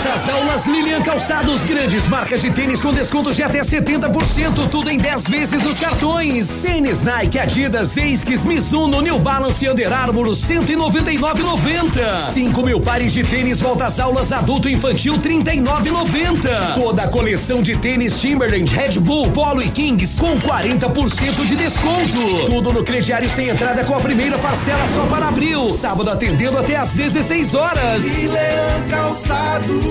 às 0.10 0.28
aulas 0.30 0.66
Lilian 0.66 1.02
Calçados, 1.02 1.66
grandes 1.66 2.08
marcas 2.08 2.42
de 2.42 2.50
tênis 2.52 2.82
com 2.82 2.94
descontos 2.94 3.36
de 3.36 3.44
até 3.44 3.60
70%, 3.60 4.70
tudo 4.70 4.90
em 4.90 4.98
10 4.98 5.24
vezes 5.26 5.62
nos 5.64 5.80
cartões. 5.80 6.50
Tênis 6.64 7.02
Nike, 7.02 7.38
Adidas, 7.38 7.98
Esquis, 7.98 8.46
Mizuno, 8.46 9.02
New 9.02 9.20
Balance 9.20 9.64
e 9.66 9.70
Under 9.70 9.92
Armour, 9.92 10.28
199,90. 10.28 12.22
5 12.34 12.64
mil 12.64 12.80
pares 12.80 13.14
de 13.14 13.24
tênis 13.24 13.60
volta 13.60 13.86
às 13.86 14.00
aulas 14.00 14.32
adulto 14.32 14.70
e 14.70 14.74
infantil, 14.74 15.18
39,90. 15.20 16.76
Toda 16.76 17.04
a 17.04 17.08
coleção 17.08 17.62
de 17.62 17.76
tênis 17.78 18.20
Timberland, 18.20 18.74
Red 18.74 19.00
Bull, 19.00 19.30
Polo 19.32 19.62
e 19.62 19.70
Kings 19.70 20.20
com 20.20 20.36
40% 20.38 21.46
de 21.46 21.56
desconto. 21.56 22.46
Tudo 22.46 22.74
no 22.74 22.84
crediário 22.84 23.30
sem 23.30 23.50
entrada 23.50 23.84
com 23.84 23.96
a 23.96 24.00
primeira 24.00 24.38
parcela 24.38 24.86
só 24.96 25.06
para 25.06 25.28
abril. 25.28 25.70
Sábado 25.70 26.10
atendendo 26.10 26.58
até 26.58 26.76
às 26.76 26.92
16 26.92 27.54
horas. 27.54 28.04
Leão 28.24 28.84
Calçados. 28.90 29.91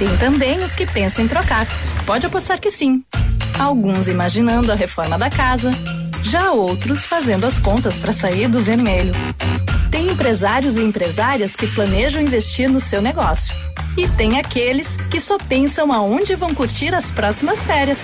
Tem 0.00 0.16
também 0.16 0.58
os 0.60 0.74
que 0.74 0.86
pensam 0.86 1.22
em 1.22 1.28
trocar. 1.28 1.66
Pode 2.06 2.24
apostar 2.24 2.58
que 2.58 2.70
sim. 2.70 3.04
Alguns 3.58 4.08
imaginando 4.08 4.72
a 4.72 4.74
reforma 4.74 5.18
da 5.18 5.28
casa, 5.28 5.70
já 6.22 6.52
outros 6.52 7.04
fazendo 7.04 7.44
as 7.44 7.58
contas 7.58 8.00
para 8.00 8.10
sair 8.10 8.48
do 8.48 8.60
vermelho. 8.60 9.12
Tem 9.90 10.06
empresários 10.10 10.78
e 10.78 10.82
empresárias 10.82 11.54
que 11.54 11.66
planejam 11.66 12.22
investir 12.22 12.66
no 12.70 12.80
seu 12.80 13.02
negócio. 13.02 13.54
E 13.94 14.08
tem 14.08 14.38
aqueles 14.38 14.96
que 15.10 15.20
só 15.20 15.36
pensam 15.36 15.92
aonde 15.92 16.34
vão 16.34 16.54
curtir 16.54 16.94
as 16.94 17.10
próximas 17.10 17.62
férias. 17.62 17.98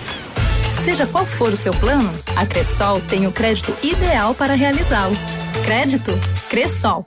Seja 0.85 1.07
qual 1.07 1.25
for 1.25 1.51
o 1.51 1.57
seu 1.57 1.73
plano, 1.73 2.13
a 2.37 2.45
Cressol 2.45 3.01
tem 3.01 3.27
o 3.27 3.33
crédito 3.33 3.75
ideal 3.83 4.35
para 4.35 4.53
realizá-lo. 4.53 5.17
Crédito 5.65 6.13
Cressol. 6.51 7.07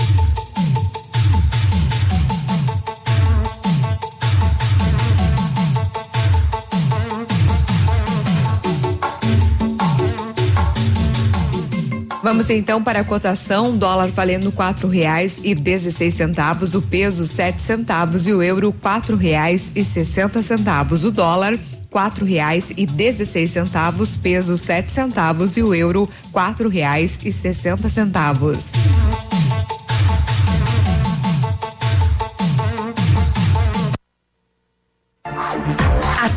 Vamos 12.23 12.51
então 12.51 12.83
para 12.83 12.99
a 12.99 13.03
cotação, 13.03 13.75
dólar 13.75 14.09
valendo 14.09 14.51
quatro 14.51 14.87
reais 14.87 15.41
e 15.43 15.55
dezesseis 15.55 16.13
centavos, 16.13 16.75
o 16.75 16.81
peso 16.81 17.25
sete 17.25 17.63
centavos 17.63 18.27
e 18.27 18.33
o 18.33 18.43
euro 18.43 18.71
quatro 18.71 19.15
reais 19.15 19.71
e 19.75 19.83
sessenta 19.83 20.39
centavos, 20.43 21.03
o 21.03 21.11
dólar 21.11 21.57
quatro 21.89 22.23
reais 22.23 22.71
e 22.77 22.85
dezesseis 22.85 23.49
centavos, 23.49 24.17
peso 24.17 24.55
sete 24.55 24.91
centavos 24.91 25.57
e 25.57 25.63
o 25.63 25.73
euro 25.73 26.07
quatro 26.31 26.69
reais 26.69 27.19
e 27.25 27.31
sessenta 27.31 27.89
centavos. 27.89 28.71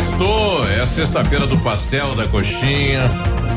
Sextou, 0.00 0.66
é 0.66 0.80
a 0.80 0.86
sexta-feira 0.86 1.46
do 1.46 1.58
pastel, 1.58 2.14
da 2.14 2.26
coxinha, 2.26 3.06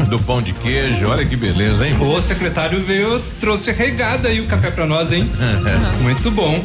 do 0.10 0.20
pão 0.20 0.42
de 0.42 0.52
queijo. 0.52 1.08
Olha 1.08 1.24
que 1.26 1.38
beleza, 1.38 1.88
hein? 1.88 1.96
O 2.02 2.20
secretário 2.20 2.84
veio, 2.84 3.18
trouxe 3.40 3.72
regada 3.72 4.28
aí 4.28 4.42
o 4.42 4.46
café 4.46 4.70
pra 4.70 4.86
nós, 4.86 5.14
hein? 5.14 5.30
Muito 6.04 6.30
bom. 6.32 6.62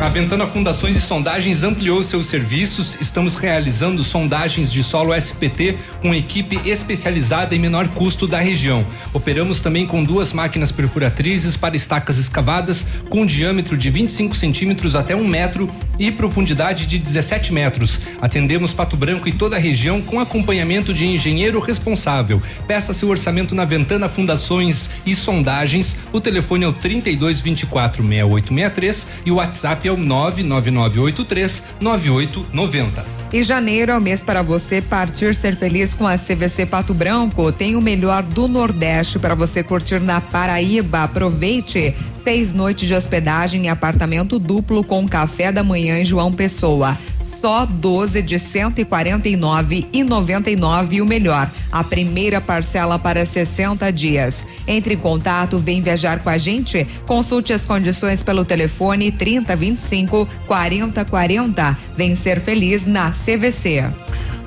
A 0.00 0.08
Ventana 0.08 0.46
Fundações 0.46 0.96
e 0.96 1.00
Sondagens 1.00 1.62
ampliou 1.62 2.02
seus 2.02 2.26
serviços. 2.26 2.96
Estamos 3.02 3.36
realizando 3.36 4.02
sondagens 4.02 4.72
de 4.72 4.82
solo 4.82 5.14
SPT 5.14 5.76
com 6.00 6.14
equipe 6.14 6.58
especializada 6.66 7.54
em 7.54 7.58
menor 7.58 7.86
custo 7.88 8.26
da 8.26 8.40
região. 8.40 8.84
Operamos 9.12 9.60
também 9.60 9.86
com 9.86 10.02
duas 10.02 10.32
máquinas 10.32 10.72
perfuratrizes 10.72 11.54
para 11.54 11.76
estacas 11.76 12.16
escavadas 12.16 12.86
com 13.10 13.26
diâmetro 13.26 13.76
de 13.76 13.90
25 13.90 14.34
centímetros 14.34 14.96
até 14.96 15.14
um 15.14 15.28
metro 15.28 15.70
e 15.98 16.10
profundidade 16.10 16.86
de 16.86 16.98
17 16.98 17.52
metros. 17.52 18.00
Atendemos 18.22 18.72
Pato 18.72 18.96
Branco 18.96 19.28
e 19.28 19.32
toda 19.32 19.56
a 19.56 19.58
região 19.58 20.00
com 20.00 20.18
acompanhamento 20.18 20.94
de 20.94 21.06
engenheiro 21.06 21.60
responsável. 21.60 22.42
Peça 22.66 22.94
seu 22.94 23.10
orçamento 23.10 23.54
na 23.54 23.66
Ventana 23.66 24.08
Fundações 24.08 24.88
e 25.04 25.14
Sondagens. 25.14 25.98
O 26.10 26.22
telefone 26.22 26.64
é 26.64 26.68
o 26.68 26.72
32 26.72 27.40
24 27.40 28.02
6863 28.02 29.06
e 29.26 29.30
o 29.30 29.34
WhatsApp 29.34 29.86
é 29.86 29.89
o 29.90 29.96
99983 29.96 31.64
9890. 31.80 33.20
E 33.32 33.44
janeiro 33.44 33.92
é 33.92 33.96
o 33.96 34.00
mês 34.00 34.24
para 34.24 34.42
você 34.42 34.82
partir 34.82 35.36
ser 35.36 35.54
feliz 35.54 35.94
com 35.94 36.04
a 36.04 36.18
CVC 36.18 36.66
Pato 36.66 36.92
Branco. 36.92 37.52
Tem 37.52 37.76
o 37.76 37.80
melhor 37.80 38.24
do 38.24 38.48
Nordeste 38.48 39.20
para 39.20 39.36
você 39.36 39.62
curtir 39.62 40.00
na 40.00 40.20
Paraíba. 40.20 41.04
Aproveite 41.04 41.94
seis 42.12 42.52
noites 42.52 42.88
de 42.88 42.94
hospedagem 42.94 43.66
em 43.66 43.68
apartamento 43.68 44.36
duplo 44.36 44.82
com 44.82 45.06
café 45.06 45.52
da 45.52 45.62
manhã 45.62 46.00
em 46.00 46.04
João 46.04 46.32
Pessoa 46.32 46.98
só 47.40 47.64
12 47.64 48.22
de 48.22 48.38
149 48.38 49.86
e 49.92 50.04
99 50.04 50.96
e 50.96 51.00
o 51.00 51.06
melhor, 51.06 51.50
a 51.72 51.82
primeira 51.82 52.40
parcela 52.40 52.98
para 52.98 53.24
60 53.24 53.90
dias. 53.90 54.46
Entre 54.66 54.94
em 54.94 54.98
contato, 54.98 55.58
vem 55.58 55.80
viajar 55.80 56.20
com 56.20 56.28
a 56.28 56.38
gente. 56.38 56.86
Consulte 57.06 57.52
as 57.52 57.64
condições 57.64 58.22
pelo 58.22 58.44
telefone 58.44 59.10
3025 59.10 60.28
4040. 60.46 61.78
Vem 61.96 62.14
ser 62.14 62.40
feliz 62.40 62.86
na 62.86 63.10
CVC. 63.10 63.84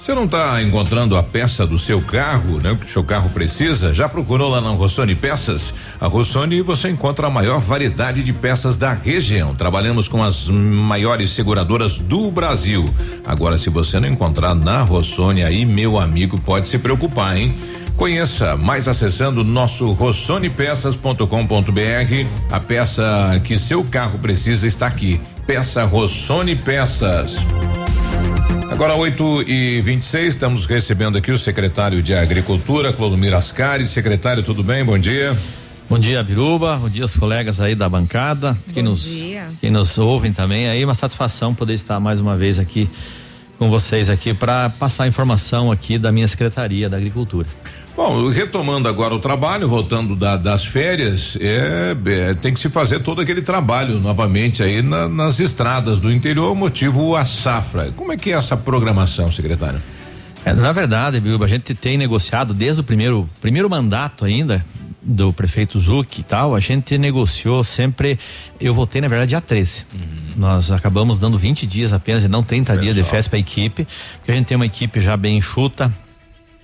Você 0.03 0.13
não 0.13 0.25
está 0.25 0.61
encontrando 0.61 1.15
a 1.15 1.23
peça 1.23 1.65
do 1.65 1.80
seu 1.80 2.01
carro, 2.01 2.59
né? 2.61 2.75
Que 2.75 2.85
o 2.85 2.89
seu 2.89 3.05
carro 3.05 3.30
precisa? 3.30 3.93
Já 3.93 4.09
procurou 4.09 4.49
lá 4.49 4.59
na 4.59 4.71
Rossoni 4.71 5.15
Peças? 5.15 5.73
A 5.97 6.07
Rossoni 6.07 6.61
você 6.61 6.89
encontra 6.89 7.27
a 7.27 7.30
maior 7.30 7.61
variedade 7.61 8.21
de 8.21 8.34
peças 8.34 8.75
da 8.75 8.91
região. 8.91 9.55
Trabalhamos 9.55 10.09
com 10.09 10.21
as 10.21 10.49
maiores 10.49 11.30
seguradoras 11.30 11.99
do 11.99 12.30
Brasil. 12.30 12.84
Agora, 13.25 13.57
se 13.57 13.69
você 13.69 13.97
não 13.97 14.09
encontrar 14.09 14.53
na 14.53 14.81
Rossoni, 14.81 15.41
aí 15.41 15.65
meu 15.65 15.97
amigo 15.97 16.38
pode 16.41 16.67
se 16.67 16.77
preocupar, 16.77 17.38
hein? 17.38 17.55
Conheça 17.95 18.57
mais 18.57 18.89
acessando 18.89 19.41
nosso 19.41 19.89
rossonepeças.com.br. 19.93 22.27
A 22.51 22.59
peça 22.59 23.41
que 23.45 23.57
seu 23.57 23.85
carro 23.85 24.19
precisa 24.19 24.67
está 24.67 24.85
aqui. 24.85 25.21
Peça 25.47 25.85
Rossoni 25.85 26.57
Peças. 26.57 27.38
Agora 28.69 28.95
8 28.95 29.44
e 29.48 29.81
26 29.81 30.34
estamos 30.34 30.65
recebendo 30.65 31.18
aqui 31.18 31.31
o 31.31 31.38
secretário 31.38 32.02
de 32.02 32.14
Agricultura, 32.14 32.91
Clodomir 32.91 33.34
Ascari. 33.34 33.85
Secretário, 33.85 34.44
tudo 34.44 34.64
bem? 34.64 34.84
Bom 34.84 34.98
dia. 34.98 35.38
Bom 35.90 35.99
dia, 35.99 36.23
Biruba. 36.23 36.77
Bom 36.77 36.90
dia 36.90 37.03
aos 37.03 37.15
colegas 37.15 37.60
aí 37.60 37.76
da 37.76 37.88
bancada. 37.88 38.53
Bom 38.53 38.73
que 38.73 38.81
nos, 38.81 39.03
dia. 39.03 39.48
Que 39.61 39.69
nos 39.69 39.98
ouvem 39.98 40.34
também 40.34 40.68
aí. 40.68 40.84
Uma 40.84 40.95
satisfação 40.95 41.53
poder 41.53 41.73
estar 41.73 41.99
mais 41.99 42.19
uma 42.19 42.35
vez 42.35 42.57
aqui 42.57 42.90
com 43.60 43.69
vocês 43.69 44.10
aqui 44.10 44.34
para 44.34 44.69
passar 44.72 45.07
informação 45.07 45.72
aqui 45.72 45.98
da 45.98 46.11
minha 46.11 46.27
secretaria 46.27 46.90
da 46.90 46.98
Agricultura. 46.98 47.48
Bom, 48.05 48.27
retomando 48.27 48.89
agora 48.89 49.15
o 49.15 49.19
trabalho, 49.19 49.65
voltando 49.65 50.13
da, 50.13 50.35
das 50.35 50.65
férias, 50.65 51.38
é, 51.39 51.95
é, 52.05 52.34
tem 52.34 52.53
que 52.53 52.59
se 52.59 52.67
fazer 52.67 52.99
todo 52.99 53.21
aquele 53.21 53.41
trabalho 53.41 53.97
novamente 53.97 54.61
aí 54.61 54.81
na, 54.81 55.07
nas 55.07 55.39
estradas 55.39 56.01
do 56.01 56.11
interior, 56.11 56.53
motivo 56.53 57.15
a 57.15 57.23
safra. 57.23 57.93
Como 57.95 58.11
é 58.11 58.17
que 58.17 58.34
é 58.34 58.35
essa 58.35 58.57
programação, 58.57 59.31
secretário? 59.31 59.81
É, 60.43 60.51
na 60.51 60.73
verdade, 60.73 61.17
Biruba, 61.21 61.45
a 61.45 61.47
gente 61.47 61.73
tem 61.73 61.97
negociado 61.97 62.53
desde 62.53 62.81
o 62.81 62.84
primeiro 62.84 63.30
primeiro 63.39 63.69
mandato 63.69 64.25
ainda 64.25 64.65
do 65.01 65.31
prefeito 65.31 65.80
Zuc 65.80 66.19
e 66.19 66.23
tal, 66.23 66.53
a 66.53 66.59
gente 66.59 66.97
negociou 66.97 67.63
sempre, 67.63 68.19
eu 68.59 68.73
voltei 68.73 68.99
na 68.99 69.07
verdade 69.07 69.30
dia 69.30 69.41
13. 69.41 69.85
Nós 70.35 70.71
acabamos 70.71 71.17
dando 71.17 71.38
20 71.38 71.65
dias 71.65 71.93
apenas 71.93 72.25
e 72.25 72.27
não 72.27 72.43
30 72.43 72.77
dias 72.77 72.95
de 72.95 73.03
festa 73.05 73.30
para 73.30 73.38
a 73.38 73.39
equipe, 73.39 73.88
porque 74.17 74.31
a 74.31 74.35
gente 74.35 74.47
tem 74.47 74.57
uma 74.57 74.65
equipe 74.65 74.99
já 74.99 75.15
bem 75.15 75.38
enxuta, 75.38 75.89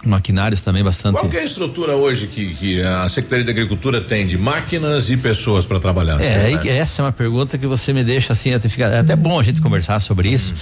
maquinários 0.05 0.61
também 0.61 0.83
bastante. 0.83 1.15
Qual 1.15 1.27
que 1.29 1.37
é 1.37 1.41
a 1.41 1.43
estrutura 1.43 1.95
hoje 1.95 2.27
que, 2.27 2.53
que 2.55 2.81
a 2.81 3.07
Secretaria 3.09 3.45
da 3.45 3.51
Agricultura 3.51 3.99
tem 4.01 4.25
de 4.25 4.37
máquinas 4.37 5.09
e 5.09 5.17
pessoas 5.17 5.65
para 5.65 5.79
trabalhar? 5.79 6.21
É, 6.21 6.77
essa 6.77 7.01
é 7.01 7.05
uma 7.05 7.11
pergunta 7.11 7.57
que 7.57 7.67
você 7.67 7.91
me 7.91 8.03
deixa 8.03 8.33
assim, 8.33 8.53
até, 8.53 8.69
ficar, 8.69 8.87
é 8.87 8.99
até 8.99 9.15
bom 9.15 9.39
a 9.39 9.43
gente 9.43 9.61
conversar 9.61 9.99
sobre 9.99 10.29
isso. 10.29 10.53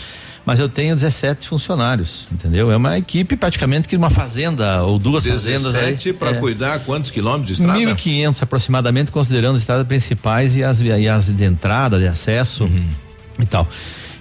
Mas 0.45 0.59
eu 0.59 0.69
tenho 0.69 0.95
17 0.95 1.45
funcionários, 1.45 2.26
entendeu? 2.31 2.72
É 2.72 2.77
uma 2.77 2.97
equipe 2.97 3.35
praticamente 3.35 3.85
que 3.85 3.97
uma 3.97 4.09
fazenda 4.09 4.81
ou 4.81 4.97
duas 4.97 5.26
fazendas 5.26 5.76
aí. 5.76 5.91
17 5.91 6.14
para 6.14 6.30
é. 6.30 6.34
cuidar 6.35 6.80
quantos 6.80 7.11
quilômetros 7.11 7.47
de 7.47 7.61
estrada? 7.61 7.77
1.500 7.77 8.43
aproximadamente, 8.43 9.11
considerando 9.11 9.55
as 9.55 9.61
estradas 9.64 9.85
principais 9.85 10.55
e 10.55 10.64
as, 10.64 10.80
e 10.80 11.07
as 11.09 11.35
de 11.35 11.43
entrada, 11.43 11.99
de 11.99 12.07
acesso 12.07 12.64
Uhum. 12.64 12.85
e 13.39 13.45
tal. 13.45 13.68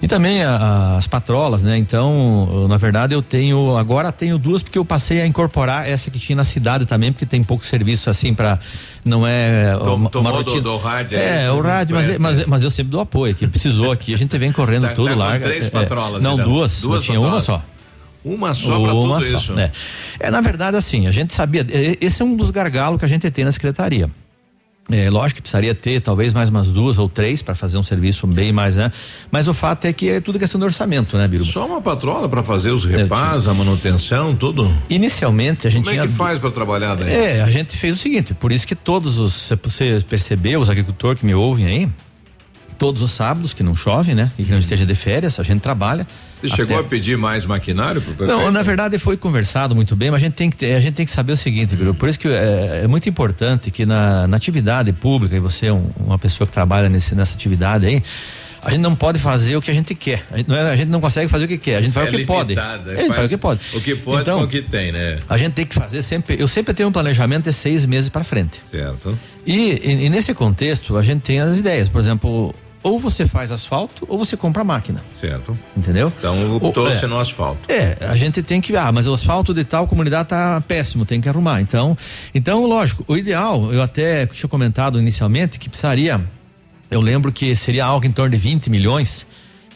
E 0.03 0.07
também 0.07 0.43
a- 0.43 0.97
as 0.99 1.07
patrolas, 1.07 1.63
né? 1.63 1.77
Então, 1.79 2.67
na 2.69 2.77
verdade, 2.77 3.15
eu 3.15 3.23
tenho. 3.23 3.77
Agora 3.77 4.13
tenho 4.13 4.37
duas, 4.39 4.63
porque 4.63 4.79
eu 4.79 4.85
passei 4.85 5.21
a 5.23 5.27
incorporar 5.27 5.89
essa 5.89 6.11
que 6.11 6.19
tinha 6.19 6.37
na 6.37 6.45
cidade 6.45 6.85
também, 6.85 7.11
porque 7.13 7.25
tem 7.25 7.43
pouco 7.43 7.65
serviço 7.65 8.11
assim 8.11 8.35
para 8.35 8.59
Não 9.05 9.27
é. 9.27 9.75
Tom- 9.77 9.95
uma- 9.95 10.11
uma 10.15 10.43
do- 10.43 10.61
do 10.61 10.77
rádio 10.77 11.17
É, 11.19 11.43
aí, 11.45 11.49
o 11.51 11.61
rádio, 11.63 11.95
mas, 11.97 12.19
mas, 12.19 12.45
mas 12.47 12.63
eu 12.63 12.71
sempre 12.71 12.91
dou 12.91 13.01
apoio 13.01 13.33
aqui. 13.33 13.47
Precisou 13.47 13.91
aqui, 13.93 14.13
a 14.13 14.19
gente 14.19 14.37
vem 14.37 14.53
correndo 14.53 14.89
Tá- 14.89 14.95
tudo 14.95 15.09
tá 15.11 15.15
larga. 15.17 15.47
três 15.47 15.67
é, 15.67 15.71
patrolas, 15.71 16.23
Não, 16.23 16.35
então. 16.35 16.45
duas. 16.47 16.81
Duas 16.83 17.03
tinha 17.03 17.19
uma 17.19 17.41
patrolas. 17.41 17.45
só. 17.45 17.63
Uma 18.25 18.53
só 18.55 18.81
para 18.81 18.93
Uma 18.93 19.19
tudo 19.19 19.25
só, 19.31 19.37
isso. 19.37 19.53
né? 19.55 19.71
É, 20.19 20.31
na 20.31 20.41
verdade, 20.41 20.77
assim, 20.77 21.07
a 21.07 21.13
gente 21.13 21.33
sabia, 21.33 21.65
é, 21.71 21.97
esse 22.01 22.21
é 22.21 22.25
um 22.25 22.35
dos 22.37 22.51
gargalos 22.51 22.99
que 22.99 23.05
a 23.05 23.09
gente 23.09 23.31
tem 23.31 23.45
na 23.45 23.53
secretaria. 23.53 24.11
É, 24.91 25.11
lógico 25.11 25.37
que 25.37 25.43
precisaria 25.43 25.75
ter 25.75 26.01
talvez 26.01 26.33
mais 26.33 26.49
umas 26.49 26.69
duas 26.69 26.97
ou 26.97 27.09
três 27.09 27.43
para 27.43 27.57
fazer 27.57 27.77
um 27.77 27.83
serviço 27.83 28.25
bem 28.27 28.53
mais, 28.53 28.77
né? 28.77 28.93
Mas 29.33 29.49
o 29.49 29.55
fato 29.55 29.85
é 29.85 29.93
que 29.93 30.09
é 30.09 30.21
tudo 30.21 30.39
questão 30.39 30.61
de 30.61 30.65
orçamento, 30.65 31.17
né, 31.17 31.27
Biruba? 31.27 31.51
Só 31.51 31.67
uma 31.67 31.83
patrola 31.83 32.29
para 32.29 32.43
fazer 32.43 32.71
os 32.71 32.85
reparos, 32.85 33.49
a 33.49 33.55
manutenção, 33.55 34.37
tudo. 34.37 34.73
Inicialmente 34.89 35.67
a 35.67 35.71
gente 35.71 35.85
Como 35.85 35.97
é 35.97 35.99
tinha 35.99 36.07
que 36.07 36.15
faz 36.15 36.39
para 36.39 36.53
trabalhar 36.53 36.95
daí? 36.95 37.13
É, 37.13 37.43
a 37.43 37.51
gente 37.51 37.77
fez 37.77 37.95
o 37.95 37.99
seguinte, 37.99 38.33
por 38.33 38.53
isso 38.53 38.65
que 38.65 38.77
todos 38.77 39.19
os, 39.19 39.53
você 39.63 40.05
percebeu, 40.09 40.61
os 40.61 40.69
agricultores 40.69 41.21
que 41.21 41.27
me 41.27 41.35
ouvem 41.35 41.67
aí, 41.67 41.89
todos 42.79 43.03
os 43.03 43.11
sábados 43.11 43.53
que 43.53 43.65
não 43.65 43.75
chove, 43.75 44.15
né? 44.15 44.31
E 44.39 44.45
que 44.45 44.53
não 44.53 44.59
esteja 44.59 44.87
de 44.87 44.95
férias, 44.95 45.41
a 45.41 45.43
gente 45.43 45.61
trabalha. 45.61 46.07
Você 46.41 46.49
chegou 46.49 46.77
até- 46.77 46.87
a 46.87 46.89
pedir 46.89 47.17
mais 47.17 47.47
maquinário 47.47 48.01
pro 48.03 48.13
prefeito? 48.15 48.39
Não, 48.41 48.51
na 48.51 48.63
verdade 48.63 48.99
foi 48.99 49.17
conversado 49.17 49.75
muito 49.75 49.97
bem, 49.97 50.11
mas 50.11 50.21
a 50.23 50.25
gente 50.25 50.35
tem 50.35 50.51
que, 50.51 50.57
ter- 50.57 50.75
a 50.75 50.81
gente 50.81 50.95
tem 50.95 51.07
que 51.07 51.13
saber 51.13 51.33
o 51.33 51.37
seguinte, 51.37 51.75
Biru, 51.75 51.95
por 51.95 52.09
isso 52.09 52.19
que 52.19 52.29
é, 52.29 52.83
é 52.85 52.87
muito 52.87 53.09
importante 53.09 53.71
que 53.71 53.87
na, 53.87 54.27
na 54.27 54.37
atividade 54.37 54.93
pública, 54.93 55.35
e 55.37 55.41
você 55.41 55.67
é 55.67 55.73
um- 55.73 55.91
uma 55.99 56.19
pessoa 56.19 56.47
que 56.47 56.53
trabalha 56.53 56.89
nesse, 56.89 57.15
nessa 57.15 57.35
atividade 57.35 57.87
aí, 57.87 58.03
a 58.63 58.71
gente 58.71 58.81
não 58.81 58.97
pode 58.97 59.19
fazer 59.21 59.57
o 59.57 59.63
que 59.63 59.71
a 59.71 59.75
gente 59.75 59.95
quer. 59.95 60.25
A 60.31 60.37
gente 60.39 60.49
não, 60.49 60.57
é- 60.57 60.73
a 60.73 60.77
gente 60.77 60.89
não 60.89 61.01
consegue 61.01 61.29
fazer 61.29 61.45
o 61.45 61.49
que 61.49 61.57
quer, 61.57 61.77
a 61.77 61.81
gente 61.81 61.93
faz 61.93 62.07
é 62.07 62.11
o 62.17 62.19
que 62.19 62.25
pode. 62.27 62.49
limitada, 62.55 62.93
É, 62.93 62.97
a 62.97 63.01
gente 63.03 63.15
faz 63.15 63.31
o 63.33 63.35
que 63.37 63.41
pode. 63.41 63.61
O 63.75 63.81
que 63.81 63.95
pode 63.95 64.23
Então, 64.23 64.39
com 64.39 64.45
o 64.45 64.49
que 64.49 64.61
tem, 64.63 64.91
né? 64.93 65.19
A 65.29 65.37
gente 65.39 65.53
tem 65.53 65.65
que 65.65 65.75
fazer 65.75 66.03
sempre. 66.03 66.37
Eu 66.39 66.49
sempre 66.49 66.75
tenho 66.75 66.89
um 66.89 66.93
planejamento 66.93 67.45
de 67.45 67.53
seis 67.53 67.85
meses 67.87 68.09
para 68.11 68.25
frente. 68.25 68.61
Certo. 68.71 69.17
E, 69.47 69.55
e- 69.55 70.05
e 70.07 70.11
nesse 70.11 70.35
contexto, 70.35 70.97
a 70.97 71.03
gente 71.03 71.21
tem 71.23 71.39
as 71.41 71.59
ideias. 71.59 71.89
Por 71.89 72.01
exemplo, 72.01 72.53
ou 72.87 73.01
você 73.01 73.27
faz 73.27 73.51
asfalto 73.51 74.07
ou 74.09 74.17
você 74.17 74.37
compra 74.37 74.63
máquina. 74.63 75.03
Certo. 75.21 75.59
Entendeu? 75.77 76.13
Então 76.17 76.55
optou-se 76.55 77.05
é. 77.05 77.09
no 77.09 77.19
asfalto. 77.19 77.61
É, 77.69 77.97
a 78.01 78.15
gente 78.15 78.45
tem 78.45 78.61
que, 78.61 78.77
ah, 78.77 78.93
mas 78.93 79.09
o 79.09 79.13
asfalto 79.13 79.53
de 79.53 79.65
tal 79.65 79.89
comunidade 79.89 80.29
tá 80.29 80.63
péssimo, 80.69 81.05
tem 81.05 81.21
que 81.21 81.29
arrumar. 81.29 81.61
Então, 81.61 81.99
então, 82.33 82.65
lógico, 82.65 83.05
o 83.09 83.17
ideal, 83.17 83.73
eu 83.73 83.83
até 83.83 84.25
tinha 84.27 84.49
comentado 84.49 85.01
inicialmente 85.01 85.59
que 85.59 85.69
precisaria, 85.69 86.21
eu 86.89 87.01
lembro 87.01 87.33
que 87.33 87.57
seria 87.57 87.85
algo 87.85 88.07
em 88.07 88.13
torno 88.13 88.31
de 88.31 88.39
20 88.39 88.71
milhões. 88.71 89.27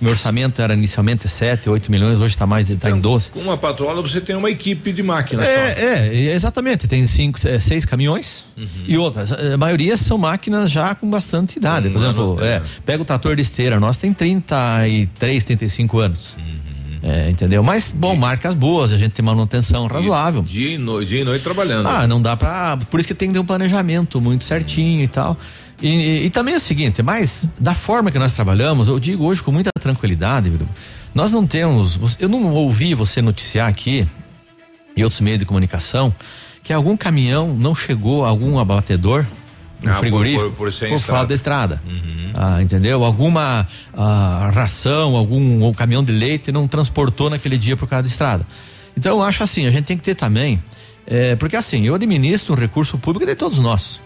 Meu 0.00 0.12
orçamento 0.12 0.62
era 0.62 0.72
inicialmente 0.72 1.28
7, 1.28 1.68
8 1.68 1.90
milhões, 1.90 2.18
hoje 2.18 2.28
está 2.34 2.46
mais, 2.46 2.68
tá 2.78 2.90
em 2.90 2.98
12. 2.98 3.30
Com 3.32 3.40
uma 3.40 3.58
patrola 3.58 4.00
você 4.00 4.20
tem 4.20 4.34
uma 4.34 4.50
equipe 4.50 4.92
de 4.92 5.02
máquinas. 5.02 5.46
É, 5.46 6.08
é, 6.08 6.34
exatamente. 6.34 6.88
Tem 6.88 7.06
cinco, 7.06 7.38
é, 7.46 7.60
seis 7.60 7.84
caminhões 7.84 8.44
e 8.86 8.96
outras. 8.96 9.30
A 9.32 9.56
maioria 9.58 9.96
são 9.98 10.16
máquinas 10.16 10.70
já 10.70 10.94
com 10.94 11.08
bastante 11.10 11.56
idade. 11.58 11.88
Com 11.88 11.94
Por 11.94 12.02
exemplo, 12.02 12.32
ano- 12.38 12.44
é, 12.44 12.62
pega 12.86 13.02
o 13.02 13.04
trator 13.04 13.36
de 13.36 13.42
esteira, 13.42 13.78
nós 13.78 13.98
tem 13.98 14.12
33, 14.14 15.44
35 15.44 15.98
anos. 15.98 16.36
É, 17.02 17.30
entendeu? 17.30 17.62
Mas, 17.62 17.92
bom, 17.92 18.14
marcas 18.14 18.54
boas, 18.54 18.92
a 18.92 18.98
gente 18.98 19.12
tem 19.12 19.24
manutenção 19.24 19.86
razoável. 19.86 20.42
Dia 20.42 20.74
e, 20.74 20.78
no, 20.78 21.02
dia 21.04 21.22
e 21.22 21.24
noite 21.24 21.42
trabalhando. 21.42 21.86
Ah, 21.88 22.06
não 22.06 22.20
dá 22.20 22.36
pra. 22.36 22.76
Por 22.90 23.00
isso 23.00 23.06
que 23.06 23.14
tem 23.14 23.28
que 23.28 23.34
ter 23.34 23.40
um 23.40 23.44
planejamento 23.44 24.20
muito 24.20 24.44
certinho 24.44 25.02
e 25.02 25.08
tal. 25.08 25.36
E, 25.82 25.88
e- 25.88 26.26
e 26.26 26.30
também 26.30 26.54
é 26.54 26.56
o 26.56 26.60
seguinte, 26.60 27.02
mas 27.02 27.48
da 27.58 27.74
forma 27.74 28.10
que 28.10 28.18
nós 28.18 28.32
trabalhamos, 28.32 28.86
eu 28.88 28.98
digo 29.00 29.24
hoje 29.24 29.42
com 29.42 29.50
muita 29.52 29.70
tranquilidade, 29.80 30.50
Nós 31.14 31.32
não 31.32 31.44
temos, 31.46 32.16
eu 32.20 32.28
não 32.28 32.52
ouvi 32.54 32.94
você 32.94 33.20
noticiar 33.20 33.68
aqui 33.68 34.06
e 34.96 35.02
outros 35.02 35.20
meios 35.20 35.40
de 35.40 35.44
comunicação 35.44 36.14
que 36.62 36.72
algum 36.72 36.96
caminhão 36.96 37.52
não 37.54 37.74
chegou 37.74 38.24
a 38.24 38.28
algum 38.28 38.58
abatedor 38.60 39.24
no 39.82 39.90
Ah, 39.90 39.94
frigorífico 39.94 40.50
por- 40.50 40.70
por- 40.70 40.72
por 40.72 40.86
em 40.86 40.98
falta 40.98 41.26
da 41.28 41.34
estrada. 41.34 41.82
Ah, 42.34 42.62
entendeu? 42.62 43.02
Alguma 43.02 43.66
ah, 43.96 44.50
ração, 44.54 45.16
algum 45.16 45.62
ou 45.62 45.74
caminhão 45.74 46.04
de 46.04 46.12
leite 46.12 46.52
não 46.52 46.68
transportou 46.68 47.28
naquele 47.30 47.58
dia 47.58 47.76
por 47.76 47.88
causa 47.88 48.02
da 48.04 48.08
estrada. 48.08 48.46
Então 48.96 49.18
eu 49.18 49.24
acho 49.24 49.42
assim, 49.42 49.66
a 49.66 49.70
gente 49.70 49.86
tem 49.86 49.96
que 49.96 50.04
ter 50.04 50.14
também, 50.14 50.60
eh, 51.10 51.34
porque 51.36 51.56
assim, 51.56 51.84
eu 51.84 51.94
administro 51.94 52.54
um 52.54 52.56
recurso 52.56 52.96
público 52.96 53.26
de 53.26 53.34
todos 53.34 53.58
nós. 53.58 54.00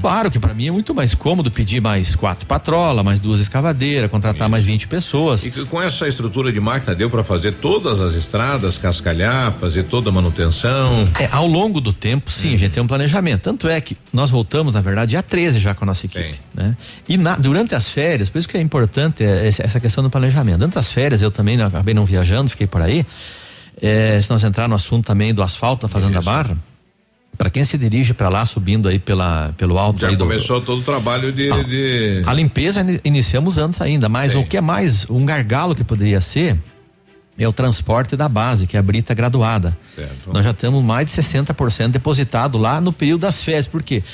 Claro 0.00 0.30
que 0.30 0.38
para 0.38 0.52
mim 0.52 0.66
é 0.66 0.70
muito 0.70 0.92
mais 0.94 1.14
cômodo 1.14 1.50
pedir 1.50 1.80
mais 1.80 2.14
quatro 2.16 2.44
patrola, 2.44 3.02
mais 3.04 3.18
duas 3.20 3.40
escavadeiras, 3.40 4.10
contratar 4.10 4.48
mais 4.48 4.64
20 4.64 4.86
pessoas. 4.88 5.44
E 5.44 5.50
com 5.50 5.80
essa 5.80 6.06
estrutura 6.08 6.52
de 6.52 6.58
máquina 6.60 6.94
deu 6.94 7.08
para 7.08 7.22
fazer 7.24 7.52
todas 7.54 8.00
as 8.00 8.14
estradas, 8.14 8.76
cascalhar, 8.78 9.52
fazer 9.52 9.84
toda 9.84 10.10
a 10.10 10.12
manutenção. 10.12 11.08
É, 11.20 11.28
ao 11.32 11.46
longo 11.46 11.80
do 11.80 11.92
tempo, 11.92 12.30
sim, 12.32 12.54
a 12.54 12.58
gente 12.58 12.72
tem 12.72 12.82
um 12.82 12.86
planejamento. 12.86 13.42
Tanto 13.42 13.68
é 13.68 13.80
que 13.80 13.96
nós 14.12 14.28
voltamos, 14.28 14.74
na 14.74 14.80
verdade, 14.80 15.10
dia 15.10 15.22
13 15.22 15.58
já 15.60 15.72
com 15.74 15.84
a 15.84 15.86
nossa 15.86 16.04
equipe. 16.06 16.34
Né? 16.52 16.76
E 17.08 17.16
na- 17.16 17.36
durante 17.36 17.74
as 17.74 17.88
férias, 17.88 18.28
por 18.28 18.38
isso 18.38 18.48
que 18.48 18.56
é 18.56 18.60
importante 18.60 19.22
é, 19.24 19.46
essa 19.46 19.78
questão 19.80 20.02
do 20.02 20.10
planejamento. 20.10 20.58
Durante 20.58 20.78
as 20.78 20.88
férias, 20.90 21.22
eu 21.22 21.30
também 21.30 21.56
não- 21.56 21.66
acabei 21.66 21.94
não 21.94 22.04
viajando, 22.04 22.50
fiquei 22.50 22.66
por 22.66 22.82
aí. 22.82 23.06
É, 23.84 24.20
se 24.22 24.30
nós 24.30 24.44
entrar 24.44 24.68
no 24.68 24.76
assunto 24.76 25.04
também 25.04 25.34
do 25.34 25.42
asfalto 25.42 25.86
da 25.86 25.92
Fazenda 25.92 26.20
Barra, 26.22 26.56
para 27.36 27.50
quem 27.50 27.64
se 27.64 27.76
dirige 27.76 28.14
para 28.14 28.28
lá, 28.28 28.46
subindo 28.46 28.86
aí 28.88 28.98
pela, 29.00 29.52
pelo 29.58 29.76
alto 29.76 30.00
Já 30.00 30.08
aí 30.08 30.14
do, 30.16 30.24
começou 30.24 30.60
todo 30.60 30.80
o 30.80 30.84
trabalho 30.84 31.32
de. 31.32 31.50
de- 31.64 32.22
a 32.24 32.32
limpeza 32.32 32.80
ini- 32.82 33.00
iniciamos 33.04 33.58
antes 33.58 33.80
ainda, 33.80 34.08
mas 34.08 34.34
o 34.40 34.44
que 34.44 34.56
é 34.56 34.60
mais 34.60 35.08
um 35.10 35.26
gargalo 35.26 35.74
que 35.74 35.82
poderia 35.82 36.20
ser 36.20 36.56
é 37.36 37.48
o 37.48 37.52
transporte 37.52 38.14
da 38.14 38.28
base, 38.28 38.66
que 38.68 38.76
é 38.76 38.80
a 38.80 38.82
brita 38.82 39.14
graduada. 39.14 39.76
Nós 40.32 40.44
já 40.44 40.52
temos 40.54 40.84
mais 40.84 41.06
de 41.08 41.12
60% 41.14 41.88
depositado 41.90 42.58
lá 42.58 42.80
no 42.80 42.92
período 42.92 43.22
das 43.22 43.42
férias, 43.42 43.66
porque 43.66 44.04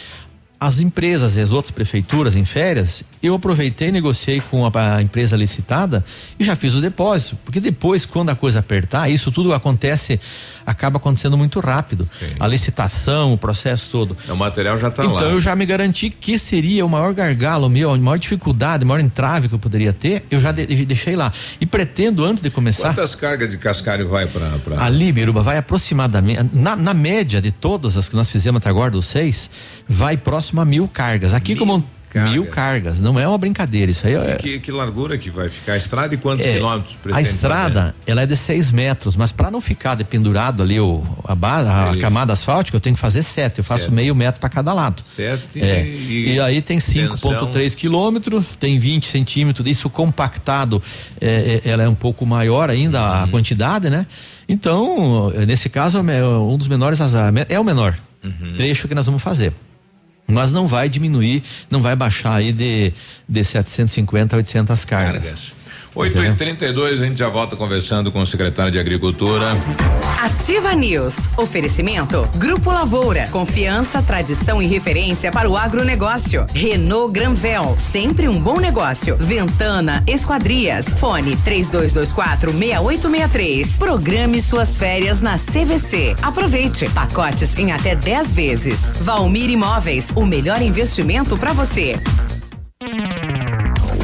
as 0.60 0.80
empresas 0.80 1.36
e 1.36 1.40
as 1.40 1.52
outras 1.52 1.70
prefeituras 1.70 2.34
em 2.34 2.44
férias, 2.44 3.04
eu 3.22 3.34
aproveitei, 3.34 3.92
negociei 3.92 4.40
com 4.40 4.66
a, 4.66 5.00
empresa 5.00 5.36
licitada 5.36 6.04
e 6.38 6.44
já 6.44 6.56
fiz 6.56 6.74
o 6.74 6.80
depósito, 6.80 7.38
porque 7.44 7.60
depois, 7.60 8.04
quando 8.04 8.30
a 8.30 8.34
coisa 8.34 8.58
apertar, 8.58 9.08
isso 9.08 9.30
tudo 9.30 9.52
acontece, 9.54 10.20
acaba 10.68 10.98
acontecendo 10.98 11.36
muito 11.36 11.60
rápido. 11.60 12.08
A 12.38 12.46
licitação, 12.46 13.32
o 13.32 13.38
processo 13.38 13.88
todo. 13.90 14.16
O 14.28 14.36
material 14.36 14.76
já 14.78 14.88
está 14.88 15.02
Então 15.04 15.14
lá. 15.16 15.22
eu 15.22 15.40
já 15.40 15.56
me 15.56 15.64
garanti 15.66 16.10
que 16.10 16.38
seria 16.38 16.84
o 16.84 16.88
maior 16.88 17.12
gargalo 17.14 17.68
meu, 17.68 17.92
a 17.92 17.98
maior 17.98 18.18
dificuldade, 18.18 18.84
a 18.84 18.86
maior 18.86 19.00
entrave 19.00 19.48
que 19.48 19.54
eu 19.54 19.58
poderia 19.58 19.92
ter, 19.92 20.24
eu 20.30 20.40
já 20.40 20.52
de- 20.52 20.66
deixei 20.84 21.16
lá. 21.16 21.32
E 21.60 21.66
pretendo, 21.66 22.24
antes 22.24 22.42
de 22.42 22.50
começar. 22.50 22.88
Quantas 22.94 23.14
cargas 23.14 23.50
de 23.50 23.58
cascalho 23.58 24.08
vai 24.08 24.26
para. 24.26 24.48
Pra... 24.58 24.84
Ali, 24.84 25.10
Biruba, 25.12 25.42
vai 25.42 25.56
aproximadamente, 25.58 26.40
na, 26.52 26.76
na 26.76 26.92
média 26.94 27.40
de 27.40 27.50
todas 27.50 27.96
as 27.96 28.08
que 28.08 28.16
nós 28.16 28.28
fizemos 28.30 28.58
até 28.58 28.68
agora, 28.68 28.90
dos 28.90 29.06
seis, 29.06 29.50
vai 29.88 30.16
próximo 30.16 30.60
a 30.60 30.64
mil 30.64 30.86
cargas. 30.88 31.32
Aqui 31.34 31.56
como 31.56 31.82
mil 32.14 32.46
cargas, 32.46 32.98
não 33.00 33.18
é 33.20 33.26
uma 33.28 33.36
brincadeira, 33.38 33.90
isso 33.90 34.06
aí 34.06 34.14
é. 34.14 34.34
Que, 34.36 34.58
que 34.60 34.72
largura 34.72 35.18
que 35.18 35.30
vai 35.30 35.48
ficar 35.50 35.74
a 35.74 35.76
estrada 35.76 36.14
e 36.14 36.16
quantos 36.16 36.46
É, 36.46 36.54
quilômetros 36.54 36.94
a 36.94 36.98
pretende 36.98 37.28
estrada, 37.28 37.94
ela 38.06 38.22
é 38.22 38.26
de 38.26 38.36
seis 38.36 38.70
metros, 38.70 39.14
mas 39.16 39.30
para 39.32 39.50
não 39.50 39.60
ficar 39.60 39.94
dependurado 39.94 40.62
ali 40.62 40.80
o, 40.80 41.04
a, 41.24 41.34
base, 41.34 41.68
a 41.68 41.90
Isso. 41.90 42.00
camada 42.00 42.32
asfáltica, 42.32 42.76
eu 42.76 42.80
tenho 42.80 42.94
que 42.96 43.00
fazer 43.00 43.22
sete. 43.22 43.58
Eu 43.58 43.64
faço 43.64 43.84
Sete. 43.84 43.94
meio 43.94 44.14
metro 44.14 44.40
para 44.40 44.48
cada 44.48 44.72
lado. 44.72 45.02
Sete 45.16 45.60
É. 45.60 45.84
e- 45.86 46.34
E, 46.34 46.40
aí 46.40 46.62
tem 46.62 46.78
5,3 46.80 47.74
quilômetros, 47.74 48.44
tem 48.58 48.78
20 48.78 49.06
centímetros, 49.06 49.66
isso 49.68 49.88
compactado, 49.90 50.82
é, 51.20 51.60
é, 51.64 51.68
ela 51.70 51.82
é 51.82 51.88
um 51.88 51.94
pouco 51.94 52.24
maior 52.24 52.70
ainda 52.70 53.00
a 53.00 53.24
Uhum. 53.24 53.30
quantidade, 53.30 53.90
né? 53.90 54.06
Então, 54.48 55.30
nesse 55.46 55.68
caso, 55.68 55.98
é 55.98 56.24
um 56.26 56.56
dos 56.56 56.68
menores 56.68 57.00
azar, 57.00 57.32
é 57.48 57.60
o 57.60 57.64
menor 57.64 57.94
Uhum. 58.24 58.54
trecho 58.56 58.88
que 58.88 58.94
nós 58.94 59.06
vamos 59.06 59.22
fazer. 59.22 59.52
Mas 60.30 60.52
não 60.52 60.68
vai 60.68 60.88
diminuir, 60.90 61.42
não 61.70 61.80
vai 61.80 61.96
baixar 61.96 62.34
aí 62.34 62.52
de, 62.52 62.92
de 63.26 63.42
750 63.42 64.36
a 64.36 64.38
800 64.38 64.84
cargas. 64.84 65.52
8 65.98 66.22
e 66.22 66.32
32 66.32 67.02
a 67.02 67.04
gente 67.04 67.18
já 67.18 67.28
volta 67.28 67.56
conversando 67.56 68.12
com 68.12 68.20
o 68.20 68.26
secretário 68.26 68.70
de 68.70 68.78
Agricultura. 68.78 69.46
Ativa 70.22 70.72
News. 70.72 71.14
Oferecimento. 71.36 72.28
Grupo 72.36 72.70
Lavoura. 72.70 73.26
Confiança, 73.32 74.00
tradição 74.00 74.62
e 74.62 74.66
referência 74.66 75.32
para 75.32 75.50
o 75.50 75.56
agronegócio. 75.56 76.46
Renault 76.54 77.12
Granvel. 77.12 77.74
Sempre 77.78 78.28
um 78.28 78.40
bom 78.40 78.60
negócio. 78.60 79.16
Ventana 79.16 80.04
Esquadrias. 80.06 80.86
Fone 81.00 81.34
3224 81.38 82.52
6863. 82.52 83.76
Programe 83.76 84.40
suas 84.40 84.78
férias 84.78 85.20
na 85.20 85.36
CVC. 85.36 86.14
Aproveite. 86.22 86.88
Pacotes 86.90 87.58
em 87.58 87.72
até 87.72 87.96
10 87.96 88.32
vezes. 88.32 88.78
Valmir 89.00 89.50
Imóveis. 89.50 90.12
O 90.14 90.24
melhor 90.24 90.62
investimento 90.62 91.36
para 91.36 91.52
você. 91.52 91.96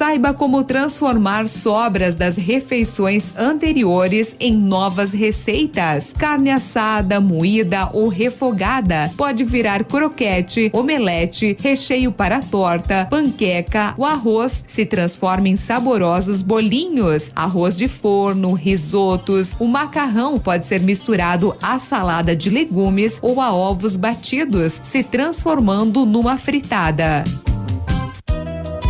Saiba 0.00 0.32
como 0.32 0.64
transformar 0.64 1.46
sobras 1.46 2.14
das 2.14 2.34
refeições 2.34 3.36
anteriores 3.36 4.34
em 4.40 4.56
novas 4.56 5.12
receitas. 5.12 6.14
Carne 6.14 6.48
assada, 6.48 7.20
moída 7.20 7.90
ou 7.92 8.08
refogada 8.08 9.12
pode 9.14 9.44
virar 9.44 9.84
croquete, 9.84 10.70
omelete, 10.72 11.54
recheio 11.60 12.10
para 12.10 12.40
torta, 12.40 13.08
panqueca. 13.10 13.92
O 13.98 14.06
arroz 14.06 14.64
se 14.66 14.86
transforma 14.86 15.50
em 15.50 15.56
saborosos 15.56 16.40
bolinhos, 16.40 17.30
arroz 17.36 17.76
de 17.76 17.86
forno, 17.86 18.54
risotos. 18.54 19.54
O 19.60 19.66
macarrão 19.66 20.38
pode 20.38 20.64
ser 20.64 20.80
misturado 20.80 21.54
à 21.60 21.78
salada 21.78 22.34
de 22.34 22.48
legumes 22.48 23.18
ou 23.20 23.38
a 23.38 23.54
ovos 23.54 23.98
batidos, 23.98 24.80
se 24.82 25.04
transformando 25.04 26.06
numa 26.06 26.38
fritada. 26.38 27.22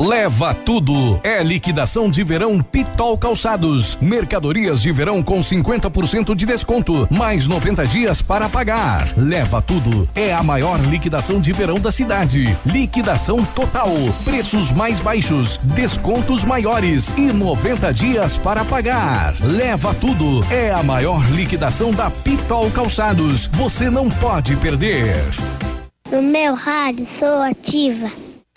Leva 0.00 0.54
tudo. 0.54 1.20
É 1.22 1.42
liquidação 1.42 2.08
de 2.10 2.24
verão 2.24 2.62
Pitol 2.62 3.18
Calçados. 3.18 3.98
Mercadorias 4.00 4.80
de 4.80 4.90
verão 4.90 5.22
com 5.22 5.40
50% 5.40 6.34
de 6.34 6.46
desconto, 6.46 7.06
mais 7.10 7.46
90 7.46 7.86
dias 7.86 8.22
para 8.22 8.48
pagar. 8.48 9.12
Leva 9.14 9.60
tudo. 9.60 10.08
É 10.14 10.32
a 10.32 10.42
maior 10.42 10.80
liquidação 10.80 11.38
de 11.38 11.52
verão 11.52 11.78
da 11.78 11.92
cidade. 11.92 12.56
Liquidação 12.64 13.44
total. 13.44 13.90
Preços 14.24 14.72
mais 14.72 14.98
baixos, 15.00 15.58
descontos 15.58 16.46
maiores 16.46 17.12
e 17.18 17.30
90 17.30 17.92
dias 17.92 18.38
para 18.38 18.64
pagar. 18.64 19.34
Leva 19.42 19.92
tudo. 19.92 20.42
É 20.50 20.70
a 20.70 20.82
maior 20.82 21.30
liquidação 21.32 21.92
da 21.92 22.10
Pitol 22.10 22.70
Calçados. 22.70 23.48
Você 23.48 23.90
não 23.90 24.08
pode 24.08 24.56
perder. 24.56 25.14
No 26.10 26.22
meu 26.22 26.54
rádio 26.54 27.04
sou 27.04 27.42
ativa. 27.42 28.10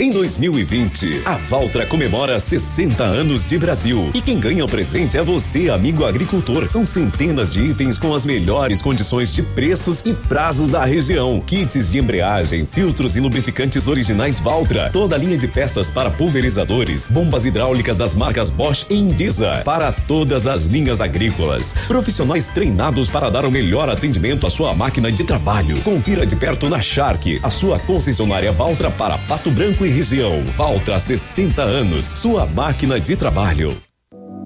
Em 0.03 0.11
2020, 0.11 1.21
a 1.23 1.37
Valtra 1.37 1.85
comemora 1.85 2.37
60 2.37 3.01
anos 3.01 3.45
de 3.45 3.57
Brasil. 3.57 4.11
E 4.13 4.19
quem 4.19 4.37
ganha 4.37 4.65
o 4.65 4.67
presente 4.67 5.17
é 5.17 5.23
você, 5.23 5.69
amigo 5.69 6.03
agricultor. 6.03 6.69
São 6.69 6.85
centenas 6.85 7.53
de 7.53 7.61
itens 7.61 7.97
com 7.97 8.13
as 8.13 8.25
melhores 8.25 8.81
condições 8.81 9.31
de 9.31 9.41
preços 9.41 10.01
e 10.03 10.13
prazos 10.13 10.67
da 10.67 10.83
região. 10.83 11.39
Kits 11.39 11.89
de 11.89 11.99
embreagem, 11.99 12.67
filtros 12.69 13.15
e 13.15 13.21
lubrificantes 13.21 13.87
originais 13.87 14.41
Valtra. 14.41 14.89
Toda 14.91 15.15
a 15.15 15.17
linha 15.17 15.37
de 15.37 15.47
peças 15.47 15.89
para 15.89 16.11
pulverizadores, 16.11 17.09
bombas 17.09 17.45
hidráulicas 17.45 17.95
das 17.95 18.13
marcas 18.13 18.49
Bosch 18.49 18.85
e 18.89 18.95
Indisa. 18.95 19.61
Para 19.63 19.93
todas 19.93 20.47
as 20.47 20.65
linhas 20.65 20.99
agrícolas. 20.99 21.73
Profissionais 21.87 22.47
treinados 22.47 23.07
para 23.07 23.29
dar 23.29 23.45
o 23.45 23.51
melhor 23.51 23.87
atendimento 23.87 24.45
à 24.45 24.49
sua 24.49 24.73
máquina 24.73 25.09
de 25.09 25.23
trabalho. 25.23 25.79
Confira 25.79 26.25
de 26.25 26.35
perto 26.35 26.67
na 26.67 26.81
Shark, 26.81 27.39
a 27.41 27.49
sua 27.49 27.79
concessionária 27.79 28.51
Valtra 28.51 28.91
para 28.91 29.17
Pato 29.17 29.49
Branco 29.49 29.85
e 29.85 29.92
região. 29.93 30.43
Valtra 30.55 30.99
60 30.99 31.61
anos, 31.61 32.05
sua 32.05 32.45
máquina 32.45 32.99
de 32.99 33.15
trabalho. 33.15 33.77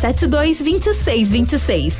3272 0.00 0.58
2626. 0.62 1.96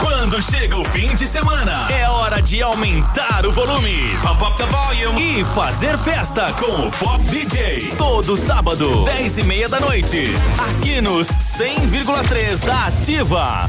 Quando 0.00 0.42
chega 0.42 0.76
o 0.76 0.84
fim 0.84 1.14
de 1.14 1.26
semana, 1.26 1.88
é 1.90 2.08
hora 2.08 2.40
de 2.40 2.62
aumentar 2.62 3.44
o 3.46 3.52
volume. 3.52 3.94
Pump 4.22 4.42
up 4.42 4.56
the 4.56 4.66
volume. 4.66 5.40
E 5.40 5.44
fazer 5.44 5.96
festa 5.98 6.52
com 6.54 6.86
o 6.86 6.90
Pop 6.90 7.22
DJ. 7.24 7.92
Todo 7.96 8.36
sábado, 8.36 9.04
10 9.04 9.38
e 9.38 9.42
meia 9.44 9.68
da 9.68 9.78
noite. 9.78 10.30
Aqui 10.58 11.00
nos 11.00 11.28
100,3 11.28 12.64
da 12.64 12.86
Ativa. 12.86 13.68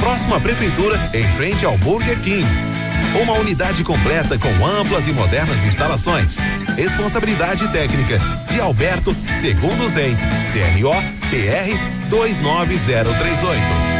Próxima 0.00 0.40
Prefeitura, 0.40 0.98
em 1.12 1.22
frente 1.36 1.64
ao 1.64 1.76
Burger 1.78 2.18
King. 2.20 2.46
Uma 3.22 3.34
unidade 3.34 3.84
completa 3.84 4.38
com 4.38 4.66
amplas 4.66 5.06
e 5.06 5.12
modernas 5.12 5.62
instalações. 5.64 6.38
Responsabilidade 6.74 7.68
técnica 7.68 8.18
de 8.50 8.58
Alberto 8.60 9.14
Segundo 9.40 9.86
Zen, 9.88 10.16
CRO 10.50 10.94
PR 11.28 12.08
29038. 12.08 13.99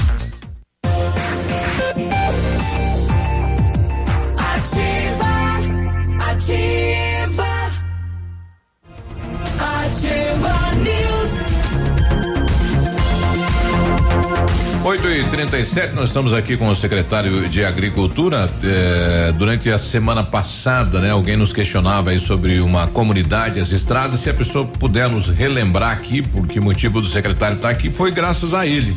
Ativa, 6.41 7.53
ativa, 9.59 10.55
News. 10.81 11.31
8 14.83 15.07
e 15.09 15.23
37 15.25 15.93
nós 15.93 16.05
estamos 16.05 16.33
aqui 16.33 16.57
com 16.57 16.67
o 16.67 16.75
secretário 16.75 17.47
de 17.47 17.63
Agricultura. 17.63 18.49
Eh, 18.63 19.31
durante 19.37 19.69
a 19.69 19.77
semana 19.77 20.23
passada, 20.23 20.99
né, 20.99 21.11
alguém 21.11 21.37
nos 21.37 21.53
questionava 21.53 22.09
aí 22.09 22.19
sobre 22.19 22.59
uma 22.59 22.87
comunidade, 22.87 23.59
as 23.59 23.71
estradas. 23.71 24.21
Se 24.21 24.29
a 24.31 24.33
pessoa 24.33 24.65
puder 24.65 25.07
nos 25.07 25.27
relembrar 25.27 25.91
aqui, 25.91 26.23
por 26.23 26.47
que 26.47 26.59
motivo 26.59 26.99
do 26.99 27.07
secretário 27.07 27.57
estar 27.57 27.69
aqui, 27.69 27.91
foi 27.91 28.09
graças 28.09 28.55
a 28.55 28.65
ele. 28.65 28.95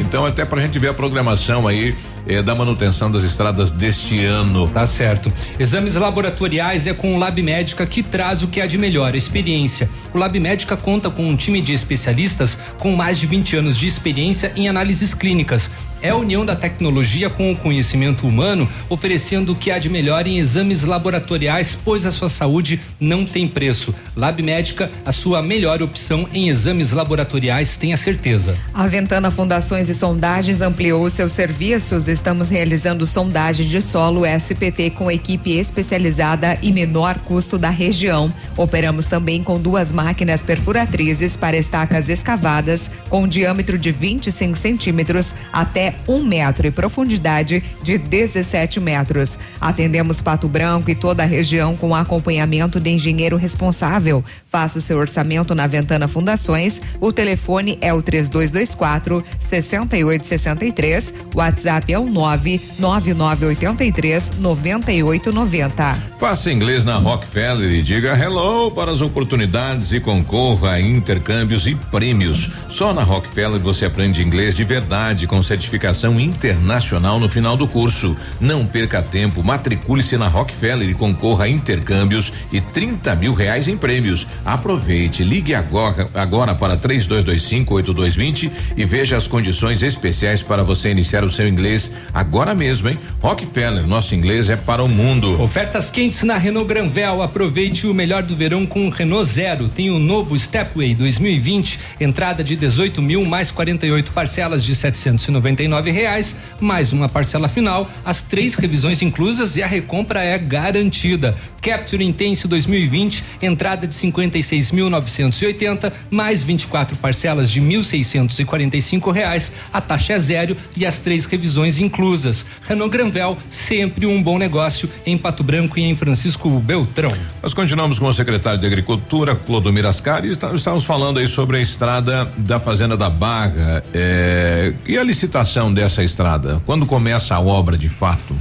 Então, 0.00 0.24
até 0.24 0.44
pra 0.44 0.60
gente 0.62 0.78
ver 0.78 0.88
a 0.88 0.94
programação 0.94 1.68
aí 1.68 1.94
eh, 2.26 2.42
da 2.42 2.54
manutenção 2.54 3.10
das 3.10 3.22
estradas 3.22 3.70
deste 3.70 4.24
ano. 4.24 4.68
Tá 4.68 4.86
certo. 4.86 5.32
Exames 5.58 5.94
laboratoriais 5.94 6.86
é 6.86 6.94
com 6.94 7.14
o 7.14 7.18
Lab 7.18 7.40
Médica 7.42 7.86
que 7.86 8.02
traz 8.02 8.42
o 8.42 8.48
que 8.48 8.60
há 8.60 8.66
de 8.66 8.76
melhor, 8.76 9.14
a 9.14 9.16
experiência. 9.16 9.88
O 10.12 10.18
Lab 10.18 10.38
Médica 10.40 10.76
conta 10.76 11.08
com 11.08 11.28
um 11.28 11.36
time 11.36 11.60
de 11.60 11.72
especialistas 11.72 12.58
com 12.78 12.96
mais 12.96 13.18
de 13.18 13.26
20 13.26 13.56
anos 13.56 13.76
de 13.76 13.86
experiência 13.86 14.52
em 14.56 14.68
análises 14.68 15.14
clínicas 15.14 15.25
clínicas. 15.26 15.72
É 16.06 16.10
a 16.10 16.14
união 16.14 16.46
da 16.46 16.54
tecnologia 16.54 17.28
com 17.28 17.50
o 17.50 17.56
conhecimento 17.56 18.28
humano, 18.28 18.68
oferecendo 18.88 19.50
o 19.50 19.56
que 19.56 19.72
há 19.72 19.78
de 19.80 19.88
melhor 19.88 20.24
em 20.24 20.38
exames 20.38 20.84
laboratoriais, 20.84 21.76
pois 21.84 22.06
a 22.06 22.12
sua 22.12 22.28
saúde 22.28 22.80
não 23.00 23.24
tem 23.24 23.48
preço. 23.48 23.92
Lab 24.14 24.40
Médica, 24.40 24.88
a 25.04 25.10
sua 25.10 25.42
melhor 25.42 25.82
opção 25.82 26.28
em 26.32 26.48
exames 26.48 26.92
laboratoriais, 26.92 27.76
tenha 27.76 27.96
certeza. 27.96 28.56
A 28.72 28.86
Ventana 28.86 29.32
Fundações 29.32 29.88
e 29.88 29.94
Sondagens 29.96 30.60
ampliou 30.60 31.10
seus 31.10 31.32
serviços. 31.32 32.06
Estamos 32.06 32.50
realizando 32.50 33.04
sondagem 33.04 33.66
de 33.66 33.82
solo 33.82 34.22
SPT 34.24 34.90
com 34.90 35.10
equipe 35.10 35.58
especializada 35.58 36.56
e 36.62 36.70
menor 36.70 37.18
custo 37.18 37.58
da 37.58 37.68
região. 37.68 38.32
Operamos 38.56 39.08
também 39.08 39.42
com 39.42 39.60
duas 39.60 39.90
máquinas 39.90 40.40
perfuratrizes 40.40 41.36
para 41.36 41.56
estacas 41.56 42.08
escavadas 42.08 42.92
com 43.08 43.26
diâmetro 43.26 43.76
de 43.76 43.90
25 43.90 44.56
centímetros 44.56 45.34
até 45.52 45.95
um 46.08 46.24
metro 46.24 46.66
e 46.66 46.70
profundidade 46.70 47.62
de 47.82 47.98
17 47.98 48.80
metros. 48.80 49.38
Atendemos 49.60 50.20
Pato 50.20 50.48
Branco 50.48 50.90
e 50.90 50.94
toda 50.94 51.22
a 51.22 51.26
região 51.26 51.76
com 51.76 51.94
acompanhamento 51.94 52.80
de 52.80 52.90
engenheiro 52.90 53.36
responsável. 53.36 54.24
Faça 54.46 54.78
o 54.78 54.82
seu 54.82 54.98
orçamento 54.98 55.54
na 55.54 55.66
Ventana 55.66 56.08
Fundações. 56.08 56.80
O 57.00 57.12
telefone 57.12 57.78
é 57.80 57.92
o 57.92 58.02
3224 58.02 59.22
6863. 59.38 61.14
O 61.34 61.38
WhatsApp 61.38 61.92
é 61.92 61.98
o 61.98 62.06
99983 62.06 64.32
9890. 64.38 65.96
Faça 66.18 66.50
inglês 66.50 66.84
na 66.84 66.96
Rockefeller 66.96 67.72
e 67.72 67.82
diga 67.82 68.16
hello 68.16 68.70
para 68.70 68.90
as 68.90 69.00
oportunidades 69.00 69.92
e 69.92 70.00
concorra 70.00 70.72
a 70.72 70.80
intercâmbios 70.80 71.66
e 71.66 71.74
prêmios. 71.74 72.50
Só 72.68 72.92
na 72.92 73.02
Rockefeller 73.02 73.60
você 73.60 73.86
aprende 73.86 74.22
inglês 74.22 74.54
de 74.54 74.64
verdade 74.64 75.26
com 75.26 75.42
certificação 75.76 76.18
internacional 76.18 77.20
no 77.20 77.28
final 77.28 77.56
do 77.56 77.68
curso. 77.68 78.16
Não 78.40 78.64
perca 78.64 79.02
tempo, 79.02 79.42
matricule-se 79.42 80.16
na 80.16 80.26
Rockefeller 80.26 80.88
e 80.88 80.94
concorra 80.94 81.44
a 81.44 81.48
intercâmbios 81.48 82.32
e 82.50 82.60
30 82.60 83.14
mil 83.16 83.34
reais 83.34 83.68
em 83.68 83.76
prêmios. 83.76 84.26
Aproveite, 84.44 85.22
ligue 85.22 85.54
agora, 85.54 86.08
agora 86.14 86.54
para 86.54 86.76
32258220 86.78 88.50
e 88.76 88.84
veja 88.84 89.16
as 89.16 89.26
condições 89.26 89.82
especiais 89.82 90.42
para 90.42 90.62
você 90.62 90.90
iniciar 90.90 91.24
o 91.24 91.30
seu 91.30 91.46
inglês 91.46 91.92
agora 92.14 92.54
mesmo, 92.54 92.88
hein? 92.88 92.98
Rockefeller, 93.20 93.86
nosso 93.86 94.14
inglês 94.14 94.48
é 94.48 94.56
para 94.56 94.82
o 94.82 94.88
mundo. 94.88 95.40
Ofertas 95.40 95.90
quentes 95.90 96.22
na 96.22 96.38
Renault 96.38 96.68
Granvel. 96.68 97.22
Aproveite 97.22 97.86
o 97.86 97.94
melhor 97.94 98.22
do 98.22 98.34
verão 98.34 98.64
com 98.64 98.86
o 98.86 98.90
Renault 98.90 99.28
Zero. 99.30 99.68
Tem 99.68 99.90
o 99.90 99.98
novo 99.98 100.38
Stepway 100.38 100.94
2020, 100.94 101.78
entrada 102.00 102.42
de 102.42 102.56
18 102.56 103.02
mil 103.02 103.24
mais 103.24 103.50
48 103.50 104.12
parcelas 104.12 104.64
de 104.64 104.74
799 104.74 105.65
99 105.66 105.90
reais, 105.90 106.36
mais 106.60 106.92
uma 106.92 107.08
parcela 107.08 107.48
final, 107.48 107.90
as 108.04 108.22
três 108.22 108.54
revisões 108.54 109.02
inclusas 109.02 109.56
e 109.56 109.62
a 109.62 109.66
recompra 109.66 110.22
é 110.22 110.38
garantida. 110.38 111.36
Capture 111.60 112.04
Intense 112.04 112.46
2020, 112.46 113.24
entrada 113.42 113.86
de 113.86 113.94
56.980, 113.94 115.92
mais 116.10 116.42
24 116.42 116.96
parcelas 116.96 117.50
de 117.50 117.60
1.645 117.60 119.12
reais, 119.12 119.54
a 119.72 119.80
taxa 119.80 120.12
é 120.12 120.18
zero 120.18 120.56
e 120.76 120.86
as 120.86 121.00
três 121.00 121.26
revisões 121.26 121.80
inclusas. 121.80 122.46
Renault 122.68 122.92
Granvel, 122.92 123.36
sempre 123.50 124.06
um 124.06 124.22
bom 124.22 124.38
negócio 124.38 124.88
em 125.04 125.18
Pato 125.18 125.42
Branco 125.42 125.78
e 125.78 125.82
em 125.82 125.96
Francisco 125.96 126.48
Beltrão. 126.60 127.12
Nós 127.42 127.52
continuamos 127.52 127.98
com 127.98 128.06
o 128.06 128.12
secretário 128.12 128.60
de 128.60 128.66
Agricultura, 128.66 129.34
Clodomir 129.34 129.86
Ascari, 129.86 130.30
estamos 130.30 130.84
falando 130.84 131.18
aí 131.18 131.26
sobre 131.26 131.56
a 131.56 131.60
estrada 131.60 132.30
da 132.38 132.60
Fazenda 132.60 132.96
da 132.96 133.10
Barra. 133.10 133.82
eh, 133.92 134.72
e 134.86 134.96
a 134.98 135.02
licitação 135.02 135.55
dessa 135.72 136.02
estrada? 136.04 136.60
Quando 136.66 136.84
começa 136.86 137.34
a 137.34 137.40
obra 137.40 137.76
de 137.76 137.88
fato? 137.88 138.34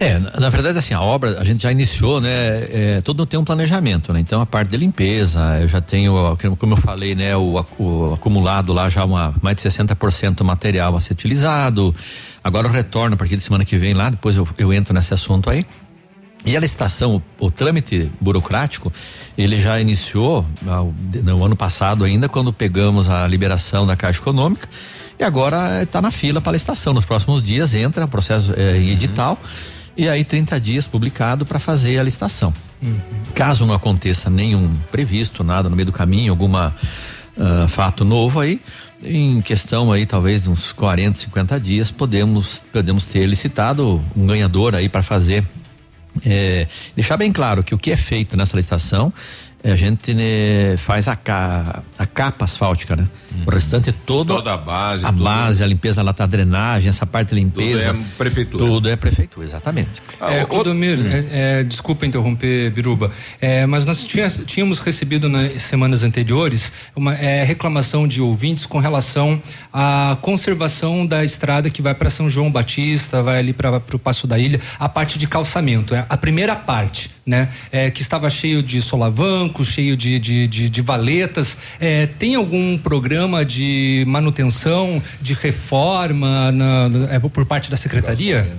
É, 0.00 0.18
na, 0.18 0.48
verdade, 0.50 0.78
assim, 0.78 0.94
a 0.94 1.00
obra 1.00 1.38
a 1.40 1.44
gente 1.44 1.62
já 1.62 1.70
iniciou, 1.70 2.20
né? 2.20 2.30
É, 2.30 3.00
todo 3.04 3.24
tem 3.24 3.38
um 3.38 3.44
planejamento, 3.44 4.12
né? 4.12 4.18
Então 4.18 4.40
a 4.40 4.46
parte 4.46 4.68
de 4.70 4.76
limpeza, 4.76 5.38
eu 5.60 5.68
já 5.68 5.80
tenho, 5.80 6.36
como 6.58 6.72
eu 6.72 6.76
falei, 6.76 7.14
né? 7.14 7.36
O, 7.36 7.64
o 7.78 8.14
acumulado 8.14 8.72
lá 8.72 8.88
já 8.88 9.04
uma, 9.04 9.32
mais 9.40 9.56
de 9.58 9.62
60% 9.62 10.34
do 10.34 10.44
material 10.44 10.96
a 10.96 11.00
ser 11.00 11.12
utilizado. 11.12 11.94
Agora 12.42 12.66
eu 12.66 12.72
retorno 12.72 13.14
a 13.14 13.16
partir 13.16 13.36
de 13.36 13.42
semana 13.44 13.64
que 13.64 13.76
vem 13.76 13.94
lá, 13.94 14.10
depois 14.10 14.36
eu, 14.36 14.48
eu 14.58 14.72
entro 14.72 14.92
nesse 14.92 15.14
assunto 15.14 15.48
aí. 15.48 15.64
E 16.44 16.56
a 16.56 16.60
licitação, 16.60 17.22
o, 17.38 17.46
o 17.46 17.50
trâmite 17.52 18.10
burocrático, 18.20 18.92
ele 19.38 19.60
já 19.60 19.78
iniciou 19.80 20.44
ah, 20.66 20.82
o- 20.82 20.92
de- 20.98 21.22
no 21.22 21.44
ano 21.44 21.54
passado 21.54 22.02
ainda, 22.04 22.28
quando 22.28 22.52
pegamos 22.52 23.08
a 23.08 23.24
liberação 23.28 23.86
da 23.86 23.94
Caixa 23.94 24.18
Econômica. 24.18 24.68
E 25.22 25.24
agora 25.24 25.84
está 25.84 26.02
na 26.02 26.10
fila 26.10 26.40
para 26.40 26.50
licitação. 26.50 26.92
Nos 26.92 27.06
próximos 27.06 27.44
dias 27.44 27.76
entra 27.76 28.06
o 28.06 28.08
processo 28.08 28.52
eh, 28.56 28.78
em 28.78 28.90
edital. 28.90 29.38
E 29.96 30.08
aí 30.08 30.24
30 30.24 30.58
dias 30.58 30.88
publicado 30.88 31.46
para 31.46 31.60
fazer 31.60 31.96
a 32.00 32.02
licitação. 32.02 32.52
Caso 33.32 33.64
não 33.64 33.72
aconteça 33.72 34.28
nenhum 34.28 34.74
previsto, 34.90 35.44
nada 35.44 35.68
no 35.68 35.76
meio 35.76 35.86
do 35.86 35.92
caminho, 35.92 36.32
alguma 36.32 36.74
ah, 37.38 37.66
fato 37.68 38.04
novo 38.04 38.40
aí, 38.40 38.60
em 39.04 39.40
questão 39.42 39.92
aí 39.92 40.06
talvez 40.06 40.48
uns 40.48 40.72
40, 40.72 41.16
50 41.20 41.60
dias, 41.60 41.90
podemos 41.92 42.64
podemos 42.72 43.06
ter 43.06 43.24
licitado 43.24 44.02
um 44.16 44.26
ganhador 44.26 44.74
aí 44.74 44.88
para 44.88 45.04
fazer 45.04 45.44
é, 46.26 46.66
deixar 46.94 47.16
bem 47.16 47.32
claro 47.32 47.62
que 47.62 47.74
o 47.74 47.78
que 47.78 47.90
é 47.90 47.96
feito 47.96 48.36
nessa 48.36 48.56
licitação 48.56 49.12
é, 49.51 49.51
a 49.64 49.76
gente 49.76 50.12
né, 50.14 50.76
faz 50.76 51.06
a, 51.08 51.14
ca- 51.16 51.82
a 51.98 52.06
capa 52.06 52.44
asfáltica, 52.44 52.96
né? 52.96 53.06
O 53.46 53.50
restante 53.50 53.88
é 53.88 53.94
todo 54.04 54.34
Toda 54.34 54.52
a 54.52 54.56
base, 54.58 55.04
a 55.06 55.08
tudo- 55.12 55.24
base, 55.24 55.64
a 55.64 55.66
limpeza 55.66 56.02
lá 56.02 56.12
tá 56.12 56.24
a 56.24 56.26
drenagem, 56.26 56.88
essa 56.88 57.06
parte 57.06 57.30
de 57.30 57.36
limpeza. 57.36 57.88
Tudo 57.92 57.98
é 58.02 58.04
prefeitura. 58.18 58.64
Tudo 58.66 58.88
é 58.90 58.96
prefeitura, 58.96 59.46
exatamente. 59.46 60.02
É, 60.20 60.44
Clodomir, 60.44 60.98
é, 61.06 61.60
é, 61.60 61.64
desculpa 61.64 62.04
interromper, 62.04 62.70
Biruba, 62.70 63.10
é, 63.40 63.64
mas 63.66 63.86
nós 63.86 64.04
tinha- 64.04 64.28
tínhamos 64.28 64.80
recebido 64.80 65.28
nas 65.28 65.62
semanas 65.62 66.02
anteriores 66.02 66.72
uma 66.94 67.14
é, 67.14 67.42
reclamação 67.42 68.06
de 68.06 68.20
ouvintes 68.20 68.66
com 68.66 68.78
relação 68.78 69.40
à 69.72 70.16
conservação 70.20 71.06
da 71.06 71.24
estrada 71.24 71.70
que 71.70 71.80
vai 71.80 71.94
para 71.94 72.10
São 72.10 72.28
João 72.28 72.50
Batista, 72.50 73.22
vai 73.22 73.38
ali 73.38 73.52
para 73.52 73.80
o 73.92 73.98
Passo 73.98 74.26
da 74.26 74.38
Ilha, 74.38 74.60
a 74.78 74.88
parte 74.88 75.18
de 75.18 75.26
calçamento, 75.26 75.94
é 75.94 76.04
a 76.08 76.16
primeira 76.16 76.54
parte, 76.54 77.10
né? 77.24 77.48
É, 77.70 77.90
que 77.90 78.02
estava 78.02 78.28
cheio 78.28 78.62
de 78.62 78.82
cheio 79.64 79.96
de, 79.96 80.18
de, 80.18 80.46
de, 80.48 80.68
de 80.70 80.80
valetas. 80.80 81.58
É, 81.78 82.06
tem 82.06 82.34
algum 82.34 82.78
programa 82.78 83.44
de 83.44 84.04
manutenção, 84.06 85.02
de 85.20 85.34
reforma 85.34 86.50
na- 86.52 86.88
na- 86.88 87.12
é, 87.12 87.18
por 87.18 87.44
parte 87.44 87.70
da 87.70 87.76
secretaria? 87.76 88.50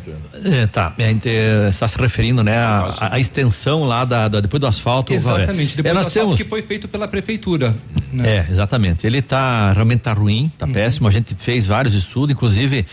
É, 0.46 0.66
tá, 0.68 0.94
é, 0.98 1.12
é, 1.26 1.70
está 1.70 1.88
se 1.88 1.98
referindo, 1.98 2.44
né, 2.44 2.58
a, 2.58 2.90
a- 3.14 3.20
extensão 3.20 3.84
lá 3.84 4.06
da, 4.06 4.28
da- 4.28 4.42
depois 4.42 4.60
do 4.60 4.68
asfalto. 4.68 5.14
Exatamente, 5.14 5.74
É, 5.74 5.78
depois 5.78 5.94
nós 5.96 6.04
do 6.04 6.08
asfalto 6.08 6.28
temos 6.28 6.42
que 6.42 6.48
foi 6.50 6.62
feito 6.62 6.88
pela 6.88 7.08
prefeitura. 7.08 7.74
né? 8.12 8.38
É, 8.48 8.52
exatamente. 8.52 9.08
Ele 9.08 9.22
tá 9.22 9.72
realmente 9.74 10.02
tá 10.02 10.14
ruim, 10.14 10.52
tá 10.58 10.66
Uhum. 10.66 10.74
péssimo. 10.74 11.08
A 11.08 11.12
gente 11.12 11.36
fez 11.38 11.66
vários 11.66 11.94
estudos, 11.94 12.36
inclusive 12.36 12.86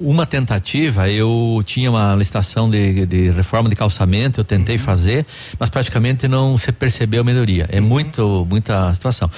uma 0.00 0.24
tentativa, 0.26 1.08
eu 1.10 1.62
tinha 1.66 1.90
uma 1.90 2.14
licitação 2.14 2.68
de, 2.70 3.04
de 3.06 3.30
reforma 3.30 3.68
de 3.68 3.76
calçamento, 3.76 4.40
eu 4.40 4.44
tentei 4.44 4.76
Uhum. 4.76 4.82
fazer, 4.82 5.26
mas 5.58 5.68
praticamente 5.70 6.26
não 6.26 6.56
se 6.56 6.72
percebeu 6.72 7.22
melhoria. 7.22 7.64
Uhum. 7.70 7.78
É 7.78 7.80
muito, 7.80 8.46
muita 8.48 8.92
situação. 8.94 9.30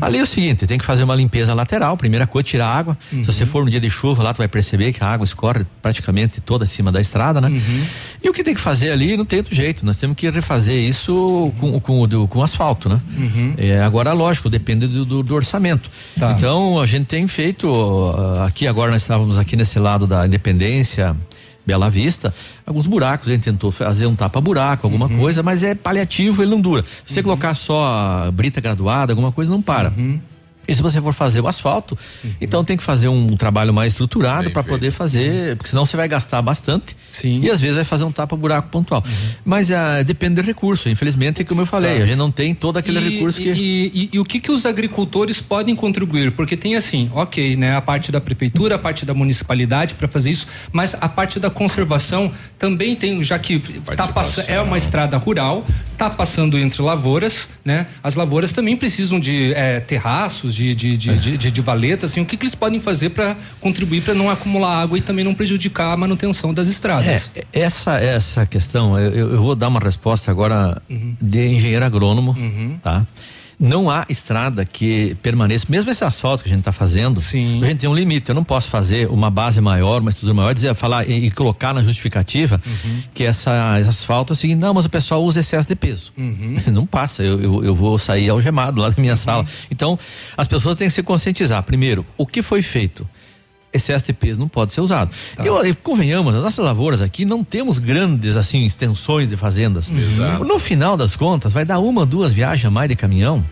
Ali 0.00 0.18
é 0.18 0.22
o 0.22 0.26
seguinte, 0.26 0.66
tem 0.66 0.78
que 0.78 0.84
fazer 0.84 1.04
uma 1.04 1.14
limpeza 1.14 1.54
lateral, 1.54 1.96
primeira 1.96 2.26
coisa, 2.26 2.44
tirar 2.46 2.66
a 2.66 2.74
água. 2.76 2.98
Uhum. 3.12 3.24
Se 3.24 3.32
você 3.32 3.46
for 3.46 3.64
no 3.64 3.70
dia 3.70 3.80
de 3.80 3.88
chuva 3.90 4.22
lá, 4.22 4.34
tu 4.34 4.38
vai 4.38 4.48
perceber 4.48 4.92
que 4.92 5.02
a 5.02 5.06
água 5.06 5.24
escorre 5.24 5.64
praticamente 5.80 6.40
toda 6.40 6.64
acima 6.64 6.92
da 6.92 7.00
estrada, 7.00 7.40
né? 7.40 7.48
Uhum. 7.48 7.84
E 8.22 8.28
o 8.28 8.32
que 8.32 8.44
tem 8.44 8.54
que 8.54 8.60
fazer 8.60 8.90
ali 8.90 9.16
não 9.16 9.24
tem 9.24 9.38
outro 9.38 9.54
jeito, 9.54 9.84
nós 9.86 9.96
temos 9.98 10.16
que 10.16 10.28
refazer 10.28 10.76
isso 10.76 11.52
com, 11.58 11.80
com, 11.80 12.00
o 12.02 12.06
do- 12.06 12.28
com 12.28 12.42
asfalto, 12.42 12.88
né? 12.88 13.00
Uhum. 13.16 13.54
É, 13.56 13.80
agora, 13.82 14.12
lógico, 14.12 14.50
depende 14.50 14.86
do, 14.86 15.04
do- 15.04 15.22
do 15.22 15.34
orçamento. 15.34 15.90
Tá. 16.18 16.32
Então, 16.36 16.78
a 16.78 16.86
gente 16.86 17.06
tem 17.06 17.26
feito, 17.26 17.70
ah, 18.16 18.44
aqui 18.46 18.66
agora 18.66 18.90
nós 18.90 19.02
estávamos 19.02 19.38
aqui 19.38 19.56
nesse 19.56 19.78
lado 19.78 20.06
da 20.10 20.26
Independência, 20.26 21.16
Bela 21.64 21.88
Vista, 21.88 22.34
alguns 22.66 22.86
buracos, 22.86 23.28
a 23.28 23.30
gente 23.32 23.44
tentou 23.44 23.70
fazer 23.70 24.06
um 24.06 24.14
tapa-buraco, 24.16 24.86
alguma 24.86 25.06
Uhum. 25.06 25.18
coisa, 25.18 25.42
mas 25.42 25.62
é 25.62 25.74
paliativo, 25.74 26.42
ele 26.42 26.50
não 26.50 26.60
dura. 26.60 26.84
Se 27.06 27.14
você 27.14 27.22
colocar 27.22 27.54
só 27.54 28.30
brita 28.32 28.60
graduada, 28.60 29.12
alguma 29.12 29.30
coisa, 29.30 29.50
não 29.50 29.62
para. 29.62 29.92
Uhum. 29.96 30.20
E 30.70 30.74
se 30.74 30.80
você 30.82 31.00
for 31.02 31.12
fazer 31.12 31.40
o 31.40 31.48
asfalto, 31.48 31.98
então 32.40 32.62
tem 32.64 32.76
que 32.76 32.82
fazer 32.82 33.08
um 33.08 33.36
trabalho 33.36 33.74
mais 33.74 33.92
estruturado 33.92 34.50
para 34.50 34.62
poder 34.62 34.90
fazer, 34.90 35.56
porque 35.56 35.68
senão 35.70 35.84
você 35.84 35.96
vai 35.96 36.08
gastar 36.08 36.40
bastante 36.40 36.96
e 37.24 37.50
às 37.50 37.60
vezes 37.60 37.76
vai 37.76 37.84
fazer 37.84 38.04
um 38.04 38.12
tapa-buraco 38.12 38.68
pontual. 38.68 39.02
Uhum. 39.06 39.12
Mas 39.44 39.70
ah, 39.70 40.02
depende 40.02 40.36
do 40.36 40.42
recurso, 40.42 40.88
infelizmente, 40.88 41.44
como 41.44 41.60
eu 41.62 41.66
falei, 41.66 42.00
a 42.02 42.06
gente 42.06 42.16
não 42.16 42.30
tem 42.30 42.54
todo 42.54 42.76
aquele 42.78 42.98
E- 43.00 43.14
recurso 43.14 43.40
que. 43.42 43.50
e, 43.50 43.86
e- 43.94 44.10
e 44.12 44.18
o 44.20 44.24
que 44.24 44.38
que 44.40 44.50
os 44.52 44.64
agricultores 44.64 45.40
podem 45.40 45.74
contribuir? 45.74 46.30
Porque 46.32 46.56
tem 46.56 46.76
assim, 46.76 47.10
ok, 47.14 47.56
né, 47.56 47.74
a 47.76 47.80
parte 47.80 48.12
da 48.12 48.20
prefeitura, 48.20 48.76
a 48.76 48.78
parte 48.78 49.04
da 49.04 49.12
municipalidade 49.12 49.94
para 49.94 50.06
fazer 50.08 50.30
isso, 50.30 50.46
mas 50.72 50.94
a 51.00 51.08
parte 51.08 51.38
da 51.40 51.50
conservação 51.50 52.30
também 52.58 52.94
tem, 52.94 53.22
já 53.22 53.38
que 53.38 53.58
tá 53.96 54.06
passa, 54.08 54.42
é 54.42 54.60
uma 54.60 54.78
estrada 54.78 55.16
rural, 55.16 55.66
tá 55.98 56.08
passando 56.10 56.56
entre 56.58 56.80
lavouras, 56.82 57.48
né? 57.64 57.86
As 58.02 58.14
lavouras 58.14 58.52
também 58.52 58.76
precisam 58.76 59.18
de 59.20 59.52
eh, 59.54 59.80
terraços, 59.80 60.54
de 60.54 60.59
de, 60.74 60.96
de, 60.96 61.16
de, 61.16 61.38
de, 61.38 61.50
de 61.50 61.60
valetas, 61.60 62.10
assim, 62.12 62.20
o 62.20 62.26
que 62.26 62.36
que 62.36 62.42
eles 62.44 62.54
podem 62.54 62.78
fazer 62.80 63.10
para 63.10 63.36
contribuir 63.60 64.02
para 64.02 64.14
não 64.14 64.28
acumular 64.30 64.82
água 64.82 64.98
e 64.98 65.00
também 65.00 65.24
não 65.24 65.34
prejudicar 65.34 65.92
a 65.92 65.96
manutenção 65.96 66.52
das 66.52 66.68
estradas? 66.68 67.30
É, 67.34 67.44
essa 67.52 67.98
essa 67.98 68.44
questão, 68.46 68.98
eu, 68.98 69.10
eu- 69.30 69.40
vou 69.42 69.54
dar 69.54 69.68
uma 69.68 69.80
resposta 69.80 70.30
agora 70.30 70.80
Uhum. 70.90 71.14
de 71.20 71.46
engenheiro 71.48 71.84
agrônomo, 71.84 72.36
tá? 72.82 73.06
Não 73.60 73.90
há 73.90 74.06
estrada 74.08 74.64
que 74.64 75.14
permaneça, 75.22 75.66
mesmo 75.68 75.90
esse 75.90 76.02
asfalto 76.02 76.42
que 76.42 76.48
a 76.48 76.52
gente 76.52 76.60
está 76.60 76.72
fazendo, 76.72 77.20
a 77.20 77.66
gente 77.66 77.76
tem 77.80 77.88
um 77.90 77.94
limite. 77.94 78.30
Eu 78.30 78.34
não 78.34 78.42
posso 78.42 78.70
fazer 78.70 79.06
uma 79.10 79.30
base 79.30 79.60
maior, 79.60 80.00
uma 80.00 80.08
estrutura 80.08 80.32
maior, 80.32 80.54
dizer, 80.54 80.74
falar 80.74 81.06
e, 81.06 81.26
e 81.26 81.30
colocar 81.30 81.74
na 81.74 81.82
justificativa 81.82 82.60
Uhum. 82.66 83.02
que 83.12 83.24
essa, 83.24 83.78
esse 83.78 83.88
asfalto 83.88 84.32
é 84.32 84.34
o 84.34 84.36
seguinte, 84.36 84.58
não, 84.58 84.72
mas 84.72 84.86
o 84.86 84.88
pessoal 84.88 85.22
usa 85.22 85.40
excesso 85.40 85.68
de 85.68 85.76
peso. 85.76 86.12
Uhum. 86.16 86.56
Não 86.72 86.86
passa, 86.86 87.22
eu, 87.22 87.40
eu, 87.40 87.64
eu 87.64 87.74
vou 87.74 87.98
sair 87.98 88.30
algemado 88.30 88.80
lá 88.80 88.88
da 88.88 89.00
minha 89.00 89.16
sala. 89.16 89.44
Então, 89.70 89.98
as 90.36 90.48
pessoas 90.48 90.76
têm 90.76 90.88
que 90.88 90.94
se 90.94 91.02
conscientizar. 91.02 91.62
Primeiro, 91.62 92.06
o 92.16 92.26
que 92.26 92.40
foi 92.42 92.62
feito? 92.62 93.06
Excesso 93.72 94.06
de 94.06 94.12
peso 94.12 94.40
não 94.40 94.48
pode 94.48 94.72
ser 94.72 94.80
usado. 94.80 95.12
E 95.40 95.46
eu- 95.46 95.64
e 95.64 95.72
convenhamos, 95.74 96.34
as 96.34 96.42
nossas 96.42 96.64
lavouras 96.64 97.00
aqui 97.00 97.24
não 97.24 97.44
temos 97.44 97.78
grandes 97.78 98.36
assim 98.36 98.64
extensões 98.66 99.28
de 99.28 99.36
fazendas. 99.36 99.90
Exato. 99.90 100.44
No 100.44 100.58
final 100.58 100.96
das 100.96 101.14
contas, 101.14 101.52
vai 101.52 101.64
dar 101.64 101.78
uma, 101.78 102.04
duas 102.04 102.32
viagens 102.32 102.64
a 102.64 102.70
mais 102.70 102.88
de 102.88 102.96
caminhão 102.96 103.44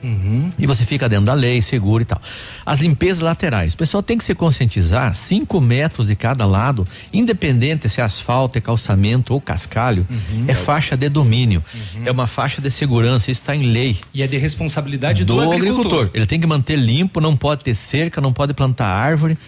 e 0.58 0.66
você 0.66 0.84
fica 0.84 1.08
dentro 1.08 1.26
da 1.26 1.34
lei, 1.34 1.62
seguro 1.62 2.02
e 2.02 2.04
tal. 2.04 2.20
As 2.66 2.80
limpezas 2.80 3.22
laterais, 3.22 3.74
o 3.74 3.76
pessoal 3.76 4.02
tem 4.02 4.18
que 4.18 4.24
se 4.24 4.34
conscientizar, 4.34 5.14
cinco 5.14 5.60
metros 5.60 6.08
de 6.08 6.16
cada 6.16 6.44
lado, 6.44 6.86
independente 7.12 7.88
se 7.88 8.00
é 8.00 8.04
asfalto, 8.04 8.58
é 8.58 8.60
calçamento 8.60 9.32
ou 9.34 9.40
cascalho, 9.40 10.06
é 10.46 10.54
faixa 10.54 10.96
de 10.96 11.08
domínio, 11.08 11.62
é 12.04 12.10
uma 12.10 12.26
faixa 12.26 12.60
de 12.60 12.70
segurança, 12.70 13.30
isso 13.30 13.40
está 13.42 13.54
em 13.54 13.62
lei. 13.70 13.96
E 14.12 14.22
é 14.22 14.26
de 14.26 14.36
responsabilidade 14.36 15.24
do, 15.24 15.34
agricultor. 15.40 16.10
Ele 16.14 16.26
tem 16.26 16.40
que 16.40 16.46
manter 16.46 16.76
limpo, 16.76 17.20
não 17.20 17.36
pode 17.36 17.62
ter 17.64 17.74
cerca, 17.74 18.20
não 18.20 18.32
pode 18.32 18.52
plantar 18.54 18.86
árvore. 18.86 19.38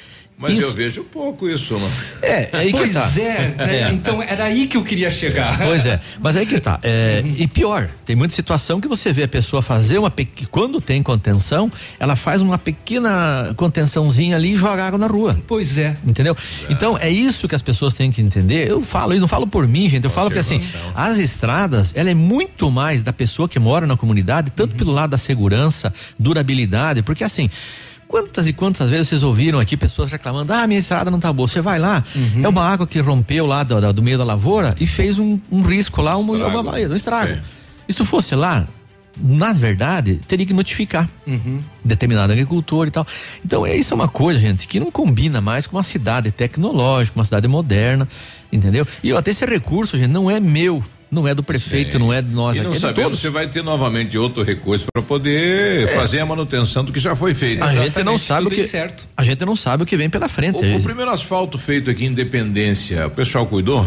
Mas 0.40 0.56
Isso- 0.56 0.68
eu 0.68 0.72
vejo 0.72 1.04
pouco 1.04 1.46
isso, 1.46 1.78
mano. 1.78 1.92
É, 2.22 2.48
é 2.50 2.50
aí 2.52 2.72
que 2.72 2.78
pois 2.78 2.94
tá. 2.94 3.12
é, 3.20 3.54
né? 3.58 3.80
É. 3.82 3.92
então 3.92 4.22
era 4.22 4.44
aí 4.44 4.66
que 4.66 4.74
eu 4.74 4.82
queria 4.82 5.10
chegar. 5.10 5.58
Pois 5.58 5.84
é, 5.84 6.00
mas 6.18 6.34
aí 6.34 6.46
que 6.46 6.58
tá. 6.58 6.80
É, 6.82 7.22
e 7.36 7.46
pior, 7.46 7.90
tem 8.06 8.16
muita 8.16 8.34
situação 8.34 8.80
que 8.80 8.88
você 8.88 9.12
vê 9.12 9.24
a 9.24 9.28
pessoa 9.28 9.60
fazer 9.60 9.98
uma 9.98 10.10
pequena. 10.10 10.48
Quando 10.50 10.80
tem 10.80 11.02
contenção, 11.02 11.70
ela 11.98 12.16
faz 12.16 12.40
uma 12.40 12.56
pequena 12.56 13.52
contençãozinha 13.54 14.36
ali 14.36 14.54
e 14.54 14.56
joga 14.56 14.82
água 14.82 14.98
na 14.98 15.06
rua. 15.06 15.38
Pois 15.46 15.76
é. 15.76 15.94
Entendeu? 16.06 16.34
Então 16.70 16.96
é 16.96 17.10
isso 17.10 17.46
que 17.46 17.54
as 17.54 17.60
pessoas 17.60 17.92
têm 17.92 18.10
que 18.10 18.22
entender. 18.22 18.66
Eu 18.66 18.82
falo, 18.82 19.12
eu 19.12 19.20
não 19.20 19.28
falo 19.28 19.46
por 19.46 19.68
mim, 19.68 19.90
gente. 19.90 20.04
Eu 20.04 20.10
falo 20.10 20.30
que 20.30 20.38
assim, 20.38 20.58
as 20.94 21.18
estradas, 21.18 21.92
ela 21.94 22.08
é 22.10 22.14
muito 22.14 22.70
mais 22.70 23.02
da 23.02 23.12
pessoa 23.12 23.46
que 23.46 23.58
mora 23.58 23.86
na 23.86 23.96
comunidade, 23.96 24.50
tanto 24.56 24.74
pelo 24.74 24.90
lado 24.90 25.10
da 25.10 25.18
segurança, 25.18 25.92
durabilidade, 26.18 27.02
porque 27.02 27.24
assim. 27.24 27.50
Quantas 28.10 28.48
e 28.48 28.52
quantas 28.52 28.90
vezes 28.90 29.06
vocês 29.08 29.22
ouviram 29.22 29.60
aqui 29.60 29.76
pessoas 29.76 30.10
reclamando: 30.10 30.52
ah, 30.52 30.66
minha 30.66 30.80
estrada 30.80 31.12
não 31.12 31.20
tá 31.20 31.32
boa. 31.32 31.46
Você 31.46 31.60
vai 31.60 31.78
lá, 31.78 32.02
Uhum. 32.16 32.44
é 32.44 32.48
uma 32.48 32.64
água 32.68 32.84
que 32.84 32.98
rompeu 32.98 33.46
lá 33.46 33.62
do, 33.62 33.80
do- 33.80 33.92
do 33.92 34.02
meio 34.02 34.18
da 34.18 34.24
lavoura 34.24 34.74
e 34.80 34.86
fez 34.86 35.16
um, 35.16 35.38
um 35.50 35.62
risco 35.62 36.02
lá, 36.02 36.16
um, 36.16 36.34
Estrago. 36.34 36.58
uma, 36.60 36.72
um 36.72 36.96
estrago. 36.96 37.38
E 37.88 37.92
se 37.92 38.04
fosse 38.04 38.34
lá, 38.34 38.66
na 39.16 39.52
verdade, 39.52 40.18
teria 40.26 40.44
que 40.44 40.52
notificar 40.52 41.08
Uhum. 41.24 41.60
determinado 41.84 42.32
agricultor 42.32 42.88
e 42.88 42.90
tal. 42.90 43.06
Então, 43.44 43.64
é, 43.64 43.76
isso 43.76 43.94
é 43.94 43.96
uma 43.96 44.08
coisa, 44.08 44.40
gente, 44.40 44.66
que 44.66 44.80
não 44.80 44.90
combina 44.90 45.40
mais 45.40 45.68
com 45.68 45.76
uma 45.76 45.82
cidade 45.84 46.32
tecnológica, 46.32 47.16
uma 47.16 47.24
cidade 47.24 47.46
moderna, 47.46 48.08
entendeu? 48.52 48.84
E 49.04 49.12
até 49.12 49.30
esse 49.30 49.46
recurso, 49.46 49.96
gente, 49.96 50.10
não 50.10 50.28
é 50.28 50.40
meu, 50.40 50.82
não 51.10 51.26
é 51.26 51.34
do 51.34 51.42
prefeito, 51.42 51.98
não 51.98 52.12
é 52.12 52.22
de 52.22 52.28
nós 52.32 52.56
E 52.56 52.60
aqui, 52.60 52.68
não 52.68 52.88
é 52.88 52.92
todos. 52.92 53.18
se 53.18 53.28
vai 53.28 53.48
ter 53.48 53.62
novamente 53.62 54.16
outro 54.16 54.42
recurso 54.42 54.86
para 54.92 55.02
poder 55.02 55.88
fazer 55.94 56.20
a 56.20 56.26
manutenção 56.26 56.84
do 56.84 56.92
que 56.92 57.00
já 57.00 57.16
foi 57.16 57.34
feito. 57.34 57.62
A 57.64 57.72
gente 57.72 58.02
não 58.04 58.16
sabe 58.16 58.46
o 58.46 58.50
que 58.50 58.68
a 59.16 59.24
gente 59.24 59.44
não 59.44 59.56
sabe 59.56 59.82
o 59.82 59.86
que 59.86 59.96
vem 59.96 60.08
pela 60.08 60.28
frente. 60.28 60.56
O, 60.56 60.76
o 60.76 60.82
primeiro 60.82 61.10
asfalto 61.10 61.58
feito 61.58 61.90
aqui 61.90 62.04
em 62.04 62.08
Independência, 62.08 63.06
o 63.06 63.10
pessoal 63.10 63.46
cuidou? 63.46 63.84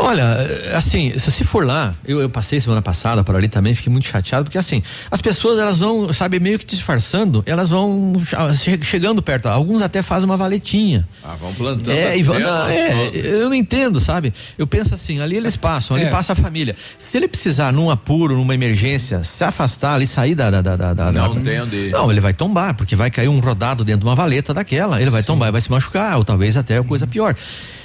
Olha, 0.00 0.36
assim, 0.76 1.12
se 1.18 1.30
você 1.30 1.42
for 1.44 1.66
lá, 1.66 1.92
eu, 2.06 2.20
eu 2.20 2.30
passei 2.30 2.60
semana 2.60 2.80
passada 2.80 3.24
por 3.24 3.34
ali 3.34 3.48
também, 3.48 3.74
fiquei 3.74 3.92
muito 3.92 4.06
chateado, 4.06 4.44
porque 4.44 4.56
assim, 4.56 4.82
as 5.10 5.20
pessoas 5.20 5.58
elas 5.58 5.78
vão, 5.78 6.12
sabe, 6.12 6.38
meio 6.38 6.58
que 6.58 6.64
disfarçando, 6.64 7.42
elas 7.44 7.68
vão 7.68 8.12
che- 8.54 8.78
chegando 8.82 9.20
perto, 9.20 9.46
alguns 9.46 9.82
até 9.82 10.00
fazem 10.00 10.24
uma 10.28 10.36
valetinha. 10.36 11.06
Ah, 11.24 11.34
vão 11.40 11.52
plantando. 11.52 11.90
É, 11.90 12.16
e 12.16 12.22
não, 12.22 12.34
é, 12.68 13.10
eu 13.12 13.48
não 13.48 13.54
entendo, 13.54 14.00
sabe? 14.00 14.32
Eu 14.56 14.66
penso 14.66 14.94
assim, 14.94 15.20
ali 15.20 15.36
eles 15.36 15.56
passam, 15.56 15.96
ali 15.96 16.06
É. 16.06 16.10
passa 16.10 16.32
a 16.32 16.36
família. 16.36 16.76
Se 16.96 17.16
ele 17.16 17.26
precisar 17.26 17.72
num 17.72 17.90
apuro, 17.90 18.36
numa 18.36 18.54
emergência, 18.54 19.24
se 19.24 19.42
afastar 19.42 19.94
ali, 19.94 20.06
sair 20.06 20.34
da. 20.34 20.48
da, 20.50 20.62
da, 20.62 20.94
da- 20.94 21.12
Não 21.12 21.34
da- 21.34 21.40
tem 21.40 21.60
onde. 21.60 21.90
Não, 21.90 22.10
ele 22.10 22.20
vai 22.20 22.32
tombar, 22.32 22.74
porque 22.74 22.94
vai 22.94 23.10
cair 23.10 23.28
um 23.28 23.40
rodado 23.40 23.84
dentro 23.84 24.00
de 24.00 24.06
uma 24.06 24.14
valeta 24.14 24.54
daquela, 24.54 25.00
ele 25.02 25.10
vai 25.10 25.22
tombar, 25.24 25.50
vai 25.50 25.60
se 25.60 25.70
machucar, 25.70 26.16
ou 26.18 26.24
talvez 26.24 26.56
até 26.56 26.80
coisa 26.82 27.06
pior. 27.06 27.34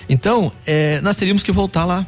Então, 0.10 0.52
é, 0.66 1.00
nós 1.02 1.16
teríamos 1.16 1.44
que 1.44 1.52
voltar 1.52 1.86
lá. 1.86 2.06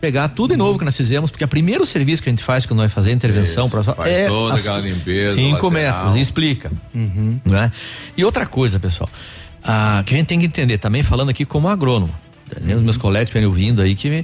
Pegar 0.00 0.28
tudo 0.28 0.50
de 0.50 0.56
novo 0.58 0.78
que 0.78 0.84
nós 0.84 0.94
fizemos, 0.94 1.30
porque 1.30 1.44
o 1.44 1.48
primeiro 1.48 1.86
serviço 1.86 2.22
que 2.22 2.28
a 2.28 2.32
gente 2.32 2.42
faz 2.44 2.66
quando 2.66 2.80
vai 2.80 2.90
fazer 2.90 3.08
a 3.10 3.12
intervenção 3.14 3.66
Isso, 3.68 3.82
faz 3.94 4.06
é 4.06 4.26
toda 4.26 4.54
as- 4.54 4.60
aquela 4.60 4.80
limpeza 4.80 5.34
Cinco 5.34 5.68
lateral. 5.68 5.94
metros, 5.96 6.16
e 6.16 6.20
explica. 6.20 6.70
Né? 6.92 7.72
E 8.14 8.22
outra 8.22 8.44
coisa, 8.44 8.78
pessoal, 8.78 9.08
ah, 9.62 10.02
que 10.04 10.12
a 10.14 10.18
gente 10.18 10.26
tem 10.26 10.38
que 10.38 10.44
entender 10.44 10.76
também, 10.76 11.02
falando 11.02 11.30
aqui 11.30 11.46
como 11.46 11.68
agrônomo, 11.68 12.12
né? 12.60 12.74
os 12.74 12.82
meus 12.82 12.98
colegas 12.98 13.28
que 13.30 13.34
vêm 13.38 13.46
ouvindo 13.46 13.80
aí, 13.80 13.94
que 13.94 14.22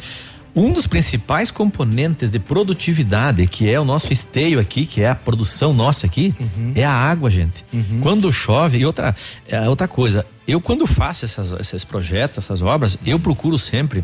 um 0.55 0.71
dos 0.71 0.87
principais 0.87 1.51
componentes 1.51 2.29
de 2.29 2.39
produtividade, 2.39 3.47
que 3.47 3.71
é 3.71 3.81
o 3.81 3.85
nosso 3.85 4.13
esteio 4.13 4.61
aqui, 4.61 4.85
que 4.85 5.01
é 5.01 5.09
a 5.09 5.15
produção 5.15 5.73
nossa 5.73 6.07
aqui, 6.07 6.35
é 6.75 6.85
a 6.85 6.93
água, 6.93 7.31
gente. 7.31 7.65
Quando 8.03 8.31
chove, 8.33 8.79
e 8.79 8.85
outra, 8.85 9.15
é, 9.49 9.67
outra 9.67 9.89
coisa, 9.89 10.27
eu 10.51 10.61
quando 10.61 10.87
faço 10.87 11.25
essas, 11.25 11.53
esses 11.53 11.85
projetos, 11.85 12.39
essas 12.39 12.63
obras, 12.63 12.99
eu 13.07 13.19
procuro 13.19 13.59
sempre 13.59 14.03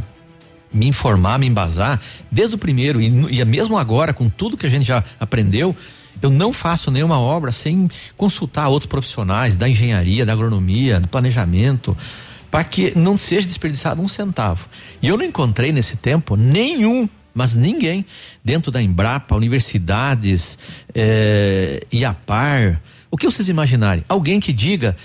me 0.73 0.87
informar, 0.87 1.39
me 1.39 1.47
embasar, 1.47 2.01
desde 2.31 2.55
o 2.55 2.59
primeiro 2.59 3.01
e, 3.01 3.07
e 3.07 3.45
mesmo 3.45 3.77
agora, 3.77 4.13
com 4.13 4.29
tudo 4.29 4.57
que 4.57 4.67
a 4.67 4.71
gente 4.71 4.87
já 4.87 5.03
aprendeu, 5.19 5.75
eu 6.21 6.31
não 6.31 6.53
faço 6.53 6.91
nenhuma 6.91 7.19
obra 7.19 7.53
sem 7.53 7.91
consultar 8.17 8.69
outros 8.69 8.89
profissionais 8.89 9.55
da 9.55 9.69
engenharia, 9.69 10.25
da 10.25 10.33
agronomia, 10.33 11.01
do 11.01 11.09
planejamento, 11.09 11.97
para 12.51 12.65
que 12.65 12.97
não 12.97 13.17
seja 13.17 13.47
desperdiçado 13.47 14.01
um 14.01 14.09
centavo. 14.09 14.67
E 15.03 15.09
eu 15.09 15.17
não 15.17 15.25
encontrei 15.25 15.73
nesse 15.73 15.97
tempo 15.97 16.37
nenhum, 16.37 17.09
mas 17.35 17.55
ninguém, 17.55 18.05
dentro 18.43 18.71
da 18.71 18.81
Embrapa, 18.81 19.37
universidades, 19.37 20.59
eh, 20.95 21.87
IAPAR, 21.93 22.81
o 23.11 23.17
que 23.17 23.27
vocês 23.27 23.49
imaginarem? 23.49 24.05
Alguém 24.09 24.41
que 24.41 24.53
diga 24.53 24.97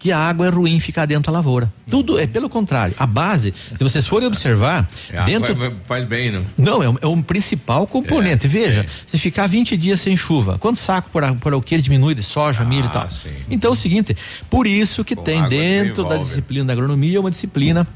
que 0.00 0.10
a 0.10 0.18
água 0.18 0.46
é 0.46 0.48
ruim 0.48 0.80
ficar 0.80 1.04
dentro 1.04 1.30
da 1.30 1.38
lavoura. 1.38 1.70
Tudo 1.88 2.18
é 2.18 2.26
pelo 2.26 2.48
contrário. 2.48 2.94
A 2.98 3.06
base, 3.06 3.52
se 3.76 3.84
vocês 3.84 4.06
forem 4.06 4.26
observar, 4.26 4.88
É, 5.10 5.18
a 5.18 5.24
dentro 5.26 5.52
água 5.52 5.72
faz 5.84 6.06
bem, 6.06 6.30
não? 6.30 6.42
não, 6.56 6.82
é 6.82 6.88
um, 6.88 6.96
é 7.02 7.06
um 7.06 7.20
principal 7.20 7.86
componente. 7.86 8.48
Veja, 8.48 8.86
se 9.06 9.18
ficar 9.18 9.46
20 9.46 9.76
dias 9.76 10.00
sem 10.00 10.16
chuva, 10.16 10.58
quanto 10.58 10.78
saco 10.78 11.10
por, 11.10 11.22
por 11.36 11.52
o 11.52 11.60
que 11.60 11.78
diminui 11.82 12.14
de 12.14 12.22
soja, 12.22 12.64
milho 12.64 12.86
e 12.86 12.88
tal? 12.88 13.06
Então 13.50 13.70
é 13.70 13.72
o 13.72 13.76
seguinte, 13.76 14.16
por 14.48 14.66
isso 14.66 15.04
que 15.04 15.14
tem 15.14 15.36
água 15.36 15.50
dentro 15.50 16.04
da 16.04 16.16
disciplina 16.16 16.64
da 16.64 16.72
agronomia 16.72 17.20
uma 17.20 17.30
disciplina 17.30 17.86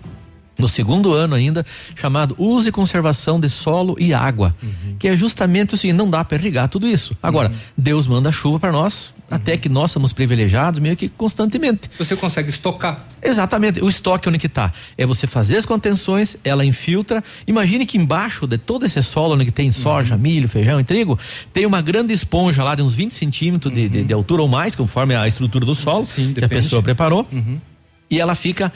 no 0.59 0.69
segundo 0.69 1.13
ano 1.13 1.35
ainda, 1.35 1.65
chamado 1.97 2.35
uso 2.39 2.69
e 2.69 2.73
conservação 2.73 3.41
de 3.41 3.49
solo 3.49 3.97
e 3.99 4.15
água, 4.15 4.55
que 4.99 5.09
é 5.09 5.17
justamente 5.17 5.75
o 5.75 5.77
seguinte, 5.77 5.97
não 5.97 6.09
dá 6.09 6.25
para 6.25 6.37
irrigar 6.39 6.69
tudo 6.69 6.87
isso. 6.87 7.17
Agora, 7.23 7.51
Deus 7.77 8.07
manda 8.07 8.31
chuva 8.31 8.61
para 8.61 8.71
nós, 8.73 9.13
até 9.35 9.57
que 9.57 9.69
nós 9.69 9.91
somos 9.91 10.13
privilegiados 10.13 10.79
meio 10.81 10.97
que 10.97 11.09
constantemente. 11.09 11.91
Você 11.99 12.15
consegue 12.15 12.49
estocar. 12.49 13.05
Exatamente, 13.23 13.83
o 13.83 13.89
estoque 13.89 14.29
onde 14.29 14.39
que 14.39 14.49
tá? 14.49 14.73
É 14.97 15.05
você 15.05 15.27
fazer 15.27 15.57
as 15.57 15.67
contenções, 15.67 16.37
ela 16.45 16.65
infiltra. 16.65 17.23
Imagine 17.47 17.85
que 17.87 17.99
embaixo 17.99 18.47
de 18.47 18.59
todo 18.59 18.85
esse 18.87 19.03
solo 19.03 19.35
onde 19.35 19.45
que 19.47 19.51
tem 19.51 19.67
Uhum. 19.67 19.73
soja, 19.73 20.17
milho, 20.17 20.49
feijão 20.49 20.79
e 20.79 20.85
trigo, 20.85 21.19
tem 21.53 21.67
uma 21.67 21.81
grande 21.83 22.13
esponja 22.13 22.63
lá 22.63 22.75
de 22.75 22.83
uns 22.83 22.95
20 22.95 23.13
centímetros 23.13 23.73
de, 23.73 23.89
de- 23.89 24.03
de 24.05 24.13
altura 24.13 24.43
ou 24.43 24.49
mais, 24.49 24.75
conforme 24.75 25.15
a 25.15 25.27
estrutura 25.27 25.65
do 25.67 25.75
solo 25.75 26.07
que 26.07 26.21
a 26.21 26.25
Uhum. 26.25 26.33
depende. 26.33 26.49
pessoa 26.63 26.83
preparou. 26.83 27.27
E 28.11 28.21
ela 28.21 28.35
fica 28.35 28.73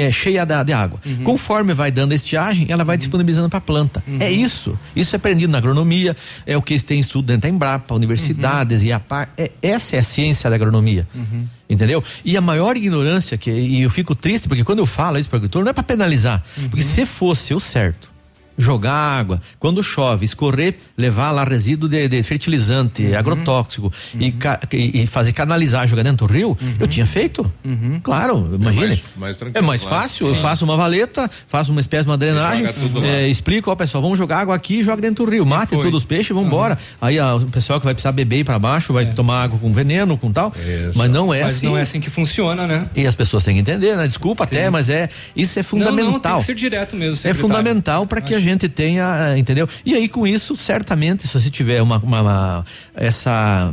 é, 0.00 0.10
cheia 0.10 0.44
da- 0.44 0.62
de 0.62 0.72
água. 0.72 1.00
Uhum. 1.04 1.24
Conforme 1.24 1.72
vai 1.74 1.90
dando 1.90 2.12
estiagem, 2.12 2.66
ela 2.68 2.84
vai 2.84 2.96
disponibilizando 2.96 3.48
para 3.48 3.58
a 3.58 3.60
planta. 3.62 4.02
Uhum. 4.06 4.18
É 4.20 4.30
isso. 4.30 4.78
Isso 4.94 5.14
é 5.14 5.18
aprendido 5.18 5.50
na 5.50 5.58
agronomia, 5.58 6.16
é 6.46 6.56
o 6.56 6.62
que 6.62 6.72
eles 6.74 6.82
têm 6.82 7.00
estudo 7.00 7.26
dentro 7.26 7.42
da 7.42 7.48
Embrapa, 7.48 7.94
universidades 7.94 8.82
e 8.82 8.92
a 8.92 8.98
par. 9.00 9.32
É, 9.36 9.50
essa 9.62 9.96
é 9.96 9.98
a 9.98 10.02
ciência 10.04 10.48
da 10.50 10.56
agronomia. 10.56 11.06
Uhum. 11.14 11.46
Entendeu? 11.68 12.02
E 12.24 12.36
a 12.36 12.40
maior 12.40 12.76
ignorância 12.76 13.38
que 13.38 13.48
e 13.50 13.82
eu 13.82 13.90
fico 13.90 14.14
triste 14.14 14.48
porque 14.48 14.64
quando 14.64 14.80
eu 14.80 14.86
falo 14.86 15.18
isso 15.18 15.28
para 15.28 15.36
o 15.36 15.38
agricultor 15.38 15.62
não 15.62 15.70
é 15.70 15.72
para 15.72 15.84
penalizar, 15.84 16.42
porque 16.68 16.82
se 16.82 17.06
fosse 17.06 17.54
o 17.54 17.60
certo, 17.60 18.09
jogar 18.58 18.92
água, 18.92 19.40
quando 19.58 19.82
chove, 19.82 20.24
escorrer, 20.26 20.74
levar 20.96 21.30
lá 21.32 21.44
resíduo 21.44 21.88
de, 21.88 22.06
de 22.08 22.22
fertilizante, 22.22 23.14
agrotóxico 23.14 23.92
e, 24.18 24.32
ca- 24.32 24.60
e- 24.72 25.02
e 25.02 25.06
fazer 25.06 25.32
canalizar, 25.32 25.86
jogar 25.86 26.02
dentro 26.02 26.26
do 26.26 26.32
rio, 26.32 26.56
eu 26.78 26.86
tinha 26.86 27.06
feito. 27.06 27.50
Claro, 28.02 28.50
imagine. 28.60 28.86
mais- 28.86 29.04
mais 29.16 29.36
tranquilo, 29.36 29.64
é 29.64 29.66
mais 29.66 29.82
claro. 29.82 30.02
fácil, 30.02 30.26
eu 30.28 30.34
Sim. 30.34 30.42
faço 30.42 30.64
uma 30.64 30.76
valeta, 30.76 31.30
faço 31.46 31.70
uma 31.72 31.80
espécie 31.80 32.04
de 32.04 32.10
uma 32.10 32.18
drenagem, 32.18 32.66
é, 33.04 33.28
explico, 33.28 33.70
ó 33.70 33.74
pessoal, 33.76 34.02
vamos 34.02 34.18
jogar 34.18 34.38
água 34.40 34.54
aqui 34.54 34.80
e 34.80 34.82
joga 34.82 35.00
dentro 35.00 35.24
do 35.24 35.30
rio, 35.30 35.46
mate 35.46 35.70
todos 35.70 35.94
os 35.94 36.04
peixes, 36.04 36.28
vamos 36.28 36.46
embora. 36.46 36.78
Aí 37.00 37.18
ó, 37.18 37.36
o 37.36 37.46
pessoal 37.46 37.78
que 37.80 37.84
vai 37.84 37.94
precisar 37.94 38.12
beber 38.12 38.44
para 38.44 38.58
baixo 38.58 38.92
vai 38.92 39.06
tomar 39.06 39.44
água 39.44 39.58
com 39.58 39.70
veneno, 39.72 40.16
com 40.18 40.30
tal, 40.32 40.52
mas 40.96 41.10
não 41.10 41.32
é 41.32 41.44
Mas 41.44 41.56
assim. 41.56 41.66
não 41.66 41.76
é 41.78 41.82
assim 41.82 42.00
que 42.00 42.10
funciona, 42.10 42.66
né? 42.66 42.86
E 42.94 43.06
as 43.06 43.14
pessoas 43.14 43.44
têm 43.44 43.54
que 43.54 43.60
entender, 43.60 43.96
né? 43.96 44.06
Desculpa 44.06 44.44
até, 44.44 44.68
mas 44.70 44.88
é 44.88 45.08
isso 45.34 45.58
é 45.58 45.62
fundamental. 45.62 46.04
Não, 46.04 46.12
não, 46.12 46.20
tem 46.20 46.36
que 46.36 46.42
ser 46.44 46.54
direto 46.54 46.96
mesmo. 46.96 47.14
É 47.14 47.16
secretário. 47.16 47.40
fundamental 47.40 48.06
para 48.06 48.20
que 48.20 48.34
a 48.34 48.38
gente 48.40 48.49
tenha, 48.68 49.32
eh, 49.34 49.38
entendeu? 49.38 49.68
E 49.84 49.94
aí 49.94 50.08
com 50.08 50.26
isso, 50.26 50.56
certamente, 50.56 51.26
se 51.26 51.34
você 51.40 51.50
tiver 51.50 51.80
uma, 51.82 51.98
uma- 51.98 52.20
uma- 52.22 52.64
essa 52.94 53.72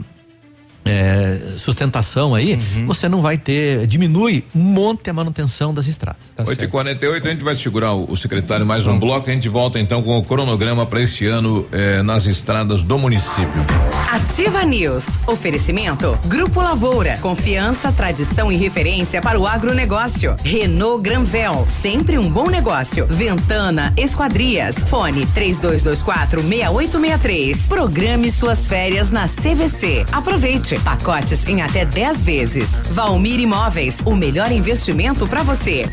eh, 0.88 1.39
sustentação 1.57 2.34
aí, 2.35 2.55
Uhum. 2.76 2.85
você 2.88 3.07
não 3.09 3.22
vai 3.22 3.38
ter, 3.38 3.85
diminui 3.88 4.43
um 4.55 4.59
monte 4.59 5.09
a 5.09 5.14
manutenção 5.14 5.73
das 5.73 5.88
estradas. 5.88 6.18
8h48, 6.39 7.26
a 7.26 7.30
gente 7.30 7.43
vai 7.43 7.55
segurar 7.55 7.93
o, 7.93 8.11
o 8.11 8.18
secretário 8.18 8.65
mais 8.65 8.88
um 8.88 8.97
bloco. 8.97 9.30
A 9.30 9.34
gente 9.34 9.49
volta 9.49 9.80
então 9.80 10.01
com 10.01 10.18
o 10.18 10.23
cronograma 10.23 10.85
para 10.85 11.01
esse 11.01 11.26
ano 11.26 11.68
eh, 11.72 12.01
nas 12.03 12.26
estradas 12.27 12.84
do 12.84 12.97
município. 12.97 13.65
Ativa 14.11 14.64
News. 14.64 15.03
Oferecimento. 15.27 16.18
Grupo 16.26 16.61
Lavoura. 16.61 17.18
Confiança, 17.22 17.91
tradição 17.91 18.51
e 18.51 18.55
referência 18.57 19.22
para 19.22 19.39
o 19.39 19.45
agronegócio. 19.45 20.35
Renault 20.43 21.01
Granvel. 21.01 21.65
Sempre 21.69 22.18
um 22.18 22.30
bom 22.30 22.47
negócio. 22.49 23.05
Ventana 23.07 23.93
Esquadrias. 23.97 24.76
Fone 24.88 25.26
3224 25.27 26.41
6863. 26.41 27.68
Programe 27.68 28.31
suas 28.31 28.68
férias 28.68 29.11
na 29.11 29.27
CVC. 29.27 30.05
Aproveite. 30.11 30.77
Pacotes 30.80 31.48
em 31.48 31.62
até 31.62 31.86
10 31.86 32.22
vezes. 32.22 32.70
Valmir 32.91 33.40
Imóveis. 33.40 34.02
O 34.06 34.16
melhor 34.16 34.52
investimento 34.52 35.28
para 35.28 35.44
você. 35.44 35.86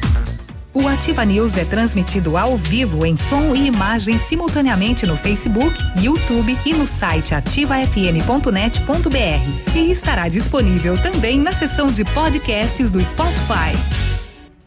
O 0.74 0.89
Ativa 0.89 1.24
News 1.24 1.56
é 1.56 1.65
transmitido 1.65 2.36
ao 2.36 2.56
vivo 2.56 3.06
em 3.06 3.16
som 3.16 3.55
e 3.55 3.69
imagem 3.69 4.19
simultaneamente 4.19 5.06
no 5.06 5.16
Facebook, 5.16 5.78
YouTube 6.02 6.59
e 6.66 6.74
no 6.74 6.85
site 6.85 7.32
ativafm.net.br. 7.32 9.77
E 9.77 9.93
estará 9.93 10.28
disponível 10.28 10.98
também 10.98 11.39
na 11.39 11.52
seção 11.52 11.86
de 11.86 12.05
podcasts 12.05 12.90
do 12.90 13.01
Spotify. 13.05 14.13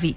vie. 0.00 0.16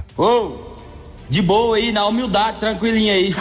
Ô, 0.17 0.57
de 1.29 1.41
boa 1.41 1.77
aí, 1.77 1.91
na 1.91 2.05
humildade, 2.05 2.59
tranquilinho 2.59 3.13
aí. 3.13 3.35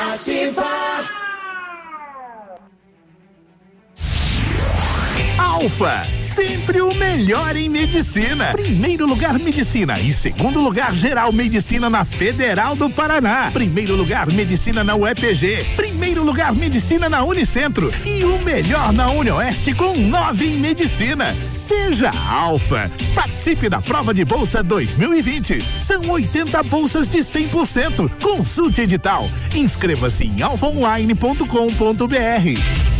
Alfa, 5.38 6.02
sempre 6.40 6.80
o 6.80 6.94
melhor 6.94 7.54
em 7.54 7.68
medicina. 7.68 8.46
Primeiro 8.52 9.06
lugar 9.06 9.38
medicina 9.38 10.00
e 10.00 10.10
segundo 10.10 10.58
lugar 10.58 10.94
geral 10.94 11.30
medicina 11.32 11.90
na 11.90 12.02
Federal 12.02 12.74
do 12.74 12.88
Paraná. 12.88 13.50
Primeiro 13.52 13.94
lugar 13.94 14.26
medicina 14.32 14.82
na 14.82 14.94
UEPG. 14.94 15.66
Primeiro 15.76 16.22
lugar 16.22 16.54
medicina 16.54 17.10
na 17.10 17.22
Unicentro 17.22 17.90
e 18.06 18.24
o 18.24 18.38
melhor 18.38 18.90
na 18.90 19.10
UniOeste 19.10 19.74
com 19.74 19.94
nove 19.94 20.46
em 20.46 20.56
medicina. 20.56 21.36
Seja 21.50 22.10
Alfa. 22.30 22.90
Participe 23.14 23.68
da 23.68 23.82
prova 23.82 24.14
de 24.14 24.24
bolsa 24.24 24.62
2020. 24.62 25.62
São 25.62 26.08
80 26.08 26.62
bolsas 26.62 27.06
de 27.06 27.18
100%. 27.18 28.10
Consulte 28.22 28.80
edital. 28.80 29.28
Inscreva-se 29.54 30.24
em 30.24 30.40
alfaonline.com.br. 30.40 32.99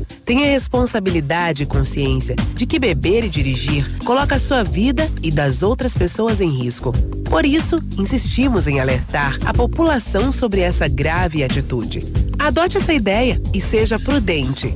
Tenha 0.25 0.51
responsabilidade 0.51 1.63
e 1.63 1.65
consciência 1.65 2.35
de 2.55 2.65
que 2.65 2.79
beber 2.79 3.23
e 3.23 3.29
dirigir 3.29 3.97
coloca 4.03 4.35
a 4.35 4.39
sua 4.39 4.63
vida 4.63 5.09
e 5.21 5.31
das 5.31 5.63
outras 5.63 5.95
pessoas 5.95 6.39
em 6.39 6.49
risco. 6.49 6.93
Por 7.29 7.45
isso, 7.45 7.81
insistimos 7.97 8.67
em 8.67 8.79
alertar 8.79 9.39
a 9.45 9.53
população 9.53 10.31
sobre 10.31 10.61
essa 10.61 10.87
grave 10.87 11.43
atitude. 11.43 12.05
Adote 12.37 12.77
essa 12.77 12.93
ideia 12.93 13.41
e 13.53 13.61
seja 13.61 13.97
prudente. 13.99 14.73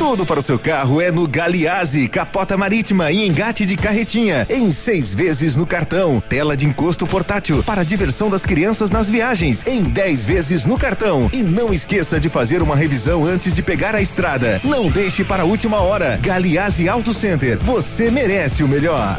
Tudo 0.00 0.24
para 0.24 0.40
o 0.40 0.42
seu 0.42 0.58
carro 0.58 0.98
é 0.98 1.12
no 1.12 1.28
Galiase, 1.28 2.08
capota 2.08 2.56
marítima 2.56 3.12
e 3.12 3.28
engate 3.28 3.66
de 3.66 3.76
carretinha, 3.76 4.46
em 4.48 4.72
seis 4.72 5.14
vezes 5.14 5.56
no 5.56 5.66
cartão. 5.66 6.22
Tela 6.26 6.56
de 6.56 6.64
encosto 6.64 7.06
portátil 7.06 7.62
para 7.62 7.84
diversão 7.84 8.30
das 8.30 8.46
crianças 8.46 8.88
nas 8.88 9.10
viagens, 9.10 9.62
em 9.66 9.84
dez 9.84 10.24
vezes 10.24 10.64
no 10.64 10.78
cartão. 10.78 11.28
E 11.34 11.42
não 11.42 11.70
esqueça 11.70 12.18
de 12.18 12.30
fazer 12.30 12.62
uma 12.62 12.74
revisão 12.74 13.26
antes 13.26 13.54
de 13.54 13.62
pegar 13.62 13.94
a 13.94 14.00
estrada. 14.00 14.58
Não 14.64 14.88
deixe 14.88 15.22
para 15.22 15.42
a 15.42 15.46
última 15.46 15.82
hora. 15.82 16.18
Galiase 16.22 16.88
Auto 16.88 17.12
Center, 17.12 17.58
você 17.58 18.10
merece 18.10 18.64
o 18.64 18.68
melhor. 18.68 19.18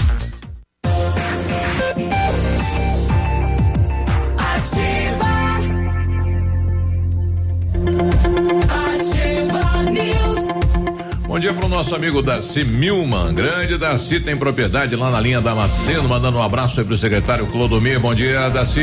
Dia 11.41 11.53
pro 11.55 11.67
nosso 11.67 11.95
amigo 11.95 12.21
Darcy 12.21 12.63
Milman. 12.63 13.33
Grande 13.33 13.75
Darcy 13.75 14.19
tem 14.19 14.37
propriedade 14.37 14.95
lá 14.95 15.09
na 15.09 15.19
linha 15.19 15.41
Damasceno. 15.41 16.07
Mandando 16.07 16.37
um 16.37 16.43
abraço 16.43 16.79
aí 16.79 16.85
pro 16.85 16.95
secretário 16.95 17.47
Clodomir. 17.47 17.99
Bom 17.99 18.13
dia, 18.13 18.47
Darcy. 18.49 18.81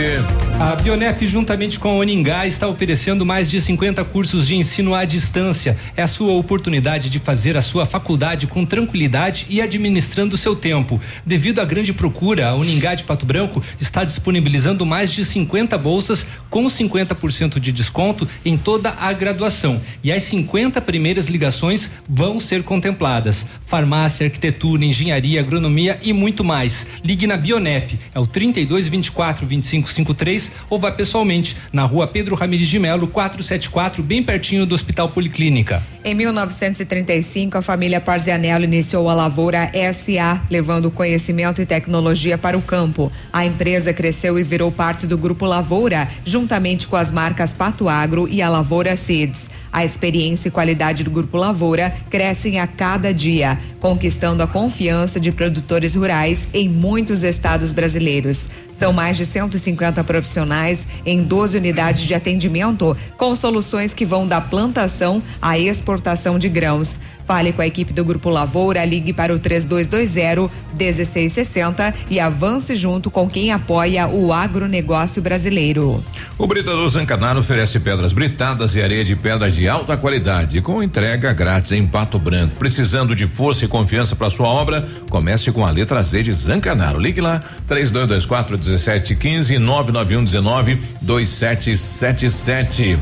A 0.60 0.74
Bionep, 0.74 1.24
juntamente 1.24 1.78
com 1.78 1.88
a 1.88 1.94
Oningá, 1.94 2.44
está 2.44 2.66
oferecendo 2.66 3.24
mais 3.24 3.48
de 3.48 3.60
50 3.60 4.04
cursos 4.06 4.48
de 4.48 4.56
ensino 4.56 4.92
à 4.92 5.04
distância. 5.04 5.78
É 5.96 6.02
a 6.02 6.06
sua 6.08 6.32
oportunidade 6.32 7.08
de 7.08 7.20
fazer 7.20 7.56
a 7.56 7.62
sua 7.62 7.86
faculdade 7.86 8.48
com 8.48 8.66
tranquilidade 8.66 9.46
e 9.48 9.62
administrando 9.62 10.36
seu 10.36 10.56
tempo. 10.56 11.00
Devido 11.24 11.60
à 11.60 11.64
grande 11.64 11.92
procura, 11.92 12.48
a 12.48 12.56
Oningá 12.56 12.96
de 12.96 13.04
Pato 13.04 13.24
Branco 13.24 13.62
está 13.80 14.02
disponibilizando 14.02 14.84
mais 14.84 15.12
de 15.12 15.24
50 15.24 15.78
bolsas 15.78 16.26
com 16.50 16.66
50% 16.66 17.60
de 17.60 17.70
desconto 17.70 18.26
em 18.44 18.56
toda 18.56 18.90
a 18.90 19.12
graduação. 19.12 19.80
E 20.02 20.10
as 20.10 20.24
50 20.24 20.80
primeiras 20.80 21.28
ligações 21.28 21.92
vão 22.08 22.40
ser 22.40 22.64
contempladas. 22.64 23.46
Farmácia, 23.64 24.26
arquitetura, 24.26 24.84
engenharia, 24.84 25.38
agronomia 25.38 26.00
e 26.02 26.12
muito 26.12 26.42
mais. 26.42 26.88
Ligue 27.04 27.28
na 27.28 27.36
Bionep, 27.36 27.96
é 28.12 28.18
o 28.18 28.26
32 28.26 28.88
24 28.88 29.46
25 29.46 29.88
53 29.88 30.47
Ou 30.68 30.78
vá 30.78 30.90
pessoalmente 30.90 31.56
na 31.72 31.84
rua 31.84 32.06
Pedro 32.06 32.34
Ramirez 32.34 32.68
de 32.68 32.78
Melo, 32.78 33.06
474, 33.06 34.02
bem 34.02 34.22
pertinho 34.22 34.66
do 34.66 34.74
Hospital 34.74 35.08
Policlínica. 35.08 35.82
Em 36.04 36.14
1935, 36.14 37.58
a 37.58 37.62
família 37.62 38.00
Parzianello 38.00 38.64
iniciou 38.64 39.08
a 39.08 39.14
Lavoura 39.14 39.70
SA, 39.92 40.40
levando 40.50 40.90
conhecimento 40.90 41.60
e 41.60 41.66
tecnologia 41.66 42.38
para 42.38 42.56
o 42.56 42.62
campo. 42.62 43.12
A 43.32 43.44
empresa 43.44 43.92
cresceu 43.92 44.38
e 44.38 44.42
virou 44.42 44.72
parte 44.72 45.06
do 45.06 45.18
Grupo 45.18 45.44
Lavoura, 45.44 46.08
juntamente 46.24 46.86
com 46.86 46.96
as 46.96 47.12
marcas 47.12 47.54
Pato 47.54 47.88
Agro 47.88 48.28
e 48.28 48.40
a 48.40 48.48
Lavoura 48.48 48.96
Seeds. 48.96 49.50
A 49.72 49.84
experiência 49.84 50.48
e 50.48 50.50
qualidade 50.50 51.04
do 51.04 51.10
Grupo 51.10 51.36
Lavoura 51.36 51.94
crescem 52.10 52.58
a 52.58 52.66
cada 52.66 53.12
dia, 53.12 53.58
conquistando 53.80 54.42
a 54.42 54.46
confiança 54.46 55.20
de 55.20 55.30
produtores 55.30 55.94
rurais 55.94 56.48
em 56.54 56.68
muitos 56.68 57.22
estados 57.22 57.70
brasileiros. 57.70 58.48
São 58.78 58.92
mais 58.92 59.16
de 59.16 59.24
150 59.24 60.04
profissionais 60.04 60.86
em 61.04 61.22
12 61.22 61.58
unidades 61.58 62.02
de 62.02 62.14
atendimento, 62.14 62.96
com 63.16 63.34
soluções 63.34 63.92
que 63.92 64.04
vão 64.04 64.26
da 64.26 64.40
plantação 64.40 65.22
à 65.42 65.58
exportação 65.58 66.38
de 66.38 66.48
grãos. 66.48 67.00
Fale 67.28 67.52
com 67.52 67.60
a 67.60 67.66
equipe 67.66 67.92
do 67.92 68.02
Grupo 68.02 68.30
Lavoura, 68.30 68.82
ligue 68.86 69.12
para 69.12 69.34
o 69.34 69.38
3220 69.38 70.50
1660 70.78 71.94
e 72.08 72.18
avance 72.18 72.74
junto 72.74 73.10
com 73.10 73.28
quem 73.28 73.52
apoia 73.52 74.08
o 74.08 74.32
agronegócio 74.32 75.20
brasileiro. 75.20 76.02
O 76.38 76.46
Britador 76.46 76.88
Zancanaro 76.88 77.40
oferece 77.40 77.80
pedras 77.80 78.14
britadas 78.14 78.76
e 78.76 78.82
areia 78.82 79.04
de 79.04 79.14
pedra 79.14 79.50
de 79.50 79.68
alta 79.68 79.94
qualidade, 79.94 80.62
com 80.62 80.82
entrega 80.82 81.30
grátis 81.34 81.72
em 81.72 81.86
Pato 81.86 82.18
Branco. 82.18 82.56
Precisando 82.58 83.14
de 83.14 83.26
força 83.26 83.66
e 83.66 83.68
confiança 83.68 84.16
para 84.16 84.30
sua 84.30 84.48
obra? 84.48 84.88
Comece 85.10 85.52
com 85.52 85.66
a 85.66 85.70
letra 85.70 86.02
Z 86.02 86.22
de 86.22 86.32
Zancanaro. 86.32 86.98
Ligue 86.98 87.20
lá, 87.20 87.42
3224 87.66 88.56
1715 88.68 89.54
e 89.54 89.58
991 89.58 90.24
19 90.24 90.78
2777. 91.02 92.98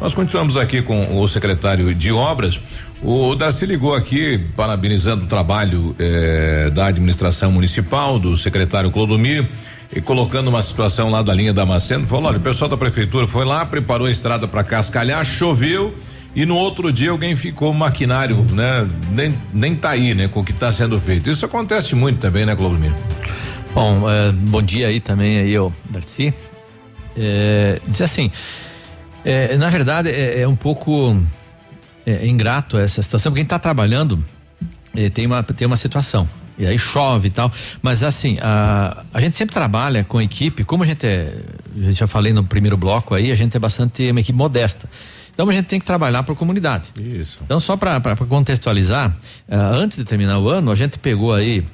Nós 0.00 0.14
continuamos 0.14 0.56
aqui 0.56 0.82
com 0.82 1.20
o 1.20 1.28
secretário 1.28 1.94
de 1.94 2.10
obras. 2.10 2.60
O 3.02 3.34
Darcy 3.34 3.66
ligou 3.66 3.94
aqui 3.94 4.38
parabenizando 4.56 5.24
o 5.24 5.26
trabalho 5.26 5.94
eh, 5.98 6.70
da 6.74 6.86
administração 6.86 7.52
municipal, 7.52 8.18
do 8.18 8.36
secretário 8.36 8.90
Clodomir, 8.90 9.46
e 9.94 10.00
colocando 10.00 10.48
uma 10.48 10.62
situação 10.62 11.10
lá 11.10 11.22
da 11.22 11.34
linha 11.34 11.52
da 11.52 11.66
Maceno, 11.66 12.06
falou: 12.06 12.26
olha, 12.26 12.38
o 12.38 12.40
pessoal 12.40 12.68
da 12.68 12.76
prefeitura 12.76 13.28
foi 13.28 13.44
lá, 13.44 13.66
preparou 13.66 14.06
a 14.06 14.10
estrada 14.10 14.48
para 14.48 14.64
Cascalhar, 14.64 15.24
choveu 15.24 15.94
e 16.34 16.46
no 16.46 16.56
outro 16.56 16.90
dia 16.90 17.10
alguém 17.10 17.36
ficou 17.36 17.74
maquinário, 17.74 18.36
né? 18.52 18.88
Nem, 19.10 19.38
nem 19.52 19.76
tá 19.76 19.90
aí, 19.90 20.14
né? 20.14 20.28
Com 20.28 20.40
o 20.40 20.44
que 20.44 20.52
está 20.52 20.72
sendo 20.72 20.98
feito. 20.98 21.28
Isso 21.28 21.44
acontece 21.44 21.94
muito 21.94 22.18
também, 22.20 22.46
né, 22.46 22.56
Clodomir? 22.56 22.92
Bom, 23.74 24.10
eh, 24.10 24.32
bom 24.32 24.60
dia 24.60 24.88
aí 24.88 25.00
também 25.00 25.38
aí, 25.38 25.58
ô 25.58 25.72
Darcy. 25.88 26.34
É, 27.16 27.80
diz 27.88 28.02
assim, 28.02 28.30
é, 29.24 29.56
na 29.56 29.70
verdade 29.70 30.10
é, 30.10 30.40
é 30.40 30.48
um 30.48 30.56
pouco 30.56 31.16
é, 32.04 32.26
ingrato 32.26 32.78
essa 32.78 33.02
situação, 33.02 33.32
porque 33.32 33.40
quem 33.40 33.46
está 33.46 33.58
trabalhando 33.58 34.22
tem, 35.14 35.26
uma, 35.26 35.42
tem 35.42 35.66
uma 35.66 35.76
situação. 35.76 36.28
E 36.58 36.66
aí 36.66 36.78
chove 36.78 37.28
e 37.28 37.30
tal. 37.30 37.50
Mas 37.80 38.02
assim, 38.02 38.38
a, 38.42 39.04
a 39.12 39.20
gente 39.22 39.36
sempre 39.36 39.54
trabalha 39.54 40.04
com 40.04 40.20
equipe, 40.20 40.64
como 40.64 40.84
a 40.84 40.86
gente 40.86 41.06
é, 41.06 41.34
eu 41.74 41.92
já 41.92 42.06
falei 42.06 42.32
no 42.32 42.44
primeiro 42.44 42.76
bloco 42.76 43.14
aí, 43.14 43.32
a 43.32 43.34
gente 43.34 43.56
é 43.56 43.60
bastante 43.60 44.10
uma 44.10 44.20
equipe 44.20 44.36
modesta. 44.36 44.88
Então 45.32 45.48
a 45.48 45.52
gente 45.52 45.64
tem 45.64 45.80
que 45.80 45.86
trabalhar 45.86 46.18
a 46.18 46.34
comunidade. 46.34 46.84
Isso. 47.00 47.38
Então, 47.42 47.58
só 47.58 47.74
para 47.74 48.16
contextualizar, 48.28 49.16
ah, 49.50 49.70
antes 49.72 49.96
de 49.96 50.04
terminar 50.04 50.38
o 50.38 50.48
ano, 50.48 50.70
a 50.70 50.74
gente 50.74 50.98
pegou 50.98 51.32
aí 51.32 51.64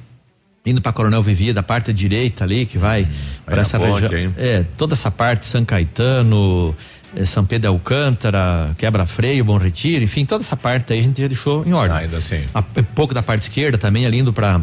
indo 0.67 0.81
para 0.83 0.93
Coronel 0.93 1.23
Vivia 1.23 1.55
da 1.55 1.63
parte 1.63 1.93
direita 1.93 2.45
ali 2.45 2.67
que 2.67 2.77
vai 2.79 3.09
para 3.47 3.61
essa 3.63 3.79
região. 3.79 4.13
hein? 4.19 4.35
É, 4.37 4.65
toda 4.77 4.95
essa 4.95 5.11
parte 5.11 5.47
São 5.47 5.65
Caetano, 5.65 6.75
eh, 7.17 7.25
São 7.25 7.45
Pedro 7.45 7.63
de 7.63 7.67
Alcântara, 7.69 8.75
Quebra 8.77 9.07
Freio, 9.07 9.45
Bom 9.45 9.57
Retiro, 9.57 10.05
enfim, 10.05 10.25
toda 10.27 10.43
essa 10.45 10.57
parte 10.57 10.93
aí 10.93 11.01
a 11.01 11.03
gente 11.03 11.21
já 11.23 11.27
deixou 11.29 11.65
em 11.67 11.73
ordem. 11.73 11.97
ainda 11.97 12.19
assim. 12.19 12.45
A- 12.55 12.63
um 12.77 12.83
pouco 12.95 13.15
da 13.15 13.23
parte 13.23 13.43
esquerda 13.43 13.79
também 13.79 14.05
ali 14.07 14.19
indo 14.19 14.33
para 14.33 14.61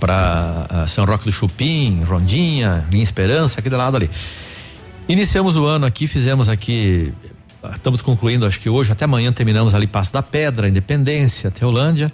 para 0.00 0.86
São 0.88 1.04
Roque 1.04 1.24
do 1.26 1.32
Chupim, 1.32 2.02
Rondinha, 2.04 2.84
Linha 2.90 3.02
Esperança, 3.04 3.60
aquele 3.60 3.76
lado 3.76 3.96
ali. 3.98 4.10
Iniciamos 5.08 5.56
o 5.56 5.64
ano 5.66 5.84
aqui, 5.84 6.06
fizemos 6.06 6.48
aqui, 6.48 7.12
ah, 7.62 7.72
estamos 7.74 8.00
concluindo, 8.00 8.46
acho 8.46 8.58
que 8.60 8.68
hoje, 8.70 8.90
até 8.92 9.04
amanhã 9.04 9.30
terminamos 9.32 9.74
ali 9.74 9.86
Passo 9.86 10.12
da 10.12 10.22
Pedra, 10.22 10.68
Independência, 10.68 11.50
Teolândia. 11.50 12.10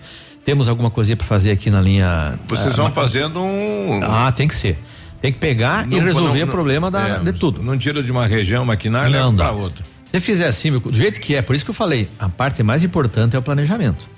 Temos 0.48 0.66
alguma 0.66 0.90
coisinha 0.90 1.14
para 1.14 1.26
fazer 1.26 1.50
aqui 1.50 1.68
na 1.68 1.78
linha. 1.78 2.38
Vocês 2.48 2.72
ah, 2.72 2.82
vão 2.84 2.90
fazendo 2.90 3.38
um. 3.38 4.00
Ah, 4.02 4.32
tem 4.32 4.48
que 4.48 4.54
ser. 4.54 4.78
Tem 5.20 5.30
que 5.30 5.38
pegar 5.38 5.86
e 5.86 5.90
Não- 5.90 6.00
resolver 6.06 6.38
não- 6.38 6.46
o 6.46 6.50
problema 6.50 6.90
da, 6.90 7.06
é, 7.06 7.18
de 7.18 7.34
tudo. 7.34 7.62
Não 7.62 7.76
tira 7.76 8.02
de 8.02 8.10
uma 8.10 8.26
região 8.26 8.64
dá. 9.36 9.44
para 9.44 9.52
outra. 9.52 9.84
Se 10.10 10.18
fizer 10.20 10.46
assim, 10.46 10.70
do 10.70 10.96
jeito 10.96 11.20
que 11.20 11.34
é, 11.34 11.42
por 11.42 11.54
isso 11.54 11.66
que 11.66 11.70
eu 11.70 11.74
falei, 11.74 12.08
a 12.18 12.30
parte 12.30 12.62
mais 12.62 12.82
importante 12.82 13.36
é 13.36 13.38
o 13.38 13.42
planejamento. 13.42 14.08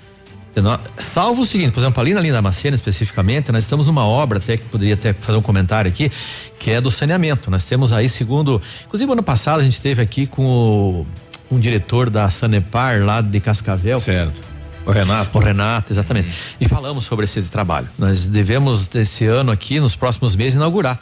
Eu 0.55 0.63
não- 0.63 0.79
Salvo 0.97 1.41
o 1.41 1.45
seguinte, 1.45 1.73
por 1.73 1.81
exemplo, 1.81 1.99
ali 1.99 2.13
na 2.13 2.21
linha 2.21 2.31
da 2.35 2.41
Macena 2.41 2.75
especificamente, 2.75 3.51
nós 3.51 3.65
estamos 3.65 3.87
numa 3.87 4.05
obra, 4.05 4.37
até 4.37 4.55
que 4.55 4.63
poderia 4.63 4.93
até 4.93 5.11
fazer 5.11 5.37
um 5.37 5.41
comentário 5.41 5.91
aqui, 5.91 6.09
que 6.57 6.71
é 6.71 6.79
do 6.79 6.89
saneamento. 6.89 7.51
Nós 7.51 7.65
temos 7.65 7.91
aí, 7.91 8.07
segundo. 8.07 8.61
Inclusive, 8.85 9.11
ano 9.11 9.21
passado 9.21 9.59
a 9.59 9.63
gente 9.65 9.73
esteve 9.73 10.01
aqui 10.01 10.27
com 10.27 10.45
o, 10.45 11.07
um 11.51 11.59
diretor 11.59 12.09
da 12.09 12.29
Sanepar 12.29 13.03
lá 13.03 13.19
de 13.19 13.41
Cascavel. 13.41 13.99
Certo. 13.99 14.51
O 14.91 14.93
Renato. 14.93 15.37
O 15.37 15.41
Renato, 15.41 15.93
exatamente. 15.93 16.29
E 16.59 16.67
falamos 16.67 17.05
sobre 17.05 17.23
esse 17.23 17.41
trabalho. 17.49 17.87
Nós 17.97 18.27
devemos, 18.27 18.93
esse 18.93 19.25
ano 19.25 19.49
aqui, 19.51 19.79
nos 19.79 19.95
próximos 19.95 20.35
meses, 20.35 20.55
inaugurar. 20.55 20.99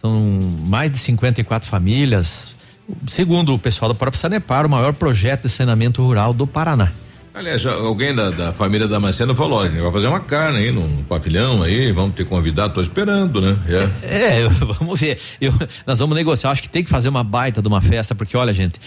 São 0.00 0.20
mais 0.64 0.90
de 0.92 0.98
54 0.98 1.68
famílias. 1.68 2.52
Segundo 3.08 3.52
o 3.54 3.58
pessoal 3.58 3.88
da 3.92 3.94
própria 3.96 4.18
Sanepar, 4.20 4.64
o 4.64 4.68
maior 4.68 4.92
projeto 4.92 5.42
de 5.42 5.48
saneamento 5.48 6.02
rural 6.02 6.32
do 6.32 6.46
Paraná. 6.46 6.90
Aliás, 7.34 7.64
alguém 7.64 8.14
da, 8.14 8.28
da 8.30 8.52
família 8.52 8.86
Damasceno 8.86 9.34
falou: 9.34 9.60
olha, 9.60 9.82
vai 9.82 9.90
fazer 9.90 10.06
uma 10.06 10.20
carne 10.20 10.58
aí 10.58 10.70
num 10.70 11.02
pavilhão 11.04 11.62
aí, 11.62 11.90
vamos 11.90 12.14
ter 12.14 12.26
convidado, 12.26 12.74
tô 12.74 12.82
esperando, 12.82 13.40
né? 13.40 13.56
É. 14.02 14.42
É, 14.42 14.48
vamos 14.78 15.00
ver. 15.00 15.18
Eu- 15.40 15.54
nós 15.86 15.98
vamos 15.98 16.14
negociar. 16.14 16.50
Acho 16.50 16.62
que 16.62 16.68
tem 16.68 16.84
que 16.84 16.90
fazer 16.90 17.08
uma 17.08 17.24
baita 17.24 17.62
de 17.62 17.68
uma 17.68 17.80
festa, 17.80 18.14
porque 18.14 18.36
olha, 18.36 18.52
gente, 18.52 18.78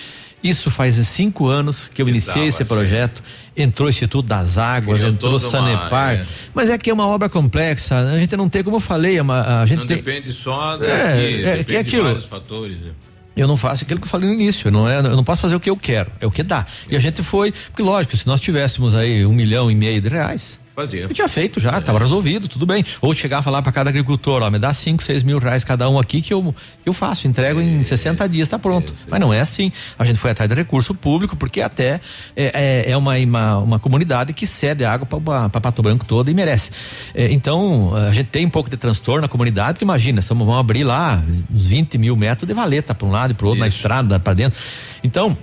isso 0.50 0.70
faz 0.72 0.96
cinco 1.08 1.48
anos 1.48 1.90
que 1.94 2.02
eu 2.02 2.08
iniciei 2.10 2.48
esse 2.48 2.58
certo. 2.60 2.70
projeto. 2.70 3.24
Entrou 3.58 3.88
o 3.88 3.90
Instituto 3.90 4.28
das 4.28 4.58
Águas, 4.58 5.00
Criou 5.00 5.14
entrou 5.14 5.34
o 5.36 5.40
toda 5.40 5.58
uma- 5.60 5.68
Sanepar. 5.78 6.14
é. 6.16 6.26
Mas 6.54 6.70
é 6.70 6.78
que 6.78 6.90
é 6.90 6.94
uma 6.94 7.08
obra 7.08 7.30
complexa. 7.30 7.98
A 8.00 8.20
gente 8.20 8.36
não 8.36 8.50
tem, 8.50 8.62
como 8.64 8.76
eu 8.78 8.82
falei, 8.82 9.18
é 9.18 9.22
uma- 9.22 9.62
a 9.62 9.66
gente 9.66 9.80
Não 9.80 9.88
tem. 9.88 9.98
depende 9.98 10.32
só 10.32 10.76
daqui, 10.78 10.92
É, 10.92 11.42
é, 11.42 11.58
depende 11.58 11.60
é 11.60 11.64
de 11.64 11.78
aquilo. 11.78 12.04
vários 12.04 12.26
fatores. 12.26 12.76
né? 12.78 12.92
Eu 13.38 13.48
não 13.50 13.58
faço 13.58 13.84
aquilo 13.84 14.00
que 14.00 14.06
eu 14.06 14.10
falei 14.10 14.30
no 14.30 14.34
início, 14.36 14.72
não 14.72 14.88
é, 14.88 15.00
eu 15.00 15.16
não 15.16 15.24
posso 15.24 15.42
fazer 15.42 15.56
o 15.56 15.60
que 15.60 15.70
eu 15.70 15.76
quero, 15.76 16.10
é 16.22 16.26
o 16.26 16.32
que 16.32 16.42
dá. 16.42 16.66
E 16.90 16.96
a 16.96 17.00
gente 17.00 17.22
foi, 17.22 17.52
porque 17.52 17.82
lógico, 17.82 18.16
se 18.16 18.26
nós 18.28 18.40
tivéssemos 18.40 18.94
aí 18.94 19.26
um 19.26 19.34
milhão 19.34 19.70
e 19.70 19.76
meio 19.76 20.02
de 20.02 20.08
reais, 20.08 20.58
Fazia. 20.76 21.04
eu 21.04 21.14
tinha 21.14 21.30
feito 21.30 21.58
já, 21.58 21.78
estava 21.80 21.98
resolvido, 21.98 22.50
tudo 22.50 22.66
bem. 22.66 22.84
Ou 23.00 23.16
chegar 23.16 23.38
a 23.38 23.42
falar 23.42 23.62
para 23.62 23.72
cada 23.72 23.90
agricultor, 23.90 24.44
ó, 24.44 24.52
me 24.52 24.60
dá 24.60 24.74
cinco, 24.74 25.02
seis 25.02 25.24
mil 25.24 25.40
reais 25.40 25.64
cada 25.64 25.90
um 25.90 25.98
aqui 25.98 26.22
que 26.22 26.34
eu, 26.34 26.54
eu 26.86 26.92
faço, 26.92 27.28
entrego 27.28 27.62
em 27.62 27.82
60 27.82 28.28
dias, 28.28 28.50
tá 28.50 28.60
pronto. 28.60 28.94
Mas 29.08 29.20
não 29.22 29.34
é 29.34 29.40
assim. 29.40 29.72
A 29.98 30.04
gente 30.04 30.20
foi 30.20 30.32
atrás 30.32 30.50
de 30.50 30.56
recurso 30.56 30.94
público, 30.94 31.38
porque 31.38 31.62
até 31.62 32.02
é, 32.36 32.84
é, 32.86 32.92
é 32.92 32.98
uma, 32.98 33.16
uma, 33.18 33.58
uma 33.60 33.80
comunidade 33.80 34.34
que 34.34 34.46
cede 34.46 34.84
água 34.84 35.08
para 35.50 35.62
Pato 35.62 35.82
Branco 35.82 36.04
toda 36.04 36.30
e 36.30 36.34
merece. 36.34 36.72
É, 37.14 37.32
então, 37.32 37.96
a 37.96 38.12
gente 38.12 38.28
tem 38.28 38.46
um 38.46 38.50
pouco 38.50 38.70
de 38.70 38.76
transtorno 38.76 39.22
na 39.22 39.30
comunidade, 39.30 39.76
porque 39.76 39.86
imagina, 39.86 40.20
estamos, 40.20 40.46
vamos 40.46 40.60
abrir 40.60 40.84
lá 40.84 41.24
uns 41.54 41.68
20 41.68 41.98
mil 41.98 42.18
metros 42.18 42.46
de 42.46 42.54
valeta 42.54 42.94
para 42.94 43.08
um 43.08 43.12
lado 43.12 43.32
e 43.32 43.34
para 43.34 43.48
outro, 43.48 43.62
na 43.62 43.68
estrada, 43.68 44.20
para 44.20 44.34
dentro. 44.34 44.60
Então, 45.02 45.38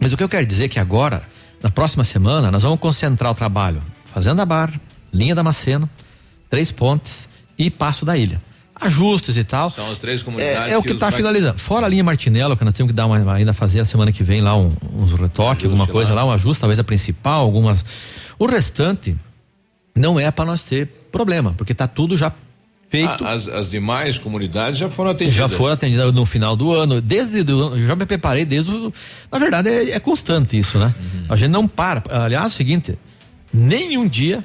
mas 0.00 0.12
o 0.12 0.16
que 0.16 0.24
eu 0.24 0.28
quero 0.28 0.44
dizer 0.44 0.64
é 0.64 0.68
que 0.68 0.80
agora, 0.80 1.22
na 1.62 1.70
próxima 1.70 2.02
semana, 2.02 2.50
nós 2.50 2.64
vamos 2.64 2.80
concentrar 2.80 3.30
o 3.30 3.34
trabalho 3.36 3.80
Fazenda 4.14 4.46
Bar, 4.46 4.72
Linha 5.12 5.34
Damasceno, 5.34 5.90
Três 6.48 6.70
Pontes 6.70 7.28
e 7.58 7.68
Passo 7.70 8.06
da 8.06 8.16
Ilha. 8.16 8.40
Ajustes 8.80 9.36
e 9.36 9.44
tal. 9.44 9.70
São 9.70 9.90
as 9.90 9.98
três 9.98 10.22
comunidades. 10.22 10.70
É, 10.70 10.74
é 10.74 10.78
o 10.78 10.82
que 10.82 10.92
está 10.92 11.10
vai- 11.10 11.16
finalizando. 11.16 11.58
Fora 11.58 11.86
a 11.86 11.88
linha 11.88 12.02
Martinello, 12.04 12.56
que 12.56 12.64
nós 12.64 12.74
temos 12.74 12.90
que 12.92 12.96
dar 12.96 13.06
uma, 13.06 13.32
ainda 13.34 13.52
fazer 13.52 13.80
a 13.80 13.84
semana 13.84 14.10
que 14.12 14.22
vem 14.22 14.40
lá 14.40 14.56
um- 14.56 14.70
uns 14.96 15.12
retoques, 15.12 15.64
alguma 15.64 15.86
coisa 15.86 16.14
lá. 16.14 16.24
um 16.24 16.30
ajuste, 16.30 16.60
talvez 16.60 16.78
a 16.78 16.84
principal, 16.84 17.40
algumas. 17.42 17.84
O 18.38 18.46
restante 18.46 19.16
não 19.94 20.18
é 20.18 20.30
para 20.30 20.44
nós 20.44 20.62
ter 20.62 20.86
problema, 21.12 21.54
porque 21.56 21.72
está 21.72 21.86
tudo 21.86 22.16
já 22.16 22.32
feito. 22.90 23.24
As, 23.24 23.46
as 23.48 23.70
demais 23.70 24.18
comunidades 24.18 24.78
já 24.78 24.90
foram 24.90 25.10
atendidas. 25.10 25.34
Já 25.36 25.48
foram 25.48 25.74
atendidas 25.74 26.12
no 26.12 26.26
final 26.26 26.56
do 26.56 26.72
ano. 26.72 27.00
Desde 27.00 27.42
do, 27.44 27.78
já 27.86 27.94
me 27.94 28.06
preparei 28.06 28.44
desde 28.44 28.70
o. 28.72 28.92
Na 29.30 29.38
verdade, 29.38 29.68
é, 29.68 29.90
é 29.92 30.00
constante 30.00 30.58
isso, 30.58 30.78
né? 30.78 30.92
Uhum. 30.98 31.24
A 31.28 31.36
gente 31.36 31.50
não 31.52 31.68
para. 31.68 32.02
Aliás, 32.24 32.46
é 32.46 32.48
o 32.48 32.52
seguinte: 32.52 32.98
nenhum 33.54 34.08
dia, 34.08 34.44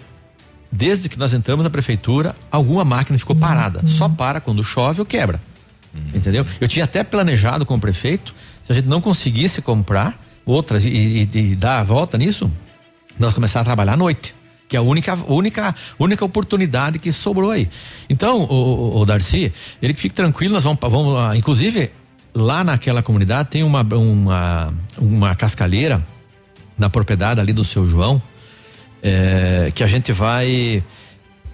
desde 0.71 1.09
que 1.09 1.17
nós 1.17 1.33
entramos 1.33 1.63
na 1.65 1.69
prefeitura, 1.71 2.35
alguma 2.51 2.85
máquina 2.85 3.17
ficou 3.17 3.35
parada. 3.35 3.81
Só 3.87 4.07
para 4.07 4.39
quando 4.39 4.63
chove 4.63 4.99
ou 4.99 5.05
quebra. 5.05 5.41
Uhum. 5.93 6.01
Entendeu? 6.13 6.45
Eu 6.61 6.67
tinha 6.67 6.85
até 6.85 7.03
planejado 7.03 7.65
com 7.65 7.75
o 7.75 7.79
prefeito, 7.79 8.33
se 8.65 8.71
a 8.71 8.75
gente 8.75 8.87
não 8.87 9.01
conseguisse 9.01 9.61
comprar 9.61 10.23
outras 10.45 10.85
e, 10.85 10.89
e- 10.89 11.37
e 11.51 11.55
dar 11.55 11.79
a 11.79 11.83
volta 11.83 12.17
nisso, 12.17 12.51
nós 13.17 13.33
começar 13.33 13.61
a 13.61 13.63
trabalhar 13.63 13.93
à 13.93 13.97
noite. 13.97 14.35
Que 14.67 14.75
é 14.75 14.79
a 14.79 14.83
única, 14.83 15.15
única, 15.27 15.75
única 15.97 16.23
oportunidade 16.23 16.99
que 16.99 17.11
sobrou 17.11 17.49
aí. 17.49 17.67
Então, 18.07 18.41
o, 18.43 18.53
o- 18.53 18.99
o 19.01 19.05
Darcy, 19.05 19.51
ele 19.81 19.95
que 19.95 19.99
fique 20.01 20.13
tranquilo, 20.13 20.53
nós 20.53 20.63
vamos, 20.63 20.79
vamos 20.79 21.17
ah, 21.17 21.35
inclusive, 21.35 21.89
lá 22.35 22.63
naquela 22.63 23.01
comunidade 23.01 23.49
tem 23.49 23.63
uma, 23.63 23.81
uma, 23.81 24.71
uma 24.99 25.33
cascalheira 25.35 26.05
na 26.77 26.87
propriedade 26.87 27.41
ali 27.41 27.51
do 27.51 27.65
seu 27.65 27.87
João, 27.87 28.21
é, 29.03 29.71
que 29.73 29.83
a 29.83 29.87
gente 29.87 30.11
vai. 30.11 30.83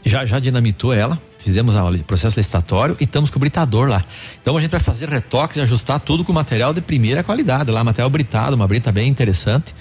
Já, 0.03 0.23
já 0.25 0.37
dinamitou 0.37 0.93
ela, 0.93 1.19
fizemos 1.39 1.73
o 1.75 2.03
processo 2.03 2.37
licitatório 2.37 2.95
e 2.99 3.05
estamos 3.05 3.29
com 3.29 3.37
o 3.37 3.39
britador 3.39 3.87
lá. 3.87 4.03
Então 4.39 4.55
a 4.55 4.61
gente 4.61 4.69
vai 4.69 4.79
fazer 4.79 5.09
retoques 5.09 5.57
e 5.57 5.61
ajustar 5.61 5.99
tudo 5.99 6.23
com 6.23 6.31
material 6.31 6.73
de 6.73 6.81
primeira 6.81 7.23
qualidade, 7.23 7.71
lá 7.71 7.83
material 7.83 8.09
britado, 8.09 8.55
uma 8.55 8.67
brita 8.67 8.91
bem 8.91 9.07
interessante. 9.07 9.73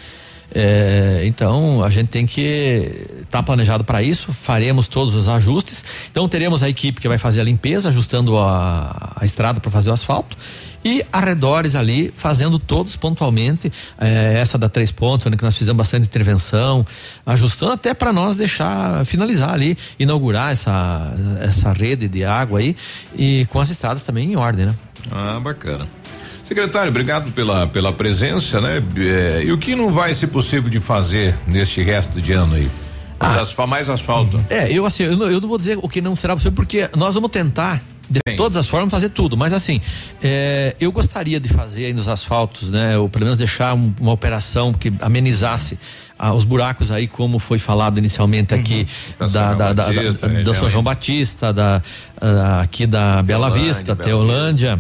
É, 0.55 1.23
então 1.25 1.83
a 1.83 1.91
gente 1.91 2.09
tem 2.09 2.25
que 2.27 3.07
estar 3.23 3.39
tá 3.39 3.43
planejado 3.43 3.83
para 3.83 4.03
isso, 4.03 4.33
faremos 4.33 4.87
todos 4.87 5.15
os 5.15 5.29
ajustes. 5.29 5.85
Então 6.11 6.29
teremos 6.29 6.63
a 6.63 6.69
equipe 6.69 7.01
que 7.01 7.09
vai 7.09 7.19
fazer 7.19 7.41
a 7.41 7.45
limpeza, 7.45 7.89
ajustando 7.89 8.39
a, 8.39 9.15
a 9.17 9.25
estrada 9.25 9.61
para 9.61 9.71
fazer 9.71 9.91
o 9.91 9.93
asfalto 9.93 10.37
e 10.85 11.05
arredores 11.11 11.75
ali 11.75 12.13
fazendo 12.15 12.59
todos 12.59 12.95
pontualmente. 12.95 13.73
Eh, 13.99 14.39
essa 14.39 14.59
da 14.59 14.69
três 14.69 14.93
pontos 14.93 15.27
onde 15.27 15.37
que 15.37 15.43
nós 15.43 15.57
fizemos 15.57 15.79
bastante 15.79 16.07
intervenção 16.07 16.87
ajustando 17.25 17.73
até 17.73 17.95
para 17.95 18.13
nós 18.13 18.37
deixar 18.37 19.05
finalizar 19.07 19.53
ali 19.53 19.79
inaugurar 19.99 20.53
essa 20.53 21.13
essa 21.41 21.73
rede 21.73 22.07
de 22.07 22.25
água 22.25 22.59
aí 22.59 22.77
e 23.17 23.47
com 23.51 23.59
as 23.59 23.71
estradas 23.71 24.03
também 24.03 24.31
em 24.31 24.37
ordem 24.37 24.67
né? 24.67 24.75
Ah 25.11 25.41
bacana 25.41 25.87
Secretário, 26.47 26.91
obrigado 26.91 27.33
pela, 27.33 27.67
pela 27.67 27.93
presença, 27.93 28.61
né? 28.61 28.83
É, 28.97 29.45
e 29.45 29.53
o 29.53 29.59
que 29.59 29.75
não 29.75 29.91
vai 29.91 30.13
ser 30.13 30.27
possível 30.27 30.69
de 30.69 30.79
fazer 30.79 31.35
neste 31.47 31.83
resto 31.83 32.21
de 32.21 32.33
ano 32.33 32.55
aí? 32.55 32.71
Ah, 33.19 33.67
mais 33.67 33.89
asfalto. 33.89 34.39
É, 34.51 34.71
eu 34.71 34.85
assim, 34.85 35.05
eu 35.05 35.17
não, 35.17 35.31
eu 35.31 35.41
não 35.41 35.49
vou 35.49 35.57
dizer 35.57 35.79
o 35.81 35.89
que 35.89 36.01
não 36.01 36.15
será 36.15 36.35
possível, 36.35 36.55
porque 36.55 36.89
nós 36.95 37.15
vamos 37.15 37.31
tentar 37.31 37.81
de 38.11 38.21
Sim. 38.29 38.37
todas 38.37 38.59
as 38.59 38.67
formas 38.67 38.91
fazer 38.91 39.09
tudo, 39.09 39.35
mas 39.35 39.55
assim, 39.55 39.81
é, 40.23 40.77
eu 40.79 40.93
gostaria 40.93 41.41
de 41.41 41.49
fazer 41.49 41.87
aí 41.87 41.95
nos 41.95 42.09
asfaltos, 42.09 42.71
né? 42.71 42.99
Ou 42.99 43.09
pelo 43.09 43.25
menos 43.25 43.39
deixar 43.39 43.73
um, 43.75 43.95
uma 43.99 44.13
operação 44.13 44.75
que 44.75 44.93
amenizasse 45.01 45.79
ah, 46.19 46.35
os 46.35 46.45
buracos 46.45 46.91
aí, 46.91 47.09
como 47.09 47.39
foi 47.39 47.59
falado 47.59 47.97
inicialmente 47.97 48.55
aqui 48.55 48.87
uhum. 49.19 49.27
da, 49.27 49.55
da, 49.55 49.73
da, 49.73 49.85
Batista, 49.85 50.29
da, 50.29 50.43
da 50.43 50.55
São 50.55 50.69
João 50.69 50.85
Batista, 50.85 51.53
da, 51.53 51.81
aqui 52.61 52.87
da 52.87 53.23
Bela 53.23 53.49
Vista, 53.49 53.97
Teolândia 53.97 54.79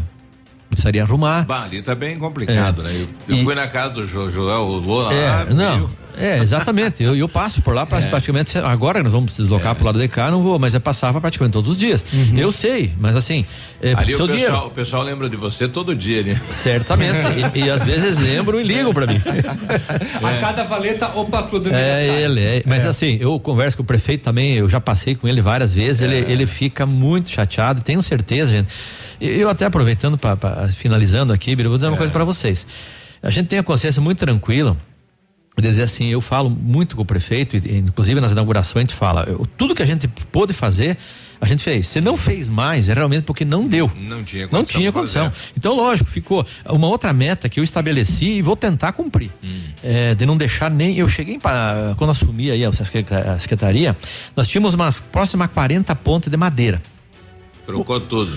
precisaria 0.74 1.02
arrumar. 1.02 1.44
Bah, 1.46 1.64
ali 1.64 1.82
tá 1.82 1.94
bem 1.94 2.16
complicado, 2.16 2.82
é. 2.82 2.84
né? 2.84 2.90
Eu, 2.94 3.34
eu 3.34 3.40
e, 3.40 3.44
fui 3.44 3.54
na 3.54 3.66
casa 3.66 3.94
do 3.94 4.06
jo, 4.06 4.30
Joel, 4.30 4.80
vou 4.80 5.02
lá. 5.02 5.12
É, 5.12 5.54
não, 5.54 5.88
é, 6.16 6.38
exatamente. 6.38 7.02
eu, 7.02 7.14
eu 7.16 7.28
passo 7.28 7.60
por 7.60 7.74
lá 7.74 7.82
é. 7.90 8.06
praticamente. 8.06 8.56
Agora 8.58 9.02
nós 9.02 9.12
vamos 9.12 9.36
deslocar 9.36 9.72
é. 9.72 9.74
pro 9.74 9.84
lado 9.84 9.98
de 9.98 10.08
cá, 10.08 10.30
não 10.30 10.42
vou, 10.42 10.58
mas 10.58 10.74
eu 10.74 10.80
passava 10.80 11.20
praticamente 11.20 11.52
todos 11.52 11.70
os 11.70 11.76
dias. 11.76 12.04
Uhum. 12.12 12.38
Eu 12.38 12.52
sei, 12.52 12.92
mas 12.98 13.16
assim. 13.16 13.44
É, 13.82 13.94
Ali 13.94 14.14
o 14.14 14.26
pessoal, 14.26 14.66
o 14.66 14.70
pessoal 14.70 15.02
lembra 15.02 15.28
de 15.28 15.36
você 15.36 15.68
todo 15.68 15.94
dia, 15.94 16.22
né? 16.22 16.40
Certamente. 16.50 17.18
e, 17.54 17.64
e, 17.64 17.70
às 17.70 17.82
vezes 17.82 18.18
lembram 18.18 18.60
e 18.60 18.62
ligam 18.62 18.92
para 18.92 19.06
mim. 19.06 19.20
A 20.22 20.40
cada 20.40 20.64
valeta, 20.64 21.10
opa, 21.14 21.42
tudo 21.42 21.70
É 21.72 22.22
ele, 22.22 22.40
é. 22.40 22.62
Mas 22.66 22.84
é. 22.84 22.88
assim, 22.88 23.18
eu 23.20 23.38
converso 23.38 23.76
com 23.76 23.82
o 23.82 23.86
prefeito 23.86 24.22
também, 24.22 24.54
eu 24.54 24.68
já 24.68 24.80
passei 24.80 25.14
com 25.14 25.28
ele 25.28 25.40
várias 25.40 25.74
vezes, 25.74 26.02
ele, 26.02 26.16
é. 26.16 26.30
ele 26.30 26.46
fica 26.46 26.86
muito 26.86 27.28
chateado, 27.28 27.82
tenho 27.82 28.02
certeza, 28.02 28.52
gente. 28.52 28.68
Eu 29.20 29.48
até 29.48 29.64
aproveitando, 29.64 30.18
pra, 30.18 30.36
pra 30.36 30.68
finalizando 30.68 31.32
aqui, 31.32 31.54
vou 31.54 31.76
dizer 31.76 31.88
uma 31.88 31.96
coisa 31.96 32.12
para 32.12 32.24
vocês. 32.24 32.66
A 33.22 33.30
gente 33.30 33.46
tem 33.46 33.58
a 33.58 33.62
consciência 33.62 34.02
muito 34.02 34.18
tranquila 34.18 34.76
dizer 35.62 35.84
assim, 35.84 36.08
eu 36.08 36.20
falo 36.20 36.50
muito 36.50 36.96
com 36.96 37.02
o 37.02 37.04
prefeito, 37.04 37.56
e, 37.56 37.78
inclusive 37.78 38.20
nas 38.20 38.32
inaugurações 38.32 38.84
a 38.84 38.86
gente 38.86 38.98
fala, 38.98 39.24
eu, 39.24 39.46
tudo 39.56 39.74
que 39.74 39.82
a 39.82 39.86
gente 39.86 40.08
pôde 40.08 40.52
fazer, 40.52 40.96
a 41.40 41.46
gente 41.46 41.62
fez. 41.62 41.86
Se 41.86 42.00
não 42.00 42.16
fez 42.16 42.48
mais, 42.48 42.88
é 42.88 42.94
realmente 42.94 43.24
porque 43.24 43.44
não 43.44 43.66
deu. 43.66 43.90
Não 43.96 44.24
tinha 44.24 44.48
condição. 44.48 44.58
Não 44.58 44.64
tinha 44.64 44.92
condição. 44.92 45.32
Então, 45.56 45.74
lógico, 45.74 46.08
ficou 46.08 46.46
uma 46.66 46.88
outra 46.88 47.12
meta 47.12 47.48
que 47.48 47.60
eu 47.60 47.64
estabeleci 47.64 48.26
e 48.26 48.42
vou 48.42 48.56
tentar 48.56 48.92
cumprir. 48.92 49.30
Hum. 49.42 49.60
É, 49.82 50.14
de 50.14 50.24
não 50.24 50.36
deixar 50.36 50.70
nem. 50.70 50.96
Eu 50.96 51.06
cheguei 51.06 51.38
para. 51.38 51.94
Quando 51.98 52.10
assumi 52.10 52.50
aí 52.50 52.64
a 52.64 53.38
secretaria, 53.38 53.96
nós 54.34 54.48
tínhamos 54.48 54.74
umas 54.74 55.00
próximas 55.00 55.50
40 55.50 55.94
pontes 55.96 56.30
de 56.30 56.36
madeira. 56.36 56.80
Trocou 57.66 58.00
tudo. 58.00 58.34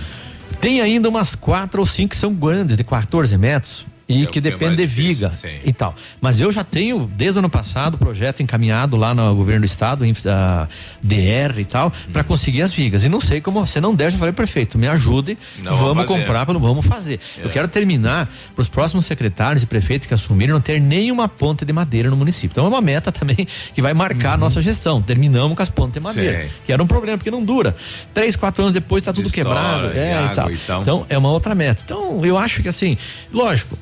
Tem 0.60 0.82
ainda 0.82 1.08
umas 1.08 1.36
quatro 1.36 1.80
ou 1.80 1.86
cinco 1.86 2.10
que 2.10 2.18
são 2.18 2.34
grandes, 2.34 2.76
de 2.76 2.84
14 2.84 3.38
metros 3.38 3.86
e 4.10 4.24
é 4.24 4.26
que 4.26 4.40
depende 4.40 4.78
de 4.78 4.86
viga 4.86 5.32
sim. 5.34 5.60
e 5.66 5.74
tal. 5.74 5.94
Mas 6.22 6.40
eu 6.40 6.50
já 6.52 6.64
tenho, 6.64 7.12
desde 7.14 7.38
o 7.38 7.40
ano 7.40 7.50
passado, 7.50 7.98
projeto 7.98 8.42
encaminhado 8.42 8.96
lá 8.96 9.14
no 9.14 9.36
governo 9.36 9.62
do 9.62 9.66
estado, 9.66 10.06
a 10.06 10.68
DR 11.02 11.60
e 11.60 11.66
tal, 11.66 11.88
hum. 11.88 12.12
para 12.14 12.24
conseguir 12.24 12.62
as 12.62 12.72
vigas. 12.72 13.04
E 13.04 13.10
não 13.10 13.20
sei 13.20 13.42
como 13.42 13.66
você 13.66 13.82
não 13.82 13.94
der, 13.94 14.12
já 14.12 14.18
falei, 14.18 14.34
prefeito, 14.34 14.78
me 14.78 14.88
ajude, 14.88 15.38
não, 15.62 15.76
vamos 15.76 16.06
comprar, 16.06 16.46
vamos 16.46 16.86
fazer. 16.86 17.20
É. 17.38 17.46
Eu 17.46 17.50
quero 17.50 17.68
terminar 17.68 18.30
para 18.56 18.62
os 18.62 18.70
próximos 18.70 19.06
secretários 19.06 19.64
e 19.64 19.66
prefeitos 19.66 20.08
que 20.08 20.14
assumirem 20.14 20.54
não 20.54 20.62
ter 20.62 20.80
nenhuma 20.80 21.28
ponte 21.28 21.66
de 21.66 21.74
madeira 21.74 22.10
no 22.10 22.16
município. 22.16 22.54
Então 22.54 22.66
é 22.66 22.70
uma 22.70 22.82
meta 22.82 23.12
também 23.12 23.46
que 23.76 23.82
vai 23.82 23.94
marcar 23.94 24.30
uhum. 24.30 24.34
a 24.36 24.38
nossa 24.38 24.62
gestão. 24.62 25.02
Terminamos 25.02 25.56
com 25.56 25.62
as 25.62 25.70
pontes 25.70 25.96
de 25.96 26.00
madeira, 26.00 26.44
sim. 26.44 26.50
que 26.66 26.72
era 26.72 26.82
um 26.82 26.88
problema, 26.88 27.18
porque 27.18 27.32
não 27.32 27.44
dura. 27.44 27.76
Três, 28.14 28.38
quatro 28.38 28.64
anos 28.64 28.74
depois 28.74 29.02
está 29.02 29.12
tudo 29.12 29.28
História, 29.28 29.52
quebrado. 29.52 29.98
É, 29.98 30.32
e 30.32 30.36
tal. 30.36 30.52
e 30.52 30.58
tal. 30.58 30.82
Então 30.82 31.06
é 31.10 31.18
uma 31.18 31.30
outra 31.30 31.54
meta. 31.54 31.82
Então 31.84 32.24
eu 32.24 32.38
acho 32.38 32.62
que 32.62 32.70
assim, 32.70 32.98
lógico, 33.34 33.78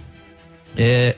é, 0.77 1.15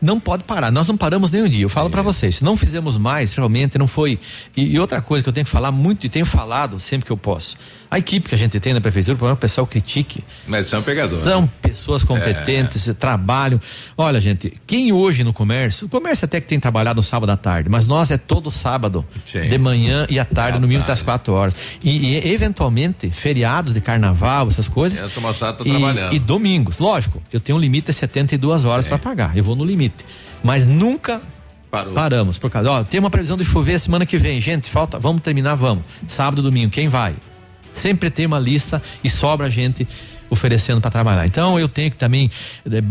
não 0.00 0.20
pode 0.20 0.44
parar. 0.44 0.70
Nós 0.70 0.86
não 0.86 0.96
paramos 0.96 1.30
nem 1.30 1.42
um 1.42 1.48
dia. 1.48 1.64
Eu 1.64 1.68
falo 1.68 1.88
é. 1.88 1.90
para 1.90 2.02
vocês, 2.02 2.36
se 2.36 2.44
não 2.44 2.56
fizemos 2.56 2.96
mais, 2.96 3.34
realmente 3.34 3.78
não 3.78 3.86
foi. 3.86 4.18
E, 4.56 4.74
e, 4.74 4.78
outra 4.78 5.00
coisa 5.00 5.22
que 5.22 5.28
eu 5.28 5.32
tenho 5.32 5.44
que 5.44 5.50
falar 5.50 5.72
muito 5.72 6.06
e 6.06 6.08
tenho 6.08 6.26
falado 6.26 6.78
sempre 6.78 7.06
que 7.06 7.12
eu 7.12 7.16
posso. 7.16 7.56
A 7.96 7.98
equipe 7.98 8.28
que 8.28 8.34
a 8.34 8.38
gente 8.38 8.60
tem 8.60 8.74
na 8.74 8.80
prefeitura, 8.80 9.16
por 9.16 9.32
o 9.32 9.36
pessoal 9.38 9.66
critique. 9.66 10.22
Mas 10.46 10.66
são 10.66 10.82
pegadores. 10.82 11.24
São 11.24 11.40
né? 11.40 11.48
pessoas 11.62 12.04
competentes, 12.04 12.86
é. 12.86 12.92
trabalham. 12.92 13.58
Olha, 13.96 14.20
gente, 14.20 14.52
quem 14.66 14.92
hoje 14.92 15.24
no 15.24 15.32
comércio, 15.32 15.86
o 15.86 15.88
comércio 15.88 16.26
até 16.26 16.38
que 16.38 16.46
tem 16.46 16.60
trabalhado 16.60 16.98
no 16.98 17.02
sábado 17.02 17.30
à 17.30 17.38
tarde, 17.38 17.70
mas 17.70 17.86
nós 17.86 18.10
é 18.10 18.18
todo 18.18 18.50
sábado, 18.50 19.02
Sim. 19.24 19.48
de 19.48 19.56
manhã 19.56 20.06
e 20.10 20.18
à 20.18 20.26
tarde, 20.26 20.58
no 20.58 20.66
mínimo 20.68 20.84
até 20.84 20.92
às 20.92 21.00
quatro 21.00 21.32
horas. 21.32 21.56
E, 21.82 22.18
e, 22.18 22.34
eventualmente, 22.34 23.10
feriados 23.10 23.72
de 23.72 23.80
carnaval, 23.80 24.48
essas 24.48 24.68
coisas. 24.68 25.02
Essa 25.02 25.18
moçada 25.18 25.56
tá 25.56 25.64
e, 25.64 25.70
trabalhando. 25.70 26.12
E 26.12 26.18
domingos. 26.18 26.76
Lógico, 26.76 27.22
eu 27.32 27.40
tenho 27.40 27.56
um 27.56 27.60
limite 27.60 27.86
de 27.86 27.94
72 27.94 28.66
horas 28.66 28.86
para 28.86 28.98
pagar. 28.98 29.34
Eu 29.34 29.42
vou 29.42 29.56
no 29.56 29.64
limite. 29.64 30.04
Mas 30.44 30.66
nunca 30.66 31.18
Parou. 31.70 31.94
Paramos 31.94 32.38
por 32.38 32.50
causa. 32.50 32.70
Ó, 32.70 32.84
tem 32.84 33.00
uma 33.00 33.10
previsão 33.10 33.38
de 33.38 33.44
chover 33.44 33.80
semana 33.80 34.04
que 34.04 34.18
vem. 34.18 34.38
Gente, 34.38 34.68
falta. 34.68 34.98
Vamos 34.98 35.22
terminar, 35.22 35.54
vamos. 35.54 35.82
Sábado, 36.06 36.42
domingo, 36.42 36.70
quem 36.70 36.88
vai? 36.88 37.16
Sempre 37.76 38.10
tem 38.10 38.24
uma 38.24 38.38
lista 38.38 38.82
e 39.04 39.10
sobra 39.10 39.50
gente 39.50 39.86
oferecendo 40.30 40.80
para 40.80 40.90
trabalhar. 40.90 41.26
Então 41.26 41.58
eu 41.58 41.68
tenho 41.68 41.90
que 41.90 41.96
também. 41.96 42.30
É, 42.70 42.82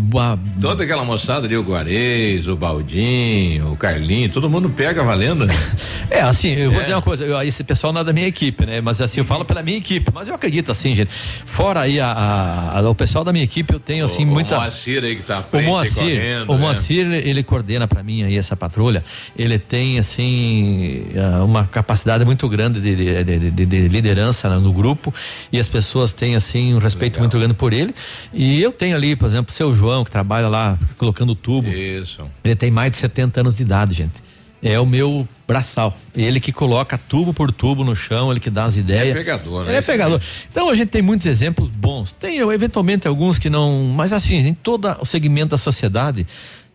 Toda 0.62 0.84
aquela 0.84 1.04
moçada 1.04 1.46
ali, 1.46 1.56
o 1.58 1.64
Guarez, 1.64 2.48
o 2.48 2.56
Baldinho, 2.56 3.72
o 3.72 3.78
Carlinho, 3.78 4.30
todo 4.30 4.50
mundo 4.50 4.70
pega 4.70 5.04
valendo. 5.04 5.48
é, 6.10 6.22
assim, 6.22 6.54
eu 6.54 6.72
vou 6.72 6.80
é. 6.80 6.84
dizer 6.84 6.96
uma 6.96 7.02
coisa, 7.02 7.26
eu, 7.26 7.42
esse 7.42 7.64
pessoal 7.64 7.92
não 7.92 8.02
é 8.02 8.04
da 8.04 8.14
minha 8.14 8.28
equipe, 8.28 8.66
né? 8.66 8.82
Mas 8.82 9.02
assim, 9.02 9.20
eu 9.20 9.26
falo 9.26 9.46
pela 9.46 9.62
minha 9.62 9.78
equipe, 9.78 10.10
mas 10.14 10.28
eu 10.28 10.36
acredito 10.36 10.72
assim, 10.72 10.96
gente. 10.96 11.10
Fora 11.46 11.82
aí 11.82 12.00
a, 12.00 12.12
a, 12.12 12.80
a 12.80 12.90
o 12.90 12.96
pessoal 12.96 13.24
da 13.24 13.32
minha 13.32 13.44
equipe, 13.44 13.74
eu 13.74 13.80
tenho 13.80 14.06
assim 14.06 14.24
o, 14.24 14.28
muita. 14.28 14.56
O 14.56 14.62
Moacir 14.62 15.04
aí 15.04 15.16
que 15.16 15.24
tá 15.24 15.40
à 15.40 15.44
frente, 15.44 15.66
o 15.66 15.70
Moacir, 15.70 16.04
correndo, 16.04 16.52
o 16.52 16.58
Moacir, 16.58 17.06
né? 17.06 17.22
ele 17.24 17.44
coordena 17.44 17.88
para 17.88 18.04
mim 18.04 18.24
aí 18.24 18.38
essa 18.38 18.56
patrulha. 18.56 19.04
Ele 19.38 19.58
tem 19.60 20.00
assim 20.00 21.08
eh, 21.14 21.44
uma 21.44 21.66
capacidade 21.66 22.24
muito 22.26 22.48
grande 22.48 22.80
de, 22.80 22.96
de, 22.96 23.52
de, 23.52 23.66
de 23.66 23.88
liderança 23.88 24.50
no 24.60 24.72
grupo 24.72 25.14
e 25.52 25.60
as 25.60 25.68
pessoas 25.68 26.14
têm 26.14 26.36
assim 26.36 26.74
um 26.74 26.78
respeito 26.78 27.16
Legal. 27.16 27.25
Muito 27.26 27.38
grande 27.38 27.54
por 27.54 27.74
ele. 27.74 27.94
E 28.34 28.62
eu 28.62 28.72
tenho 28.72 28.96
ali, 28.96 29.16
por 29.16 29.28
exemplo, 29.28 29.52
o 29.52 29.54
seu 29.54 29.76
João, 29.76 30.04
que 30.04 30.12
trabalha 30.12 30.48
lá 30.48 30.78
colocando 30.98 31.36
tubo. 31.36 31.70
Isso. 31.70 32.26
Ele 32.44 32.56
tem 32.56 32.72
mais 32.72 32.92
de 32.92 32.98
70 32.98 33.42
anos 33.42 33.56
de 33.56 33.64
idade, 33.64 33.94
gente. 33.94 34.26
É 34.64 34.80
o 34.80 34.86
meu 34.86 35.28
braçal. 35.48 35.96
Ele 36.16 36.40
que 36.40 36.52
coloca 36.52 36.98
tubo 36.98 37.34
por 37.34 37.52
tubo 37.52 37.84
no 37.84 37.96
chão, 37.96 38.32
ele 38.32 38.40
que 38.40 38.50
dá 38.50 38.64
as 38.64 38.76
ideias. 38.76 39.16
É 39.16 39.20
pegador, 39.20 39.64
né? 39.64 39.72
Ele 39.72 39.78
é 39.78 39.82
pegador. 39.82 40.20
Então 40.50 40.70
a 40.70 40.76
gente 40.76 40.90
tem 40.90 41.02
muitos 41.02 41.26
exemplos 41.28 41.70
bons. 41.70 42.12
Tem 42.12 42.40
eventualmente 42.40 43.08
alguns 43.08 43.38
que 43.38 43.50
não. 43.50 43.94
Mas 43.96 44.12
assim, 44.12 44.38
em 44.38 44.54
todo 44.54 44.88
o 45.00 45.06
segmento 45.06 45.50
da 45.50 45.58
sociedade, 45.58 46.26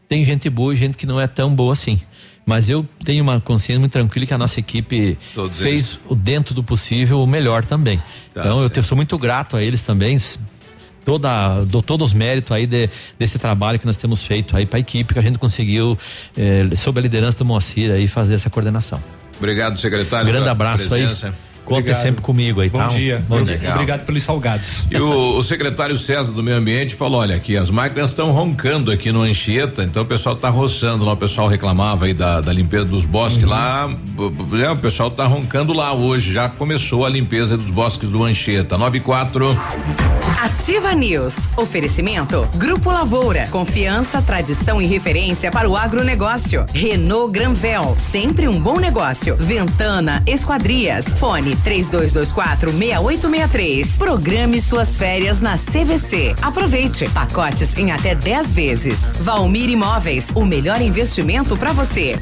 tem 0.09 0.24
gente 0.24 0.48
boa 0.48 0.72
e 0.72 0.77
gente 0.77 0.97
que 0.97 1.06
não 1.06 1.20
é 1.20 1.27
tão 1.27 1.52
boa 1.52 1.72
assim. 1.72 2.01
Mas 2.47 2.69
eu 2.69 2.87
tenho 3.05 3.23
uma 3.23 3.41
consciência 3.41 3.79
muito 3.79 3.93
tranquila 3.93 4.27
que 4.27 4.35
a 4.35 4.39
nossa 4.39 4.59
equipe 4.59 5.17
Todos 5.35 5.59
fez 5.59 5.75
eles. 5.75 5.99
o 6.09 6.15
dentro 6.15 6.55
do 6.55 6.65
possível 6.65 7.21
o 7.21 7.27
melhor 7.27 7.65
também. 7.65 7.99
Tá 8.35 8.41
então 8.41 8.59
certo. 8.61 8.77
eu 8.79 8.83
sou 8.83 8.97
muito 8.97 9.17
grato 9.19 9.57
a 9.57 9.62
eles 9.62 9.83
também, 9.83 10.19
toda, 11.05 11.65
dou 11.65 11.83
todos 11.83 12.09
os 12.09 12.12
méritos 12.15 12.53
aí 12.53 12.67
de, 12.67 12.89
desse 13.19 13.39
trabalho 13.39 13.79
que 13.79 13.87
nós 13.87 13.97
temos 13.97 14.23
feito 14.23 14.57
aí 14.57 14.67
para 14.67 14.79
a 14.79 14.81
equipe, 14.81 15.12
que 15.12 15.19
a 15.19 15.23
gente 15.23 15.39
conseguiu, 15.39 15.99
eh, 16.37 16.69
sob 16.77 16.99
a 16.99 17.03
liderança 17.03 17.39
do 17.39 17.45
Moacir 17.45 17.91
aí, 17.91 18.09
fazer 18.09 18.35
essa 18.35 18.51
coordenação. 18.51 19.01
Obrigado, 19.39 19.79
secretário. 19.79 20.27
Grande 20.27 20.49
abraço 20.49 20.89
presença. 20.89 21.29
aí. 21.29 21.49
Conte 21.65 21.78
Obrigado. 21.81 22.03
sempre 22.03 22.23
comigo 22.23 22.61
aí, 22.61 22.69
Bom 22.69 22.78
tá? 22.78 22.89
dia. 22.89 23.23
Bom 23.28 23.43
dia. 23.45 23.70
Obrigado 23.73 24.05
pelos 24.05 24.23
salgados. 24.23 24.87
E 24.91 24.97
o, 24.97 25.39
o 25.39 25.43
secretário 25.43 25.97
César 25.97 26.32
do 26.32 26.43
Meio 26.43 26.57
Ambiente 26.57 26.95
falou: 26.95 27.20
olha, 27.20 27.37
aqui 27.37 27.57
as 27.57 27.70
máquinas 27.70 28.11
estão 28.11 28.31
roncando 28.32 28.91
aqui 28.91 29.12
no 29.12 29.20
Anchieta, 29.23 29.85
então 29.85 30.03
o 30.03 30.07
pessoal 30.07 30.35
tá 30.37 30.49
roçando 30.51 31.05
lá, 31.05 31.12
o 31.12 31.16
pessoal 31.16 31.47
reclamava 31.47 32.07
aí 32.07 32.15
da, 32.15 32.41
da 32.41 32.53
limpeza 32.53 32.85
dos 32.85 33.05
bosques 33.05 33.45
lá. 33.45 33.87
b- 33.89 34.31
b- 34.31 34.62
é, 34.62 34.70
o 34.70 34.77
pessoal 34.77 35.11
tá 35.11 35.27
roncando 35.27 35.73
lá 35.73 35.93
hoje, 35.93 36.32
já 36.32 36.49
começou 36.49 37.05
a 37.05 37.09
limpeza 37.09 37.57
dos 37.57 37.70
bosques 37.70 38.09
do 38.09 38.24
Anchieta. 38.24 38.77
94. 38.77 39.57
Ativa 40.43 40.93
News. 40.95 41.35
Oferecimento. 41.57 42.49
Grupo 42.57 42.91
Lavoura. 42.91 43.47
Confiança, 43.51 44.23
tradição 44.23 44.81
e 44.81 44.87
referência 44.87 45.51
para 45.51 45.69
o 45.69 45.77
agronegócio. 45.77 46.65
Renault 46.73 47.31
Granvel. 47.32 47.95
Sempre 47.99 48.49
um 48.49 48.59
bom 48.59 48.78
negócio. 48.78 49.37
Ventana 49.37 50.23
Esquadrias. 50.27 51.05
Fone 51.19 51.49
3224 51.56 52.70
6863. 52.70 53.97
Programe 53.97 54.60
suas 54.60 54.97
férias 54.97 55.40
na 55.40 55.56
CVC. 55.56 56.35
Aproveite. 56.43 57.09
Pacotes 57.10 57.77
em 57.77 57.93
até 57.93 58.14
10 58.14 58.52
vezes. 58.52 58.98
Valmir 59.20 59.68
Imóveis. 59.68 60.28
O 60.35 60.44
melhor 60.44 60.81
investimento 60.81 61.56
para 61.56 61.72
você. 61.72 62.18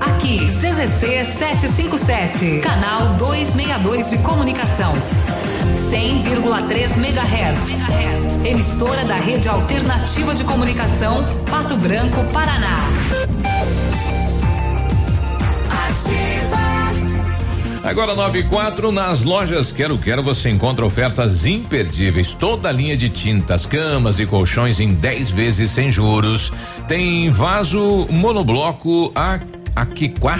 Aqui, 0.00 0.38
CZC 0.46 1.24
757, 1.38 2.60
canal 2.60 3.14
262 3.16 4.10
de 4.10 4.18
comunicação. 4.18 4.92
100,3 5.90 6.96
MHz. 6.96 8.44
Emissora 8.44 9.04
da 9.04 9.16
Rede 9.16 9.48
Alternativa 9.48 10.34
de 10.34 10.42
Comunicação, 10.44 11.24
Pato 11.50 11.76
Branco, 11.76 12.24
Paraná. 12.32 12.76
Agora 17.84 18.14
94 18.14 18.92
nas 18.92 19.22
lojas 19.22 19.72
Quero 19.72 19.98
Quero 19.98 20.22
você 20.22 20.48
encontra 20.48 20.86
ofertas 20.86 21.44
imperdíveis, 21.44 22.32
toda 22.32 22.68
a 22.68 22.72
linha 22.72 22.96
de 22.96 23.08
tintas, 23.08 23.66
camas 23.66 24.20
e 24.20 24.26
colchões 24.26 24.80
em 24.80 24.94
10 24.94 25.32
vezes 25.32 25.70
sem 25.70 25.90
juros. 25.90 26.52
Tem 26.88 27.30
vaso 27.30 28.06
monobloco 28.10 29.12
a 29.14 29.40
Aquiquá 29.74 30.38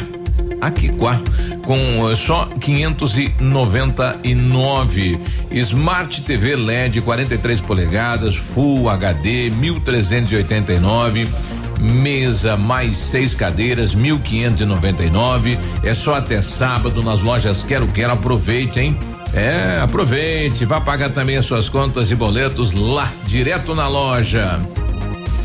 Aquiquá 0.61 1.21
com 1.65 2.11
eh, 2.11 2.17
só 2.17 2.47
599. 2.47 5.21
Smart 5.51 6.23
TV 6.23 6.57
LED 6.57 7.03
43 7.03 7.61
polegadas, 7.61 8.35
Full 8.37 8.89
HD 8.89 9.51
1389. 9.51 11.29
Mesa 11.83 12.57
mais 12.57 12.97
seis 12.97 13.35
cadeiras, 13.35 13.95
1.599. 13.95 15.59
É 15.83 15.93
só 15.93 16.15
até 16.15 16.41
sábado 16.41 17.03
nas 17.03 17.21
lojas 17.21 17.65
Quero 17.65 17.89
Quero. 17.89 18.13
Aproveite, 18.13 18.79
hein? 18.79 18.97
É, 19.35 19.81
aproveite. 19.81 20.65
Vá 20.65 20.81
pagar 20.81 21.11
também 21.11 21.37
as 21.37 21.47
suas 21.47 21.69
contas 21.69 22.11
e 22.11 22.15
boletos 22.15 22.73
lá, 22.73 23.11
direto 23.27 23.75
na 23.75 23.89
loja. 23.89 24.61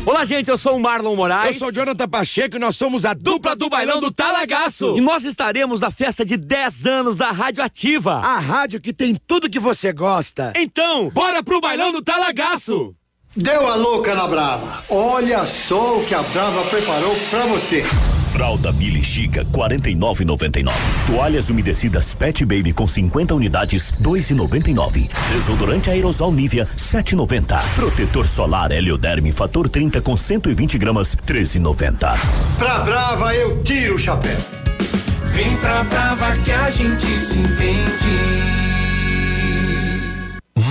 Olá, 0.06 0.24
gente, 0.24 0.48
eu 0.48 0.56
sou 0.56 0.76
o 0.76 0.80
Marlon 0.80 1.14
Moraes. 1.14 1.56
Eu 1.56 1.58
sou 1.58 1.68
o 1.68 1.72
Jonathan 1.72 2.08
Pacheco 2.08 2.56
e 2.56 2.58
nós 2.58 2.76
somos 2.76 3.04
a 3.04 3.12
dupla 3.12 3.54
do 3.54 3.68
Bailão 3.68 4.00
do 4.00 4.10
Talagaço. 4.10 4.96
E 4.96 5.02
nós 5.02 5.24
estaremos 5.24 5.82
na 5.82 5.90
festa 5.90 6.24
de 6.24 6.36
10 6.36 6.86
anos 6.86 7.16
da 7.18 7.30
Rádio 7.30 7.62
Ativa. 7.62 8.14
A 8.14 8.38
rádio 8.38 8.80
que 8.80 8.92
tem 8.92 9.14
tudo 9.26 9.50
que 9.50 9.60
você 9.60 9.92
gosta. 9.92 10.54
Então, 10.56 11.10
bora 11.10 11.42
pro 11.42 11.60
Bailão 11.60 11.92
do 11.92 12.00
Talagaço. 12.00 12.94
Deu 13.36 13.68
a 13.68 13.74
louca 13.74 14.14
na 14.14 14.26
Brava. 14.26 14.82
Olha 14.88 15.46
só 15.46 15.98
o 15.98 16.04
que 16.04 16.14
a 16.14 16.22
Brava 16.22 16.62
preparou 16.64 17.14
pra 17.28 17.44
você. 17.46 17.84
Fralda 18.32 18.72
Billy 18.72 19.04
Chica 19.04 19.44
49,99. 19.44 20.72
Toalhas 21.06 21.50
umedecidas 21.50 22.14
Pet 22.14 22.44
Baby 22.46 22.72
com 22.72 22.88
50 22.88 23.34
unidades 23.34 23.92
2,99. 24.00 25.10
Desodorante 25.32 25.90
aerosol 25.90 26.32
Nivea 26.32 26.66
7,90. 26.76 27.60
Protetor 27.74 28.26
solar 28.26 28.72
Helioderme 28.72 29.30
fator 29.30 29.68
30 29.68 30.00
com 30.00 30.16
120 30.16 30.78
gramas 30.78 31.14
13,90. 31.14 32.18
Pra 32.56 32.78
Brava 32.80 33.34
eu 33.34 33.62
tiro 33.62 33.96
o 33.96 33.98
chapéu. 33.98 34.38
Vem 35.26 35.56
pra 35.58 35.84
Brava 35.84 36.34
que 36.38 36.50
a 36.50 36.70
gente 36.70 37.06
se 37.06 37.38
entende. 37.38 38.27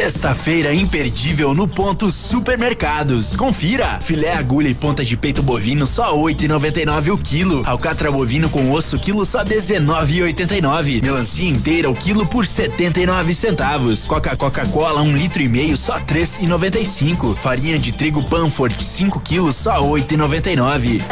Sexta-feira 0.00 0.72
imperdível 0.72 1.52
no 1.52 1.68
ponto 1.68 2.10
Supermercados. 2.10 3.36
Confira. 3.36 4.00
Filé 4.00 4.32
agulha 4.32 4.68
e 4.68 4.74
ponta 4.74 5.04
de 5.04 5.14
peito 5.14 5.42
bovino 5.42 5.86
só 5.86 6.16
8,99 6.16 7.12
o 7.12 7.18
quilo. 7.18 7.62
Alcatra 7.66 8.10
bovino 8.10 8.48
com 8.48 8.72
osso 8.72 8.98
quilo 8.98 9.26
só 9.26 9.44
19,89. 9.44 11.02
Melancia 11.02 11.46
inteira 11.46 11.90
o 11.90 11.94
quilo 11.94 12.26
por 12.26 12.46
79 12.46 13.34
centavos. 13.34 14.06
Coca 14.06 14.34
Coca-Cola 14.34 15.02
um 15.02 15.14
litro 15.14 15.42
e 15.42 15.48
meio 15.48 15.76
só 15.76 16.00
3,95. 16.00 17.34
Farinha 17.34 17.78
de 17.78 17.92
trigo 17.92 18.22
Panford 18.24 18.82
5 18.82 19.20
quilos 19.20 19.54
só 19.56 19.82
8,99. 19.82 21.02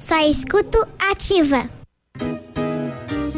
Só 0.00 0.20
escuto 0.20 0.86
ativa. 1.10 1.79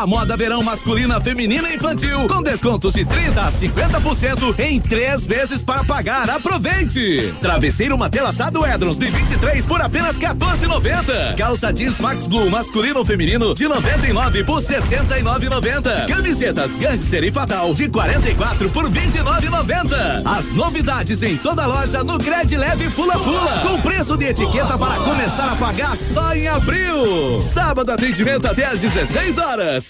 A 0.00 0.06
moda 0.06 0.34
verão 0.34 0.62
masculina, 0.62 1.20
feminina 1.20 1.68
e 1.68 1.76
infantil. 1.76 2.26
Com 2.26 2.42
descontos 2.42 2.94
de 2.94 3.04
30 3.04 3.38
a 3.38 3.52
50% 3.52 4.58
em 4.58 4.80
três 4.80 5.26
vezes 5.26 5.60
para 5.60 5.84
pagar. 5.84 6.30
Aproveite! 6.30 7.34
Travesseiro 7.38 7.98
matelaçado 7.98 8.64
Edrons 8.64 8.96
de 8.96 9.10
23 9.10 9.66
por 9.66 9.82
apenas 9.82 10.16
14,90. 10.16 11.36
Calça 11.36 11.70
jeans 11.70 11.98
Max 11.98 12.26
Blue 12.26 12.50
masculino 12.50 13.00
ou 13.00 13.04
feminino 13.04 13.54
de 13.54 13.68
99 13.68 14.42
por 14.44 14.62
69,90. 14.62 16.06
Camisetas 16.08 16.76
Gangster 16.76 17.22
e 17.22 17.30
Fatal 17.30 17.74
de 17.74 17.90
44 17.90 18.70
por 18.70 18.90
29,90. 18.90 20.22
As 20.24 20.50
novidades 20.52 21.22
em 21.22 21.36
toda 21.36 21.66
loja 21.66 22.02
no 22.02 22.18
Cred 22.18 22.56
Leve 22.56 22.88
Pula 22.92 23.18
Pula. 23.18 23.60
Com 23.68 23.78
preço 23.82 24.16
de 24.16 24.24
etiqueta 24.24 24.78
para 24.78 24.94
começar 25.00 25.50
a 25.50 25.56
pagar 25.56 25.94
só 25.94 26.34
em 26.34 26.48
abril. 26.48 27.42
Sábado 27.42 27.92
atendimento 27.92 28.46
até 28.46 28.64
às 28.64 28.80
16 28.80 29.36
horas. 29.36 29.89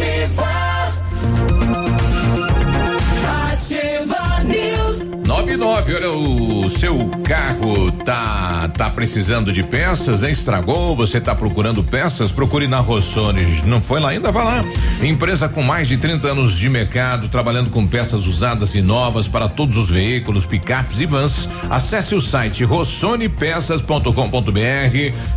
Ativa 0.00 0.49
o 5.98 6.70
seu 6.70 7.10
carro 7.24 7.90
tá 7.90 8.70
tá 8.76 8.88
precisando 8.90 9.52
de 9.52 9.62
peças, 9.62 10.22
hein? 10.22 10.30
estragou, 10.30 10.94
você 10.94 11.20
tá 11.20 11.34
procurando 11.34 11.82
peças, 11.82 12.30
procure 12.30 12.68
na 12.68 12.78
Rossoni. 12.78 13.62
Não 13.66 13.80
foi 13.80 13.98
lá 14.00 14.10
ainda? 14.10 14.30
Vá 14.30 14.44
lá. 14.44 14.60
Empresa 15.02 15.48
com 15.48 15.62
mais 15.62 15.88
de 15.88 15.96
30 15.96 16.28
anos 16.28 16.56
de 16.56 16.68
mercado, 16.68 17.28
trabalhando 17.28 17.70
com 17.70 17.86
peças 17.86 18.26
usadas 18.26 18.74
e 18.74 18.82
novas 18.82 19.26
para 19.26 19.48
todos 19.48 19.76
os 19.76 19.90
veículos, 19.90 20.46
picapes 20.46 21.00
e 21.00 21.06
vans. 21.06 21.48
Acesse 21.68 22.14
o 22.14 22.20
site 22.20 22.62
rossonepeças.com.br 22.64 24.56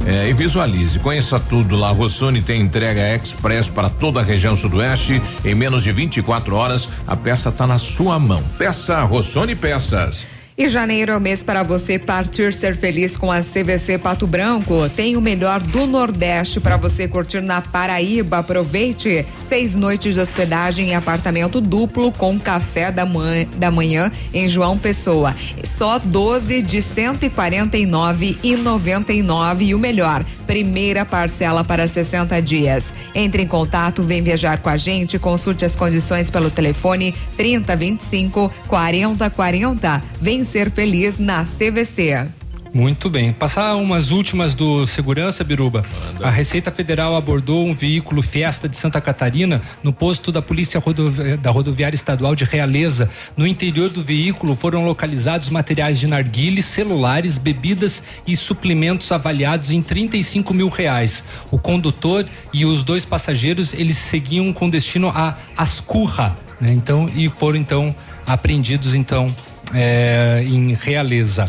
eh, 0.06 0.30
e 0.30 0.34
visualize. 0.34 1.00
Conheça 1.00 1.40
tudo 1.40 1.76
lá. 1.76 1.90
Rossoni 1.92 2.42
tem 2.42 2.62
entrega 2.62 3.16
express 3.16 3.70
para 3.70 3.90
toda 3.90 4.20
a 4.20 4.24
região 4.24 4.56
sudoeste 4.56 5.22
em 5.44 5.56
menos 5.56 5.84
de 5.84 5.92
24 5.92 6.56
horas. 6.56 6.88
A 7.08 7.16
peça 7.16 7.52
tá 7.52 7.66
na 7.66 7.80
sua 7.80 8.20
mão. 8.20 8.44
Peça 8.58 9.02
Rossoni 9.02 9.56
Peças. 9.56 10.43
E 10.56 10.70
janeiro 10.70 11.12
é 11.12 11.18
o 11.18 11.22
mês 11.22 11.44
para 11.44 11.64
você 11.64 11.98
partir 11.98 12.54
ser 12.54 12.76
feliz 12.76 13.18
com 13.18 13.32
a 13.32 13.40
CVC 13.40 13.98
Pato 13.98 14.28
Branco. 14.28 14.88
Tem 14.96 15.18
o 15.18 15.22
melhor 15.22 15.60
do 15.60 15.88
Nordeste 15.88 16.60
para 16.60 16.78
você 16.78 17.08
curtir 17.08 17.42
na 17.42 17.60
Paraíba. 17.60 18.38
Aproveite 18.38 19.26
seis 19.50 19.76
noites 19.76 20.14
de 20.14 20.20
hospedagem 20.20 20.90
em 20.90 20.96
apartamento 20.96 21.60
duplo 21.60 22.12
com 22.12 22.40
café 22.40 22.92
da, 22.92 23.04
manhã, 23.04 23.48
da 23.58 23.72
manhã 23.72 24.12
em 24.32 24.48
João 24.48 24.78
Pessoa. 24.78 25.36
Só 25.64 25.98
12 25.98 26.62
de 26.62 26.84
149 26.84 28.38
e 28.44 28.56
99 28.56 29.66
e 29.66 29.74
o 29.74 29.80
melhor, 29.80 30.24
primeira 30.46 31.06
parcela 31.06 31.64
para 31.64 31.88
60 31.88 32.42
dias. 32.42 32.94
Entre 33.16 33.44
em 33.44 33.48
contato, 33.48 34.04
vem 34.04 34.22
viajar 34.22 34.60
com 34.60 34.70
a 34.70 34.78
gente, 34.78 35.18
consulte 35.18 35.66
as 35.66 35.76
condições 35.76 36.30
pelo 36.30 36.50
telefone 36.50 37.14
30 37.38 37.76
25 37.76 38.52
40 38.68 39.30
40. 39.30 40.04
Vem 40.22 40.46
ser 40.46 40.70
feliz 40.70 41.18
na 41.18 41.44
CVC. 41.44 42.43
Muito 42.74 43.08
bem. 43.08 43.32
Passar 43.32 43.76
umas 43.76 44.10
últimas 44.10 44.56
do 44.56 44.88
segurança, 44.88 45.44
Biruba. 45.44 45.86
A 46.24 46.32
Receita 46.32 46.72
Federal 46.72 47.16
abordou 47.16 47.64
um 47.68 47.76
veículo 47.76 48.24
Fiesta 48.24 48.68
de 48.68 48.76
Santa 48.76 49.00
Catarina 49.00 49.62
no 49.84 49.94
posto 49.94 50.32
da 50.32 50.42
Polícia 50.42 50.80
Rodovi 50.80 51.38
da 51.38 51.52
Rodoviária 51.52 51.96
Estadual 51.96 52.34
de 52.34 52.46
Realeza. 52.46 53.12
No 53.38 53.46
interior 53.46 53.90
do 53.90 54.04
veículo 54.04 54.56
foram 54.56 54.86
localizados 54.86 55.50
materiais 55.50 56.00
de 56.00 56.08
narguile, 56.08 56.64
celulares, 56.64 57.38
bebidas 57.38 58.02
e 58.26 58.36
suplementos 58.36 59.12
avaliados 59.12 59.70
em 59.70 59.80
35 59.80 60.52
mil 60.52 60.70
reais. 60.70 61.26
O 61.52 61.60
condutor 61.60 62.26
e 62.52 62.66
os 62.66 62.84
dois 62.84 63.06
passageiros 63.06 63.76
eles 63.76 63.98
seguiam 63.98 64.52
com 64.52 64.68
destino 64.68 65.10
a 65.10 65.38
Ascurra, 65.56 66.36
né? 66.60 66.74
Então 66.74 67.08
e 67.14 67.30
foram 67.30 67.60
então 67.60 67.96
apreendidos 68.26 68.96
então 68.96 69.34
é, 69.72 70.44
em 70.48 70.74
Realeza. 70.74 71.48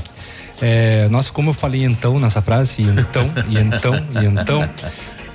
É, 0.61 1.09
nossa, 1.09 1.33
como 1.33 1.51
eu 1.51 1.55
falei 1.55 1.85
então 1.85 2.19
nessa 2.19 2.41
frase, 2.41 2.83
e 2.83 2.85
então, 2.85 3.31
e 3.49 3.59
então, 3.59 3.95
e 3.95 4.27
então. 4.27 4.69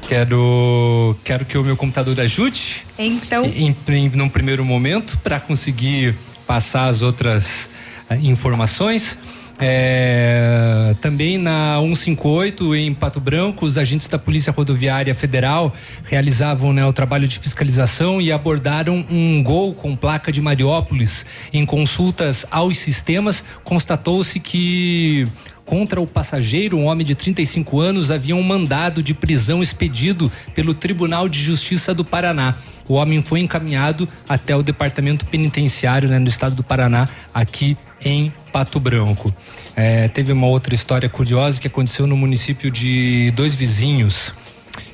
Quero, 0.07 1.15
quero 1.23 1.45
que 1.45 1.55
o 1.55 1.63
meu 1.63 1.77
computador 1.77 2.19
ajude. 2.19 2.83
Então. 2.97 3.45
Em, 3.45 3.75
em, 3.89 4.09
num 4.09 4.27
primeiro 4.27 4.65
momento, 4.65 5.15
para 5.19 5.39
conseguir 5.39 6.15
passar 6.47 6.87
as 6.87 7.03
outras 7.03 7.69
eh, 8.09 8.17
informações. 8.17 9.19
É, 9.61 10.95
também 11.01 11.37
na 11.37 11.77
158 11.81 12.75
em 12.75 12.93
Pato 12.93 13.19
Branco, 13.19 13.65
os 13.65 13.77
agentes 13.77 14.07
da 14.07 14.17
Polícia 14.17 14.53
Rodoviária 14.53 15.13
Federal 15.13 15.73
realizavam 16.05 16.71
né, 16.71 16.85
o 16.85 16.93
trabalho 16.93 17.27
de 17.27 17.37
fiscalização 17.39 18.21
e 18.21 18.31
abordaram 18.31 19.05
um 19.09 19.43
gol 19.43 19.73
com 19.73 19.97
placa 19.97 20.31
de 20.31 20.41
Mariópolis. 20.41 21.25
Em 21.51 21.65
consultas 21.65 22.45
aos 22.49 22.77
sistemas, 22.77 23.43
constatou-se 23.63 24.39
que 24.39 25.27
contra 25.65 26.01
o 26.01 26.07
passageiro, 26.07 26.77
um 26.77 26.85
homem 26.85 27.05
de 27.05 27.13
35 27.13 27.79
anos, 27.79 28.09
havia 28.09 28.35
um 28.35 28.41
mandado 28.41 29.03
de 29.03 29.13
prisão 29.13 29.61
expedido 29.61 30.31
pelo 30.55 30.73
Tribunal 30.73 31.29
de 31.29 31.39
Justiça 31.39 31.93
do 31.93 32.03
Paraná. 32.03 32.55
O 32.87 32.95
homem 32.95 33.21
foi 33.21 33.41
encaminhado 33.41 34.09
até 34.27 34.55
o 34.55 34.63
Departamento 34.63 35.27
Penitenciário 35.27 36.09
né, 36.09 36.17
no 36.17 36.27
estado 36.27 36.55
do 36.55 36.63
Paraná, 36.63 37.07
aqui 37.31 37.77
em 38.03 38.33
Pato 38.51 38.79
Branco. 38.79 39.33
É, 39.75 40.07
teve 40.07 40.31
uma 40.31 40.47
outra 40.47 40.73
história 40.73 41.07
curiosa 41.07 41.59
que 41.61 41.67
aconteceu 41.67 42.05
no 42.05 42.17
município 42.17 42.69
de 42.69 43.31
dois 43.31 43.55
vizinhos. 43.55 44.33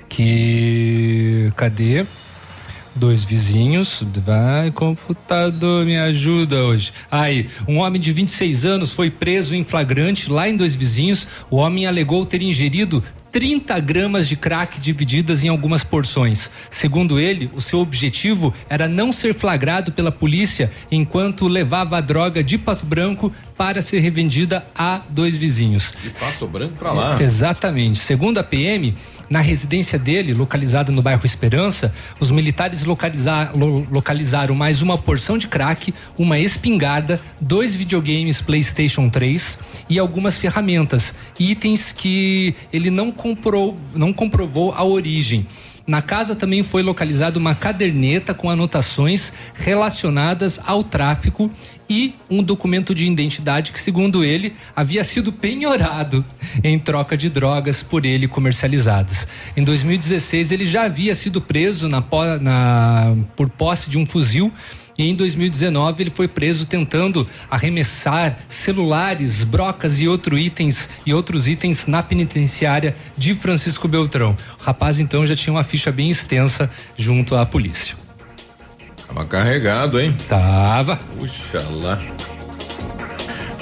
Que. 0.10 1.52
Cadê? 1.56 2.06
Dois 2.98 3.26
vizinhos, 3.26 4.02
vai 4.26 4.72
computador, 4.72 5.86
me 5.86 5.98
ajuda 5.98 6.64
hoje. 6.64 6.94
Aí, 7.12 7.50
um 7.68 7.80
homem 7.80 8.00
de 8.00 8.14
26 8.14 8.66
anos 8.66 8.94
foi 8.94 9.12
preso 9.12 9.54
em 9.54 9.66
flagrante 9.66 10.32
lá 10.32 10.48
em 10.48 10.56
Dois 10.56 10.76
Vizinhos. 10.76 11.28
O 11.52 11.58
homem 11.58 11.86
alegou 11.86 12.26
ter 12.26 12.42
ingerido 12.42 13.04
30 13.36 13.78
gramas 13.82 14.30
de 14.30 14.38
crack 14.38 14.80
divididas 14.80 15.44
em 15.44 15.50
algumas 15.50 15.84
porções. 15.84 16.50
Segundo 16.72 17.20
ele, 17.20 17.52
o 17.54 17.60
seu 17.60 17.80
objetivo 17.80 18.54
era 18.70 18.88
não 18.88 19.12
ser 19.12 19.34
flagrado 19.34 19.92
pela 19.92 20.10
polícia 20.10 20.72
enquanto 20.90 21.46
levava 21.46 21.98
a 21.98 22.02
droga 22.02 22.42
de 22.42 22.58
Pato 22.58 22.86
Branco 22.86 23.34
para 23.58 23.82
ser 23.82 24.00
revendida 24.00 24.66
a 24.74 25.02
dois 25.10 25.36
vizinhos. 25.36 25.94
De 26.02 26.12
Pato 26.12 26.48
Branco 26.48 26.76
pra 26.76 26.94
lá. 26.94 27.22
Exatamente. 27.22 28.00
Segundo 28.00 28.38
a 28.38 28.44
PM, 28.44 28.96
na 29.30 29.40
residência 29.40 29.98
dele, 29.98 30.34
localizada 30.34 30.92
no 30.92 31.02
bairro 31.02 31.26
Esperança, 31.26 31.94
os 32.20 32.32
militares 32.32 32.84
localiza 32.84 33.52
lo 33.56 33.88
localizaram 33.92 34.56
mais 34.56 34.82
uma 34.82 34.98
porção 34.98 35.38
de 35.38 35.48
crack, 35.48 35.94
uma 36.18 36.38
espingarda, 36.40 37.20
dois 37.40 37.76
videogames 37.76 38.42
PlayStation 38.42 39.10
3 39.10 39.60
e 39.90 40.00
algumas 40.00 40.38
ferramentas, 40.38 41.16
itens 41.40 41.92
que 41.92 42.56
ele 42.72 42.90
não 42.90 43.12
comprou, 43.12 43.78
não 43.94 44.14
comprovou 44.14 44.72
a 44.74 44.84
origem. 44.84 45.46
Na 45.88 46.02
casa 46.02 46.36
também 46.36 46.64
foi 46.64 46.82
localizada 46.82 47.38
uma 47.38 47.54
caderneta 47.54 48.34
com 48.34 48.50
anotações 48.50 49.34
relacionadas 49.54 50.60
ao 50.66 50.84
tráfico 50.84 51.52
e 51.90 52.16
um 52.30 52.42
documento 52.42 52.94
de 52.96 53.06
identidade 53.06 53.72
que, 53.72 53.80
segundo 53.80 54.24
ele, 54.24 54.54
havia 54.76 55.04
sido 55.04 55.32
penhorado 55.32 56.26
em 56.64 56.78
troca 56.80 57.16
de 57.16 57.30
drogas 57.30 57.84
por 57.84 58.06
ele 58.06 58.28
comercializadas. 58.28 59.28
Em 59.56 59.64
2016, 59.64 60.52
ele 60.52 60.66
já 60.66 60.84
havia 60.84 61.14
sido 61.14 61.40
preso 61.40 61.88
na, 61.88 62.04
na, 62.42 63.16
por 63.36 63.50
posse 63.50 63.90
de 63.90 63.98
um 63.98 64.06
fuzil. 64.06 64.52
E 64.98 65.10
em 65.10 65.14
2019 65.14 66.04
ele 66.04 66.10
foi 66.10 66.26
preso 66.26 66.66
tentando 66.66 67.28
arremessar 67.52 68.38
celulares, 68.48 69.44
brocas 69.44 70.00
e 70.00 70.08
outros 70.08 70.40
itens 70.40 70.90
e 71.06 71.14
outros 71.14 71.50
itens 71.50 71.86
na 71.86 72.02
penitenciária 72.02 72.96
de 73.18 73.34
Francisco 73.34 73.90
Beltrão. 73.90 74.38
O 74.58 74.64
rapaz 74.64 75.00
então 75.00 75.28
já 75.28 75.36
tinha 75.36 75.54
uma 75.54 75.66
ficha 75.66 75.92
bem 75.92 76.10
extensa 76.10 76.72
junto 76.98 77.36
à 77.36 77.46
polícia. 77.46 78.05
Tava 79.08 79.26
carregado, 79.26 80.00
hein? 80.00 80.16
Tava. 80.28 81.00
Puxa 81.18 81.64
lá. 81.82 82.00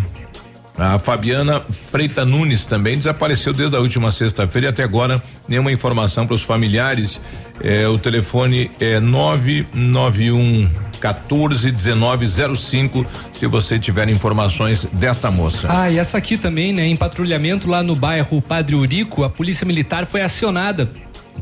A 0.77 0.99
Fabiana 0.99 1.59
Freita 1.71 2.23
Nunes 2.23 2.67
também 2.67 2.97
desapareceu 2.97 3.51
desde 3.51 3.75
a 3.75 3.79
última 3.79 4.11
sexta-feira 4.11 4.67
e 4.67 4.69
até 4.69 4.83
agora 4.83 5.21
nenhuma 5.47 5.71
informação 5.71 6.27
para 6.27 6.35
os 6.35 6.43
familiares. 6.43 7.19
É, 7.63 7.87
o 7.87 7.97
telefone 7.97 8.69
é 8.79 8.99
991 8.99 10.69
14 10.99 11.71
1905 11.71 13.05
se 13.39 13.47
você 13.47 13.79
tiver 13.79 14.07
informações 14.09 14.85
desta 14.93 15.31
moça. 15.31 15.67
Ah, 15.69 15.89
e 15.89 15.97
essa 15.97 16.19
aqui 16.19 16.37
também, 16.37 16.71
né? 16.71 16.85
Em 16.87 16.95
patrulhamento 16.95 17.67
lá 17.67 17.81
no 17.81 17.95
bairro 17.95 18.39
Padre 18.39 18.75
Urico, 18.75 19.23
a 19.23 19.29
polícia 19.29 19.65
militar 19.65 20.05
foi 20.05 20.21
acionada 20.21 20.89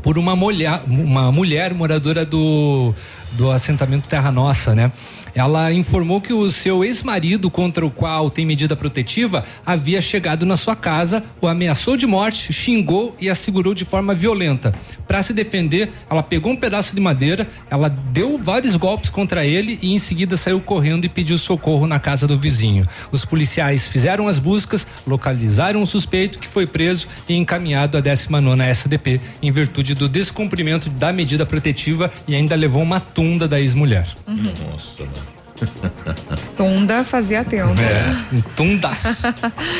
por 0.02 0.18
uma 0.18 0.36
mulher, 0.36 0.80
uma 0.86 1.32
mulher 1.32 1.74
moradora 1.74 2.24
do, 2.24 2.94
do 3.36 3.50
assentamento 3.50 4.08
Terra 4.08 4.32
Nossa, 4.32 4.74
né? 4.74 4.90
Ela 5.36 5.70
informou 5.70 6.18
que 6.18 6.32
o 6.32 6.50
seu 6.50 6.82
ex-marido, 6.82 7.50
contra 7.50 7.84
o 7.84 7.90
qual 7.90 8.30
tem 8.30 8.46
medida 8.46 8.74
protetiva, 8.74 9.44
havia 9.66 10.00
chegado 10.00 10.46
na 10.46 10.56
sua 10.56 10.74
casa, 10.74 11.22
o 11.42 11.46
ameaçou 11.46 11.94
de 11.94 12.06
morte, 12.06 12.54
xingou 12.54 13.14
e 13.20 13.28
a 13.28 13.34
segurou 13.34 13.74
de 13.74 13.84
forma 13.84 14.14
violenta. 14.14 14.72
Para 15.06 15.22
se 15.22 15.34
defender, 15.34 15.92
ela 16.08 16.22
pegou 16.22 16.52
um 16.52 16.56
pedaço 16.56 16.94
de 16.94 17.00
madeira, 17.02 17.46
ela 17.70 17.90
deu 17.90 18.38
vários 18.38 18.76
golpes 18.76 19.10
contra 19.10 19.44
ele 19.44 19.78
e 19.82 19.92
em 19.92 19.98
seguida 19.98 20.38
saiu 20.38 20.58
correndo 20.58 21.04
e 21.04 21.08
pediu 21.08 21.36
socorro 21.36 21.86
na 21.86 22.00
casa 22.00 22.26
do 22.26 22.38
vizinho. 22.38 22.88
Os 23.12 23.22
policiais 23.22 23.86
fizeram 23.86 24.28
as 24.28 24.38
buscas, 24.38 24.86
localizaram 25.06 25.82
o 25.82 25.86
suspeito 25.86 26.38
que 26.38 26.48
foi 26.48 26.66
preso 26.66 27.08
e 27.28 27.34
encaminhado 27.34 27.98
à 27.98 28.00
19 28.00 28.62
SDP 28.62 29.20
em 29.42 29.52
virtude 29.52 29.94
do 29.94 30.08
descumprimento 30.08 30.88
da 30.88 31.12
medida 31.12 31.44
protetiva 31.44 32.10
e 32.26 32.34
ainda 32.34 32.56
levou 32.56 32.82
uma 32.82 33.00
tunda 33.00 33.46
da 33.46 33.60
ex-mulher. 33.60 34.06
Uhum. 34.26 34.52
Nossa, 34.70 35.04
mano. 35.04 35.25
Tunda 36.56 37.04
fazia 37.04 37.44
tempo. 37.44 37.74
É, 37.80 38.34
um 38.34 38.40
tundas. 38.56 39.22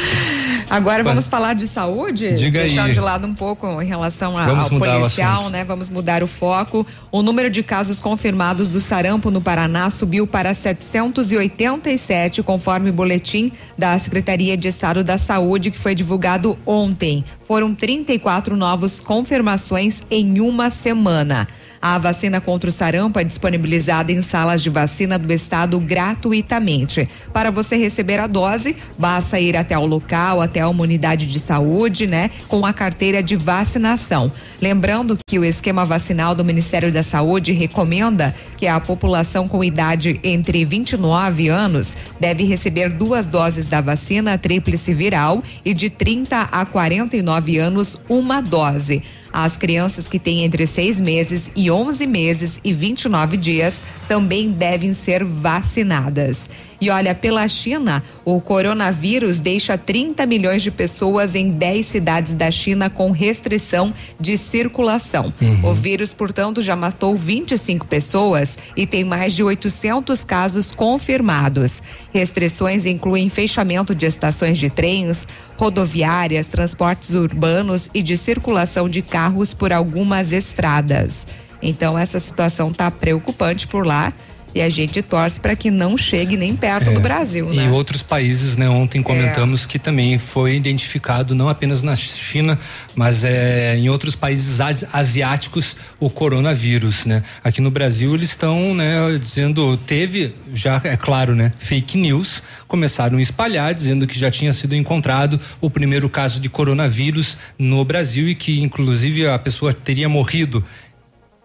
Agora 0.68 1.02
vamos 1.04 1.28
falar 1.28 1.54
de 1.54 1.66
saúde? 1.68 2.34
Diga 2.34 2.60
Deixar 2.62 2.84
aí. 2.86 2.92
de 2.92 2.98
lado 3.00 3.26
um 3.26 3.34
pouco 3.34 3.80
em 3.80 3.86
relação 3.86 4.36
a- 4.36 4.44
ao 4.46 4.68
policial, 4.68 5.48
né? 5.48 5.64
Vamos 5.64 5.88
mudar 5.88 6.22
o 6.22 6.26
foco. 6.26 6.84
O 7.12 7.22
número 7.22 7.48
de 7.48 7.62
casos 7.62 8.00
confirmados 8.00 8.68
do 8.68 8.80
sarampo 8.80 9.30
no 9.30 9.40
Paraná 9.40 9.88
subiu 9.90 10.26
para 10.26 10.52
787, 10.54 12.42
conforme 12.42 12.90
o 12.90 12.92
boletim 12.92 13.52
da 13.78 13.96
Secretaria 13.98 14.56
de 14.56 14.66
Estado 14.68 15.04
da 15.04 15.16
Saúde, 15.18 15.70
que 15.70 15.78
foi 15.78 15.94
divulgado 15.94 16.58
ontem. 16.66 17.24
Foram 17.46 17.74
34 17.74 18.56
novas 18.56 19.00
confirmações 19.00 20.02
em 20.10 20.40
uma 20.40 20.68
semana. 20.70 21.46
A 21.88 21.98
vacina 21.98 22.40
contra 22.40 22.68
o 22.68 22.72
sarampo 22.72 23.20
é 23.20 23.22
disponibilizada 23.22 24.10
em 24.10 24.20
salas 24.20 24.60
de 24.60 24.68
vacina 24.68 25.16
do 25.16 25.32
estado 25.32 25.78
gratuitamente. 25.78 27.08
Para 27.32 27.48
você 27.48 27.76
receber 27.76 28.18
a 28.18 28.26
dose, 28.26 28.74
basta 28.98 29.38
ir 29.38 29.56
até 29.56 29.78
o 29.78 29.86
local, 29.86 30.42
até 30.42 30.66
uma 30.66 30.82
unidade 30.82 31.26
de 31.26 31.38
saúde, 31.38 32.08
né, 32.08 32.32
com 32.48 32.66
a 32.66 32.72
carteira 32.72 33.22
de 33.22 33.36
vacinação. 33.36 34.32
Lembrando 34.60 35.16
que 35.24 35.38
o 35.38 35.44
esquema 35.44 35.84
vacinal 35.84 36.34
do 36.34 36.44
Ministério 36.44 36.92
da 36.92 37.04
Saúde 37.04 37.52
recomenda 37.52 38.34
que 38.56 38.66
a 38.66 38.80
população 38.80 39.46
com 39.46 39.62
idade 39.62 40.18
entre 40.24 40.64
29 40.64 41.46
anos 41.46 41.96
deve 42.18 42.42
receber 42.42 42.88
duas 42.88 43.28
doses 43.28 43.64
da 43.64 43.80
vacina 43.80 44.36
tríplice 44.36 44.92
viral 44.92 45.40
e 45.64 45.72
de 45.72 45.88
30 45.88 46.48
a 46.50 46.66
49 46.66 47.58
anos 47.58 47.96
uma 48.08 48.40
dose. 48.40 49.04
As 49.38 49.54
crianças 49.54 50.08
que 50.08 50.18
têm 50.18 50.44
entre 50.44 50.66
seis 50.66 50.98
meses 50.98 51.50
e 51.54 51.70
11 51.70 52.06
meses 52.06 52.58
e 52.64 52.72
29 52.72 53.36
dias 53.36 53.82
também 54.08 54.50
devem 54.50 54.94
ser 54.94 55.22
vacinadas. 55.22 56.48
E 56.80 56.90
olha, 56.90 57.14
pela 57.14 57.46
China, 57.48 58.02
o 58.24 58.40
coronavírus 58.40 59.40
deixa 59.40 59.78
30 59.78 60.26
milhões 60.26 60.62
de 60.62 60.70
pessoas 60.70 61.34
em 61.34 61.50
10 61.50 61.86
cidades 61.86 62.34
da 62.34 62.50
China 62.50 62.90
com 62.90 63.10
restrição 63.10 63.94
de 64.20 64.36
circulação. 64.36 65.32
Uhum. 65.40 65.70
O 65.70 65.74
vírus, 65.74 66.12
portanto, 66.12 66.60
já 66.60 66.76
matou 66.76 67.16
25 67.16 67.86
pessoas 67.86 68.58
e 68.76 68.86
tem 68.86 69.04
mais 69.04 69.32
de 69.32 69.42
800 69.42 70.24
casos 70.24 70.70
confirmados. 70.70 71.82
Restrições 72.12 72.86
incluem 72.86 73.28
fechamento 73.28 73.94
de 73.94 74.06
estações 74.06 74.58
de 74.58 74.68
trens, 74.68 75.26
rodoviárias, 75.56 76.48
transportes 76.48 77.14
urbanos 77.14 77.88
e 77.94 78.02
de 78.02 78.16
circulação 78.16 78.88
de 78.88 79.00
carros 79.02 79.54
por 79.54 79.72
algumas 79.72 80.32
estradas. 80.32 81.26
Então, 81.62 81.98
essa 81.98 82.20
situação 82.20 82.70
está 82.70 82.90
preocupante 82.90 83.66
por 83.66 83.86
lá. 83.86 84.12
E 84.56 84.62
a 84.62 84.70
gente 84.70 85.02
torce 85.02 85.38
para 85.38 85.54
que 85.54 85.70
não 85.70 85.98
chegue 85.98 86.34
nem 86.34 86.56
perto 86.56 86.88
É, 86.88 86.94
do 86.94 87.00
Brasil, 87.00 87.52
E 87.52 87.56
né? 87.56 87.70
outros 87.70 88.02
países, 88.02 88.56
né? 88.56 88.66
Ontem 88.66 89.02
comentamos 89.02 89.66
que 89.66 89.78
também 89.78 90.18
foi 90.18 90.56
identificado 90.56 91.34
não 91.34 91.46
apenas 91.46 91.82
na 91.82 91.94
China, 91.94 92.58
mas 92.94 93.22
é, 93.22 93.76
em 93.76 93.90
outros 93.90 94.16
países 94.16 94.58
asi- 94.58 94.86
asiáticos 94.90 95.76
o 96.00 96.08
coronavírus, 96.08 97.04
né? 97.04 97.22
Aqui 97.44 97.60
no 97.60 97.70
Brasil 97.70 98.14
eles 98.14 98.30
estão, 98.30 98.74
né, 98.74 99.18
dizendo 99.20 99.76
teve 99.76 100.34
já 100.54 100.80
é 100.84 100.96
claro, 100.96 101.34
né, 101.34 101.52
fake 101.58 101.98
news 101.98 102.42
começaram 102.66 103.18
a 103.18 103.22
espalhar 103.22 103.74
dizendo 103.74 104.06
que 104.06 104.18
já 104.18 104.30
tinha 104.30 104.52
sido 104.54 104.74
encontrado 104.74 105.38
o 105.60 105.68
primeiro 105.68 106.08
caso 106.08 106.40
de 106.40 106.48
coronavírus 106.48 107.36
no 107.58 107.84
Brasil 107.84 108.26
e 108.26 108.34
que 108.34 108.60
inclusive 108.62 109.28
a 109.28 109.38
pessoa 109.38 109.74
teria 109.74 110.08
morrido 110.08 110.64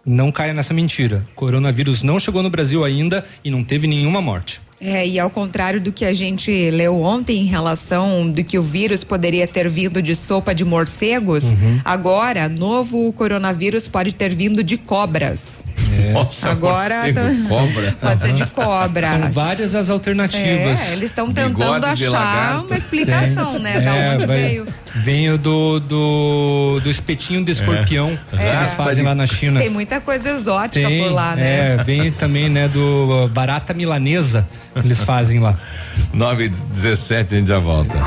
não 0.06 0.32
caia 0.32 0.54
nessa 0.54 0.74
mentira. 0.74 1.24
Coronavírus 1.36 2.04
não 2.04 2.20
chegou 2.20 2.42
no 2.44 2.50
Brasil 2.50 2.84
ainda 2.84 3.26
e 3.44 3.52
não 3.52 3.64
teve 3.64 3.88
nenhuma 3.88 4.22
morte. 4.22 4.60
É, 4.84 5.08
e 5.08 5.20
ao 5.20 5.30
contrário 5.30 5.80
do 5.80 5.92
que 5.92 6.04
a 6.04 6.12
gente 6.12 6.72
leu 6.72 7.04
ontem 7.04 7.42
em 7.42 7.46
relação 7.46 8.28
do 8.32 8.44
que 8.44 8.58
o 8.58 8.64
vírus 8.64 9.04
poderia 9.04 9.48
ter 9.48 9.70
vindo 9.70 10.02
de 10.02 10.16
sopa 10.16 10.56
de 10.56 10.66
morcegos, 10.66 11.44
Uhum. 11.44 11.80
agora 11.86 12.50
novo 12.50 13.14
coronavírus 13.14 13.88
pode 13.88 14.14
ter 14.16 14.34
vindo 14.34 14.64
de 14.64 14.78
cobras. 14.78 15.64
Nossa, 16.14 16.50
Agora 16.50 17.14
tá- 17.14 17.22
cobra. 17.48 17.96
Pode 18.02 18.22
ser 18.22 18.34
de 18.34 18.46
cobra. 18.48 19.10
São 19.20 19.32
várias 19.32 19.76
as 19.76 19.90
alternativas. 19.90 20.80
É, 20.82 20.94
eles 20.94 21.10
estão 21.10 21.32
tentando 21.32 21.86
achar 21.86 22.64
uma 22.66 22.78
explicação, 22.78 23.60
né? 23.60 23.80
Da 23.82 23.96
É, 23.96 24.16
onde 24.16 24.26
vai- 24.26 24.38
veio. 24.38 24.68
Vem 24.94 25.30
o 25.32 25.38
do, 25.38 25.80
do, 25.80 26.80
do 26.84 26.90
espetinho 26.90 27.44
de 27.46 27.52
escorpião 27.54 28.18
que 28.30 28.36
eles 28.36 28.74
fazem 28.74 29.04
lá 29.06 29.16
na 29.16 29.26
China. 29.26 29.60
Tem 29.62 29.70
muita 29.70 30.02
coisa 30.02 30.32
exótica 30.32 30.86
Tem, 30.88 31.02
por 31.04 31.12
lá, 31.14 31.34
né? 31.36 31.76
É, 31.80 31.84
vem 31.84 32.12
também, 32.12 32.50
né, 32.50 32.68
do 32.68 33.30
barata 33.34 33.74
milanesa 33.74 34.46
que 34.74 34.80
eles 34.86 35.02
fazem 35.02 35.40
lá. 35.40 35.56
9 36.14 36.44
e 36.44 36.50
17 36.50 37.34
a 37.36 37.38
gente 37.38 37.48
já 37.48 37.60
volta. 37.60 37.98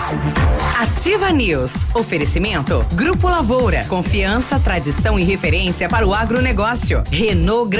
Ativa 0.78 1.30
News. 1.30 1.70
Oferecimento 1.94 2.84
Grupo 2.92 3.28
Lavoura. 3.28 3.84
Confiança, 3.88 4.58
tradição 4.60 5.18
e 5.18 5.24
referência 5.24 5.88
para 5.88 6.06
o 6.06 6.12
agronegócio. 6.12 7.02
Renault 7.10 7.70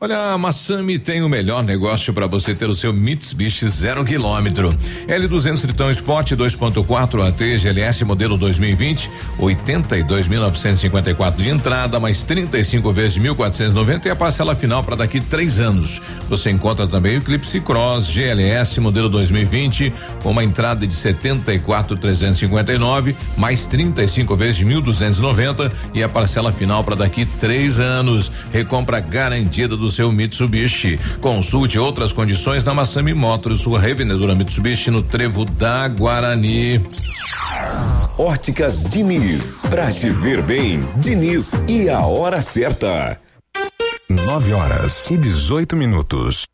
Olha, 0.00 0.32
a 0.32 0.38
Massami 0.38 0.98
tem 0.98 1.22
o 1.22 1.28
melhor 1.28 1.62
negócio 1.62 2.12
para 2.12 2.26
você 2.26 2.52
ter 2.52 2.68
o 2.68 2.74
seu 2.74 2.92
Mitsubishi 2.92 3.68
zero 3.68 4.04
quilômetro. 4.04 4.76
L200 5.06 5.60
Tritão 5.60 5.88
Sport 5.92 6.32
2.4 6.32 7.28
AT 7.28 7.58
GLS 7.58 8.04
modelo 8.04 8.36
2020, 8.36 9.08
82.954 9.38 11.36
de 11.36 11.48
entrada, 11.48 12.00
mais 12.00 12.24
35 12.24 12.92
vezes 12.92 13.12
de 13.14 13.20
1.490 13.20 14.06
e 14.06 14.10
a 14.10 14.16
parcela 14.16 14.56
final 14.56 14.82
para 14.82 14.96
daqui 14.96 15.20
três 15.20 15.60
anos. 15.60 16.02
Você 16.28 16.50
encontra 16.50 16.88
também 16.88 17.14
o 17.14 17.20
Eclipse 17.20 17.60
Cross 17.60 18.08
GLS 18.08 18.80
modelo 18.80 19.08
2020, 19.08 19.92
com 20.22 20.32
uma 20.32 20.42
entrada 20.42 20.84
de 20.86 20.94
74.359, 20.94 23.14
mais 23.36 23.68
35 23.68 24.34
vezes 24.34 24.56
de 24.56 24.66
1.290 24.66 25.72
e 25.94 26.02
a 26.02 26.08
parcela 26.08 26.50
final 26.50 26.82
para 26.82 26.96
daqui 26.96 27.24
três 27.24 27.78
anos. 27.78 28.32
Recompra 28.52 28.98
garantida 28.98 29.76
do 29.76 29.83
seu 29.90 30.10
Mitsubishi. 30.12 30.98
Consulte 31.20 31.78
outras 31.78 32.12
condições 32.12 32.64
na 32.64 32.74
Massami 32.74 33.14
Motors, 33.14 33.60
sua 33.60 33.80
revendedora 33.80 34.34
Mitsubishi 34.34 34.90
no 34.90 35.02
Trevo 35.02 35.44
da 35.44 35.88
Guarani. 35.88 36.80
Óticas 38.16 38.84
Diniz. 38.84 39.64
Pra 39.68 39.92
te 39.92 40.10
ver 40.10 40.42
bem, 40.42 40.80
Diniz 40.96 41.52
e 41.68 41.88
a 41.88 42.00
hora 42.06 42.40
certa. 42.40 43.18
9 44.08 44.52
horas 44.52 45.10
e 45.10 45.16
18 45.16 45.76
minutos. 45.76 46.53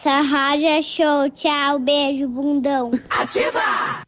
Essa 0.00 0.20
rádio 0.22 0.66
é 0.66 0.82
show. 0.82 1.30
Tchau, 1.30 1.78
beijo, 1.78 2.26
bundão. 2.26 2.90
Ativa! 3.10 4.07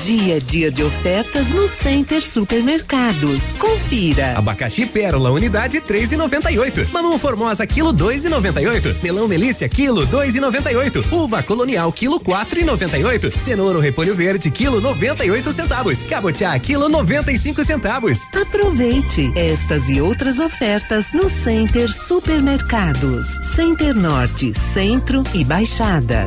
Dia 0.00 0.36
a 0.36 0.38
dia 0.38 0.70
de 0.70 0.82
ofertas 0.82 1.48
no 1.48 1.68
Center 1.68 2.22
Supermercados. 2.22 3.52
Confira. 3.58 4.38
Abacaxi 4.38 4.86
Pérola, 4.86 5.30
unidade 5.30 5.78
3,98. 5.80 6.88
Mamão 6.90 7.18
Formosa, 7.18 7.66
quilo 7.66 7.92
2,98. 7.92 9.02
Melão 9.02 9.28
Melícia, 9.28 9.68
quilo 9.68 10.06
2,98. 10.06 11.12
Uva 11.12 11.42
Colonial, 11.42 11.92
quilo 11.92 12.18
4,98. 12.18 13.38
Cenoura 13.38 13.76
ou 13.76 13.82
Repolho 13.82 14.14
Verde, 14.14 14.50
quilo 14.50 14.80
98 14.80 15.52
centavos. 15.52 16.02
Cabotiá, 16.04 16.58
quilo 16.58 16.88
95 16.88 17.62
centavos. 17.62 18.20
Aproveite 18.34 19.30
estas 19.36 19.86
e 19.88 20.00
outras 20.00 20.38
ofertas 20.38 21.12
no 21.12 21.28
Center 21.28 21.92
Supermercados. 21.92 23.26
Center 23.54 23.94
Norte, 23.94 24.54
Centro 24.72 25.22
e 25.34 25.44
Baixada. 25.44 26.26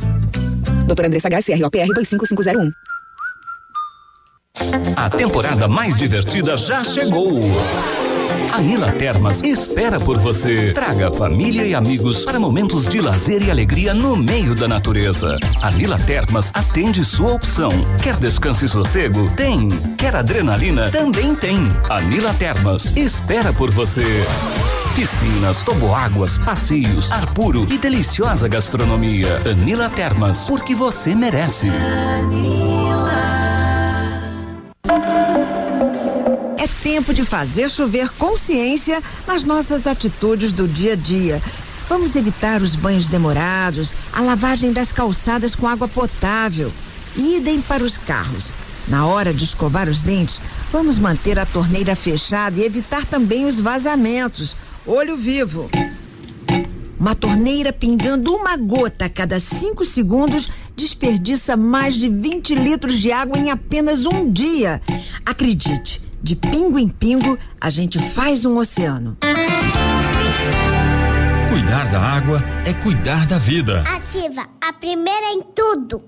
Doutora 0.91 1.07
Andressa 1.07 1.29
HSROPR 1.29 1.93
25501. 1.93 2.71
A 4.97 5.09
temporada 5.09 5.65
mais 5.65 5.95
divertida 5.95 6.57
já 6.57 6.83
chegou. 6.83 7.39
A 8.51 8.59
Nila 8.59 8.91
Termas 8.91 9.41
espera 9.41 9.97
por 9.97 10.17
você. 10.17 10.73
Traga 10.73 11.09
família 11.09 11.65
e 11.65 11.73
amigos 11.73 12.25
para 12.25 12.37
momentos 12.37 12.89
de 12.89 12.99
lazer 12.99 13.41
e 13.41 13.49
alegria 13.49 13.93
no 13.93 14.17
meio 14.17 14.53
da 14.53 14.67
natureza. 14.67 15.37
A 15.61 15.71
Nila 15.71 15.97
Termas 15.97 16.51
atende 16.53 17.05
sua 17.05 17.31
opção. 17.31 17.71
Quer 18.03 18.17
descanso 18.17 18.65
e 18.65 18.67
sossego? 18.67 19.33
Tem. 19.37 19.69
Quer 19.97 20.13
adrenalina? 20.17 20.91
Também 20.91 21.33
tem. 21.35 21.55
A 21.89 22.01
Nila 22.01 22.33
Termas 22.33 22.93
espera 22.97 23.53
por 23.53 23.71
você. 23.71 24.03
Piscinas, 24.95 25.63
toboáguas, 25.63 26.37
passeios, 26.37 27.09
ar 27.13 27.25
puro 27.33 27.65
e 27.71 27.77
deliciosa 27.77 28.47
gastronomia. 28.49 29.41
Anila 29.49 29.89
Termas, 29.89 30.47
porque 30.47 30.75
você 30.75 31.15
merece. 31.15 31.67
É 36.57 36.67
tempo 36.83 37.13
de 37.13 37.23
fazer 37.23 37.69
chover 37.69 38.09
consciência 38.17 39.01
nas 39.25 39.45
nossas 39.45 39.87
atitudes 39.87 40.51
do 40.51 40.67
dia 40.67 40.93
a 40.93 40.97
dia. 40.97 41.41
Vamos 41.87 42.17
evitar 42.17 42.61
os 42.61 42.75
banhos 42.75 43.07
demorados, 43.07 43.93
a 44.11 44.19
lavagem 44.19 44.73
das 44.73 44.91
calçadas 44.91 45.55
com 45.55 45.69
água 45.69 45.87
potável. 45.87 46.71
Idem 47.15 47.61
para 47.61 47.83
os 47.83 47.97
carros. 47.97 48.51
Na 48.89 49.05
hora 49.05 49.33
de 49.33 49.45
escovar 49.45 49.87
os 49.87 50.01
dentes, 50.01 50.41
vamos 50.71 50.99
manter 50.99 51.39
a 51.39 51.45
torneira 51.45 51.95
fechada 51.95 52.59
e 52.59 52.65
evitar 52.65 53.05
também 53.05 53.45
os 53.45 53.59
vazamentos. 53.59 54.55
Olho 54.85 55.15
vivo. 55.15 55.69
Uma 56.99 57.13
torneira 57.13 57.71
pingando 57.71 58.33
uma 58.33 58.57
gota 58.57 59.05
a 59.05 59.09
cada 59.09 59.39
cinco 59.39 59.85
segundos 59.85 60.49
desperdiça 60.75 61.55
mais 61.55 61.95
de 61.95 62.09
20 62.09 62.55
litros 62.55 62.99
de 62.99 63.11
água 63.11 63.37
em 63.37 63.51
apenas 63.51 64.05
um 64.07 64.31
dia. 64.31 64.81
Acredite, 65.23 66.01
de 66.21 66.35
pingo 66.35 66.79
em 66.79 66.89
pingo, 66.89 67.37
a 67.59 67.69
gente 67.69 67.99
faz 67.99 68.43
um 68.43 68.57
oceano. 68.57 69.17
Cuidar 71.71 71.87
da 71.87 72.01
água 72.01 72.43
é 72.65 72.73
cuidar 72.73 73.25
da 73.25 73.37
vida. 73.37 73.81
Ativa, 73.87 74.45
a 74.59 74.73
primeira 74.73 75.27
em 75.27 75.41
tudo. 75.55 76.03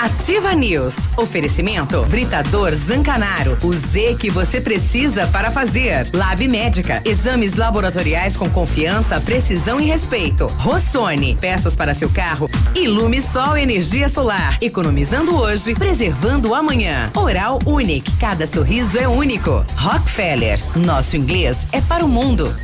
Ativa 0.00 0.54
News. 0.54 0.94
Oferecimento 1.16 2.04
Britador 2.04 2.72
Zancanaro. 2.72 3.58
O 3.64 3.74
Z 3.74 4.14
que 4.14 4.30
você 4.30 4.60
precisa 4.60 5.26
para 5.26 5.50
fazer. 5.50 6.08
Lab 6.14 6.46
Médica. 6.46 7.02
Exames 7.04 7.56
laboratoriais 7.56 8.36
com 8.36 8.48
confiança, 8.48 9.20
precisão 9.20 9.80
e 9.80 9.86
respeito. 9.86 10.46
Rossoni. 10.46 11.36
Peças 11.40 11.74
para 11.74 11.92
seu 11.92 12.08
carro. 12.08 12.48
Ilume 12.76 13.20
Sol 13.20 13.56
Energia 13.56 14.08
Solar. 14.08 14.58
Economizando 14.60 15.34
hoje, 15.34 15.74
preservando 15.74 16.54
amanhã. 16.54 17.10
Oral 17.16 17.58
Unique. 17.66 18.16
Cada 18.20 18.46
sorriso 18.46 18.96
é 18.96 19.08
único. 19.08 19.66
Rockefeller. 19.76 20.60
Nosso 20.76 21.16
inglês 21.16 21.58
é 21.72 21.80
para 21.80 22.04
o 22.04 22.08
mundo. 22.08 22.54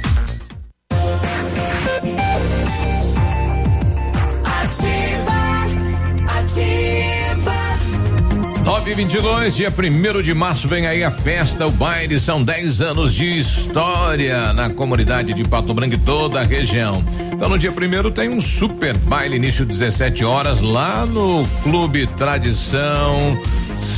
9 8.80 8.92
e 8.92 8.94
22 8.94 9.56
dia 9.56 9.70
1 9.70 10.22
de 10.22 10.32
março, 10.32 10.66
vem 10.66 10.86
aí 10.86 11.04
a 11.04 11.10
festa, 11.10 11.66
o 11.66 11.70
baile. 11.70 12.18
São 12.18 12.42
10 12.42 12.80
anos 12.80 13.14
de 13.14 13.38
história 13.38 14.54
na 14.54 14.70
comunidade 14.70 15.34
de 15.34 15.42
Pato 15.44 15.74
Branco 15.74 15.94
e 15.94 15.98
toda 15.98 16.40
a 16.40 16.44
região. 16.44 17.04
Então, 17.32 17.48
no 17.48 17.58
dia 17.58 17.70
1 17.70 18.10
tem 18.10 18.30
um 18.30 18.40
super 18.40 18.96
baile, 18.96 19.36
início 19.36 19.66
17 19.66 20.24
horas, 20.24 20.62
lá 20.62 21.04
no 21.04 21.46
Clube 21.62 22.06
Tradição. 22.06 23.30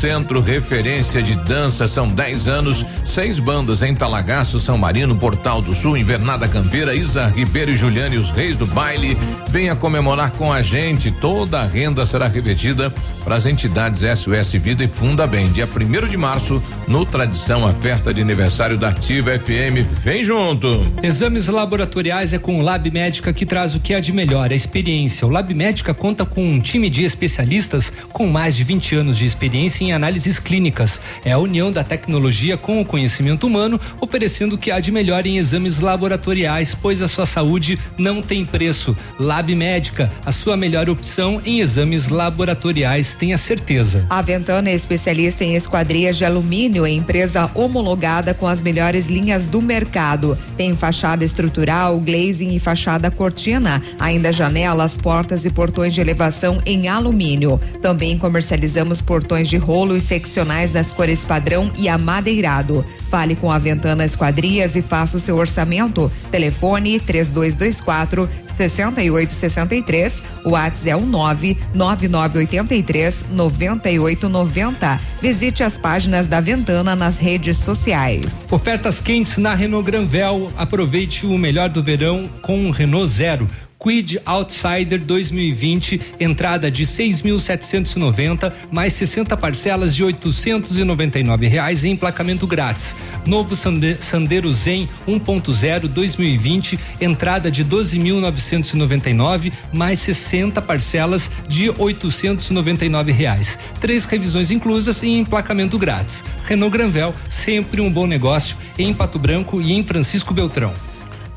Centro 0.03 0.41
Referência 0.41 1.23
de 1.23 1.37
Dança, 1.37 1.87
são 1.87 2.09
10 2.09 2.49
anos, 2.49 2.85
seis 3.07 3.39
bandas 3.39 3.85
em 3.85 3.95
Talagaço, 3.95 4.59
São 4.59 4.77
Marino, 4.77 5.15
Portal 5.15 5.63
do 5.63 5.77
Sul, 5.77 5.97
Invernada 5.97 6.49
Campeira, 6.49 6.93
Isa 6.93 7.29
Ribeiro 7.29 7.71
e 7.71 7.77
Juliane, 7.77 8.19
os 8.19 8.33
reis 8.33 8.57
do 8.57 8.67
baile. 8.67 9.17
Venha 9.49 9.77
comemorar 9.77 10.33
com 10.33 10.53
a 10.53 10.61
gente. 10.61 11.13
Toda 11.13 11.61
a 11.61 11.67
renda 11.67 12.05
será 12.05 12.27
revertida 12.27 12.93
para 13.23 13.37
as 13.37 13.47
entidades 13.47 14.03
SOS 14.19 14.55
Vida 14.55 14.83
e 14.83 14.89
Funda 14.89 15.25
Bem. 15.25 15.47
Dia 15.53 15.69
1 15.69 16.09
de 16.09 16.17
março, 16.17 16.61
no 16.89 17.07
Tradição, 17.07 17.65
a 17.65 17.73
festa 17.73 18.13
de 18.13 18.21
aniversário 18.21 18.77
da 18.77 18.89
Ativa 18.89 19.39
FM. 19.39 19.87
Vem 20.01 20.25
junto! 20.25 20.93
Exames 21.01 21.47
laboratoriais 21.47 22.35
é 22.35 22.41
com 22.41 22.59
o 22.59 22.63
Lab 22.63 22.91
Médica 22.91 23.33
que 23.33 23.47
traz 23.47 23.77
o 23.77 23.81
que 23.81 23.95
há 23.95 24.01
de 24.01 24.11
melhor, 24.11 24.51
a 24.51 24.55
experiência. 24.55 25.29
O 25.29 25.31
Lab 25.31 25.55
Médica 25.55 25.95
conta 25.95 26.27
com 26.27 26.45
um 26.45 26.61
time 26.61 26.91
de 26.91 27.05
especialistas 27.05 27.93
com 28.13 28.27
mais 28.27 28.57
de 28.57 28.65
20 28.65 28.97
anos 28.97 29.17
de 29.17 29.27
experiência 29.27 29.85
em 29.85 29.92
análises 29.93 30.39
clínicas. 30.39 31.01
É 31.25 31.33
a 31.33 31.39
união 31.39 31.71
da 31.71 31.85
tecnologia 31.85 32.57
com 32.57 32.81
o 32.81 32.85
conhecimento 32.85 33.47
humano, 33.47 33.81
oferecendo 34.01 34.55
o 34.55 34.59
que 34.59 34.71
há 34.71 34.81
de 34.81 34.91
melhor 34.91 35.27
em 35.27 35.39
exames 35.39 35.81
laboratoriais, 35.81 36.75
pois 36.75 37.03
a 37.03 37.09
sua 37.09 37.27
saúde 37.27 37.79
não 37.99 38.23
tem 38.23 38.45
preço. 38.45 38.97
Lab 39.19 39.55
Médica, 39.55 40.11
a 40.25 40.33
sua 40.33 40.57
melhor 40.57 40.89
opção 40.89 41.41
em 41.45 41.61
exames 41.61 42.09
laboratoriais, 42.09 43.15
tenha 43.15 43.37
certeza. 43.37 44.07
A 44.09 44.23
Ventana 44.23 44.71
é 44.71 44.75
especialista 44.75 45.45
em 45.45 45.55
esquadrias 45.55 46.17
de 46.17 46.25
alumínio, 46.25 46.87
é 46.87 46.91
empresa 46.91 47.51
homologada 47.55 48.35
com 48.35 48.47
as 48.47 48.63
melhores 48.63 49.07
linhas 49.07 49.47
do 49.47 49.61
mercado. 49.61 50.39
Tem 50.57 50.75
fachada 50.77 51.25
estrutural, 51.25 51.99
glazing 51.99 52.55
e 52.55 52.59
fachada 52.59 53.11
cortina, 53.11 53.83
ainda 53.99 54.33
janelas, 54.33 54.97
portas 54.97 55.45
e 55.45 55.51
portões 55.51 55.93
de 55.95 56.01
elevação 56.01 56.61
em 56.65 56.89
alumínio. 56.89 57.61
Também 57.81 58.17
comercializamos 58.17 59.01
portões 59.01 59.49
de 59.49 59.57
rolo 59.57 59.82
e 59.91 60.01
seccionais 60.01 60.73
nas 60.73 60.93
cores 60.93 61.25
padrão 61.25 61.73
e 61.77 61.89
amadeirado. 61.89 62.85
Fale 63.11 63.35
com 63.35 63.51
a 63.51 63.59
Ventana 63.59 64.05
Esquadrias 64.05 64.77
e 64.77 64.83
faça 64.83 65.17
o 65.17 65.21
seu 65.21 65.37
orçamento. 65.37 66.13
Telefone 66.31 67.01
3224 67.01 68.31
6863. 68.57 70.23
O 70.45 70.51
WhatsApp 70.51 70.91
é 70.91 70.97
o 70.97 71.01
99983 71.01 73.27
9890. 73.31 75.01
Visite 75.21 75.63
as 75.63 75.77
páginas 75.77 76.27
da 76.27 76.41
Ventana 76.41 76.97
nas 76.97 77.19
redes 77.19 77.59
sociais. 77.59 78.47
Ofertas 78.51 78.99
quentes 79.01 79.37
na 79.39 79.55
Renault 79.55 79.85
Granvel. 79.85 80.51
Aproveite 80.57 81.27
o 81.27 81.37
melhor 81.37 81.69
do 81.69 81.83
verão 81.83 82.31
com 82.41 82.71
Renault 82.71 83.09
Zero. 83.09 83.47
Quid 83.83 84.21
Outsider 84.25 85.01
2020, 85.01 86.01
entrada 86.21 86.71
de 86.71 86.85
6.790, 86.87 88.53
mais 88.71 88.93
60 88.93 89.37
parcelas 89.37 89.93
de 89.97 90.05
899 90.05 91.49
reais 91.49 91.85
em 91.85 91.91
emplacamento 91.91 92.47
grátis. 92.47 92.95
Novo 93.27 93.57
Sande- 93.57 93.97
Sandero 93.99 94.53
Zen 94.53 94.89
1.0 95.09 95.89
2020, 95.89 96.79
entrada 97.01 97.51
de 97.51 97.65
12.999, 97.65 99.53
mais 99.73 99.99
60 99.99 100.63
parcelas 100.63 101.33
de 101.49 101.69
899 101.71 103.11
reais. 103.11 103.59
Três 103.81 104.05
revisões 104.05 104.53
inclusas 104.53 105.03
e 105.03 105.09
emplacamento 105.09 105.77
grátis. 105.77 106.23
Renault 106.47 106.71
Granvel, 106.73 107.13
sempre 107.29 107.81
um 107.81 107.91
bom 107.91 108.07
negócio 108.07 108.57
em 108.79 108.95
Pato 108.95 109.19
Branco 109.19 109.61
e 109.61 109.73
em 109.73 109.83
Francisco 109.83 110.33
Beltrão. 110.33 110.73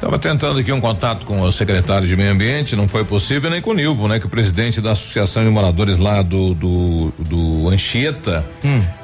Estava 0.05 0.19
tentando 0.19 0.59
aqui 0.59 0.71
um 0.71 0.79
contato 0.79 1.25
com 1.25 1.41
o 1.41 1.51
secretário 1.51 2.07
de 2.07 2.15
Meio 2.15 2.31
Ambiente, 2.31 2.75
não 2.75 2.87
foi 2.87 3.03
possível, 3.03 3.49
nem 3.49 3.59
com 3.59 3.71
o 3.71 3.73
Nilvo, 3.73 4.07
né? 4.07 4.19
Que 4.19 4.27
o 4.27 4.29
presidente 4.29 4.79
da 4.79 4.91
Associação 4.91 5.43
de 5.43 5.49
Moradores 5.49 5.97
lá 5.97 6.21
do, 6.21 6.53
do, 6.53 7.11
do 7.17 7.69
Anchieta, 7.69 8.45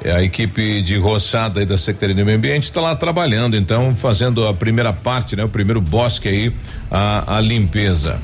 é 0.04 0.12
a 0.12 0.22
equipe 0.22 0.80
de 0.80 0.96
roçada 0.98 1.58
aí 1.58 1.66
da 1.66 1.76
Secretaria 1.76 2.14
de 2.14 2.22
Meio 2.22 2.38
Ambiente, 2.38 2.62
está 2.62 2.80
lá 2.80 2.94
trabalhando, 2.94 3.56
então, 3.56 3.96
fazendo 3.96 4.46
a 4.46 4.54
primeira 4.54 4.92
parte, 4.92 5.34
né? 5.34 5.42
O 5.42 5.48
primeiro 5.48 5.80
bosque 5.80 6.28
aí, 6.28 6.52
a, 6.88 7.38
a 7.38 7.40
limpeza. 7.40 8.20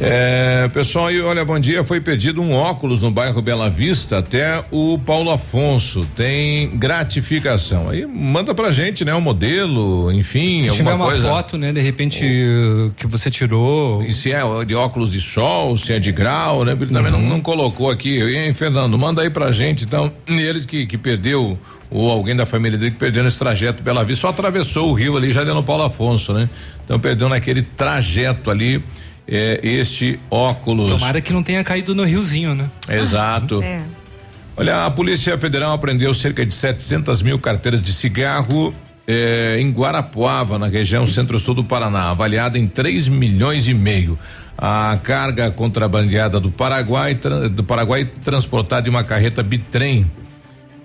É, 0.00 0.68
pessoal, 0.72 1.06
aí, 1.06 1.20
olha, 1.20 1.44
bom 1.44 1.58
dia. 1.58 1.84
Foi 1.84 2.00
pedido 2.00 2.42
um 2.42 2.52
óculos 2.52 3.02
no 3.02 3.10
bairro 3.10 3.40
Bela 3.40 3.70
Vista 3.70 4.18
até 4.18 4.64
o 4.70 4.98
Paulo 4.98 5.30
Afonso. 5.30 6.06
Tem 6.16 6.68
gratificação. 6.76 7.88
Aí 7.88 8.04
manda 8.04 8.54
pra 8.54 8.72
gente, 8.72 9.04
né? 9.04 9.14
O 9.14 9.20
modelo, 9.20 10.10
enfim, 10.12 10.64
Se 10.64 10.68
alguma 10.70 10.76
tiver 10.76 10.94
uma 10.94 11.04
coisa. 11.06 11.28
foto, 11.28 11.56
né, 11.56 11.72
de 11.72 11.80
repente 11.80 12.24
uh, 12.24 12.90
que 12.96 13.06
você 13.06 13.30
tirou. 13.30 14.02
E 14.02 14.12
se 14.12 14.32
é 14.32 14.42
de 14.66 14.74
óculos 14.74 15.12
de 15.12 15.20
sol, 15.20 15.76
se 15.76 15.92
é 15.92 15.98
de 15.98 16.10
grau, 16.10 16.64
né? 16.64 16.72
Ele 16.72 16.92
também 16.92 17.12
não, 17.12 17.20
não 17.20 17.40
colocou 17.40 17.90
aqui. 17.90 18.20
Hein, 18.20 18.52
Fernando, 18.52 18.98
manda 18.98 19.22
aí 19.22 19.30
pra 19.30 19.52
gente, 19.52 19.84
então. 19.84 20.12
Eles 20.26 20.66
que, 20.66 20.86
que 20.86 20.98
perdeu, 20.98 21.56
ou 21.90 22.10
alguém 22.10 22.34
da 22.34 22.44
família 22.44 22.76
dele 22.76 22.90
que 22.90 22.98
perdeu 22.98 23.22
nesse 23.22 23.38
trajeto 23.38 23.82
Bela 23.82 24.04
Vista, 24.04 24.22
só 24.22 24.28
atravessou 24.28 24.90
o 24.90 24.92
rio 24.92 25.16
ali, 25.16 25.30
já 25.30 25.44
deu 25.44 25.54
no 25.54 25.62
Paulo 25.62 25.84
Afonso, 25.84 26.32
né? 26.32 26.48
Então 26.84 26.98
perdeu 26.98 27.28
naquele 27.28 27.62
trajeto 27.62 28.50
ali, 28.50 28.82
é, 29.26 29.60
este 29.62 30.18
óculos. 30.30 30.90
Tomara 30.90 31.20
que 31.20 31.32
não 31.32 31.42
tenha 31.42 31.62
caído 31.64 31.94
no 31.94 32.04
riozinho, 32.04 32.54
né? 32.54 32.68
Exato. 32.88 33.62
É. 33.62 33.82
Olha, 34.56 34.86
a 34.86 34.90
Polícia 34.90 35.36
Federal 35.36 35.72
apreendeu 35.72 36.14
cerca 36.14 36.46
de 36.46 36.54
700 36.54 37.22
mil 37.22 37.38
carteiras 37.38 37.82
de 37.82 37.92
cigarro 37.92 38.72
eh, 39.06 39.58
em 39.60 39.70
Guarapuava, 39.70 40.58
na 40.58 40.68
região 40.68 41.06
centro-sul 41.06 41.54
do 41.54 41.64
Paraná, 41.64 42.10
avaliada 42.10 42.58
em 42.58 42.66
3 42.66 43.08
milhões 43.08 43.66
e 43.66 43.74
meio. 43.74 44.18
A 44.56 44.96
carga 45.02 45.50
contrabandeada 45.50 46.38
do 46.38 46.50
Paraguai, 46.50 47.18
do 47.50 47.64
Paraguai 47.64 48.04
transportada 48.04 48.86
em 48.86 48.90
uma 48.90 49.02
carreta 49.02 49.42
bitrem. 49.42 50.06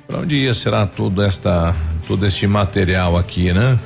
Para 0.08 0.19
onde 0.19 0.35
ia 0.35 0.53
será 0.56 0.88
todo 0.88 1.22
esta 1.22 1.76
todo 2.08 2.26
este 2.26 2.48
material 2.48 3.16
aqui, 3.16 3.53
né? 3.53 3.77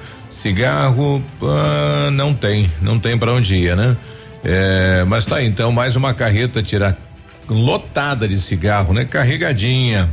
Cigarro 0.41 1.21
ah, 1.41 2.09
não 2.11 2.33
tem, 2.33 2.71
não 2.81 2.97
tem 2.97 3.17
para 3.17 3.33
onde 3.33 3.55
ia, 3.55 3.75
né? 3.75 3.97
É, 4.43 5.05
mas 5.07 5.25
tá 5.25 5.41
então 5.41 5.71
mais 5.71 5.95
uma 5.95 6.13
carreta 6.13 6.61
tirar 6.61 6.97
lotada 7.47 8.27
de 8.27 8.39
cigarro, 8.39 8.93
né? 8.93 9.05
Carregadinha. 9.05 10.09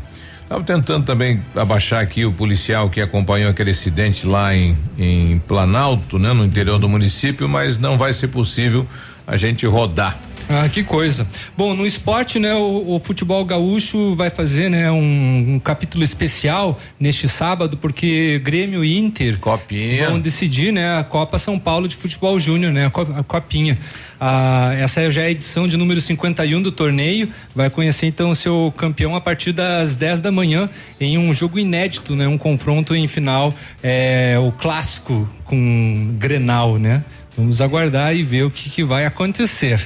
Tava 0.48 0.64
tentando 0.64 1.04
também 1.04 1.40
abaixar 1.54 2.02
aqui 2.02 2.24
o 2.24 2.32
policial 2.32 2.90
que 2.90 3.00
acompanhou 3.00 3.50
aquele 3.50 3.70
acidente 3.70 4.26
lá 4.26 4.54
em, 4.54 4.76
em 4.98 5.38
Planalto, 5.46 6.18
né? 6.18 6.32
No 6.32 6.44
interior 6.44 6.78
do 6.78 6.88
município, 6.88 7.48
mas 7.48 7.78
não 7.78 7.96
vai 7.96 8.12
ser 8.12 8.28
possível 8.28 8.86
a 9.26 9.36
gente 9.36 9.64
rodar. 9.66 10.18
Ah, 10.52 10.68
que 10.68 10.82
coisa. 10.82 11.28
Bom, 11.56 11.74
no 11.74 11.86
esporte, 11.86 12.40
né, 12.40 12.52
o, 12.54 12.96
o 12.96 13.00
futebol 13.00 13.44
gaúcho 13.44 14.16
vai 14.16 14.30
fazer, 14.30 14.68
né, 14.68 14.90
um, 14.90 15.54
um 15.54 15.60
capítulo 15.60 16.02
especial 16.02 16.80
neste 16.98 17.28
sábado, 17.28 17.76
porque 17.76 18.40
Grêmio 18.42 18.84
e 18.84 18.98
Inter 18.98 19.38
Copinha. 19.38 20.08
vão 20.08 20.18
decidir, 20.18 20.72
né, 20.72 20.98
a 20.98 21.04
Copa 21.04 21.38
São 21.38 21.56
Paulo 21.56 21.86
de 21.86 21.94
Futebol 21.94 22.40
Júnior, 22.40 22.72
né, 22.72 22.86
a, 22.86 22.90
co- 22.90 23.06
a 23.16 23.22
Copinha. 23.22 23.78
Ah, 24.20 24.74
essa 24.76 25.08
já 25.08 25.22
é 25.22 25.26
a 25.26 25.30
edição 25.30 25.68
de 25.68 25.76
número 25.76 26.00
51 26.00 26.60
do 26.60 26.72
torneio. 26.72 27.28
Vai 27.54 27.70
conhecer 27.70 28.06
então 28.08 28.30
o 28.30 28.36
seu 28.36 28.74
campeão 28.76 29.14
a 29.14 29.20
partir 29.20 29.52
das 29.52 29.94
10 29.94 30.20
da 30.20 30.32
manhã 30.32 30.68
em 31.00 31.16
um 31.16 31.32
jogo 31.32 31.60
inédito, 31.60 32.16
né, 32.16 32.26
um 32.26 32.36
confronto 32.36 32.92
em 32.92 33.06
final, 33.06 33.54
é, 33.84 34.34
o 34.40 34.50
clássico 34.50 35.30
com 35.44 36.10
Grenal, 36.18 36.76
né? 36.76 37.04
Vamos 37.36 37.60
aguardar 37.60 38.16
e 38.16 38.24
ver 38.24 38.42
o 38.42 38.50
que, 38.50 38.68
que 38.68 38.82
vai 38.82 39.06
acontecer 39.06 39.80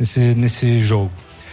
nesse, 0.00 0.34
nesse 0.34 0.80
jogo. 0.80 1.12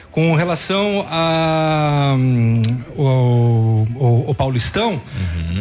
Com 0.09 0.33
relação 0.33 1.05
a 1.11 2.15
hum, 2.17 2.61
o, 2.95 3.85
o- 3.95 4.23
o 4.31 4.33
Paulistão, 4.33 4.99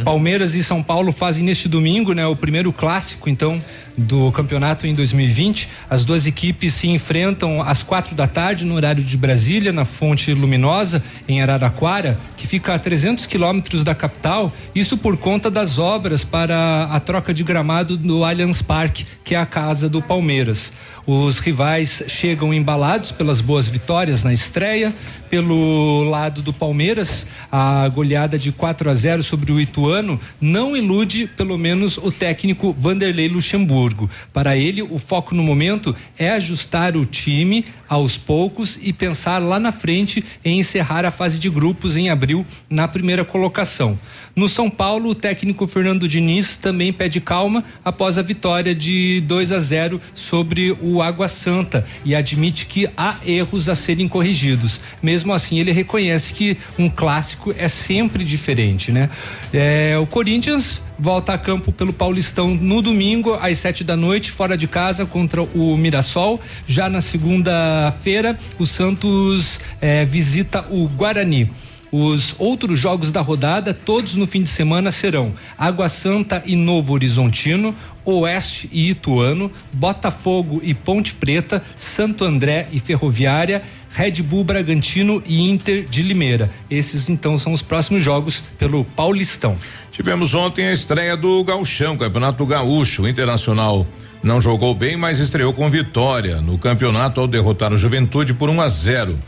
Palmeiras 0.03 0.55
e 0.55 0.63
São 0.63 0.83
Paulo 0.83 1.13
fazem 1.13 1.45
neste 1.45 1.69
domingo, 1.69 2.13
né, 2.15 2.25
o 2.27 2.35
primeiro 2.37 2.73
clássico, 2.73 3.29
então, 3.29 3.63
do 3.99 4.31
campeonato 4.33 4.87
em 4.87 4.95
2020. 4.95 5.69
As 5.91 6.05
duas 6.05 6.27
equipes 6.27 6.73
se 6.75 6.89
enfrentam 6.89 7.61
às 7.61 7.83
quatro 7.83 8.15
da 8.15 8.27
tarde 8.27 8.65
no 8.65 8.75
horário 8.77 9.03
de 9.03 9.17
Brasília, 9.17 9.73
na 9.73 9.85
Fonte 9.85 10.33
Luminosa, 10.33 11.03
em 11.29 11.43
Araraquara, 11.43 12.19
que 12.37 12.47
fica 12.47 12.75
a 12.75 12.79
300 12.79 13.27
quilômetros 13.27 13.83
da 13.85 13.95
capital. 13.95 14.53
Isso 14.75 14.97
por 14.97 15.17
conta 15.19 15.51
das 15.51 15.79
obras 15.79 16.25
para 16.25 16.85
a 16.91 17.01
troca 17.01 17.35
de 17.35 17.43
gramado 17.43 17.97
do 17.97 18.25
Allianz 18.25 18.63
Parque, 18.63 19.07
que 19.25 19.35
é 19.35 19.39
a 19.39 19.47
casa 19.47 19.89
do 19.89 20.01
Palmeiras. 20.01 20.73
Os 21.07 21.39
rivais 21.39 22.03
chegam 22.09 22.53
embalados 22.53 23.13
pelas 23.13 23.41
boas 23.41 23.69
vitórias 23.69 24.25
na 24.25 24.33
estreia. 24.35 24.93
Pelo 25.31 26.05
lado 26.05 26.43
do 26.43 26.53
Palmeiras, 26.53 27.27
a 27.51 27.89
goleada 27.89 28.39
de 28.39 28.53
4 28.53 28.91
a 28.91 28.95
0 28.95 29.23
sobre 29.23 29.51
o 29.51 29.61
Ituano 29.61 30.21
não 30.41 30.77
ilude, 30.77 31.27
pelo 31.27 31.59
menos, 31.59 31.97
o 31.97 32.13
técnico 32.13 32.75
Vanderlei 32.79 33.29
Luxemburgo. 33.29 34.09
Para 34.33 34.57
ele, 34.57 34.83
o 34.83 34.99
foco 34.99 35.35
no 35.35 35.43
momento 35.43 35.95
é 36.19 36.31
ajustar 36.31 36.97
o 36.97 37.05
time 37.05 37.65
aos 37.89 38.17
poucos 38.17 38.79
e 38.83 38.93
pensar 38.93 39.39
lá 39.39 39.59
na 39.59 39.73
frente 39.73 40.25
em 40.45 40.59
encerrar 40.59 41.05
a 41.05 41.11
fase 41.11 41.39
de 41.39 41.49
grupos 41.49 41.97
em 41.97 42.11
abril 42.11 42.45
na 42.69 42.87
primeira 42.87 43.25
colocação. 43.25 43.99
No 44.37 44.51
São 44.51 44.69
Paulo, 44.69 45.09
o 45.09 45.15
técnico 45.15 45.67
Fernando 45.67 46.07
Diniz 46.07 46.59
também 46.59 46.93
pede 46.93 47.23
calma 47.23 47.65
após 47.83 48.19
a 48.19 48.23
vitória 48.23 48.75
de 48.75 49.23
2 49.23 49.51
a 49.51 49.59
0 49.59 49.99
sobre 50.15 50.77
o 50.83 51.01
Água 51.01 51.27
Santa 51.27 51.87
e 52.05 52.15
admite 52.15 52.67
que 52.67 52.87
há 52.95 53.17
erros 53.25 53.67
a 53.67 53.75
serem 53.75 54.07
corrigidos. 54.07 54.81
Mesmo 55.03 55.16
assim, 55.33 55.59
ele 55.59 55.73
reconhece 55.73 56.33
que 56.33 56.57
um 56.79 56.89
clássico 56.89 57.55
é 57.57 57.69
sempre 57.69 58.25
diferente, 58.25 58.91
né? 58.91 59.09
É, 59.53 59.97
o 60.01 60.07
Corinthians 60.07 60.83
volta 60.99 61.35
a 61.35 61.39
campo 61.39 61.73
pelo 61.73 61.93
Paulistão 61.93 62.55
no 62.55 62.81
domingo 62.81 63.35
às 63.35 63.59
sete 63.59 63.85
da 63.85 63.97
noite 63.97 64.31
fora 64.31 64.57
de 64.57 64.67
casa 64.67 65.05
contra 65.05 65.43
o 65.43 65.77
Mirassol. 65.77 66.41
Já 66.67 66.89
na 66.89 67.01
segunda-feira, 67.01 68.39
o 68.59 68.67
Santos 68.67 69.61
eh, 69.81 70.05
visita 70.05 70.65
o 70.71 70.89
Guarani. 70.89 71.51
Os 71.93 72.35
outros 72.39 72.79
jogos 72.79 73.13
da 73.13 73.21
rodada, 73.21 73.73
todos 73.73 74.15
no 74.15 74.27
fim 74.27 74.43
de 74.43 74.51
semana, 74.51 74.91
serão 74.91 75.33
Água 75.57 75.89
Santa 75.89 76.43
e 76.45 76.57
Novo 76.57 76.93
Horizontino, 76.93 77.75
Oeste 78.05 78.69
e 78.73 78.91
Ituano, 78.91 79.51
Botafogo 79.73 80.61
e 80.63 80.75
Ponte 80.75 81.15
Preta, 81.15 81.63
Santo 81.77 82.25
André 82.25 82.69
e 82.73 82.81
Ferroviária, 82.81 83.63
Red 83.97 84.23
Bull 84.23 84.45
Bragantino 84.45 85.23
e 85.25 85.49
Inter 85.49 85.87
de 85.89 86.03
Limeira. 86.03 86.51
Esses 86.71 87.09
então 87.09 87.39
são 87.39 87.55
os 87.55 87.63
próximos 87.63 88.05
jogos 88.05 88.43
pelo 88.59 88.85
Paulistão. 88.85 89.57
Tivemos 89.91 90.35
ontem 90.35 90.67
a 90.67 90.73
estreia 90.75 91.17
do 91.17 91.43
Gauchão, 91.43 91.97
Campeonato 91.97 92.45
Gaúcho. 92.45 93.05
O 93.05 93.09
Internacional 93.09 93.87
não 94.23 94.39
jogou 94.39 94.75
bem, 94.75 94.99
mas 94.99 95.19
estreou 95.19 95.51
com 95.55 95.71
vitória 95.71 96.43
no 96.43 96.59
campeonato 96.59 97.23
ao 97.23 97.27
derrotar 97.27 97.73
o 97.73 97.79
Juventude 97.79 98.35
por 98.35 98.51
1 98.51 98.61
a 98.61 98.69
0. 98.69 99.19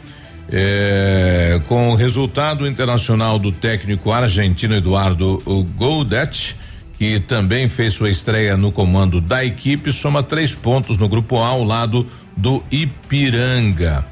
É, 0.50 1.60
com 1.66 1.88
o 1.88 1.94
resultado 1.94 2.66
internacional 2.66 3.38
do 3.38 3.50
técnico 3.50 4.12
argentino 4.12 4.74
Eduardo 4.74 5.42
Goldet, 5.76 6.54
que 6.98 7.20
também 7.20 7.70
fez 7.70 7.94
sua 7.94 8.10
estreia 8.10 8.54
no 8.54 8.70
comando 8.70 9.18
da 9.18 9.42
equipe, 9.42 9.90
soma 9.92 10.22
três 10.22 10.54
pontos 10.54 10.98
no 10.98 11.08
grupo 11.08 11.38
A 11.38 11.48
ao 11.48 11.64
lado 11.64 12.06
do 12.36 12.62
Ipiranga. 12.70 14.04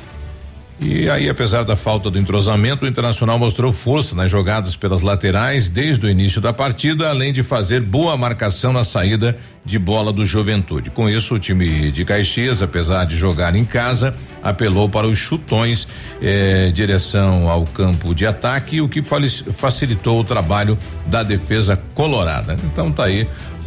E 0.78 1.08
aí, 1.08 1.26
apesar 1.26 1.64
da 1.64 1.74
falta 1.74 2.10
do 2.10 2.18
entrosamento, 2.18 2.84
o 2.84 2.88
Internacional 2.88 3.38
mostrou 3.38 3.72
força 3.72 4.14
nas 4.14 4.30
jogadas 4.30 4.76
pelas 4.76 5.00
laterais 5.00 5.70
desde 5.70 6.04
o 6.04 6.08
início 6.08 6.38
da 6.38 6.52
partida, 6.52 7.08
além 7.08 7.32
de 7.32 7.42
fazer 7.42 7.80
boa 7.80 8.14
marcação 8.14 8.74
na 8.74 8.84
saída 8.84 9.38
de 9.64 9.78
bola 9.78 10.12
do 10.12 10.26
Juventude. 10.26 10.90
Com 10.90 11.08
isso, 11.08 11.34
o 11.34 11.38
time 11.38 11.90
de 11.90 12.04
Caxias, 12.04 12.62
apesar 12.62 13.06
de 13.06 13.16
jogar 13.16 13.56
em 13.56 13.64
casa, 13.64 14.14
apelou 14.42 14.86
para 14.86 15.06
os 15.06 15.18
chutões 15.18 15.88
eh, 16.20 16.70
direção 16.74 17.48
ao 17.48 17.64
campo 17.64 18.14
de 18.14 18.26
ataque, 18.26 18.82
o 18.82 18.88
que 18.88 19.02
facilitou 19.02 20.20
o 20.20 20.24
trabalho 20.24 20.78
da 21.06 21.22
defesa 21.22 21.80
colorada. 21.94 22.54
Então 22.64 22.92
tá 22.92 23.04
aí 23.04 23.26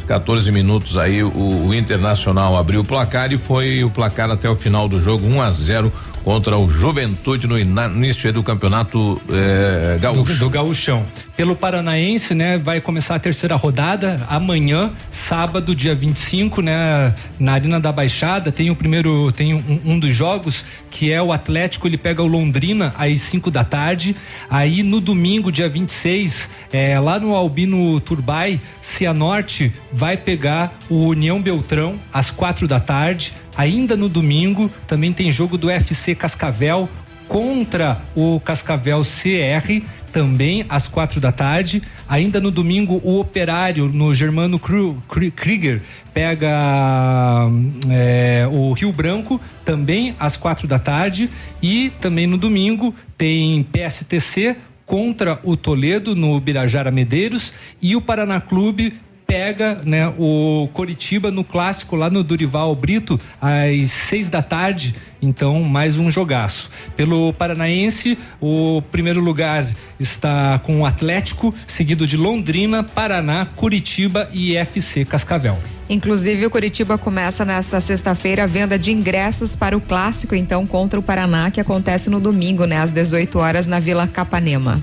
14 0.09 0.51
minutos 0.51 0.97
aí 0.97 1.21
o, 1.21 1.67
o, 1.67 1.71
Internacional 1.71 2.57
abriu 2.57 2.81
o 2.81 2.83
placar 2.83 3.31
e 3.31 3.37
foi 3.37 3.83
o 3.83 3.91
placar 3.91 4.31
até 4.31 4.49
o 4.49 4.55
final 4.55 4.87
do 4.87 4.99
jogo 4.99 5.27
1 5.27 5.35
um 5.35 5.39
a 5.39 5.51
0 5.51 5.93
contra 6.23 6.57
o 6.57 6.69
Juventude 6.69 7.47
no 7.47 7.57
início 7.57 8.31
do 8.33 8.43
campeonato 8.43 9.21
eh, 9.29 9.97
gaúcho. 10.01 10.33
Do, 10.33 10.39
do 10.39 10.49
gaúchão. 10.49 11.05
Pelo 11.35 11.55
Paranaense, 11.55 12.35
né, 12.35 12.57
vai 12.57 12.81
começar 12.81 13.15
a 13.15 13.19
terceira 13.19 13.55
rodada 13.55 14.25
amanhã, 14.29 14.91
sábado, 15.09 15.73
dia 15.73 15.95
25, 15.95 16.61
né, 16.61 17.15
na 17.39 17.53
Arena 17.53 17.79
da 17.79 17.91
Baixada, 17.91 18.51
tem 18.51 18.69
o 18.69 18.75
primeiro, 18.75 19.31
tem 19.31 19.53
um, 19.53 19.81
um 19.85 19.99
dos 19.99 20.13
jogos 20.13 20.65
que 20.91 21.11
é 21.11 21.21
o 21.21 21.31
Atlético, 21.31 21.87
ele 21.87 21.97
pega 21.97 22.21
o 22.21 22.27
Londrina 22.27 22.93
às 22.97 23.21
5 23.21 23.49
da 23.49 23.63
tarde. 23.63 24.15
Aí 24.49 24.83
no 24.83 24.99
domingo, 24.99 25.51
dia 25.51 25.69
26, 25.69 26.49
é, 26.73 26.99
lá 26.99 27.19
no 27.19 27.35
Albino 27.35 27.99
Turbai, 28.01 28.59
Cianorte 28.81 29.71
vai 29.93 30.17
pegar 30.17 30.77
o 30.89 31.07
União 31.07 31.41
Beltrão 31.41 31.99
às 32.11 32.29
quatro 32.31 32.67
da 32.67 32.79
tarde. 32.79 33.33
Ainda 33.59 33.97
no 33.97 34.07
domingo 34.07 34.71
também 34.87 35.11
tem 35.11 35.29
jogo 35.33 35.57
do 35.57 35.69
FC 35.69 36.15
Cascavel 36.15 36.87
contra 37.27 38.01
o 38.15 38.39
Cascavel 38.39 39.01
CR 39.01 39.83
também 40.13 40.65
às 40.69 40.87
quatro 40.87 41.19
da 41.19 41.29
tarde. 41.29 41.83
Ainda 42.07 42.39
no 42.39 42.51
domingo, 42.51 43.01
o 43.03 43.19
Operário 43.19 43.89
no 43.89 44.15
Germano 44.15 44.57
Krieger 44.57 45.81
pega 46.13 47.49
é, 47.89 48.47
o 48.49 48.71
Rio 48.71 48.93
Branco 48.93 49.41
também 49.65 50.15
às 50.17 50.37
quatro 50.37 50.65
da 50.65 50.79
tarde. 50.79 51.29
E 51.61 51.91
também 51.99 52.25
no 52.25 52.37
domingo 52.37 52.95
tem 53.17 53.61
PSTC 53.61 54.55
contra 54.85 55.37
o 55.43 55.57
Toledo 55.57 56.15
no 56.15 56.39
Birajara 56.39 56.91
Medeiros 56.91 57.51
e 57.81 57.93
o 57.93 57.99
Paraná 57.99 58.39
Clube 58.39 58.93
pega 59.29 59.77
né, 59.85 60.11
o 60.17 60.67
Coritiba 60.73 61.29
no 61.29 61.43
clássico 61.43 61.95
lá 61.95 62.09
no 62.09 62.23
Durival 62.23 62.73
Brito 62.73 63.19
às 63.39 63.91
seis 63.91 64.27
da 64.27 64.41
tarde. 64.41 64.95
Então, 65.21 65.63
mais 65.63 65.99
um 65.99 66.09
jogaço. 66.09 66.71
Pelo 66.97 67.31
Paranaense, 67.33 68.17
o 68.41 68.81
primeiro 68.91 69.21
lugar 69.21 69.67
está 69.99 70.57
com 70.63 70.81
o 70.81 70.85
Atlético, 70.85 71.53
seguido 71.67 72.07
de 72.07 72.17
Londrina, 72.17 72.83
Paraná, 72.83 73.45
Curitiba 73.55 74.27
e 74.33 74.55
FC 74.55 75.05
Cascavel. 75.05 75.59
Inclusive, 75.89 76.45
o 76.45 76.49
Curitiba 76.49 76.97
começa 76.97 77.43
nesta 77.43 77.79
sexta-feira 77.79 78.43
a 78.43 78.47
venda 78.47 78.79
de 78.79 78.91
ingressos 78.91 79.55
para 79.55 79.75
o 79.75 79.81
clássico, 79.81 80.33
então, 80.33 80.65
contra 80.65 80.99
o 80.99 81.03
Paraná, 81.03 81.51
que 81.51 81.59
acontece 81.59 82.09
no 82.09 82.19
domingo, 82.19 82.65
né, 82.65 82.77
às 82.77 82.91
18 82.91 83.37
horas, 83.37 83.67
na 83.67 83.79
Vila 83.79 84.07
Capanema. 84.07 84.77